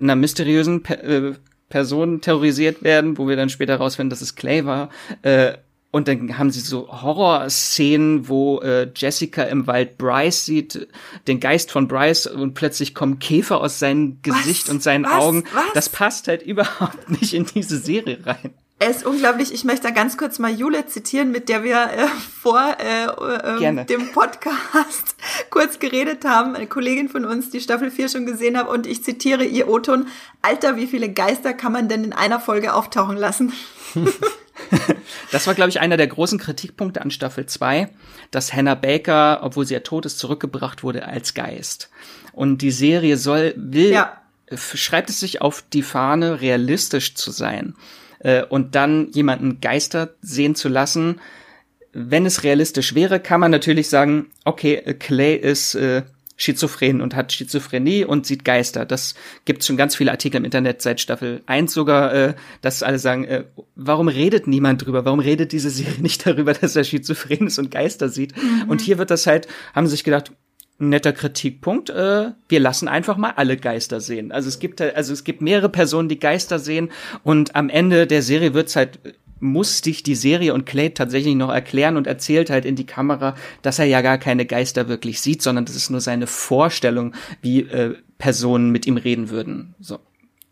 einer 0.00 0.16
mysteriösen 0.16 0.82
Pe 0.82 1.02
äh, 1.02 1.34
Person 1.68 2.20
terrorisiert 2.20 2.84
werden, 2.84 3.18
wo 3.18 3.26
wir 3.26 3.36
dann 3.36 3.48
später 3.48 3.76
rausfinden, 3.76 4.10
dass 4.10 4.20
es 4.20 4.36
Clay 4.36 4.64
war. 4.64 4.90
Äh, 5.22 5.54
und 5.90 6.08
dann 6.08 6.38
haben 6.38 6.50
sie 6.50 6.60
so 6.60 6.88
Horrorszenen, 7.02 8.28
wo 8.28 8.60
äh, 8.60 8.90
Jessica 8.94 9.44
im 9.44 9.68
Wald 9.68 9.96
Bryce 9.96 10.44
sieht, 10.44 10.88
den 11.28 11.38
Geist 11.38 11.70
von 11.70 11.86
Bryce 11.86 12.26
und 12.26 12.54
plötzlich 12.54 12.94
kommen 12.94 13.20
Käfer 13.20 13.60
aus 13.60 13.78
seinem 13.78 14.20
Gesicht 14.22 14.64
Was? 14.66 14.74
und 14.74 14.82
seinen 14.82 15.04
Was? 15.04 15.12
Augen. 15.12 15.44
Was? 15.52 15.72
Das 15.74 15.88
passt 15.88 16.26
halt 16.26 16.42
überhaupt 16.46 17.10
nicht 17.10 17.32
in 17.32 17.46
diese 17.46 17.78
Serie 17.78 18.18
rein. 18.26 18.54
Er 18.80 18.90
ist 18.90 19.06
unglaublich. 19.06 19.54
Ich 19.54 19.64
möchte 19.64 19.86
da 19.86 19.90
ganz 19.90 20.16
kurz 20.16 20.38
mal 20.38 20.50
Jule 20.50 20.86
zitieren, 20.86 21.30
mit 21.30 21.48
der 21.48 21.62
wir 21.62 21.76
äh, 21.76 22.06
vor 22.42 22.76
äh, 22.80 23.64
äh, 23.64 23.84
dem 23.84 24.12
Podcast 24.12 25.14
kurz 25.50 25.78
geredet 25.78 26.24
haben. 26.24 26.56
Eine 26.56 26.66
Kollegin 26.66 27.08
von 27.08 27.24
uns, 27.24 27.50
die 27.50 27.60
Staffel 27.60 27.90
4 27.90 28.08
schon 28.08 28.26
gesehen 28.26 28.58
hat. 28.58 28.68
Und 28.68 28.86
ich 28.86 29.04
zitiere 29.04 29.44
ihr 29.44 29.68
O-Ton. 29.68 30.08
Alter, 30.42 30.76
wie 30.76 30.88
viele 30.88 31.10
Geister 31.12 31.54
kann 31.54 31.72
man 31.72 31.88
denn 31.88 32.04
in 32.04 32.12
einer 32.12 32.40
Folge 32.40 32.74
auftauchen 32.74 33.16
lassen? 33.16 33.52
das 35.30 35.46
war, 35.46 35.54
glaube 35.54 35.70
ich, 35.70 35.78
einer 35.78 35.96
der 35.96 36.08
großen 36.08 36.38
Kritikpunkte 36.38 37.00
an 37.00 37.12
Staffel 37.12 37.46
2, 37.46 37.88
dass 38.32 38.52
Hannah 38.52 38.74
Baker, 38.74 39.40
obwohl 39.42 39.66
sie 39.66 39.74
ja 39.74 39.80
tot 39.80 40.04
ist, 40.04 40.18
zurückgebracht 40.18 40.82
wurde 40.82 41.06
als 41.06 41.32
Geist. 41.32 41.90
Und 42.32 42.58
die 42.58 42.72
Serie 42.72 43.18
soll, 43.18 43.54
will, 43.56 43.92
ja. 43.92 44.20
schreibt 44.52 45.10
es 45.10 45.20
sich 45.20 45.40
auf 45.40 45.62
die 45.72 45.82
Fahne, 45.82 46.40
realistisch 46.40 47.14
zu 47.14 47.30
sein 47.30 47.76
äh, 48.24 48.42
und 48.42 48.74
dann 48.74 49.10
jemanden 49.12 49.60
Geister 49.60 50.14
sehen 50.20 50.56
zu 50.56 50.68
lassen, 50.68 51.20
wenn 51.92 52.26
es 52.26 52.42
realistisch 52.42 52.96
wäre, 52.96 53.20
kann 53.20 53.38
man 53.38 53.52
natürlich 53.52 53.88
sagen, 53.88 54.26
okay, 54.44 54.74
äh, 54.74 54.94
Clay 54.94 55.36
ist 55.36 55.76
äh, 55.76 56.02
schizophren 56.36 57.00
und 57.00 57.14
hat 57.14 57.32
Schizophrenie 57.32 58.04
und 58.04 58.26
sieht 58.26 58.44
Geister. 58.44 58.84
Das 58.84 59.14
gibt 59.44 59.62
schon 59.62 59.76
ganz 59.76 59.94
viele 59.94 60.10
Artikel 60.10 60.38
im 60.38 60.44
Internet 60.44 60.82
seit 60.82 61.00
Staffel 61.00 61.42
1 61.46 61.72
sogar, 61.72 62.12
äh, 62.12 62.34
dass 62.60 62.82
alle 62.82 62.98
sagen, 62.98 63.24
äh, 63.24 63.44
warum 63.76 64.08
redet 64.08 64.48
niemand 64.48 64.84
drüber? 64.84 65.04
Warum 65.04 65.20
redet 65.20 65.52
diese 65.52 65.70
Serie 65.70 65.94
nicht 66.00 66.26
darüber, 66.26 66.52
dass 66.52 66.74
er 66.74 66.84
schizophren 66.84 67.46
ist 67.46 67.58
und 67.58 67.70
Geister 67.70 68.08
sieht? 68.08 68.36
Mhm. 68.36 68.68
Und 68.68 68.80
hier 68.80 68.98
wird 68.98 69.10
das 69.10 69.26
halt, 69.28 69.46
haben 69.74 69.86
sie 69.86 69.92
sich 69.92 70.04
gedacht, 70.04 70.32
netter 70.78 71.12
Kritikpunkt. 71.12 71.90
Äh, 71.90 72.32
wir 72.48 72.60
lassen 72.60 72.88
einfach 72.88 73.16
mal 73.16 73.32
alle 73.36 73.56
Geister 73.56 74.00
sehen. 74.00 74.32
Also 74.32 74.48
es 74.48 74.58
gibt 74.58 74.80
also 74.80 75.12
es 75.12 75.24
gibt 75.24 75.40
mehrere 75.40 75.68
Personen, 75.68 76.08
die 76.08 76.18
Geister 76.18 76.58
sehen 76.58 76.90
und 77.22 77.54
am 77.54 77.68
Ende 77.68 78.06
der 78.06 78.22
Serie 78.22 78.54
wird's 78.54 78.76
halt 78.76 78.98
muss 79.40 79.82
dich 79.82 80.02
die 80.02 80.14
Serie 80.14 80.54
und 80.54 80.64
Clay 80.64 80.90
tatsächlich 80.90 81.34
noch 81.34 81.50
erklären 81.50 81.96
und 81.96 82.06
erzählt 82.06 82.48
halt 82.48 82.64
in 82.64 82.76
die 82.76 82.86
Kamera, 82.86 83.34
dass 83.60 83.78
er 83.78 83.84
ja 83.84 84.00
gar 84.00 84.16
keine 84.16 84.46
Geister 84.46 84.88
wirklich 84.88 85.20
sieht, 85.20 85.42
sondern 85.42 85.66
das 85.66 85.76
ist 85.76 85.90
nur 85.90 86.00
seine 86.00 86.26
Vorstellung, 86.26 87.14
wie 87.42 87.60
äh, 87.60 87.94
Personen 88.16 88.70
mit 88.70 88.86
ihm 88.86 88.96
reden 88.96 89.28
würden. 89.28 89.74
So. 89.80 89.98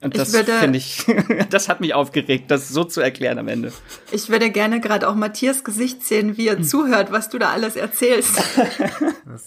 Und 0.03 0.19
das 0.19 0.35
finde 0.37 0.79
ich, 0.79 1.07
das 1.51 1.69
hat 1.69 1.81
mich 1.81 1.95
aufgeregt, 1.95 2.51
das 2.51 2.69
so 2.69 2.83
zu 2.83 3.01
erklären 3.01 3.39
am 3.39 3.47
Ende. 3.47 3.73
Ich 4.11 4.29
würde 4.29 4.51
gerne 4.51 4.81
gerade 4.81 5.09
auch 5.09 5.15
Matthias 5.15 5.63
Gesicht 5.63 6.05
sehen, 6.05 6.37
wie 6.37 6.49
er 6.49 6.57
hm. 6.57 6.65
zuhört, 6.65 7.13
was 7.13 7.29
du 7.29 7.39
da 7.39 7.51
alles 7.51 7.77
erzählst. 7.77 8.43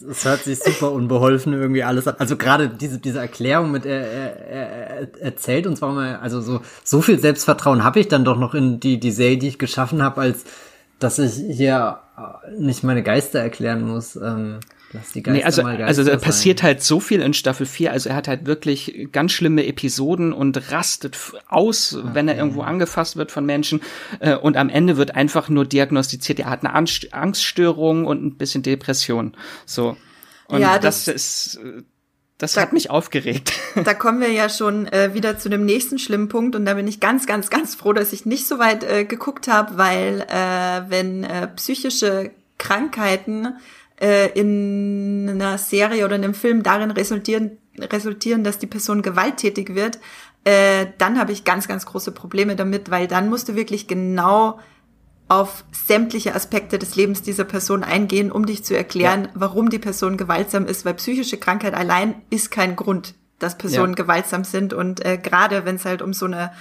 Es 0.10 0.26
hört 0.26 0.44
sich 0.44 0.58
super 0.60 0.92
unbeholfen 0.92 1.54
irgendwie 1.54 1.84
alles 1.84 2.08
an. 2.08 2.16
Also 2.18 2.38
gerade 2.38 2.70
diese, 2.70 2.98
diese 2.98 3.20
Erklärung 3.20 3.70
mit, 3.70 3.86
er, 3.86 4.02
er, 4.02 4.50
er 4.50 5.22
erzählt 5.22 5.68
uns 5.68 5.80
warum 5.82 6.00
er, 6.00 6.24
also 6.24 6.42
so, 6.42 6.62
so 6.84 7.04
viel 7.04 7.20
Selbstvertrauen 7.20 7.84
habe 7.84 8.00
ich 8.00 8.08
dann 8.08 8.26
doch 8.26 8.38
noch 8.38 8.56
in 8.56 8.80
die, 8.80 9.00
die 9.00 9.12
Serie, 9.12 9.38
die 9.38 9.50
ich 9.50 9.60
geschaffen 9.60 10.02
habe, 10.02 10.22
als 10.22 10.46
dass 10.98 11.20
ich 11.20 11.34
hier 11.56 12.00
nicht 12.58 12.84
meine 12.84 13.04
Geister 13.04 13.40
erklären 13.40 13.88
muss. 13.88 14.16
Ähm, 14.16 14.60
Lass 14.96 15.12
die 15.12 15.22
Geister 15.24 15.38
nee, 15.38 15.44
also, 15.44 15.62
mal 15.64 15.72
Geister 15.78 15.88
also 15.88 16.04
da 16.04 16.12
sein. 16.12 16.22
passiert 16.22 16.64
halt 16.64 16.82
so 16.84 17.00
viel 17.00 17.22
in 17.22 17.34
Staffel 17.34 17.66
4. 17.66 17.92
Also 17.92 18.10
er 18.10 18.16
hat 18.16 18.28
halt 18.28 18.46
wirklich 18.46 19.10
ganz 19.12 19.32
schlimme 19.34 19.66
Episoden 19.68 20.34
und 20.34 20.72
rastet 20.72 21.18
aus, 21.48 21.98
wenn 22.14 22.28
er 22.28 22.36
irgendwo 22.38 22.62
angefasst 22.62 23.16
wird 23.18 23.32
von 23.32 23.46
Menschen. 23.46 23.82
Äh, 24.20 24.36
Und 24.36 24.58
am 24.58 24.70
Ende 24.70 24.98
wird 24.98 25.16
einfach 25.16 25.50
nur 25.50 25.66
diagnostiziert, 25.66 26.40
er 26.40 26.50
hat 26.50 26.64
eine 26.66 26.74
Angst- 26.74 27.14
Angststörung 27.14 28.06
und 28.06 28.24
ein 28.26 28.38
bisschen 28.38 28.64
Depression. 28.64 29.36
So. 29.66 29.98
Und 30.48 30.62
Ja, 30.62 30.80
das, 30.80 31.06
das- 31.06 31.16
ist, 31.16 31.56
äh, 31.64 31.82
das 32.38 32.54
Da- 32.54 32.62
hat 32.64 32.74
mich 32.74 32.90
aufgeregt. 32.90 33.54
Da 33.84 33.94
kommen 33.94 34.22
wir 34.22 34.32
ja 34.32 34.48
schon 34.50 34.88
äh, 34.88 35.14
wieder 35.14 35.38
zu 35.38 35.50
dem 35.50 35.66
nächsten 35.66 36.00
schlimmen 36.00 36.30
Punkt 36.30 36.56
und 36.56 36.66
da 36.66 36.74
bin 36.76 36.88
ich 36.88 37.00
ganz, 37.02 37.26
ganz, 37.28 37.50
ganz 37.50 37.76
froh, 37.76 37.92
dass 37.94 38.14
ich 38.14 38.26
nicht 38.26 38.48
so 38.48 38.58
weit 38.60 38.84
äh, 38.84 39.04
geguckt 39.06 39.48
habe, 39.50 39.78
weil 39.78 40.26
äh, 40.30 40.90
wenn 40.90 41.24
äh, 41.26 41.48
psychische 41.56 42.32
Krankheiten 42.58 43.56
äh, 44.00 44.30
in 44.40 45.30
einer 45.30 45.58
Serie 45.58 46.06
oder 46.06 46.16
in 46.16 46.24
einem 46.24 46.34
Film 46.34 46.64
darin 46.64 46.92
resultieren, 46.92 47.58
resultieren, 47.80 48.44
dass 48.44 48.60
die 48.60 48.68
Person 48.68 49.02
gewalttätig 49.02 49.76
wird, 49.76 50.00
äh, 50.44 50.88
dann 50.98 51.20
habe 51.20 51.32
ich 51.32 51.44
ganz, 51.44 51.68
ganz 51.68 51.86
große 51.86 52.12
Probleme 52.12 52.56
damit, 52.56 52.92
weil 52.92 53.08
dann 53.08 53.30
musst 53.30 53.50
du 53.50 53.56
wirklich 53.56 53.88
genau 53.88 54.60
auf 55.28 55.64
sämtliche 55.72 56.36
Aspekte 56.36 56.78
des 56.78 56.96
Lebens 56.96 57.24
dieser 57.24 57.46
Person 57.46 57.84
eingehen, 57.84 58.32
um 58.32 58.46
dich 58.46 58.64
zu 58.64 58.78
erklären, 58.78 59.30
warum 59.34 59.70
die 59.72 59.80
Person 59.80 60.18
gewaltsam 60.18 60.68
ist, 60.68 60.86
weil 60.86 60.94
psychische 60.96 61.38
Krankheit 61.38 61.74
allein 61.74 62.22
ist 62.30 62.52
kein 62.52 62.76
Grund, 62.76 63.16
dass 63.40 63.58
Personen 63.58 63.94
Ja. 63.94 64.04
gewaltsam 64.04 64.44
sind. 64.44 64.74
Und 64.74 65.04
äh, 65.04 65.18
gerade 65.18 65.66
wenn 65.66 65.78
es 65.78 65.86
halt 65.86 66.04
um 66.04 66.14
so 66.14 66.28
eine 66.28 66.52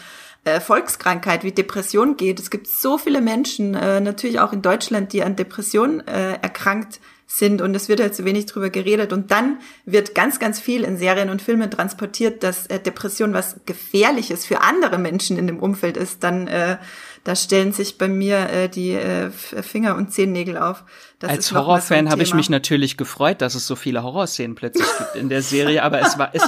äh, 0.45 0.61
Volkskrankheit 0.61 1.45
wie 1.45 1.53
Depression 1.53 2.17
geht, 2.17 2.41
es 2.41 2.49
gibt 2.51 2.67
so 2.67 2.97
viele 2.97 3.21
Menschen, 3.21 3.75
äh, 3.75 4.01
natürlich 4.01 4.41
auch 4.41 4.55
in 4.55 4.63
Deutschland, 4.63 5.13
die 5.13 5.23
an 5.23 5.37
Depressionen 5.37 6.01
äh, 6.07 6.39
erkrankt 6.41 7.01
sind 7.27 7.63
und 7.63 7.75
es 7.75 7.89
wird 7.89 8.01
halt 8.01 8.15
zu 8.15 8.25
wenig 8.25 8.47
drüber 8.47 8.71
geredet. 8.71 9.13
Und 9.13 9.31
dann 9.31 9.59
wird 9.85 10.15
ganz, 10.15 10.39
ganz 10.39 10.61
viel 10.61 10.85
in 10.85 10.97
Serien 10.97 11.31
und 11.31 11.43
Filmen 11.43 11.71
transportiert, 11.71 12.43
dass 12.43 12.67
äh, 12.67 12.79
Depression 12.79 13.33
was 13.33 13.61
Gefährliches 13.67 14.45
für 14.45 14.61
andere 14.61 14.99
Menschen 14.99 15.37
in 15.39 15.47
dem 15.47 15.59
Umfeld 15.59 15.97
ist, 15.97 16.23
dann 16.23 16.47
äh, 16.47 16.79
da 17.25 17.35
stellen 17.35 17.73
sich 17.73 17.97
bei 17.97 18.07
mir 18.07 18.51
äh, 18.51 18.69
die 18.69 18.93
äh, 18.93 19.31
Finger 19.31 19.97
und 19.97 20.13
Zehennägel 20.13 20.59
auf. 20.59 20.85
Das 21.19 21.31
Als 21.31 21.47
so 21.47 21.57
Horrorfan 21.57 22.11
habe 22.11 22.23
ich 22.23 22.35
mich 22.35 22.51
natürlich 22.51 22.99
gefreut, 22.99 23.41
dass 23.41 23.55
es 23.55 23.67
so 23.67 23.77
viele 23.77 24.03
Horrorszenen 24.03 24.55
plötzlich 24.55 24.87
gibt 24.99 25.17
in 25.17 25.31
der 25.31 25.41
Serie, 25.41 25.83
aber 25.83 26.01
es 26.03 26.19
war 26.19 26.31
es, 26.35 26.43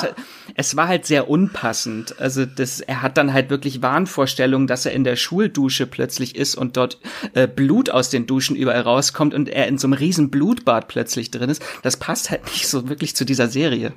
es 0.55 0.77
war 0.77 0.86
halt 0.86 1.07
sehr 1.07 1.31
unpassend. 1.31 2.20
Also 2.20 2.44
das 2.44 2.81
er 2.81 3.01
hat 3.01 3.16
dann 3.16 3.32
halt 3.32 3.48
wirklich 3.48 3.81
Wahnvorstellungen, 3.81 4.66
dass 4.66 4.85
er 4.85 4.93
in 4.93 5.05
der 5.05 5.16
Schuldusche 5.16 5.86
plötzlich 5.86 6.36
ist 6.36 6.57
und 6.57 6.77
dort 6.77 6.98
äh, 7.32 7.48
Blut 7.48 7.89
aus 7.89 8.11
den 8.11 8.27
Duschen 8.27 8.55
überall 8.55 8.82
rauskommt 8.82 9.32
und 9.32 9.48
er 9.48 9.66
in 9.69 9.78
so 9.78 9.86
einem 9.86 9.94
riesen 9.94 10.31
Blutbad 10.31 10.89
plötzlich 10.89 11.31
drin 11.31 11.48
ist. 11.48 11.62
Das 11.82 11.97
passt 11.97 12.31
halt 12.31 12.44
nicht 12.44 12.69
so 12.69 12.90
wirklich 12.90 13.16
zu 13.16 13.24
dieser 13.24 13.48
Serie. 13.48 13.94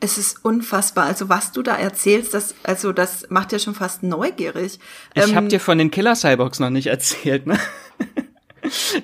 Es 0.00 0.18
ist 0.18 0.44
unfassbar. 0.44 1.06
Also 1.06 1.28
was 1.28 1.52
du 1.52 1.62
da 1.62 1.76
erzählst, 1.76 2.34
das, 2.34 2.54
also 2.62 2.92
das 2.92 3.26
macht 3.30 3.52
ja 3.52 3.58
schon 3.58 3.74
fast 3.74 4.02
neugierig. 4.02 4.78
Ich 5.14 5.22
Ähm, 5.22 5.34
habe 5.34 5.48
dir 5.48 5.60
von 5.60 5.78
den 5.78 5.90
Killer 5.90 6.14
Cyborgs 6.14 6.58
noch 6.58 6.70
nicht 6.70 6.86
erzählt, 6.88 7.46
ne? 7.46 7.58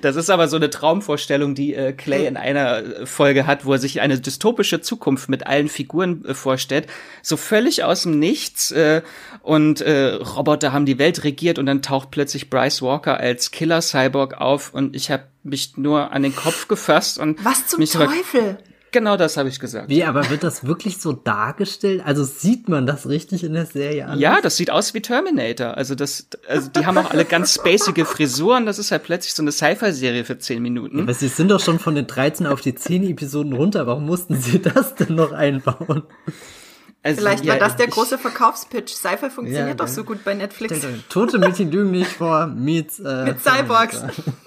Das 0.01 0.15
ist 0.15 0.31
aber 0.31 0.47
so 0.47 0.55
eine 0.55 0.71
Traumvorstellung, 0.71 1.53
die 1.53 1.75
äh, 1.75 1.93
Clay 1.93 2.25
in 2.25 2.35
einer 2.35 2.77
äh, 2.79 3.05
Folge 3.05 3.45
hat, 3.45 3.63
wo 3.63 3.73
er 3.73 3.79
sich 3.79 4.01
eine 4.01 4.19
dystopische 4.19 4.81
Zukunft 4.81 5.29
mit 5.29 5.45
allen 5.45 5.69
Figuren 5.69 6.25
äh, 6.25 6.33
vorstellt, 6.33 6.87
so 7.21 7.37
völlig 7.37 7.83
aus 7.83 8.03
dem 8.03 8.17
Nichts 8.17 8.71
äh, 8.71 9.03
und 9.43 9.81
äh, 9.81 10.15
Roboter 10.15 10.73
haben 10.73 10.87
die 10.87 10.97
Welt 10.97 11.23
regiert 11.23 11.59
und 11.59 11.67
dann 11.67 11.83
taucht 11.83 12.09
plötzlich 12.09 12.49
Bryce 12.49 12.81
Walker 12.81 13.19
als 13.19 13.51
Killer 13.51 13.83
Cyborg 13.83 14.41
auf 14.41 14.73
und 14.73 14.95
ich 14.95 15.11
habe 15.11 15.25
mich 15.43 15.77
nur 15.77 16.11
an 16.11 16.23
den 16.23 16.35
Kopf 16.35 16.67
gefasst 16.67 17.19
und 17.19 17.43
was 17.45 17.67
zum 17.67 17.85
Teufel? 17.85 18.57
Genau 18.91 19.15
das 19.15 19.37
habe 19.37 19.47
ich 19.47 19.59
gesagt. 19.59 19.87
Wie, 19.87 20.03
aber 20.03 20.29
wird 20.29 20.43
das 20.43 20.65
wirklich 20.65 20.97
so 20.97 21.13
dargestellt? 21.13 22.01
Also 22.03 22.25
sieht 22.25 22.67
man 22.67 22.85
das 22.85 23.07
richtig 23.07 23.43
in 23.45 23.53
der 23.53 23.65
Serie 23.65 24.05
an? 24.05 24.19
Ja, 24.19 24.41
das 24.41 24.57
sieht 24.57 24.69
aus 24.69 24.93
wie 24.93 25.01
Terminator. 25.01 25.77
Also 25.77 25.95
das, 25.95 26.27
also 26.47 26.69
die 26.69 26.85
haben 26.85 26.97
auch 26.97 27.09
alle 27.09 27.23
ganz 27.23 27.53
spacige 27.55 28.03
Frisuren. 28.03 28.65
Das 28.65 28.79
ist 28.79 28.91
halt 28.91 29.03
plötzlich 29.03 29.33
so 29.33 29.43
eine 29.43 29.53
Sci-Fi-Serie 29.53 30.25
für 30.25 30.37
zehn 30.39 30.61
Minuten. 30.61 30.99
Aber 30.99 31.13
sie 31.13 31.29
sind 31.29 31.51
doch 31.51 31.61
schon 31.61 31.79
von 31.79 31.95
den 31.95 32.05
13 32.05 32.45
auf 32.45 32.59
die 32.59 32.75
10 32.75 33.09
Episoden 33.09 33.53
runter. 33.53 33.87
Warum 33.87 34.05
mussten 34.05 34.35
sie 34.35 34.61
das 34.61 34.95
denn 34.95 35.15
noch 35.15 35.31
einbauen? 35.31 36.03
Also, 37.03 37.19
Vielleicht 37.21 37.45
ja, 37.45 37.53
war 37.53 37.59
das 37.59 37.77
der 37.77 37.87
ich- 37.87 37.93
große 37.93 38.17
Verkaufspitch. 38.19 38.93
Sci-Fi 38.93 39.29
funktioniert 39.31 39.67
Ja, 39.69 39.73
doch 39.73 39.87
so 39.87 40.03
gut 40.03 40.23
bei 40.23 40.35
Netflix. 40.35 40.85
Tote 41.09 41.39
Mädchen 41.39 41.71
lügen 41.71 41.89
nicht 41.91 42.11
vor 42.11 42.45
meets 42.45 42.99
äh, 42.99 43.23
Mit 43.25 43.41
Cyborgs. 43.41 44.03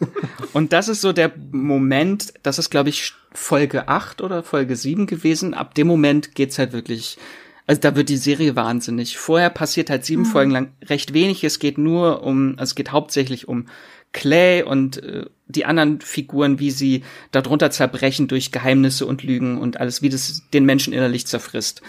Und 0.52 0.72
das 0.72 0.89
ist 0.89 1.01
so 1.01 1.12
der 1.12 1.32
Moment, 1.51 2.32
das 2.44 2.60
ist 2.60 2.70
glaube 2.70 2.90
ich 2.90 3.12
Folge 3.32 3.89
8 3.89 4.20
oder 4.20 4.44
Folge 4.44 4.76
7 4.76 5.06
gewesen. 5.06 5.52
Ab 5.52 5.74
dem 5.74 5.89
Moment 5.89 6.36
geht's 6.36 6.56
halt 6.59 6.72
wirklich, 6.72 7.18
also 7.66 7.81
da 7.81 7.97
wird 7.97 8.09
die 8.09 8.16
Serie 8.16 8.55
wahnsinnig. 8.55 9.18
Vorher 9.18 9.51
passiert 9.51 9.90
halt 9.90 10.05
sieben 10.05 10.24
Folgen 10.24 10.52
lang 10.52 10.72
recht 10.85 11.12
wenig. 11.12 11.43
Es 11.43 11.59
geht 11.59 11.76
nur 11.76 12.22
um, 12.22 12.51
also 12.56 12.70
es 12.70 12.74
geht 12.76 12.93
hauptsächlich 12.93 13.48
um 13.48 13.66
Clay 14.12 14.62
und 14.62 15.02
äh, 15.02 15.26
die 15.48 15.64
anderen 15.64 16.01
Figuren, 16.01 16.60
wie 16.60 16.70
sie 16.70 17.02
darunter 17.32 17.72
zerbrechen 17.72 18.28
durch 18.28 18.52
Geheimnisse 18.52 19.06
und 19.06 19.24
Lügen 19.24 19.59
und 19.59 19.81
alles, 19.81 20.02
wie 20.02 20.09
das 20.09 20.43
den 20.52 20.64
Menschen 20.64 20.93
innerlich 20.93 21.26
zerfrisst. 21.26 21.82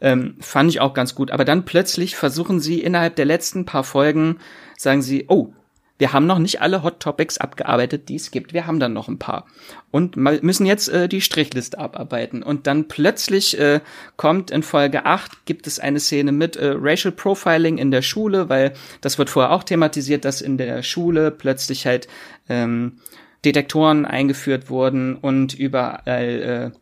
Ähm, 0.00 0.36
fand 0.40 0.70
ich 0.70 0.80
auch 0.80 0.94
ganz 0.94 1.14
gut. 1.14 1.30
Aber 1.30 1.44
dann 1.44 1.64
plötzlich 1.64 2.16
versuchen 2.16 2.60
sie 2.60 2.80
innerhalb 2.80 3.16
der 3.16 3.26
letzten 3.26 3.64
paar 3.64 3.84
Folgen, 3.84 4.38
sagen 4.76 5.02
sie, 5.02 5.26
oh, 5.28 5.52
wir 6.00 6.14
haben 6.14 6.26
noch 6.26 6.38
nicht 6.38 6.62
alle 6.62 6.82
Hot 6.82 7.00
Topics 7.00 7.36
abgearbeitet, 7.36 8.08
die 8.08 8.14
es 8.14 8.30
gibt. 8.30 8.54
Wir 8.54 8.66
haben 8.66 8.80
dann 8.80 8.94
noch 8.94 9.08
ein 9.08 9.18
paar. 9.18 9.44
Und 9.90 10.16
müssen 10.16 10.64
jetzt 10.64 10.88
äh, 10.88 11.10
die 11.10 11.20
Strichliste 11.20 11.78
abarbeiten. 11.78 12.42
Und 12.42 12.66
dann 12.66 12.88
plötzlich 12.88 13.58
äh, 13.60 13.80
kommt 14.16 14.50
in 14.50 14.62
Folge 14.62 15.04
8, 15.04 15.44
gibt 15.44 15.66
es 15.66 15.78
eine 15.78 16.00
Szene 16.00 16.32
mit 16.32 16.56
äh, 16.56 16.72
Racial 16.74 17.12
Profiling 17.12 17.76
in 17.76 17.90
der 17.90 18.00
Schule, 18.00 18.48
weil 18.48 18.72
das 19.02 19.18
wird 19.18 19.28
vorher 19.28 19.52
auch 19.52 19.62
thematisiert, 19.62 20.24
dass 20.24 20.40
in 20.40 20.56
der 20.56 20.82
Schule 20.82 21.30
plötzlich 21.30 21.84
halt 21.84 22.08
ähm, 22.48 22.96
Detektoren 23.44 24.06
eingeführt 24.06 24.70
wurden 24.70 25.16
und 25.16 25.52
überall 25.52 26.72
äh, 26.72 26.78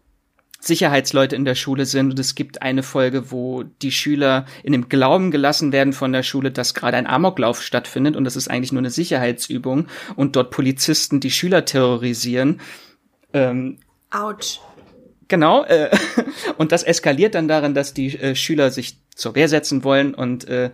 Sicherheitsleute 0.60 1.36
in 1.36 1.44
der 1.44 1.54
Schule 1.54 1.86
sind 1.86 2.10
und 2.10 2.18
es 2.18 2.34
gibt 2.34 2.62
eine 2.62 2.82
Folge, 2.82 3.30
wo 3.30 3.62
die 3.62 3.92
Schüler 3.92 4.44
in 4.64 4.72
dem 4.72 4.88
Glauben 4.88 5.30
gelassen 5.30 5.72
werden 5.72 5.92
von 5.92 6.12
der 6.12 6.24
Schule, 6.24 6.50
dass 6.50 6.74
gerade 6.74 6.96
ein 6.96 7.06
Amoklauf 7.06 7.62
stattfindet 7.62 8.16
und 8.16 8.24
das 8.24 8.34
ist 8.34 8.48
eigentlich 8.48 8.72
nur 8.72 8.80
eine 8.80 8.90
Sicherheitsübung 8.90 9.86
und 10.16 10.34
dort 10.34 10.50
Polizisten 10.50 11.20
die 11.20 11.30
Schüler 11.30 11.64
terrorisieren. 11.64 12.60
Ähm, 13.32 13.78
Autsch. 14.10 14.60
Genau, 15.28 15.64
äh, 15.64 15.90
und 16.56 16.72
das 16.72 16.82
eskaliert 16.82 17.34
dann 17.36 17.46
darin, 17.46 17.74
dass 17.74 17.94
die 17.94 18.18
äh, 18.18 18.34
Schüler 18.34 18.70
sich 18.70 18.98
zur 19.14 19.36
Wehr 19.36 19.48
setzen 19.48 19.84
wollen 19.84 20.14
und 20.14 20.48
äh, 20.48 20.70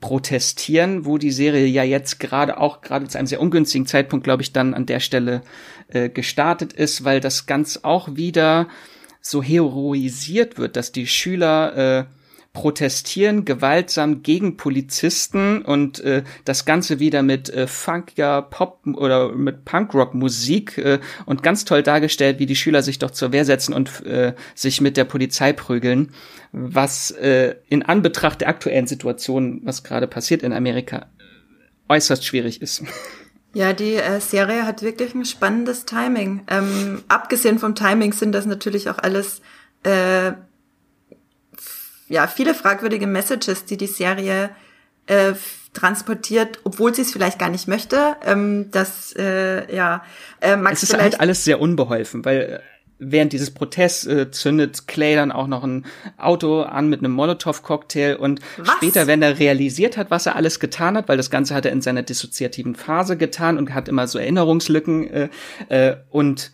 protestieren, 0.00 1.06
wo 1.06 1.16
die 1.16 1.30
Serie 1.30 1.66
ja 1.66 1.82
jetzt 1.82 2.20
gerade 2.20 2.58
auch 2.58 2.82
gerade 2.82 3.08
zu 3.08 3.16
einem 3.16 3.26
sehr 3.26 3.40
ungünstigen 3.40 3.86
Zeitpunkt, 3.86 4.24
glaube 4.24 4.42
ich, 4.42 4.52
dann 4.52 4.74
an 4.74 4.84
der 4.84 5.00
Stelle 5.00 5.40
äh, 5.88 6.10
gestartet 6.10 6.74
ist, 6.74 7.04
weil 7.04 7.20
das 7.20 7.46
ganz 7.46 7.80
auch 7.84 8.16
wieder 8.16 8.68
so 9.26 9.42
heroisiert 9.42 10.58
wird, 10.58 10.76
dass 10.76 10.92
die 10.92 11.06
Schüler 11.06 11.76
äh, 11.76 12.04
protestieren 12.52 13.44
gewaltsam 13.44 14.22
gegen 14.22 14.56
Polizisten 14.56 15.62
und 15.62 15.98
äh, 16.00 16.22
das 16.44 16.66
Ganze 16.66 17.00
wieder 17.00 17.22
mit 17.22 17.48
äh, 17.48 17.66
funkiger 17.66 18.42
Pop 18.42 18.80
oder 18.86 19.32
mit 19.32 19.64
Punkrock-Musik 19.64 20.78
äh, 20.78 21.00
und 21.26 21.42
ganz 21.42 21.64
toll 21.64 21.82
dargestellt, 21.82 22.38
wie 22.38 22.46
die 22.46 22.54
Schüler 22.54 22.82
sich 22.82 23.00
doch 23.00 23.10
zur 23.10 23.32
Wehr 23.32 23.44
setzen 23.44 23.72
und 23.74 24.04
äh, 24.06 24.34
sich 24.54 24.80
mit 24.80 24.96
der 24.96 25.04
Polizei 25.04 25.52
prügeln, 25.52 26.12
was 26.52 27.10
äh, 27.10 27.56
in 27.68 27.82
Anbetracht 27.82 28.42
der 28.42 28.48
aktuellen 28.48 28.86
Situation, 28.86 29.62
was 29.64 29.82
gerade 29.82 30.06
passiert 30.06 30.42
in 30.42 30.52
Amerika, 30.52 31.06
äußerst 31.88 32.24
schwierig 32.24 32.62
ist. 32.62 32.84
Ja, 33.54 33.72
die 33.72 33.94
äh, 33.94 34.20
Serie 34.20 34.66
hat 34.66 34.82
wirklich 34.82 35.14
ein 35.14 35.24
spannendes 35.24 35.86
Timing. 35.86 36.42
Ähm, 36.48 37.02
abgesehen 37.08 37.58
vom 37.58 37.74
Timing 37.74 38.12
sind 38.12 38.32
das 38.32 38.46
natürlich 38.46 38.90
auch 38.90 38.98
alles 38.98 39.40
äh, 39.84 40.32
ja 42.08 42.26
viele 42.26 42.54
fragwürdige 42.54 43.06
Messages, 43.06 43.64
die 43.64 43.76
die 43.76 43.86
Serie 43.86 44.50
äh, 45.06 45.32
transportiert, 45.72 46.58
obwohl 46.64 46.94
sie 46.94 47.02
es 47.02 47.12
vielleicht 47.12 47.38
gar 47.38 47.48
nicht 47.48 47.68
möchte. 47.68 48.16
Ähm, 48.24 48.70
das 48.72 49.14
äh, 49.16 49.74
ja 49.74 50.04
äh, 50.40 50.56
Max 50.56 50.78
Es 50.78 50.82
ist 50.84 50.88
vielleicht 50.90 51.12
halt 51.12 51.20
alles 51.20 51.44
sehr 51.44 51.60
unbeholfen, 51.60 52.24
weil 52.24 52.40
äh, 52.40 52.73
während 52.98 53.32
dieses 53.32 53.50
Protests 53.52 54.06
äh, 54.06 54.30
zündet 54.30 54.86
Clay 54.86 55.14
dann 55.14 55.32
auch 55.32 55.46
noch 55.46 55.64
ein 55.64 55.84
Auto 56.16 56.62
an 56.62 56.88
mit 56.88 57.00
einem 57.00 57.12
Molotow-Cocktail 57.12 58.16
und 58.16 58.40
Was? 58.56 58.70
später, 58.76 59.06
wenn 59.06 59.22
er 59.22 59.38
realisiert 59.38 59.96
hat, 59.96 60.10
was 60.10 60.26
er 60.26 60.36
alles 60.36 60.60
getan 60.60 60.96
hat, 60.96 61.08
weil 61.08 61.16
das 61.16 61.30
Ganze 61.30 61.54
hat 61.54 61.64
er 61.64 61.72
in 61.72 61.82
seiner 61.82 62.02
dissoziativen 62.02 62.74
Phase 62.74 63.16
getan 63.16 63.58
und 63.58 63.74
hat 63.74 63.88
immer 63.88 64.06
so 64.06 64.18
Erinnerungslücken 64.18 65.10
äh, 65.10 65.28
äh, 65.68 65.96
und 66.10 66.52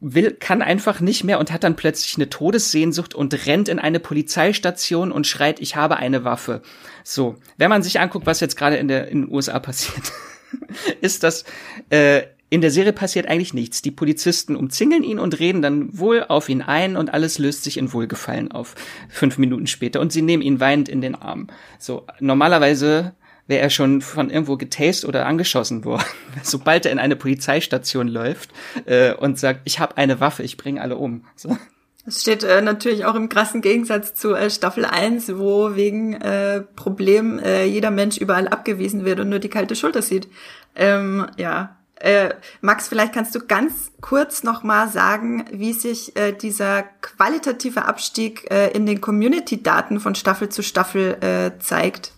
will, 0.00 0.32
kann 0.32 0.62
einfach 0.62 1.00
nicht 1.00 1.24
mehr 1.24 1.38
und 1.38 1.52
hat 1.52 1.64
dann 1.64 1.76
plötzlich 1.76 2.16
eine 2.16 2.28
Todessehnsucht 2.28 3.14
und 3.14 3.46
rennt 3.46 3.68
in 3.68 3.78
eine 3.78 4.00
Polizeistation 4.00 5.12
und 5.12 5.26
schreit, 5.26 5.60
ich 5.60 5.76
habe 5.76 5.96
eine 5.96 6.24
Waffe. 6.24 6.62
So, 7.04 7.36
wenn 7.56 7.70
man 7.70 7.82
sich 7.82 8.00
anguckt, 8.00 8.26
was 8.26 8.40
jetzt 8.40 8.56
gerade 8.56 8.76
in 8.76 8.88
der 8.88 9.08
in 9.08 9.22
den 9.22 9.32
USA 9.32 9.58
passiert, 9.58 10.12
ist 11.00 11.22
das 11.22 11.44
äh, 11.90 12.22
in 12.52 12.60
der 12.60 12.70
Serie 12.70 12.92
passiert 12.92 13.28
eigentlich 13.28 13.54
nichts. 13.54 13.80
Die 13.80 13.90
Polizisten 13.90 14.56
umzingeln 14.56 15.04
ihn 15.04 15.18
und 15.18 15.38
reden 15.38 15.62
dann 15.62 15.98
wohl 15.98 16.26
auf 16.28 16.50
ihn 16.50 16.60
ein 16.60 16.98
und 16.98 17.14
alles 17.14 17.38
löst 17.38 17.64
sich 17.64 17.78
in 17.78 17.94
Wohlgefallen 17.94 18.52
auf 18.52 18.74
fünf 19.08 19.38
Minuten 19.38 19.66
später 19.66 20.00
und 20.00 20.12
sie 20.12 20.20
nehmen 20.20 20.42
ihn 20.42 20.60
weinend 20.60 20.90
in 20.90 21.00
den 21.00 21.14
Arm. 21.14 21.46
So, 21.78 22.06
normalerweise 22.20 23.14
wäre 23.46 23.62
er 23.62 23.70
schon 23.70 24.02
von 24.02 24.28
irgendwo 24.28 24.58
getastet 24.58 25.08
oder 25.08 25.24
angeschossen 25.24 25.86
worden. 25.86 26.04
Sobald 26.42 26.84
er 26.84 26.92
in 26.92 26.98
eine 26.98 27.16
Polizeistation 27.16 28.06
läuft 28.06 28.50
äh, 28.84 29.14
und 29.14 29.38
sagt, 29.38 29.62
ich 29.64 29.78
habe 29.78 29.96
eine 29.96 30.20
Waffe, 30.20 30.42
ich 30.42 30.58
bringe 30.58 30.82
alle 30.82 30.98
um. 30.98 31.24
So. 31.36 31.56
Das 32.04 32.20
steht 32.20 32.44
äh, 32.44 32.60
natürlich 32.60 33.06
auch 33.06 33.14
im 33.14 33.30
krassen 33.30 33.62
Gegensatz 33.62 34.12
zu 34.12 34.34
äh, 34.34 34.50
Staffel 34.50 34.84
1, 34.84 35.38
wo 35.38 35.74
wegen 35.74 36.20
äh, 36.20 36.60
Problem 36.60 37.38
äh, 37.38 37.64
jeder 37.64 37.90
Mensch 37.90 38.18
überall 38.18 38.46
abgewiesen 38.46 39.06
wird 39.06 39.20
und 39.20 39.30
nur 39.30 39.38
die 39.38 39.48
kalte 39.48 39.74
Schulter 39.74 40.02
sieht. 40.02 40.28
Ähm, 40.74 41.26
ja, 41.38 41.78
äh, 42.02 42.34
Max, 42.60 42.88
vielleicht 42.88 43.12
kannst 43.12 43.32
du 43.34 43.40
ganz 43.46 43.92
kurz 44.00 44.42
noch 44.42 44.64
mal 44.64 44.88
sagen, 44.88 45.44
wie 45.52 45.72
sich 45.72 46.16
äh, 46.16 46.32
dieser 46.32 46.82
qualitative 46.82 47.84
Abstieg 47.84 48.50
äh, 48.50 48.70
in 48.70 48.86
den 48.86 49.00
Community-Daten 49.00 50.00
von 50.00 50.16
Staffel 50.16 50.48
zu 50.48 50.62
Staffel 50.62 51.16
äh, 51.20 51.58
zeigt. 51.60 52.12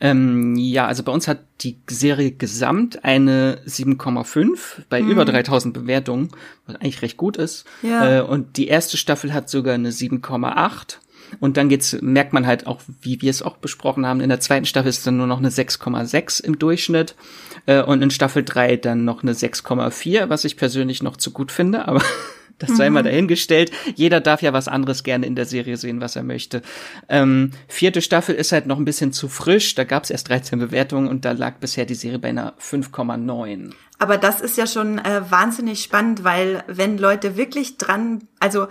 Ähm, 0.00 0.56
ja, 0.56 0.86
also 0.86 1.04
bei 1.04 1.12
uns 1.12 1.28
hat 1.28 1.40
die 1.60 1.78
Serie 1.88 2.32
gesamt 2.32 3.04
eine 3.04 3.62
7,5 3.66 4.58
bei 4.88 5.02
mhm. 5.02 5.10
über 5.10 5.24
3000 5.24 5.72
Bewertungen, 5.72 6.30
was 6.66 6.76
eigentlich 6.76 7.02
recht 7.02 7.16
gut 7.16 7.36
ist. 7.36 7.66
Ja. 7.82 8.18
Äh, 8.18 8.22
und 8.22 8.56
die 8.56 8.66
erste 8.66 8.96
Staffel 8.96 9.32
hat 9.32 9.50
sogar 9.50 9.74
eine 9.74 9.90
7,8. 9.90 10.96
Und 11.38 11.56
dann 11.56 11.68
geht's, 11.68 11.96
merkt 12.00 12.32
man 12.32 12.46
halt 12.46 12.66
auch, 12.66 12.80
wie 13.00 13.20
wir 13.22 13.30
es 13.30 13.42
auch 13.42 13.56
besprochen 13.56 14.06
haben, 14.06 14.20
in 14.20 14.28
der 14.28 14.40
zweiten 14.40 14.66
Staffel 14.66 14.88
ist 14.88 15.06
dann 15.06 15.16
nur 15.16 15.26
noch 15.26 15.38
eine 15.38 15.50
6,6 15.50 16.42
im 16.42 16.58
Durchschnitt 16.58 17.14
äh, 17.66 17.82
und 17.82 18.02
in 18.02 18.10
Staffel 18.10 18.42
3 18.42 18.76
dann 18.76 19.04
noch 19.04 19.22
eine 19.22 19.32
6,4, 19.32 20.28
was 20.28 20.44
ich 20.44 20.56
persönlich 20.56 21.02
noch 21.02 21.16
zu 21.16 21.30
gut 21.30 21.52
finde, 21.52 21.86
aber 21.86 22.02
das 22.58 22.76
sei 22.76 22.88
mhm. 22.88 22.94
mal 22.94 23.02
dahingestellt. 23.02 23.72
Jeder 23.96 24.20
darf 24.20 24.42
ja 24.42 24.52
was 24.52 24.68
anderes 24.68 25.02
gerne 25.02 25.26
in 25.26 25.34
der 25.34 25.46
Serie 25.46 25.76
sehen, 25.76 26.00
was 26.00 26.16
er 26.16 26.22
möchte. 26.22 26.62
Ähm, 27.08 27.52
vierte 27.68 28.02
Staffel 28.02 28.34
ist 28.34 28.52
halt 28.52 28.66
noch 28.66 28.78
ein 28.78 28.84
bisschen 28.84 29.12
zu 29.12 29.28
frisch. 29.28 29.74
Da 29.74 29.84
gab 29.84 30.04
es 30.04 30.10
erst 30.10 30.28
13 30.28 30.58
Bewertungen 30.58 31.08
und 31.08 31.24
da 31.24 31.32
lag 31.32 31.56
bisher 31.56 31.86
die 31.86 31.94
Serie 31.94 32.18
bei 32.18 32.28
einer 32.28 32.54
5,9. 32.60 33.72
Aber 33.98 34.16
das 34.16 34.40
ist 34.40 34.56
ja 34.56 34.66
schon 34.66 34.98
äh, 34.98 35.22
wahnsinnig 35.30 35.82
spannend, 35.82 36.24
weil 36.24 36.64
wenn 36.66 36.96
Leute 36.96 37.36
wirklich 37.36 37.76
dran, 37.76 38.28
also 38.38 38.68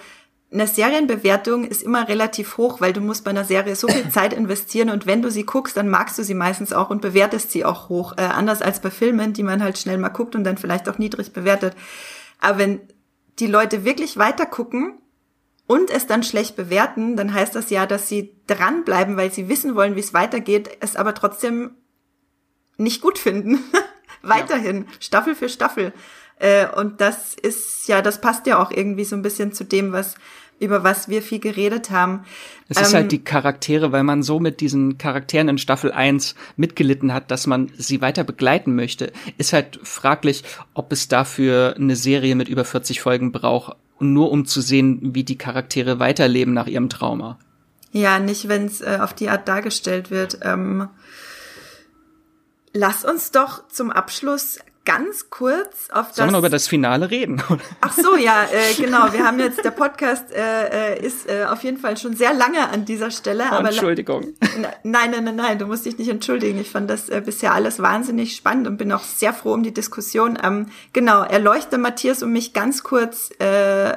eine 0.52 0.66
Serienbewertung 0.66 1.64
ist 1.64 1.84
immer 1.84 2.08
relativ 2.08 2.58
hoch, 2.58 2.82
weil 2.82 2.92
du 2.92 3.02
musst 3.02 3.24
bei 3.24 3.30
einer 3.30 3.44
Serie 3.44 3.76
so 3.76 3.88
viel 3.88 4.10
Zeit 4.12 4.34
investieren 4.34 4.90
und 4.90 5.06
wenn 5.06 5.22
du 5.22 5.30
sie 5.30 5.46
guckst, 5.46 5.78
dann 5.78 5.90
magst 5.90 6.18
du 6.18 6.24
sie 6.24 6.34
meistens 6.34 6.74
auch 6.74 6.90
und 6.90 7.02
bewertest 7.02 7.52
sie 7.52 7.66
auch 7.66 7.90
hoch. 7.90 8.14
Äh, 8.18 8.22
anders 8.22 8.62
als 8.62 8.80
bei 8.80 8.90
Filmen, 8.90 9.34
die 9.34 9.44
man 9.44 9.64
halt 9.64 9.78
schnell 9.78 9.98
mal 9.98 10.10
guckt 10.10 10.36
und 10.36 10.44
dann 10.44 10.58
vielleicht 10.58 10.90
auch 10.90 10.98
niedrig 10.98 11.34
bewertet. 11.34 11.76
Aber 12.40 12.58
wenn 12.58 12.82
die 13.38 13.48
Leute 13.48 13.86
wirklich 13.86 14.18
weiter 14.18 14.46
gucken 14.46 14.98
und 15.68 15.92
es 15.92 16.08
dann 16.08 16.24
schlecht 16.24 16.56
bewerten, 16.56 17.16
dann 17.16 17.34
heißt 17.34 17.54
das 17.54 17.70
ja, 17.70 17.86
dass 17.86 18.10
sie 18.10 18.36
dranbleiben, 18.48 19.18
weil 19.18 19.32
sie 19.32 19.50
wissen 19.50 19.76
wollen, 19.76 19.96
wie 19.96 20.02
es 20.02 20.16
weitergeht, 20.16 20.70
es 20.80 20.96
aber 20.96 21.14
trotzdem 21.14 21.72
nicht 22.78 23.02
gut 23.02 23.20
finden. 23.20 23.60
Weiterhin, 24.22 24.86
ja. 24.86 24.94
Staffel 25.00 25.36
für 25.36 25.48
Staffel. 25.48 25.94
Äh, 26.40 26.68
und 26.76 27.02
das 27.02 27.36
ist 27.36 27.88
ja, 27.88 28.02
das 28.02 28.20
passt 28.20 28.48
ja 28.48 28.62
auch 28.62 28.72
irgendwie 28.72 29.04
so 29.04 29.16
ein 29.16 29.22
bisschen 29.22 29.54
zu 29.54 29.64
dem, 29.64 29.92
was 29.92 30.16
über 30.60 30.84
was 30.84 31.10
wir 31.10 31.22
viel 31.22 31.40
geredet 31.40 31.90
haben. 31.90 32.26
Es 32.68 32.80
ist 32.80 32.94
halt 32.94 33.06
ähm, 33.06 33.10
die 33.10 33.24
Charaktere, 33.24 33.92
weil 33.92 34.04
man 34.04 34.24
so 34.24 34.40
mit 34.40 34.62
diesen 34.62 34.98
Charakteren 34.98 35.48
in 35.48 35.58
Staffel 35.58 35.92
1 35.92 36.36
mitgelitten 36.58 37.14
hat, 37.14 37.32
dass 37.32 37.48
man 37.48 37.72
sie 37.78 38.02
weiter 38.02 38.24
begleiten 38.24 38.76
möchte. 38.76 39.12
Ist 39.38 39.54
halt 39.54 39.80
fraglich, 39.84 40.44
ob 40.74 40.92
es 40.92 41.08
dafür 41.08 41.76
eine 41.78 41.96
Serie 41.96 42.36
mit 42.36 42.50
über 42.50 42.66
40 42.66 43.02
Folgen 43.02 43.32
braucht, 43.32 43.76
nur 44.00 44.32
um 44.32 44.46
zu 44.46 44.62
sehen, 44.62 45.00
wie 45.14 45.24
die 45.24 45.38
Charaktere 45.38 46.00
weiterleben 46.00 46.54
nach 46.54 46.68
ihrem 46.68 46.90
Trauma. 46.90 47.40
Ja, 47.92 48.20
nicht, 48.20 48.48
wenn 48.48 48.66
es 48.66 48.82
äh, 48.82 49.00
auf 49.02 49.14
die 49.14 49.30
Art 49.30 49.48
dargestellt 49.48 50.12
wird. 50.12 50.40
Ähm, 50.44 50.90
lass 52.74 53.04
uns 53.04 53.32
doch 53.32 53.68
zum 53.68 53.92
Abschluss 53.92 54.60
ganz 54.90 55.30
kurz 55.30 55.90
auf 55.92 56.08
das. 56.08 56.16
Sollen 56.16 56.30
wir 56.30 56.32
noch 56.32 56.40
über 56.40 56.50
das 56.50 56.68
Finale 56.68 57.12
reden? 57.12 57.42
Ach 57.82 57.94
so, 57.94 58.16
ja, 58.16 58.44
äh, 58.44 58.74
genau. 58.76 59.14
Wir 59.14 59.24
haben 59.24 59.40
jetzt, 59.40 59.64
der 59.64 59.72
Podcast 59.72 60.32
äh, 60.32 60.96
äh, 60.96 61.06
ist 61.06 61.30
äh, 61.30 61.46
auf 61.46 61.64
jeden 61.64 61.78
Fall 61.78 61.96
schon 61.98 62.16
sehr 62.16 62.34
lange 62.34 62.68
an 62.70 62.86
dieser 62.86 63.12
Stelle. 63.12 63.46
Oh, 63.52 63.56
aber 63.56 63.70
Entschuldigung. 63.70 64.34
Nein, 64.84 65.12
nein, 65.12 65.24
nein, 65.24 65.36
nein, 65.36 65.60
du 65.60 65.68
musst 65.68 65.86
dich 65.86 65.98
nicht 66.00 66.10
entschuldigen. 66.10 66.60
Ich 66.60 66.72
fand 66.72 66.90
das 66.90 67.08
äh, 67.10 67.22
bisher 67.24 67.54
alles 67.54 67.80
wahnsinnig 67.80 68.36
spannend 68.36 68.68
und 68.68 68.78
bin 68.78 68.92
auch 68.92 69.04
sehr 69.04 69.32
froh 69.32 69.54
um 69.54 69.62
die 69.62 69.74
Diskussion. 69.74 70.40
Ähm, 70.44 70.68
genau, 70.92 71.22
erleuchte 71.22 71.78
Matthias 71.78 72.24
und 72.24 72.32
mich 72.32 72.54
ganz 72.54 72.82
kurz, 72.84 73.30
äh, 73.40 73.94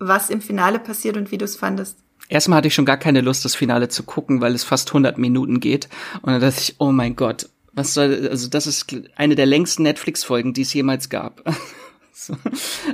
was 0.00 0.30
im 0.30 0.40
Finale 0.40 0.80
passiert 0.80 1.16
und 1.16 1.30
wie 1.30 1.38
du 1.38 1.44
es 1.44 1.54
fandest. 1.54 1.98
Erstmal 2.28 2.58
hatte 2.58 2.68
ich 2.68 2.74
schon 2.74 2.86
gar 2.86 2.96
keine 2.96 3.20
Lust, 3.20 3.44
das 3.44 3.54
Finale 3.54 3.88
zu 3.88 4.02
gucken, 4.02 4.40
weil 4.40 4.54
es 4.54 4.64
fast 4.64 4.88
100 4.88 5.18
Minuten 5.18 5.60
geht. 5.60 5.88
Und 6.22 6.32
dann 6.32 6.40
dachte 6.40 6.58
ich, 6.58 6.76
oh 6.78 6.90
mein 6.90 7.16
Gott, 7.16 7.48
was 7.74 7.94
soll, 7.94 8.28
also 8.28 8.48
das 8.48 8.66
ist 8.66 8.94
eine 9.16 9.34
der 9.34 9.46
längsten 9.46 9.82
Netflix-Folgen, 9.82 10.52
die 10.52 10.62
es 10.62 10.72
jemals 10.72 11.08
gab. 11.08 11.42
so. 12.12 12.36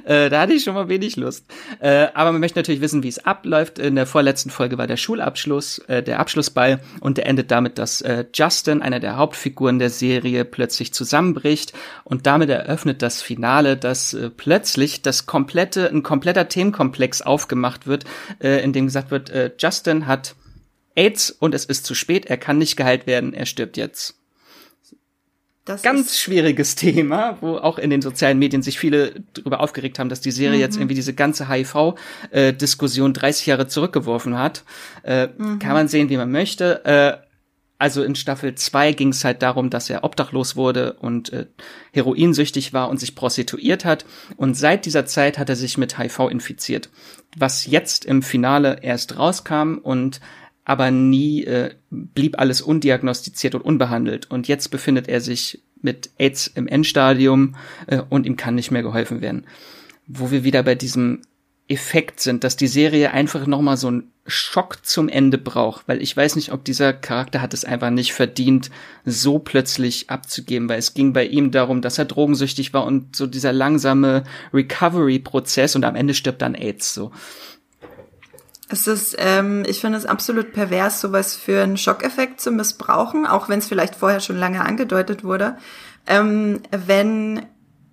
äh, 0.05 0.31
da 0.31 0.40
hatte 0.40 0.55
ich 0.55 0.65
schon 0.65 0.74
mal 0.74 0.89
wenig 0.89 1.16
Lust. 1.16 1.44
Äh, 1.81 2.09
aber 2.15 2.32
man 2.32 2.40
möchte 2.40 2.59
natürlich 2.59 2.81
wissen, 2.81 3.02
wie 3.02 3.09
es 3.09 3.24
abläuft. 3.24 3.78
In 3.78 3.94
der 3.94 4.07
vorletzten 4.07 4.51
Folge 4.51 4.78
war 4.78 4.86
der 4.86 4.97
Schulabschluss, 4.97 5.78
äh, 5.81 6.02
der 6.02 6.19
Abschlussball 6.19 6.81
und 7.01 7.19
der 7.19 7.27
endet 7.27 7.51
damit, 7.51 7.78
dass 7.78 8.01
äh, 8.01 8.24
Justin, 8.32 8.81
einer 8.81 9.01
der 9.01 9.16
Hauptfiguren 9.16 9.78
der 9.78 9.90
Serie, 9.90 10.44
plötzlich 10.47 10.94
zusammenbricht 10.94 11.74
und 12.05 12.27
damit 12.27 12.48
eröffnet 12.48 13.02
das 13.02 13.20
Finale, 13.20 13.77
dass 13.77 14.15
äh, 14.15 14.31
plötzlich 14.31 15.02
das 15.02 15.27
komplette, 15.27 15.90
ein 15.90 16.02
kompletter 16.02 16.48
Themenkomplex 16.48 17.20
aufgemacht 17.23 17.86
wird, 17.86 18.05
äh, 18.43 18.62
in 18.65 18.73
dem 18.73 18.86
gesagt 18.86 19.11
wird, 19.11 19.31
Justin 19.59 20.07
hat 20.07 20.35
AIDS 20.97 21.31
und 21.31 21.55
es 21.55 21.65
ist 21.65 21.85
zu 21.85 21.94
spät, 21.94 22.27
er 22.27 22.36
kann 22.36 22.59
nicht 22.59 22.77
geheilt 22.77 23.07
werden, 23.07 23.32
er 23.35 23.47
stirbt 23.47 23.77
jetzt. 23.77 24.20
Das 25.71 25.83
Ganz 25.83 26.19
schwieriges 26.19 26.75
Thema, 26.75 27.39
wo 27.41 27.57
auch 27.57 27.79
in 27.79 27.91
den 27.91 28.03
sozialen 28.03 28.41
Medien 28.41 28.61
sich 28.61 28.79
viele 28.79 29.23
darüber 29.35 29.61
aufgeregt 29.61 30.01
haben, 30.01 30.09
dass 30.09 30.21
die 30.21 30.33
Serie 30.33 30.57
mhm. 30.57 30.61
jetzt 30.61 30.77
irgendwie 30.77 30.97
diese 30.97 31.15
ganze 31.15 31.49
HIV-Diskussion 31.49 33.13
30 33.13 33.47
Jahre 33.47 33.69
zurückgeworfen 33.69 34.37
hat. 34.37 34.65
Äh, 35.05 35.29
mhm. 35.29 35.61
Kann 35.61 35.75
man 35.75 35.87
sehen, 35.87 36.09
wie 36.09 36.17
man 36.17 36.33
möchte. 36.33 36.85
Äh, 36.85 37.27
also 37.79 38.03
in 38.03 38.15
Staffel 38.15 38.55
2 38.55 38.93
ging 38.93 39.09
es 39.09 39.25
halt 39.25 39.43
darum, 39.43 39.71
dass 39.71 39.89
er 39.89 40.05
obdachlos 40.05 40.55
wurde 40.55 40.95
und 40.95 41.33
äh, 41.33 41.47
heroinsüchtig 41.93 42.75
war 42.75 42.91
und 42.91 42.99
sich 42.99 43.15
prostituiert 43.15 43.85
hat. 43.85 44.05
Und 44.37 44.55
seit 44.55 44.85
dieser 44.85 45.07
Zeit 45.07 45.39
hat 45.39 45.49
er 45.49 45.57
sich 45.57 45.79
mit 45.79 45.99
HIV 45.99 46.29
infiziert. 46.31 46.91
Was 47.39 47.65
jetzt 47.65 48.05
im 48.05 48.23
Finale 48.23 48.81
erst 48.83 49.17
rauskam 49.17 49.79
und 49.83 50.21
aber 50.71 50.93
nie 50.93 51.43
äh, 51.47 51.75
blieb 51.91 52.39
alles 52.39 52.63
undiagnostiziert 52.63 53.57
und 53.57 53.63
unbehandelt. 53.63 54.31
Und 54.31 54.47
jetzt 54.47 54.69
befindet 54.69 55.09
er 55.09 55.21
sich 55.21 55.65
mit 55.83 56.11
AIDS 56.17 56.47
im 56.47 56.69
Endstadium 56.69 57.57
äh, 57.89 58.03
und 58.09 58.25
ihm 58.25 58.37
kann 58.37 58.55
nicht 58.55 58.71
mehr 58.71 58.85
geholfen 58.85 59.21
werden. 59.21 59.49
Wo 60.07 60.31
wir 60.31 60.45
wieder 60.45 60.63
bei 60.63 60.77
diesem 60.77 61.23
Effekt 61.67 62.21
sind, 62.21 62.45
dass 62.45 62.55
die 62.55 62.69
Serie 62.69 63.11
einfach 63.11 63.49
nochmal 63.49 63.77
so 63.77 63.89
einen 63.89 64.13
Schock 64.29 64.87
zum 64.87 65.09
Ende 65.09 65.39
braucht, 65.39 65.89
weil 65.89 66.01
ich 66.01 66.17
weiß 66.17 66.37
nicht, 66.37 66.53
ob 66.53 66.65
dieser 66.65 66.93
Charakter 66.93 67.43
hat 67.43 67.53
es 67.53 67.65
einfach 67.65 67.91
nicht 67.91 68.13
verdient, 68.13 68.71
so 69.05 69.41
plötzlich 69.41 70.09
abzugeben, 70.09 70.69
weil 70.69 70.79
es 70.79 70.95
ging 70.95 71.13
bei 71.13 71.27
ihm 71.27 71.51
darum, 71.51 71.83
dass 71.83 71.99
er 71.99 72.05
drogensüchtig 72.05 72.73
war 72.73 72.85
und 72.85 73.17
so 73.17 73.27
dieser 73.27 73.53
langsame 73.53 74.23
Recovery-Prozess 74.55 75.75
und 75.75 75.85
am 75.85 75.97
Ende 75.97 76.15
stirbt 76.15 76.43
dann 76.43 76.55
AIDS 76.55 76.95
so. 76.95 77.11
Es 78.73 78.87
ist, 78.87 79.17
ähm, 79.19 79.65
ich 79.67 79.81
finde 79.81 79.99
es 79.99 80.07
absolut 80.07 80.53
pervers, 80.53 81.01
sowas 81.01 81.35
für 81.35 81.63
einen 81.63 81.77
Schockeffekt 81.77 82.41
zu 82.41 82.53
missbrauchen, 82.53 83.27
auch 83.27 83.49
wenn 83.49 83.59
es 83.59 83.67
vielleicht 83.67 83.97
vorher 83.97 84.21
schon 84.21 84.37
lange 84.37 84.65
angedeutet 84.65 85.25
wurde. 85.25 85.57
Ähm, 86.07 86.61
wenn 86.71 87.47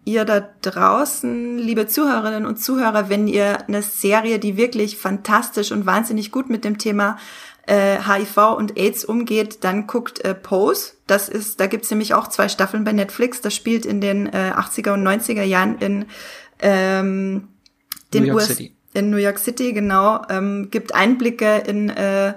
ihr 0.06 0.24
da 0.24 0.48
draußen, 0.62 1.58
liebe 1.58 1.88
Zuhörerinnen 1.88 2.46
und 2.46 2.58
Zuhörer, 2.58 3.10
wenn 3.10 3.28
ihr 3.28 3.68
eine 3.68 3.82
Serie, 3.82 4.38
die 4.38 4.56
wirklich 4.56 4.98
fantastisch 4.98 5.72
und 5.72 5.88
wahnsinnig 5.88 6.32
gut 6.32 6.48
mit 6.48 6.64
dem 6.64 6.78
Thema 6.78 7.18
äh, 7.66 7.98
HIV 7.98 8.56
und 8.56 8.78
AIDS 8.78 9.04
umgeht, 9.04 9.64
dann 9.64 9.88
guckt 9.88 10.24
äh, 10.24 10.36
Pose. 10.36 10.94
Das 11.08 11.28
ist, 11.28 11.60
da 11.60 11.66
gibt's 11.66 11.90
nämlich 11.90 12.14
auch 12.14 12.28
zwei 12.28 12.50
Staffeln 12.50 12.84
bei 12.84 12.92
Netflix. 12.94 13.42
Das 13.42 13.56
spielt 13.56 13.84
in 13.88 14.00
den 14.00 14.28
äh, 14.28 14.54
80er 14.56 14.94
und 14.94 15.06
90er 15.06 15.44
Jahren 15.44 15.80
in 15.80 16.06
ähm, 16.60 17.48
den 18.14 18.32
USA 18.32 18.54
in 18.94 19.10
New 19.10 19.18
York 19.18 19.40
City, 19.40 19.74
genau, 19.74 20.22
ähm, 20.30 20.70
gibt 20.72 20.96
Einblicke 20.96 21.58
in 21.68 21.90
äh, 21.90 22.34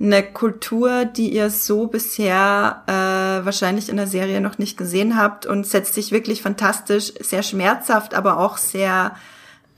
eine 0.00 0.22
Kultur, 0.22 1.04
die 1.04 1.30
ihr 1.30 1.50
so 1.50 1.86
bisher 1.86 2.82
äh, 2.86 3.44
wahrscheinlich 3.44 3.88
in 3.90 3.96
der 3.96 4.06
Serie 4.06 4.40
noch 4.40 4.58
nicht 4.58 4.78
gesehen 4.78 5.16
habt 5.16 5.44
und 5.44 5.66
setzt 5.66 5.94
sich 5.94 6.10
wirklich 6.10 6.42
fantastisch, 6.42 7.12
sehr 7.20 7.42
schmerzhaft, 7.42 8.14
aber 8.14 8.38
auch 8.38 8.56
sehr 8.56 9.14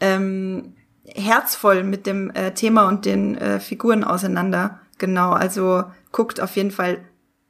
ähm, 0.01 0.75
herzvoll 1.05 1.83
mit 1.83 2.07
dem 2.07 2.31
äh, 2.31 2.53
Thema 2.53 2.87
und 2.89 3.05
den 3.05 3.37
äh, 3.37 3.59
Figuren 3.59 4.05
auseinander. 4.05 4.81
Genau, 4.99 5.33
also 5.33 5.85
guckt 6.13 6.41
auf 6.41 6.55
jeden 6.55 6.71
Fall 6.71 7.01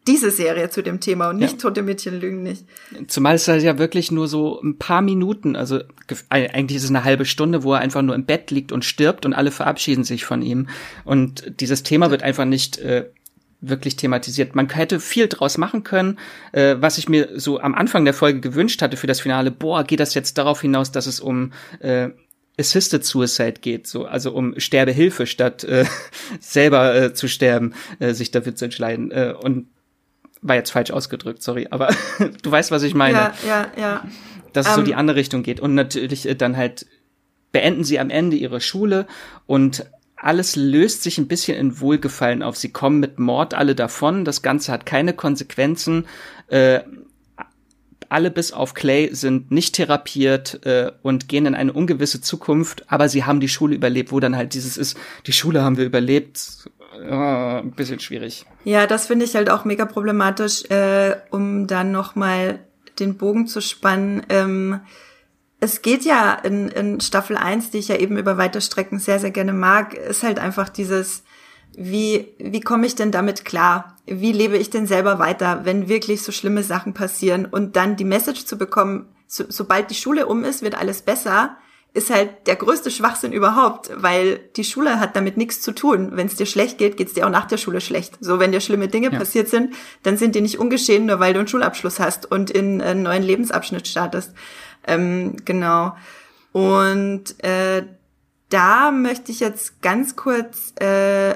diese 0.06 0.30
Serie 0.30 0.68
zu 0.70 0.82
dem 0.82 1.00
Thema 1.00 1.30
und 1.30 1.38
nicht 1.38 1.52
ja. 1.52 1.58
Tote 1.58 1.82
Mädchen 1.82 2.20
lügen 2.20 2.42
nicht. 2.42 2.64
Zumal 3.06 3.36
es 3.36 3.46
ja 3.46 3.78
wirklich 3.78 4.10
nur 4.10 4.26
so 4.26 4.60
ein 4.60 4.78
paar 4.78 5.02
Minuten, 5.02 5.54
also 5.54 5.80
eigentlich 6.28 6.76
ist 6.76 6.84
es 6.84 6.90
eine 6.90 7.04
halbe 7.04 7.24
Stunde, 7.24 7.62
wo 7.62 7.74
er 7.74 7.80
einfach 7.80 8.02
nur 8.02 8.14
im 8.14 8.24
Bett 8.24 8.50
liegt 8.50 8.72
und 8.72 8.84
stirbt 8.84 9.24
und 9.26 9.32
alle 9.32 9.52
verabschieden 9.52 10.04
sich 10.04 10.24
von 10.24 10.42
ihm. 10.42 10.68
Und 11.04 11.60
dieses 11.60 11.84
Thema 11.84 12.10
wird 12.10 12.22
einfach 12.24 12.44
nicht 12.44 12.78
äh, 12.78 13.06
wirklich 13.60 13.96
thematisiert. 13.96 14.54
Man 14.54 14.68
hätte 14.68 15.00
viel 15.00 15.28
draus 15.28 15.56
machen 15.56 15.84
können, 15.84 16.18
äh, 16.50 16.76
was 16.80 16.98
ich 16.98 17.08
mir 17.08 17.28
so 17.36 17.60
am 17.60 17.74
Anfang 17.74 18.04
der 18.04 18.14
Folge 18.14 18.40
gewünscht 18.40 18.82
hatte 18.82 18.96
für 18.96 19.06
das 19.06 19.20
Finale. 19.20 19.50
Boah, 19.50 19.84
geht 19.84 20.00
das 20.00 20.14
jetzt 20.14 20.36
darauf 20.36 20.60
hinaus, 20.60 20.90
dass 20.90 21.06
es 21.06 21.20
um 21.20 21.52
äh, 21.78 22.10
Assisted 22.58 23.04
Suicide 23.04 23.54
geht, 23.60 23.86
so 23.86 24.04
also 24.04 24.32
um 24.32 24.58
Sterbehilfe 24.58 25.26
statt 25.26 25.64
äh, 25.64 25.86
selber 26.40 26.94
äh, 26.94 27.14
zu 27.14 27.28
sterben, 27.28 27.74
äh, 27.98 28.12
sich 28.12 28.30
dafür 28.30 28.54
zu 28.54 28.66
entscheiden. 28.66 29.10
Äh, 29.10 29.34
und 29.40 29.68
war 30.42 30.56
jetzt 30.56 30.70
falsch 30.70 30.90
ausgedrückt, 30.90 31.42
sorry, 31.42 31.68
aber 31.70 31.88
du 32.42 32.50
weißt, 32.50 32.70
was 32.70 32.82
ich 32.82 32.94
meine. 32.94 33.18
Ja, 33.18 33.34
ja, 33.46 33.66
ja. 33.76 34.04
Dass 34.52 34.66
es 34.66 34.72
um, 34.72 34.80
so 34.80 34.82
die 34.82 34.94
andere 34.94 35.16
Richtung 35.16 35.42
geht. 35.42 35.60
Und 35.60 35.74
natürlich 35.74 36.28
äh, 36.28 36.34
dann 36.34 36.56
halt 36.56 36.86
beenden 37.52 37.84
sie 37.84 37.98
am 37.98 38.10
Ende 38.10 38.36
ihre 38.36 38.60
Schule 38.60 39.06
und 39.46 39.86
alles 40.16 40.56
löst 40.56 41.02
sich 41.02 41.18
ein 41.18 41.26
bisschen 41.26 41.56
in 41.56 41.80
Wohlgefallen 41.80 42.42
auf. 42.42 42.56
Sie 42.56 42.70
kommen 42.70 43.00
mit 43.00 43.18
Mord 43.18 43.54
alle 43.54 43.74
davon. 43.74 44.24
Das 44.24 44.40
Ganze 44.40 44.70
hat 44.70 44.86
keine 44.86 45.14
Konsequenzen. 45.14 46.06
Äh, 46.46 46.80
alle 48.08 48.30
bis 48.30 48.52
auf 48.52 48.74
Clay 48.74 49.08
sind 49.12 49.50
nicht 49.50 49.74
therapiert 49.74 50.64
äh, 50.66 50.92
und 51.02 51.28
gehen 51.28 51.46
in 51.46 51.54
eine 51.54 51.72
ungewisse 51.72 52.20
Zukunft, 52.20 52.84
aber 52.92 53.08
sie 53.08 53.24
haben 53.24 53.40
die 53.40 53.48
Schule 53.48 53.74
überlebt, 53.74 54.12
wo 54.12 54.20
dann 54.20 54.36
halt 54.36 54.54
dieses 54.54 54.76
ist, 54.76 54.98
die 55.26 55.32
Schule 55.32 55.62
haben 55.62 55.78
wir 55.78 55.86
überlebt 55.86 56.68
ja, 57.00 57.58
ein 57.58 57.72
bisschen 57.72 58.00
schwierig. 58.00 58.44
Ja, 58.64 58.86
das 58.86 59.06
finde 59.06 59.24
ich 59.24 59.34
halt 59.34 59.50
auch 59.50 59.64
mega 59.64 59.84
problematisch, 59.84 60.64
äh, 60.70 61.16
um 61.30 61.66
dann 61.66 61.92
nochmal 61.92 62.60
den 62.98 63.16
Bogen 63.16 63.46
zu 63.46 63.60
spannen. 63.60 64.22
Ähm, 64.28 64.80
es 65.60 65.82
geht 65.82 66.04
ja 66.04 66.34
in, 66.34 66.68
in 66.68 67.00
Staffel 67.00 67.36
1, 67.36 67.70
die 67.70 67.78
ich 67.78 67.88
ja 67.88 67.96
eben 67.96 68.18
über 68.18 68.36
weite 68.36 68.60
Strecken 68.60 68.98
sehr, 68.98 69.18
sehr 69.20 69.30
gerne 69.30 69.52
mag, 69.52 69.94
ist 69.94 70.22
halt 70.22 70.38
einfach 70.38 70.68
dieses, 70.68 71.22
wie, 71.76 72.34
wie 72.38 72.60
komme 72.60 72.86
ich 72.86 72.94
denn 72.94 73.12
damit 73.12 73.44
klar? 73.44 73.96
Wie 74.06 74.32
lebe 74.32 74.56
ich 74.56 74.70
denn 74.70 74.86
selber 74.86 75.18
weiter, 75.18 75.60
wenn 75.64 75.88
wirklich 75.88 76.22
so 76.22 76.32
schlimme 76.32 76.62
Sachen 76.62 76.94
passieren? 76.94 77.46
Und 77.46 77.76
dann 77.76 77.96
die 77.96 78.04
Message 78.04 78.44
zu 78.44 78.58
bekommen, 78.58 79.06
so, 79.26 79.44
sobald 79.48 79.90
die 79.90 79.94
Schule 79.94 80.26
um 80.26 80.44
ist, 80.44 80.62
wird 80.62 80.76
alles 80.76 81.02
besser 81.02 81.56
ist 81.94 82.10
halt 82.10 82.46
der 82.46 82.56
größte 82.56 82.90
Schwachsinn 82.90 83.32
überhaupt, 83.32 83.90
weil 83.94 84.38
die 84.56 84.64
Schule 84.64 84.98
hat 84.98 85.14
damit 85.14 85.36
nichts 85.36 85.60
zu 85.60 85.72
tun. 85.72 86.12
Wenn 86.14 86.26
es 86.26 86.36
dir 86.36 86.46
schlecht 86.46 86.78
geht, 86.78 86.96
geht 86.96 87.08
es 87.08 87.14
dir 87.14 87.26
auch 87.26 87.30
nach 87.30 87.46
der 87.46 87.58
Schule 87.58 87.82
schlecht. 87.82 88.16
So, 88.20 88.38
wenn 88.38 88.50
dir 88.50 88.60
schlimme 88.60 88.88
Dinge 88.88 89.12
ja. 89.12 89.18
passiert 89.18 89.48
sind, 89.48 89.74
dann 90.02 90.16
sind 90.16 90.34
die 90.34 90.40
nicht 90.40 90.58
ungeschehen, 90.58 91.06
nur 91.06 91.20
weil 91.20 91.34
du 91.34 91.40
einen 91.40 91.48
Schulabschluss 91.48 92.00
hast 92.00 92.30
und 92.30 92.50
in 92.50 92.80
einen 92.80 93.02
neuen 93.02 93.22
Lebensabschnitt 93.22 93.86
startest. 93.86 94.32
Ähm, 94.86 95.36
genau. 95.44 95.94
Und 96.52 97.42
äh, 97.44 97.84
da 98.48 98.90
möchte 98.90 99.30
ich 99.30 99.40
jetzt 99.40 99.82
ganz 99.82 100.16
kurz 100.16 100.72
äh, 100.80 101.34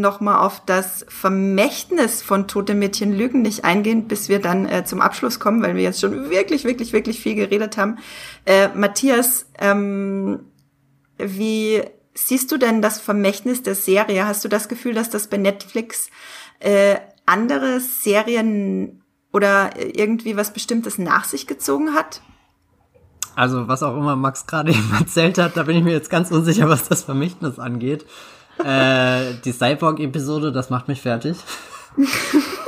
nochmal 0.00 0.38
auf 0.38 0.62
das 0.64 1.04
Vermächtnis 1.08 2.22
von 2.22 2.48
Tote 2.48 2.74
Mädchen 2.74 3.12
Lügen 3.12 3.42
nicht 3.42 3.64
eingehen, 3.64 4.08
bis 4.08 4.28
wir 4.28 4.40
dann 4.40 4.66
äh, 4.66 4.84
zum 4.84 5.00
Abschluss 5.00 5.40
kommen, 5.40 5.62
weil 5.62 5.74
wir 5.74 5.82
jetzt 5.82 6.00
schon 6.00 6.30
wirklich, 6.30 6.64
wirklich, 6.64 6.92
wirklich 6.92 7.20
viel 7.20 7.34
geredet 7.34 7.76
haben. 7.76 7.98
Äh, 8.44 8.68
Matthias, 8.74 9.46
ähm, 9.58 10.40
wie 11.18 11.82
siehst 12.14 12.52
du 12.52 12.56
denn 12.56 12.82
das 12.82 13.00
Vermächtnis 13.00 13.62
der 13.62 13.74
Serie? 13.74 14.26
Hast 14.26 14.44
du 14.44 14.48
das 14.48 14.68
Gefühl, 14.68 14.94
dass 14.94 15.10
das 15.10 15.28
bei 15.28 15.36
Netflix 15.36 16.10
äh, 16.60 16.96
andere 17.26 17.80
Serien 17.80 19.02
oder 19.32 19.70
irgendwie 19.76 20.36
was 20.36 20.52
Bestimmtes 20.52 20.98
nach 20.98 21.24
sich 21.24 21.46
gezogen 21.46 21.94
hat? 21.94 22.22
Also 23.34 23.68
was 23.68 23.82
auch 23.82 23.96
immer 23.96 24.16
Max 24.16 24.46
gerade 24.46 24.70
eben 24.72 24.94
erzählt 24.98 25.38
hat, 25.38 25.56
da 25.56 25.64
bin 25.64 25.76
ich 25.76 25.84
mir 25.84 25.92
jetzt 25.92 26.10
ganz 26.10 26.30
unsicher, 26.30 26.68
was 26.68 26.88
das 26.88 27.04
Vermächtnis 27.04 27.58
angeht 27.58 28.06
äh, 28.64 29.34
die 29.44 29.52
Cyborg-Episode, 29.52 30.52
das 30.52 30.70
macht 30.70 30.88
mich 30.88 31.00
fertig. 31.00 31.36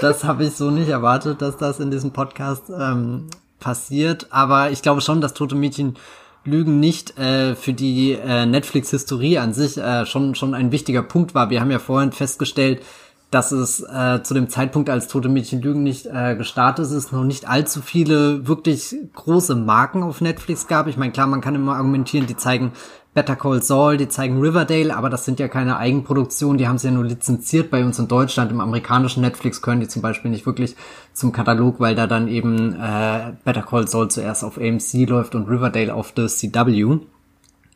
das 0.01 0.25
habe 0.25 0.45
ich 0.45 0.55
so 0.55 0.71
nicht 0.71 0.89
erwartet, 0.89 1.43
dass 1.43 1.57
das 1.57 1.81
in 1.81 1.91
diesem 1.91 2.13
Podcast 2.13 2.65
ähm, 2.71 3.27
passiert. 3.61 4.29
Aber 4.31 4.71
ich 4.71 4.83
glaube 4.83 5.01
schon, 5.01 5.21
dass 5.21 5.35
tote 5.35 5.55
Mädchen 5.55 5.97
Lügen 6.45 6.81
nicht 6.81 7.19
äh, 7.19 7.55
für 7.55 7.73
die 7.73 8.13
äh, 8.13 8.47
Netflix-Historie 8.47 9.39
an 9.39 9.53
sich 9.53 9.77
äh, 9.77 10.07
schon 10.07 10.35
schon 10.35 10.55
ein 10.55 10.73
wichtiger 10.73 11.03
Punkt 11.03 11.35
war. 11.35 11.51
Wir 11.51 11.61
haben 11.61 11.71
ja 11.71 11.79
vorhin 11.79 12.13
festgestellt, 12.13 12.83
dass 13.31 13.53
es 13.53 13.81
äh, 13.81 14.23
zu 14.23 14.33
dem 14.33 14.49
Zeitpunkt, 14.49 14.89
als 14.89 15.09
Tote 15.09 15.29
Mädchen 15.29 15.61
Lügen 15.61 15.83
nicht 15.83 16.07
äh, 16.07 16.35
gestartet 16.37 16.91
ist, 16.91 17.13
noch 17.13 17.25
nicht 17.25 17.47
allzu 17.49 17.83
viele 17.83 18.47
wirklich 18.47 18.97
große 19.15 19.55
Marken 19.55 20.03
auf 20.03 20.21
Netflix 20.23 20.67
gab. 20.67 20.87
Ich 20.87 20.97
meine, 20.97 21.13
klar, 21.13 21.27
man 21.27 21.43
kann 21.43 21.55
immer 21.55 21.77
argumentieren, 21.77 22.27
die 22.27 22.37
zeigen 22.37 22.73
Better 23.15 23.37
Call 23.37 23.63
Saul, 23.63 23.97
die 23.97 24.09
zeigen 24.09 24.41
Riverdale, 24.41 24.95
aber 24.97 25.11
das 25.11 25.25
sind 25.25 25.41
ja 25.41 25.49
keine 25.49 25.77
Eigenproduktionen, 25.77 26.59
die 26.59 26.69
haben 26.69 26.79
sie 26.79 26.89
ja 26.89 26.95
nur 26.95 27.05
lizenziert 27.05 27.71
bei 27.71 27.85
uns 27.85 27.99
in 27.99 28.07
Deutschland. 28.07 28.53
Im 28.53 28.61
amerikanischen 28.61 29.23
Netflix 29.23 29.61
können 29.61 29.81
die 29.81 29.89
zum 29.89 30.03
Beispiel 30.03 30.31
nicht 30.31 30.47
wirklich 30.47 30.77
zum 31.15 31.33
Katalog, 31.33 31.81
weil 31.81 31.95
da 31.95 32.07
dann 32.07 32.29
eben 32.29 32.75
äh, 32.75 33.33
Better 33.45 33.63
Call 33.63 33.89
Saul 33.89 34.09
zuerst 34.09 34.45
auf 34.45 34.59
AMC 34.59 35.09
läuft 35.09 35.35
und 35.35 35.49
Riverdale 35.49 35.95
auf 35.95 36.13
The 36.15 36.27
CW. 36.27 37.01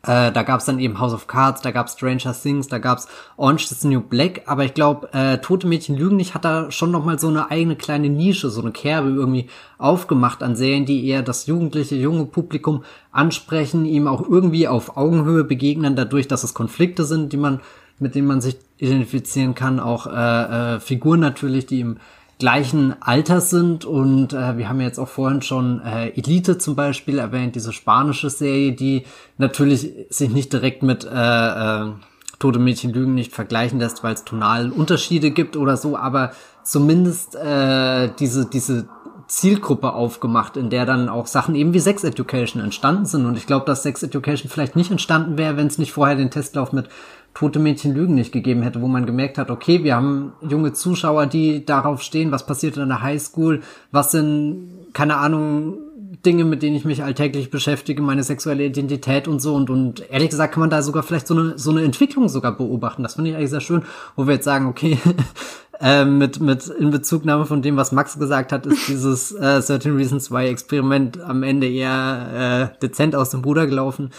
Äh, 0.04 0.32
da 0.32 0.42
gab's 0.42 0.64
dann 0.64 0.80
eben 0.80 0.98
House 0.98 1.14
of 1.14 1.28
Cards, 1.28 1.62
da 1.62 1.70
gab's 1.70 1.92
Stranger 1.92 2.34
Things, 2.34 2.66
da 2.66 2.78
gab's 2.78 3.06
Orange 3.36 3.70
is 3.70 3.80
the 3.82 3.88
New 3.88 4.00
Black, 4.00 4.42
aber 4.46 4.64
ich 4.64 4.74
glaube, 4.74 5.12
äh, 5.12 5.38
Tote 5.38 5.68
Mädchen 5.68 5.96
lügen 5.96 6.16
nicht 6.16 6.34
hat 6.34 6.44
da 6.44 6.72
schon 6.72 6.90
noch 6.90 7.04
mal 7.04 7.20
so 7.20 7.28
eine 7.28 7.52
eigene 7.52 7.76
kleine 7.76 8.08
Nische, 8.08 8.50
so 8.50 8.60
eine 8.60 8.72
Kerbe 8.72 9.10
irgendwie 9.10 9.48
aufgemacht 9.78 10.42
an 10.42 10.56
Serien, 10.56 10.86
die 10.86 11.06
eher 11.06 11.22
das 11.22 11.46
jugendliche, 11.46 11.94
junge 11.94 12.26
Publikum 12.26 12.82
ansprechen, 13.12 13.84
ihm 13.84 14.08
auch 14.08 14.28
irgendwie 14.28 14.66
auf 14.66 14.96
Augenhöhe 14.96 15.44
begegnen, 15.44 15.94
dadurch, 15.94 16.26
dass 16.26 16.42
es 16.42 16.52
Konflikte 16.52 17.04
sind, 17.04 17.32
die 17.32 17.36
man, 17.36 17.60
mit 18.00 18.16
denen 18.16 18.26
man 18.26 18.40
sich 18.40 18.56
identifizieren 18.78 19.54
kann, 19.54 19.78
auch 19.78 20.08
äh, 20.08 20.74
äh, 20.74 20.80
Figuren 20.80 21.20
natürlich, 21.20 21.66
die 21.66 21.80
im 21.80 21.98
gleichen 22.42 23.00
Alters 23.00 23.50
sind 23.50 23.84
und 23.84 24.32
äh, 24.32 24.58
wir 24.58 24.68
haben 24.68 24.80
jetzt 24.80 24.98
auch 24.98 25.06
vorhin 25.06 25.42
schon 25.42 25.80
äh, 25.80 26.08
Elite 26.08 26.58
zum 26.58 26.74
Beispiel 26.74 27.20
erwähnt, 27.20 27.54
diese 27.54 27.72
spanische 27.72 28.30
Serie, 28.30 28.72
die 28.72 29.04
natürlich 29.38 29.92
sich 30.10 30.28
nicht 30.28 30.52
direkt 30.52 30.82
mit 30.82 31.04
äh, 31.04 31.08
äh, 31.08 31.92
Tote 32.40 32.58
Mädchen 32.58 32.92
Lügen 32.92 33.14
nicht 33.14 33.32
vergleichen 33.32 33.78
lässt, 33.78 34.02
weil 34.02 34.14
es 34.14 34.24
tonal 34.24 34.72
Unterschiede 34.72 35.30
gibt 35.30 35.56
oder 35.56 35.76
so, 35.76 35.96
aber 35.96 36.32
zumindest 36.64 37.36
äh, 37.36 38.10
diese, 38.18 38.50
diese 38.50 38.88
Zielgruppe 39.28 39.92
aufgemacht, 39.92 40.56
in 40.56 40.68
der 40.68 40.84
dann 40.84 41.08
auch 41.08 41.28
Sachen 41.28 41.54
eben 41.54 41.72
wie 41.72 41.78
Sex 41.78 42.02
Education 42.02 42.60
entstanden 42.60 43.04
sind. 43.04 43.24
Und 43.24 43.38
ich 43.38 43.46
glaube, 43.46 43.66
dass 43.66 43.84
Sex 43.84 44.02
Education 44.02 44.50
vielleicht 44.50 44.74
nicht 44.74 44.90
entstanden 44.90 45.38
wäre, 45.38 45.56
wenn 45.56 45.68
es 45.68 45.78
nicht 45.78 45.92
vorher 45.92 46.16
den 46.16 46.32
Testlauf 46.32 46.72
mit 46.72 46.88
Tote 47.34 47.58
Mädchen 47.58 47.94
Lügen 47.94 48.14
nicht 48.14 48.32
gegeben 48.32 48.62
hätte, 48.62 48.82
wo 48.82 48.88
man 48.88 49.06
gemerkt 49.06 49.38
hat, 49.38 49.50
okay, 49.50 49.82
wir 49.84 49.96
haben 49.96 50.32
junge 50.42 50.72
Zuschauer, 50.72 51.26
die 51.26 51.64
darauf 51.64 52.02
stehen, 52.02 52.30
was 52.30 52.46
passiert 52.46 52.76
in 52.76 52.88
der 52.88 53.02
Highschool, 53.02 53.62
was 53.90 54.12
sind, 54.12 54.68
keine 54.92 55.16
Ahnung, 55.16 55.78
Dinge, 56.24 56.44
mit 56.44 56.62
denen 56.62 56.76
ich 56.76 56.84
mich 56.84 57.02
alltäglich 57.02 57.50
beschäftige, 57.50 58.02
meine 58.02 58.22
sexuelle 58.22 58.64
Identität 58.64 59.26
und 59.26 59.40
so. 59.40 59.54
Und, 59.54 59.70
und 59.70 60.10
ehrlich 60.10 60.30
gesagt 60.30 60.54
kann 60.54 60.60
man 60.60 60.70
da 60.70 60.82
sogar 60.82 61.02
vielleicht 61.02 61.26
so 61.26 61.34
eine, 61.34 61.58
so 61.58 61.70
eine 61.70 61.82
Entwicklung 61.82 62.28
sogar 62.28 62.52
beobachten. 62.52 63.02
Das 63.02 63.14
finde 63.14 63.30
ich 63.30 63.36
eigentlich 63.36 63.50
sehr 63.50 63.60
schön, 63.60 63.82
wo 64.14 64.26
wir 64.26 64.34
jetzt 64.34 64.44
sagen, 64.44 64.66
okay, 64.66 64.98
äh, 65.80 66.04
mit, 66.04 66.40
mit 66.40 66.66
in 66.66 66.90
Bezugnahme 66.90 67.46
von 67.46 67.62
dem, 67.62 67.76
was 67.76 67.92
Max 67.92 68.18
gesagt 68.18 68.52
hat, 68.52 68.66
ist 68.66 68.88
dieses 68.88 69.32
äh, 69.32 69.60
Certain 69.62 69.96
Reasons 69.96 70.30
Why 70.30 70.48
Experiment 70.48 71.20
am 71.20 71.42
Ende 71.42 71.68
eher 71.68 72.70
äh, 72.74 72.78
dezent 72.80 73.16
aus 73.16 73.30
dem 73.30 73.40
Ruder 73.40 73.66
gelaufen. 73.66 74.10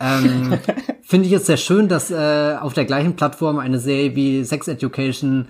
Ähm, 0.00 0.58
Finde 1.02 1.26
ich 1.26 1.32
es 1.32 1.46
sehr 1.46 1.56
schön, 1.56 1.88
dass 1.88 2.10
äh, 2.10 2.56
auf 2.60 2.74
der 2.74 2.84
gleichen 2.84 3.16
Plattform 3.16 3.58
eine 3.58 3.78
Serie 3.78 4.14
wie 4.14 4.44
Sex 4.44 4.68
Education 4.68 5.46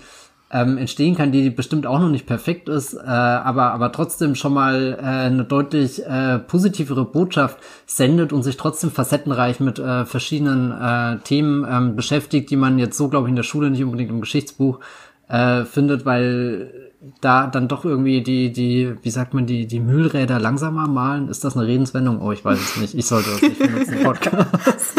ähm, 0.50 0.78
entstehen 0.78 1.14
kann, 1.14 1.32
die 1.32 1.50
bestimmt 1.50 1.86
auch 1.86 1.98
noch 1.98 2.08
nicht 2.08 2.26
perfekt 2.26 2.68
ist, 2.68 2.94
äh, 2.94 3.00
aber, 3.00 3.72
aber 3.72 3.92
trotzdem 3.92 4.34
schon 4.34 4.54
mal 4.54 4.96
äh, 4.98 5.04
eine 5.04 5.44
deutlich 5.44 6.04
äh, 6.06 6.38
positivere 6.38 7.04
Botschaft 7.04 7.58
sendet 7.86 8.32
und 8.32 8.42
sich 8.42 8.56
trotzdem 8.56 8.90
facettenreich 8.90 9.60
mit 9.60 9.78
äh, 9.78 10.06
verschiedenen 10.06 10.72
äh, 10.72 11.18
Themen 11.18 11.66
ähm, 11.70 11.96
beschäftigt, 11.96 12.50
die 12.50 12.56
man 12.56 12.78
jetzt 12.78 12.96
so, 12.96 13.08
glaube 13.08 13.26
ich, 13.26 13.30
in 13.30 13.36
der 13.36 13.42
Schule 13.42 13.70
nicht 13.70 13.84
unbedingt 13.84 14.10
im 14.10 14.20
Geschichtsbuch 14.20 14.80
äh, 15.28 15.64
findet, 15.64 16.06
weil 16.06 16.87
da 17.20 17.46
dann 17.46 17.68
doch 17.68 17.84
irgendwie 17.84 18.22
die, 18.22 18.52
die, 18.52 18.94
wie 19.02 19.10
sagt 19.10 19.34
man, 19.34 19.46
die, 19.46 19.66
die 19.66 19.80
Mühlräder 19.80 20.38
langsamer 20.40 20.88
malen? 20.88 21.28
Ist 21.28 21.44
das 21.44 21.56
eine 21.56 21.66
Redenswendung? 21.66 22.20
Oh, 22.20 22.32
ich 22.32 22.44
weiß 22.44 22.58
es 22.58 22.76
nicht. 22.76 22.94
Ich 22.94 23.06
sollte 23.06 23.30
das 23.30 23.42
nicht 23.42 23.58
benutzen, 23.58 23.98
Podcast. 24.02 24.98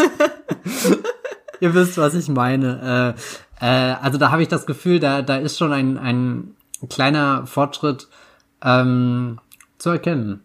Ihr 1.60 1.74
wisst, 1.74 1.98
was 1.98 2.14
ich 2.14 2.28
meine. 2.28 3.14
Äh, 3.60 3.60
äh, 3.66 3.94
also 4.00 4.16
da 4.18 4.30
habe 4.30 4.42
ich 4.42 4.48
das 4.48 4.64
Gefühl, 4.64 4.98
da, 4.98 5.20
da 5.20 5.36
ist 5.36 5.58
schon 5.58 5.72
ein, 5.72 5.98
ein 5.98 6.54
kleiner 6.88 7.46
Fortschritt 7.46 8.08
ähm, 8.64 9.38
zu 9.76 9.90
erkennen. 9.90 10.40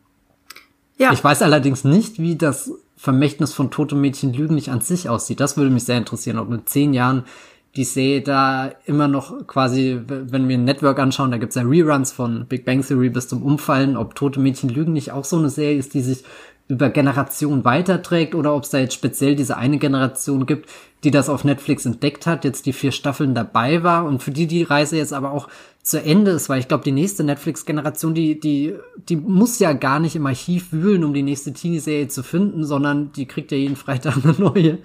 Ja. 0.98 1.14
Ich 1.14 1.23
weiß 1.23 1.41
allerdings 1.41 1.84
nicht, 1.84 2.19
wie 2.19 2.36
das 2.36 2.72
Vermächtnis 2.98 3.53
von 3.53 3.72
totem 3.72 4.02
Mädchen 4.02 4.34
Lügen 4.34 4.56
nicht 4.56 4.69
an 4.69 4.82
sich 4.82 5.10
aussieht. 5.10 5.40
Das 5.40 5.57
würde 5.57 5.69
mich 5.69 5.84
sehr 5.84 5.98
interessieren, 5.98 6.40
ob 6.40 6.52
in 6.52 6.65
zehn 6.65 6.94
Jahren 6.94 7.23
die 7.76 7.84
Serie 7.84 8.22
da 8.22 8.72
immer 8.85 9.07
noch 9.07 9.47
quasi, 9.47 9.99
wenn 10.07 10.47
wir 10.47 10.57
ein 10.57 10.64
Network 10.64 10.99
anschauen, 10.99 11.31
da 11.31 11.38
gibt's 11.38 11.56
ja 11.56 11.64
Reruns 11.64 12.11
von 12.11 12.45
Big 12.47 12.65
Bang 12.65 12.85
Theory 12.85 13.10
bis 13.10 13.27
zum 13.27 13.43
Umfallen, 13.43 13.97
ob 13.97 14.15
Tote 14.15 14.39
Mädchen 14.39 14.69
lügen 14.69 14.93
nicht 14.93 15.11
auch 15.11 15.26
so 15.26 15.38
eine 15.38 15.49
Serie 15.49 15.77
ist, 15.77 15.93
die 15.93 16.02
sich 16.02 16.23
über 16.68 16.89
Generationen 16.89 17.64
weiterträgt 17.64 18.34
oder 18.34 18.56
ob 18.56 18.64
es 18.64 18.72
da 18.72 18.80
jetzt 18.80 18.95
speziell 18.95 19.35
diese 19.35 19.57
eine 19.57 19.77
Generation 19.77 20.45
gibt, 20.45 20.69
die 21.03 21.11
das 21.11 21.30
auf 21.30 21.43
Netflix 21.43 21.85
entdeckt 21.85 22.26
hat, 22.26 22.43
jetzt 22.43 22.65
die 22.65 22.73
vier 22.73 22.91
Staffeln 22.91 23.35
dabei 23.35 23.84
war 23.84 24.06
und 24.06 24.23
für 24.23 24.31
die 24.31 24.47
die 24.47 24.64
Reise 24.64 24.97
jetzt 24.97 25.14
aber 25.14 25.31
auch 25.31 25.47
zu 25.84 26.02
Ende 26.02 26.31
ist, 26.31 26.49
weil 26.49 26.60
ich 26.60 26.68
glaube, 26.68 26.84
die 26.84 26.91
nächste 26.91 27.23
Netflix-Generation, 27.23 28.15
die, 28.15 28.39
die, 28.39 28.73
die 29.07 29.18
muss 29.18 29.60
ja 29.60 29.73
gar 29.73 29.99
nicht 29.99 30.15
im 30.15 30.26
Archiv 30.26 30.72
wühlen, 30.72 31.03
um 31.03 31.14
die 31.14 31.22
nächste 31.22 31.53
Teenie-Serie 31.53 32.07
zu 32.07 32.23
finden, 32.23 32.65
sondern 32.65 33.11
die 33.11 33.27
kriegt 33.27 33.52
ja 33.52 33.57
jeden 33.60 33.76
Freitag 33.76 34.18
eine 34.23 34.34
neue. 34.34 34.80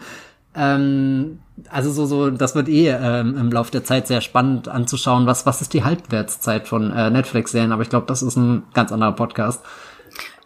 Ähm, 0.54 1.38
also 1.68 1.92
so, 1.92 2.06
so, 2.06 2.30
das 2.30 2.54
wird 2.54 2.68
eh 2.68 2.88
ähm, 2.88 3.36
im 3.36 3.52
Laufe 3.52 3.70
der 3.70 3.84
Zeit 3.84 4.06
sehr 4.06 4.20
spannend 4.20 4.68
anzuschauen, 4.68 5.26
was, 5.26 5.46
was 5.46 5.60
ist 5.60 5.74
die 5.74 5.84
Halbwertszeit 5.84 6.66
von 6.66 6.90
äh, 6.90 7.10
Netflix-Serien, 7.10 7.72
aber 7.72 7.82
ich 7.82 7.90
glaube, 7.90 8.06
das 8.06 8.22
ist 8.22 8.36
ein 8.36 8.64
ganz 8.74 8.92
anderer 8.92 9.12
Podcast. 9.12 9.62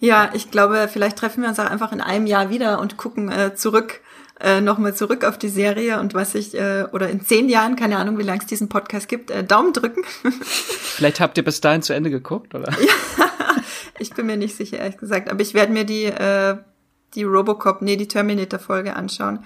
Ja, 0.01 0.31
ich 0.35 0.51
glaube, 0.51 0.89
vielleicht 0.93 1.17
treffen 1.17 1.43
wir 1.43 1.49
uns 1.49 1.59
auch 1.59 1.71
einfach 1.71 1.93
in 1.93 2.01
einem 2.01 2.27
Jahr 2.27 2.51
wieder 2.51 2.81
und 2.81 2.97
gucken 2.97 3.31
äh, 3.31 3.55
zurück, 3.55 4.01
äh, 4.41 4.61
nochmal 4.61 4.95
zurück 4.95 5.25
auf 5.25 5.39
die 5.39 5.49
Serie 5.49 6.01
und 6.01 6.13
was 6.13 6.35
ich, 6.35 6.55
äh, 6.55 6.85
oder 6.93 7.09
in 7.09 7.23
zehn 7.23 7.49
Jahren, 7.49 7.77
keine 7.77 7.97
Ahnung, 7.97 8.19
wie 8.19 8.25
lange 8.25 8.41
es 8.41 8.47
diesen 8.47 8.69
Podcast 8.69 9.09
gibt, 9.09 9.31
äh, 9.31 9.45
Daumen 9.45 9.73
drücken. 9.73 10.03
Vielleicht 10.43 11.21
habt 11.21 11.39
ihr 11.39 11.45
bis 11.45 11.61
dahin 11.61 11.83
zu 11.83 11.95
Ende 11.95 12.11
geguckt, 12.11 12.55
oder? 12.55 12.71
ja, 12.73 13.27
ich 13.99 14.13
bin 14.13 14.27
mir 14.27 14.37
nicht 14.37 14.57
sicher, 14.57 14.79
ehrlich 14.79 14.99
gesagt. 14.99 15.31
Aber 15.31 15.41
ich 15.41 15.55
werde 15.55 15.73
mir 15.73 15.85
die, 15.85 16.05
äh, 16.05 16.57
die 17.15 17.23
Robocop, 17.23 17.81
nee, 17.81 17.97
die 17.97 18.09
Terminator-Folge 18.09 18.97
anschauen. 18.97 19.45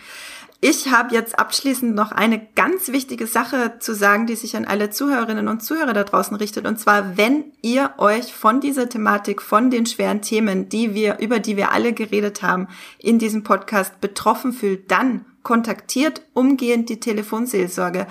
Ich 0.60 0.90
habe 0.90 1.14
jetzt 1.14 1.38
abschließend 1.38 1.94
noch 1.94 2.10
eine 2.10 2.44
ganz 2.56 2.88
wichtige 2.88 3.28
Sache 3.28 3.78
zu 3.78 3.94
sagen, 3.94 4.26
die 4.26 4.34
sich 4.34 4.56
an 4.56 4.64
alle 4.64 4.90
Zuhörerinnen 4.90 5.46
und 5.46 5.62
Zuhörer 5.62 5.92
da 5.92 6.02
draußen 6.02 6.36
richtet. 6.36 6.66
Und 6.66 6.80
zwar, 6.80 7.16
wenn 7.16 7.52
ihr 7.62 7.94
euch 7.98 8.34
von 8.34 8.60
dieser 8.60 8.88
Thematik, 8.88 9.40
von 9.40 9.70
den 9.70 9.86
schweren 9.86 10.20
Themen, 10.20 10.68
die 10.68 10.94
wir, 10.94 11.20
über 11.20 11.38
die 11.38 11.56
wir 11.56 11.70
alle 11.70 11.92
geredet 11.92 12.42
haben, 12.42 12.66
in 12.98 13.20
diesem 13.20 13.44
Podcast 13.44 14.00
betroffen 14.00 14.52
fühlt, 14.52 14.90
dann 14.90 15.24
kontaktiert 15.44 16.22
umgehend 16.34 16.88
die 16.88 16.98
Telefonseelsorge. 16.98 18.08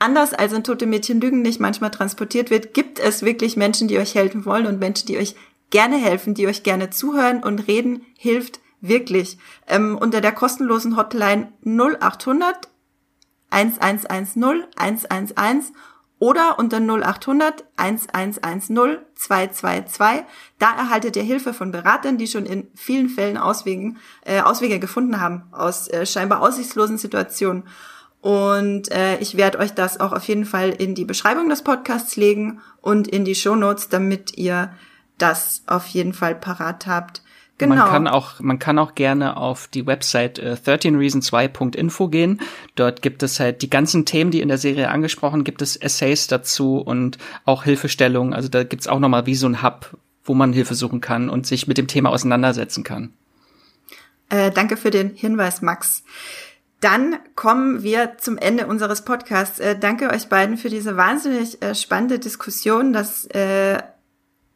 Anders 0.00 0.34
als 0.34 0.52
in 0.52 0.64
Tote 0.64 0.86
Mädchen 0.86 1.20
Lügen 1.20 1.40
nicht 1.40 1.60
manchmal 1.60 1.92
transportiert 1.92 2.50
wird, 2.50 2.74
gibt 2.74 2.98
es 2.98 3.22
wirklich 3.22 3.56
Menschen, 3.56 3.86
die 3.86 3.98
euch 3.98 4.16
helfen 4.16 4.44
wollen 4.44 4.66
und 4.66 4.80
Menschen, 4.80 5.06
die 5.06 5.18
euch 5.18 5.36
gerne 5.70 5.98
helfen, 5.98 6.34
die 6.34 6.48
euch 6.48 6.64
gerne 6.64 6.90
zuhören 6.90 7.44
und 7.44 7.68
reden 7.68 8.04
hilft 8.18 8.58
Wirklich. 8.80 9.38
Ähm, 9.66 9.96
unter 9.96 10.20
der 10.20 10.32
kostenlosen 10.32 10.96
Hotline 10.96 11.52
0800 11.64 12.68
1110 13.50 14.64
111 14.76 15.72
oder 16.18 16.58
unter 16.58 16.78
0800 16.78 17.64
1110 17.76 18.98
222. 19.14 20.24
Da 20.58 20.74
erhaltet 20.76 21.16
ihr 21.16 21.22
Hilfe 21.22 21.52
von 21.52 21.70
Beratern, 21.70 22.18
die 22.18 22.26
schon 22.26 22.46
in 22.46 22.68
vielen 22.74 23.08
Fällen 23.08 23.36
Auswegen, 23.36 23.98
äh, 24.24 24.40
Auswege 24.40 24.78
gefunden 24.78 25.20
haben 25.20 25.44
aus 25.52 25.88
äh, 25.88 26.06
scheinbar 26.06 26.40
aussichtslosen 26.40 26.98
Situationen. 26.98 27.64
Und 28.20 28.90
äh, 28.90 29.18
ich 29.18 29.36
werde 29.36 29.58
euch 29.58 29.72
das 29.72 30.00
auch 30.00 30.12
auf 30.12 30.24
jeden 30.24 30.46
Fall 30.46 30.70
in 30.70 30.94
die 30.94 31.04
Beschreibung 31.04 31.48
des 31.48 31.62
Podcasts 31.62 32.16
legen 32.16 32.60
und 32.80 33.06
in 33.06 33.24
die 33.24 33.34
Show 33.34 33.54
Notes, 33.54 33.88
damit 33.88 34.36
ihr 34.36 34.72
das 35.18 35.62
auf 35.66 35.86
jeden 35.86 36.12
Fall 36.12 36.34
parat 36.34 36.86
habt. 36.86 37.22
Genau. 37.58 37.76
Man 37.76 37.88
kann 37.88 38.08
auch, 38.08 38.40
man 38.40 38.58
kann 38.58 38.78
auch 38.78 38.94
gerne 38.94 39.38
auf 39.38 39.66
die 39.66 39.86
Website 39.86 40.38
äh, 40.38 40.56
13reason2.info 40.62 42.08
gehen. 42.08 42.40
Dort 42.74 43.00
gibt 43.00 43.22
es 43.22 43.40
halt 43.40 43.62
die 43.62 43.70
ganzen 43.70 44.04
Themen, 44.04 44.30
die 44.30 44.42
in 44.42 44.48
der 44.48 44.58
Serie 44.58 44.90
angesprochen, 44.90 45.42
gibt 45.42 45.62
es 45.62 45.76
Essays 45.76 46.26
dazu 46.26 46.78
und 46.78 47.16
auch 47.46 47.64
Hilfestellungen. 47.64 48.34
Also 48.34 48.48
da 48.48 48.62
gibt's 48.64 48.88
auch 48.88 48.98
nochmal 48.98 49.24
wie 49.24 49.34
so 49.34 49.46
ein 49.46 49.62
Hub, 49.62 49.96
wo 50.22 50.34
man 50.34 50.52
Hilfe 50.52 50.74
suchen 50.74 51.00
kann 51.00 51.30
und 51.30 51.46
sich 51.46 51.66
mit 51.66 51.78
dem 51.78 51.86
Thema 51.86 52.10
auseinandersetzen 52.10 52.84
kann. 52.84 53.14
Äh, 54.28 54.50
danke 54.50 54.76
für 54.76 54.90
den 54.90 55.14
Hinweis, 55.14 55.62
Max. 55.62 56.02
Dann 56.80 57.16
kommen 57.36 57.82
wir 57.82 58.18
zum 58.18 58.36
Ende 58.36 58.66
unseres 58.66 59.02
Podcasts. 59.02 59.60
Äh, 59.60 59.78
danke 59.78 60.10
euch 60.10 60.28
beiden 60.28 60.58
für 60.58 60.68
diese 60.68 60.98
wahnsinnig 60.98 61.62
äh, 61.62 61.74
spannende 61.74 62.18
Diskussion. 62.18 62.92
Das 62.92 63.24
äh, 63.26 63.78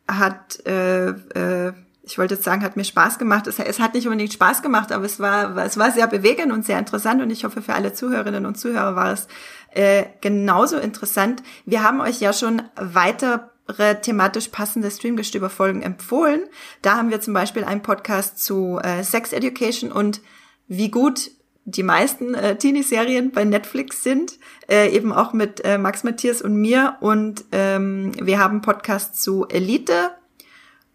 hat 0.06 0.66
äh, 0.66 1.08
äh, 1.08 1.72
ich 2.10 2.18
wollte 2.18 2.34
jetzt 2.34 2.44
sagen, 2.44 2.64
hat 2.64 2.76
mir 2.76 2.84
Spaß 2.84 3.18
gemacht. 3.18 3.46
Es, 3.46 3.60
es, 3.60 3.78
hat 3.78 3.94
nicht 3.94 4.06
unbedingt 4.06 4.32
Spaß 4.32 4.62
gemacht, 4.62 4.90
aber 4.90 5.04
es 5.04 5.20
war, 5.20 5.56
es 5.58 5.78
war 5.78 5.92
sehr 5.92 6.08
bewegend 6.08 6.52
und 6.52 6.66
sehr 6.66 6.78
interessant 6.78 7.22
und 7.22 7.30
ich 7.30 7.44
hoffe, 7.44 7.62
für 7.62 7.74
alle 7.74 7.92
Zuhörerinnen 7.92 8.46
und 8.46 8.58
Zuhörer 8.58 8.96
war 8.96 9.12
es 9.12 9.28
äh, 9.70 10.06
genauso 10.20 10.78
interessant. 10.78 11.42
Wir 11.66 11.84
haben 11.84 12.00
euch 12.00 12.20
ja 12.20 12.32
schon 12.32 12.62
weitere 12.74 14.00
thematisch 14.02 14.48
passende 14.48 14.90
Streamgestöber-Folgen 14.90 15.82
empfohlen. 15.82 16.42
Da 16.82 16.96
haben 16.96 17.10
wir 17.10 17.20
zum 17.20 17.32
Beispiel 17.32 17.62
einen 17.62 17.82
Podcast 17.82 18.42
zu 18.42 18.80
äh, 18.82 19.04
Sex 19.04 19.32
Education 19.32 19.92
und 19.92 20.20
wie 20.66 20.90
gut 20.90 21.30
die 21.64 21.84
meisten 21.84 22.34
äh, 22.34 22.56
Teenie-Serien 22.56 23.30
bei 23.30 23.44
Netflix 23.44 24.02
sind, 24.02 24.38
äh, 24.68 24.90
eben 24.90 25.12
auch 25.12 25.32
mit 25.32 25.64
äh, 25.64 25.78
Max 25.78 26.02
Matthias 26.02 26.42
und 26.42 26.56
mir. 26.56 26.96
Und 27.00 27.44
ähm, 27.52 28.12
wir 28.20 28.40
haben 28.40 28.62
Podcast 28.62 29.22
zu 29.22 29.46
Elite, 29.48 30.10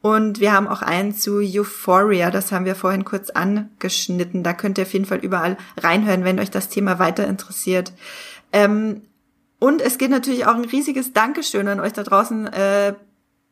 und 0.06 0.40
wir 0.40 0.53
haben 0.53 0.68
auch 0.68 0.84
einen 0.84 1.15
zu 1.15 1.40
Euphoria, 1.40 2.30
das 2.30 2.52
haben 2.52 2.65
wir 2.65 2.76
vorhin 2.76 3.06
kurz 3.06 3.32
angeschnitten. 3.32 4.44
Da 4.44 4.53
könnt 4.53 4.77
ihr 4.77 4.84
auf 4.84 4.94
jeden 4.94 5.07
Fall 5.07 5.18
überall 5.18 5.57
reinhören, 5.77 6.23
wenn 6.23 6.40
euch 6.40 6.52
das 6.52 6.69
Thema 6.69 6.99
weiter 6.99 7.26
interessiert. 7.27 7.91
Ähm, 8.53 9.02
und 9.57 9.82
es 9.82 9.98
geht 9.98 10.11
natürlich 10.11 10.45
auch 10.45 10.53
ein 10.53 10.65
riesiges 10.65 11.14
Dankeschön 11.14 11.68
an 11.68 11.80
euch 11.80 11.94
da 11.94 12.03
draußen 12.03 12.45
äh, 12.53 12.94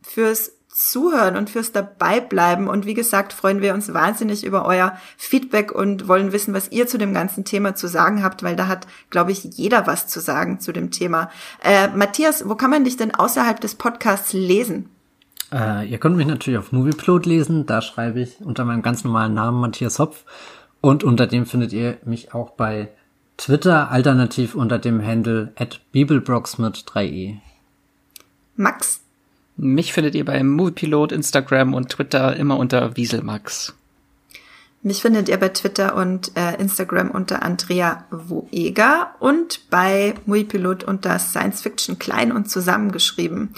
fürs 0.03 0.51
Zuhören 0.67 1.37
und 1.37 1.49
fürs 1.49 1.71
Dabeibleiben. 1.71 2.67
Und 2.67 2.85
wie 2.85 2.93
gesagt, 2.93 3.33
freuen 3.33 3.63
wir 3.63 3.73
uns 3.73 3.91
wahnsinnig 3.91 4.43
über 4.43 4.67
euer 4.67 4.95
Feedback 5.17 5.71
und 5.71 6.07
wollen 6.07 6.33
wissen, 6.33 6.53
was 6.53 6.71
ihr 6.71 6.85
zu 6.85 6.99
dem 6.99 7.15
ganzen 7.15 7.45
Thema 7.45 7.73
zu 7.73 7.87
sagen 7.87 8.23
habt, 8.23 8.43
weil 8.43 8.55
da 8.55 8.67
hat, 8.67 8.85
glaube 9.09 9.31
ich, 9.31 9.43
jeder 9.43 9.87
was 9.87 10.05
zu 10.05 10.19
sagen 10.19 10.59
zu 10.59 10.71
dem 10.71 10.91
Thema. 10.91 11.31
Äh, 11.63 11.87
Matthias, 11.87 12.47
wo 12.47 12.53
kann 12.53 12.69
man 12.69 12.83
dich 12.83 12.95
denn 12.95 13.15
außerhalb 13.15 13.59
des 13.59 13.73
Podcasts 13.73 14.33
lesen? 14.33 14.92
Äh, 15.53 15.87
ihr 15.87 15.99
könnt 15.99 16.17
mich 16.17 16.25
natürlich 16.25 16.57
auf 16.57 16.71
Movieplot 16.71 17.25
lesen. 17.25 17.65
Da 17.65 17.81
schreibe 17.81 18.21
ich 18.21 18.41
unter 18.41 18.65
meinem 18.65 18.81
ganz 18.81 19.03
normalen 19.03 19.35
Namen 19.35 19.61
Matthias 19.61 19.99
Hopf. 19.99 20.25
Und 20.81 21.03
unter 21.03 21.27
dem 21.27 21.45
findet 21.45 21.71
ihr 21.71 21.97
mich 22.03 22.33
auch 22.33 22.51
bei 22.51 22.89
Twitter, 23.37 23.91
alternativ 23.91 24.55
unter 24.55 24.79
dem 24.79 25.05
Handle 25.05 25.53
at 25.55 25.79
Bibelbrox 25.91 26.57
mit 26.57 26.75
3e. 26.77 27.37
Max? 28.55 29.01
Mich 29.55 29.93
findet 29.93 30.15
ihr 30.15 30.25
bei 30.25 30.43
Moviepilot, 30.43 31.11
Instagram 31.11 31.73
und 31.73 31.89
Twitter 31.89 32.35
immer 32.35 32.57
unter 32.57 32.97
Wieselmax. 32.97 33.75
Mich 34.81 35.01
findet 35.01 35.29
ihr 35.29 35.37
bei 35.37 35.49
Twitter 35.49 35.95
und 35.95 36.35
äh, 36.35 36.59
Instagram 36.59 37.11
unter 37.11 37.43
Andrea 37.43 38.05
Woeger 38.11 39.15
und 39.19 39.69
bei 39.69 40.15
Moviepilot 40.25 40.83
unter 40.83 41.19
Science 41.19 41.61
Fiction 41.61 41.99
klein 41.99 42.31
und 42.31 42.49
zusammengeschrieben. 42.49 43.53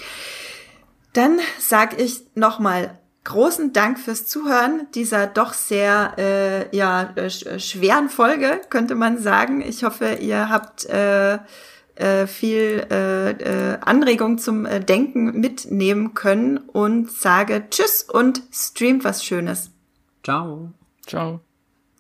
Dann 1.16 1.40
sag 1.60 2.00
ich 2.00 2.24
nochmal 2.36 3.00
großen 3.24 3.72
Dank 3.72 4.00
fürs 4.00 4.28
Zuhören 4.28 4.88
dieser 4.94 5.28
doch 5.28 5.54
sehr 5.54 6.14
äh, 6.18 6.76
ja 6.76 7.14
äh, 7.16 7.26
äh, 7.26 7.60
schweren 7.60 8.10
Folge 8.10 8.62
könnte 8.70 8.96
man 8.96 9.18
sagen. 9.18 9.62
Ich 9.62 9.84
hoffe, 9.84 10.18
ihr 10.20 10.50
habt 10.50 10.86
äh, 10.86 11.40
äh, 11.96 12.28
viel 12.28 12.86
äh, 12.92 13.32
äh, 13.32 13.78
Anregung 13.80 14.38
zum 14.38 14.66
äh, 14.66 14.82
Denken 14.82 15.40
mitnehmen 15.40 16.14
können 16.14 16.58
und 16.58 17.10
sage 17.10 17.64
Tschüss 17.70 18.04
und 18.04 18.44
streamt 18.52 19.06
was 19.06 19.24
Schönes. 19.24 19.72
Ciao. 20.22 20.74
Ciao. 21.08 21.40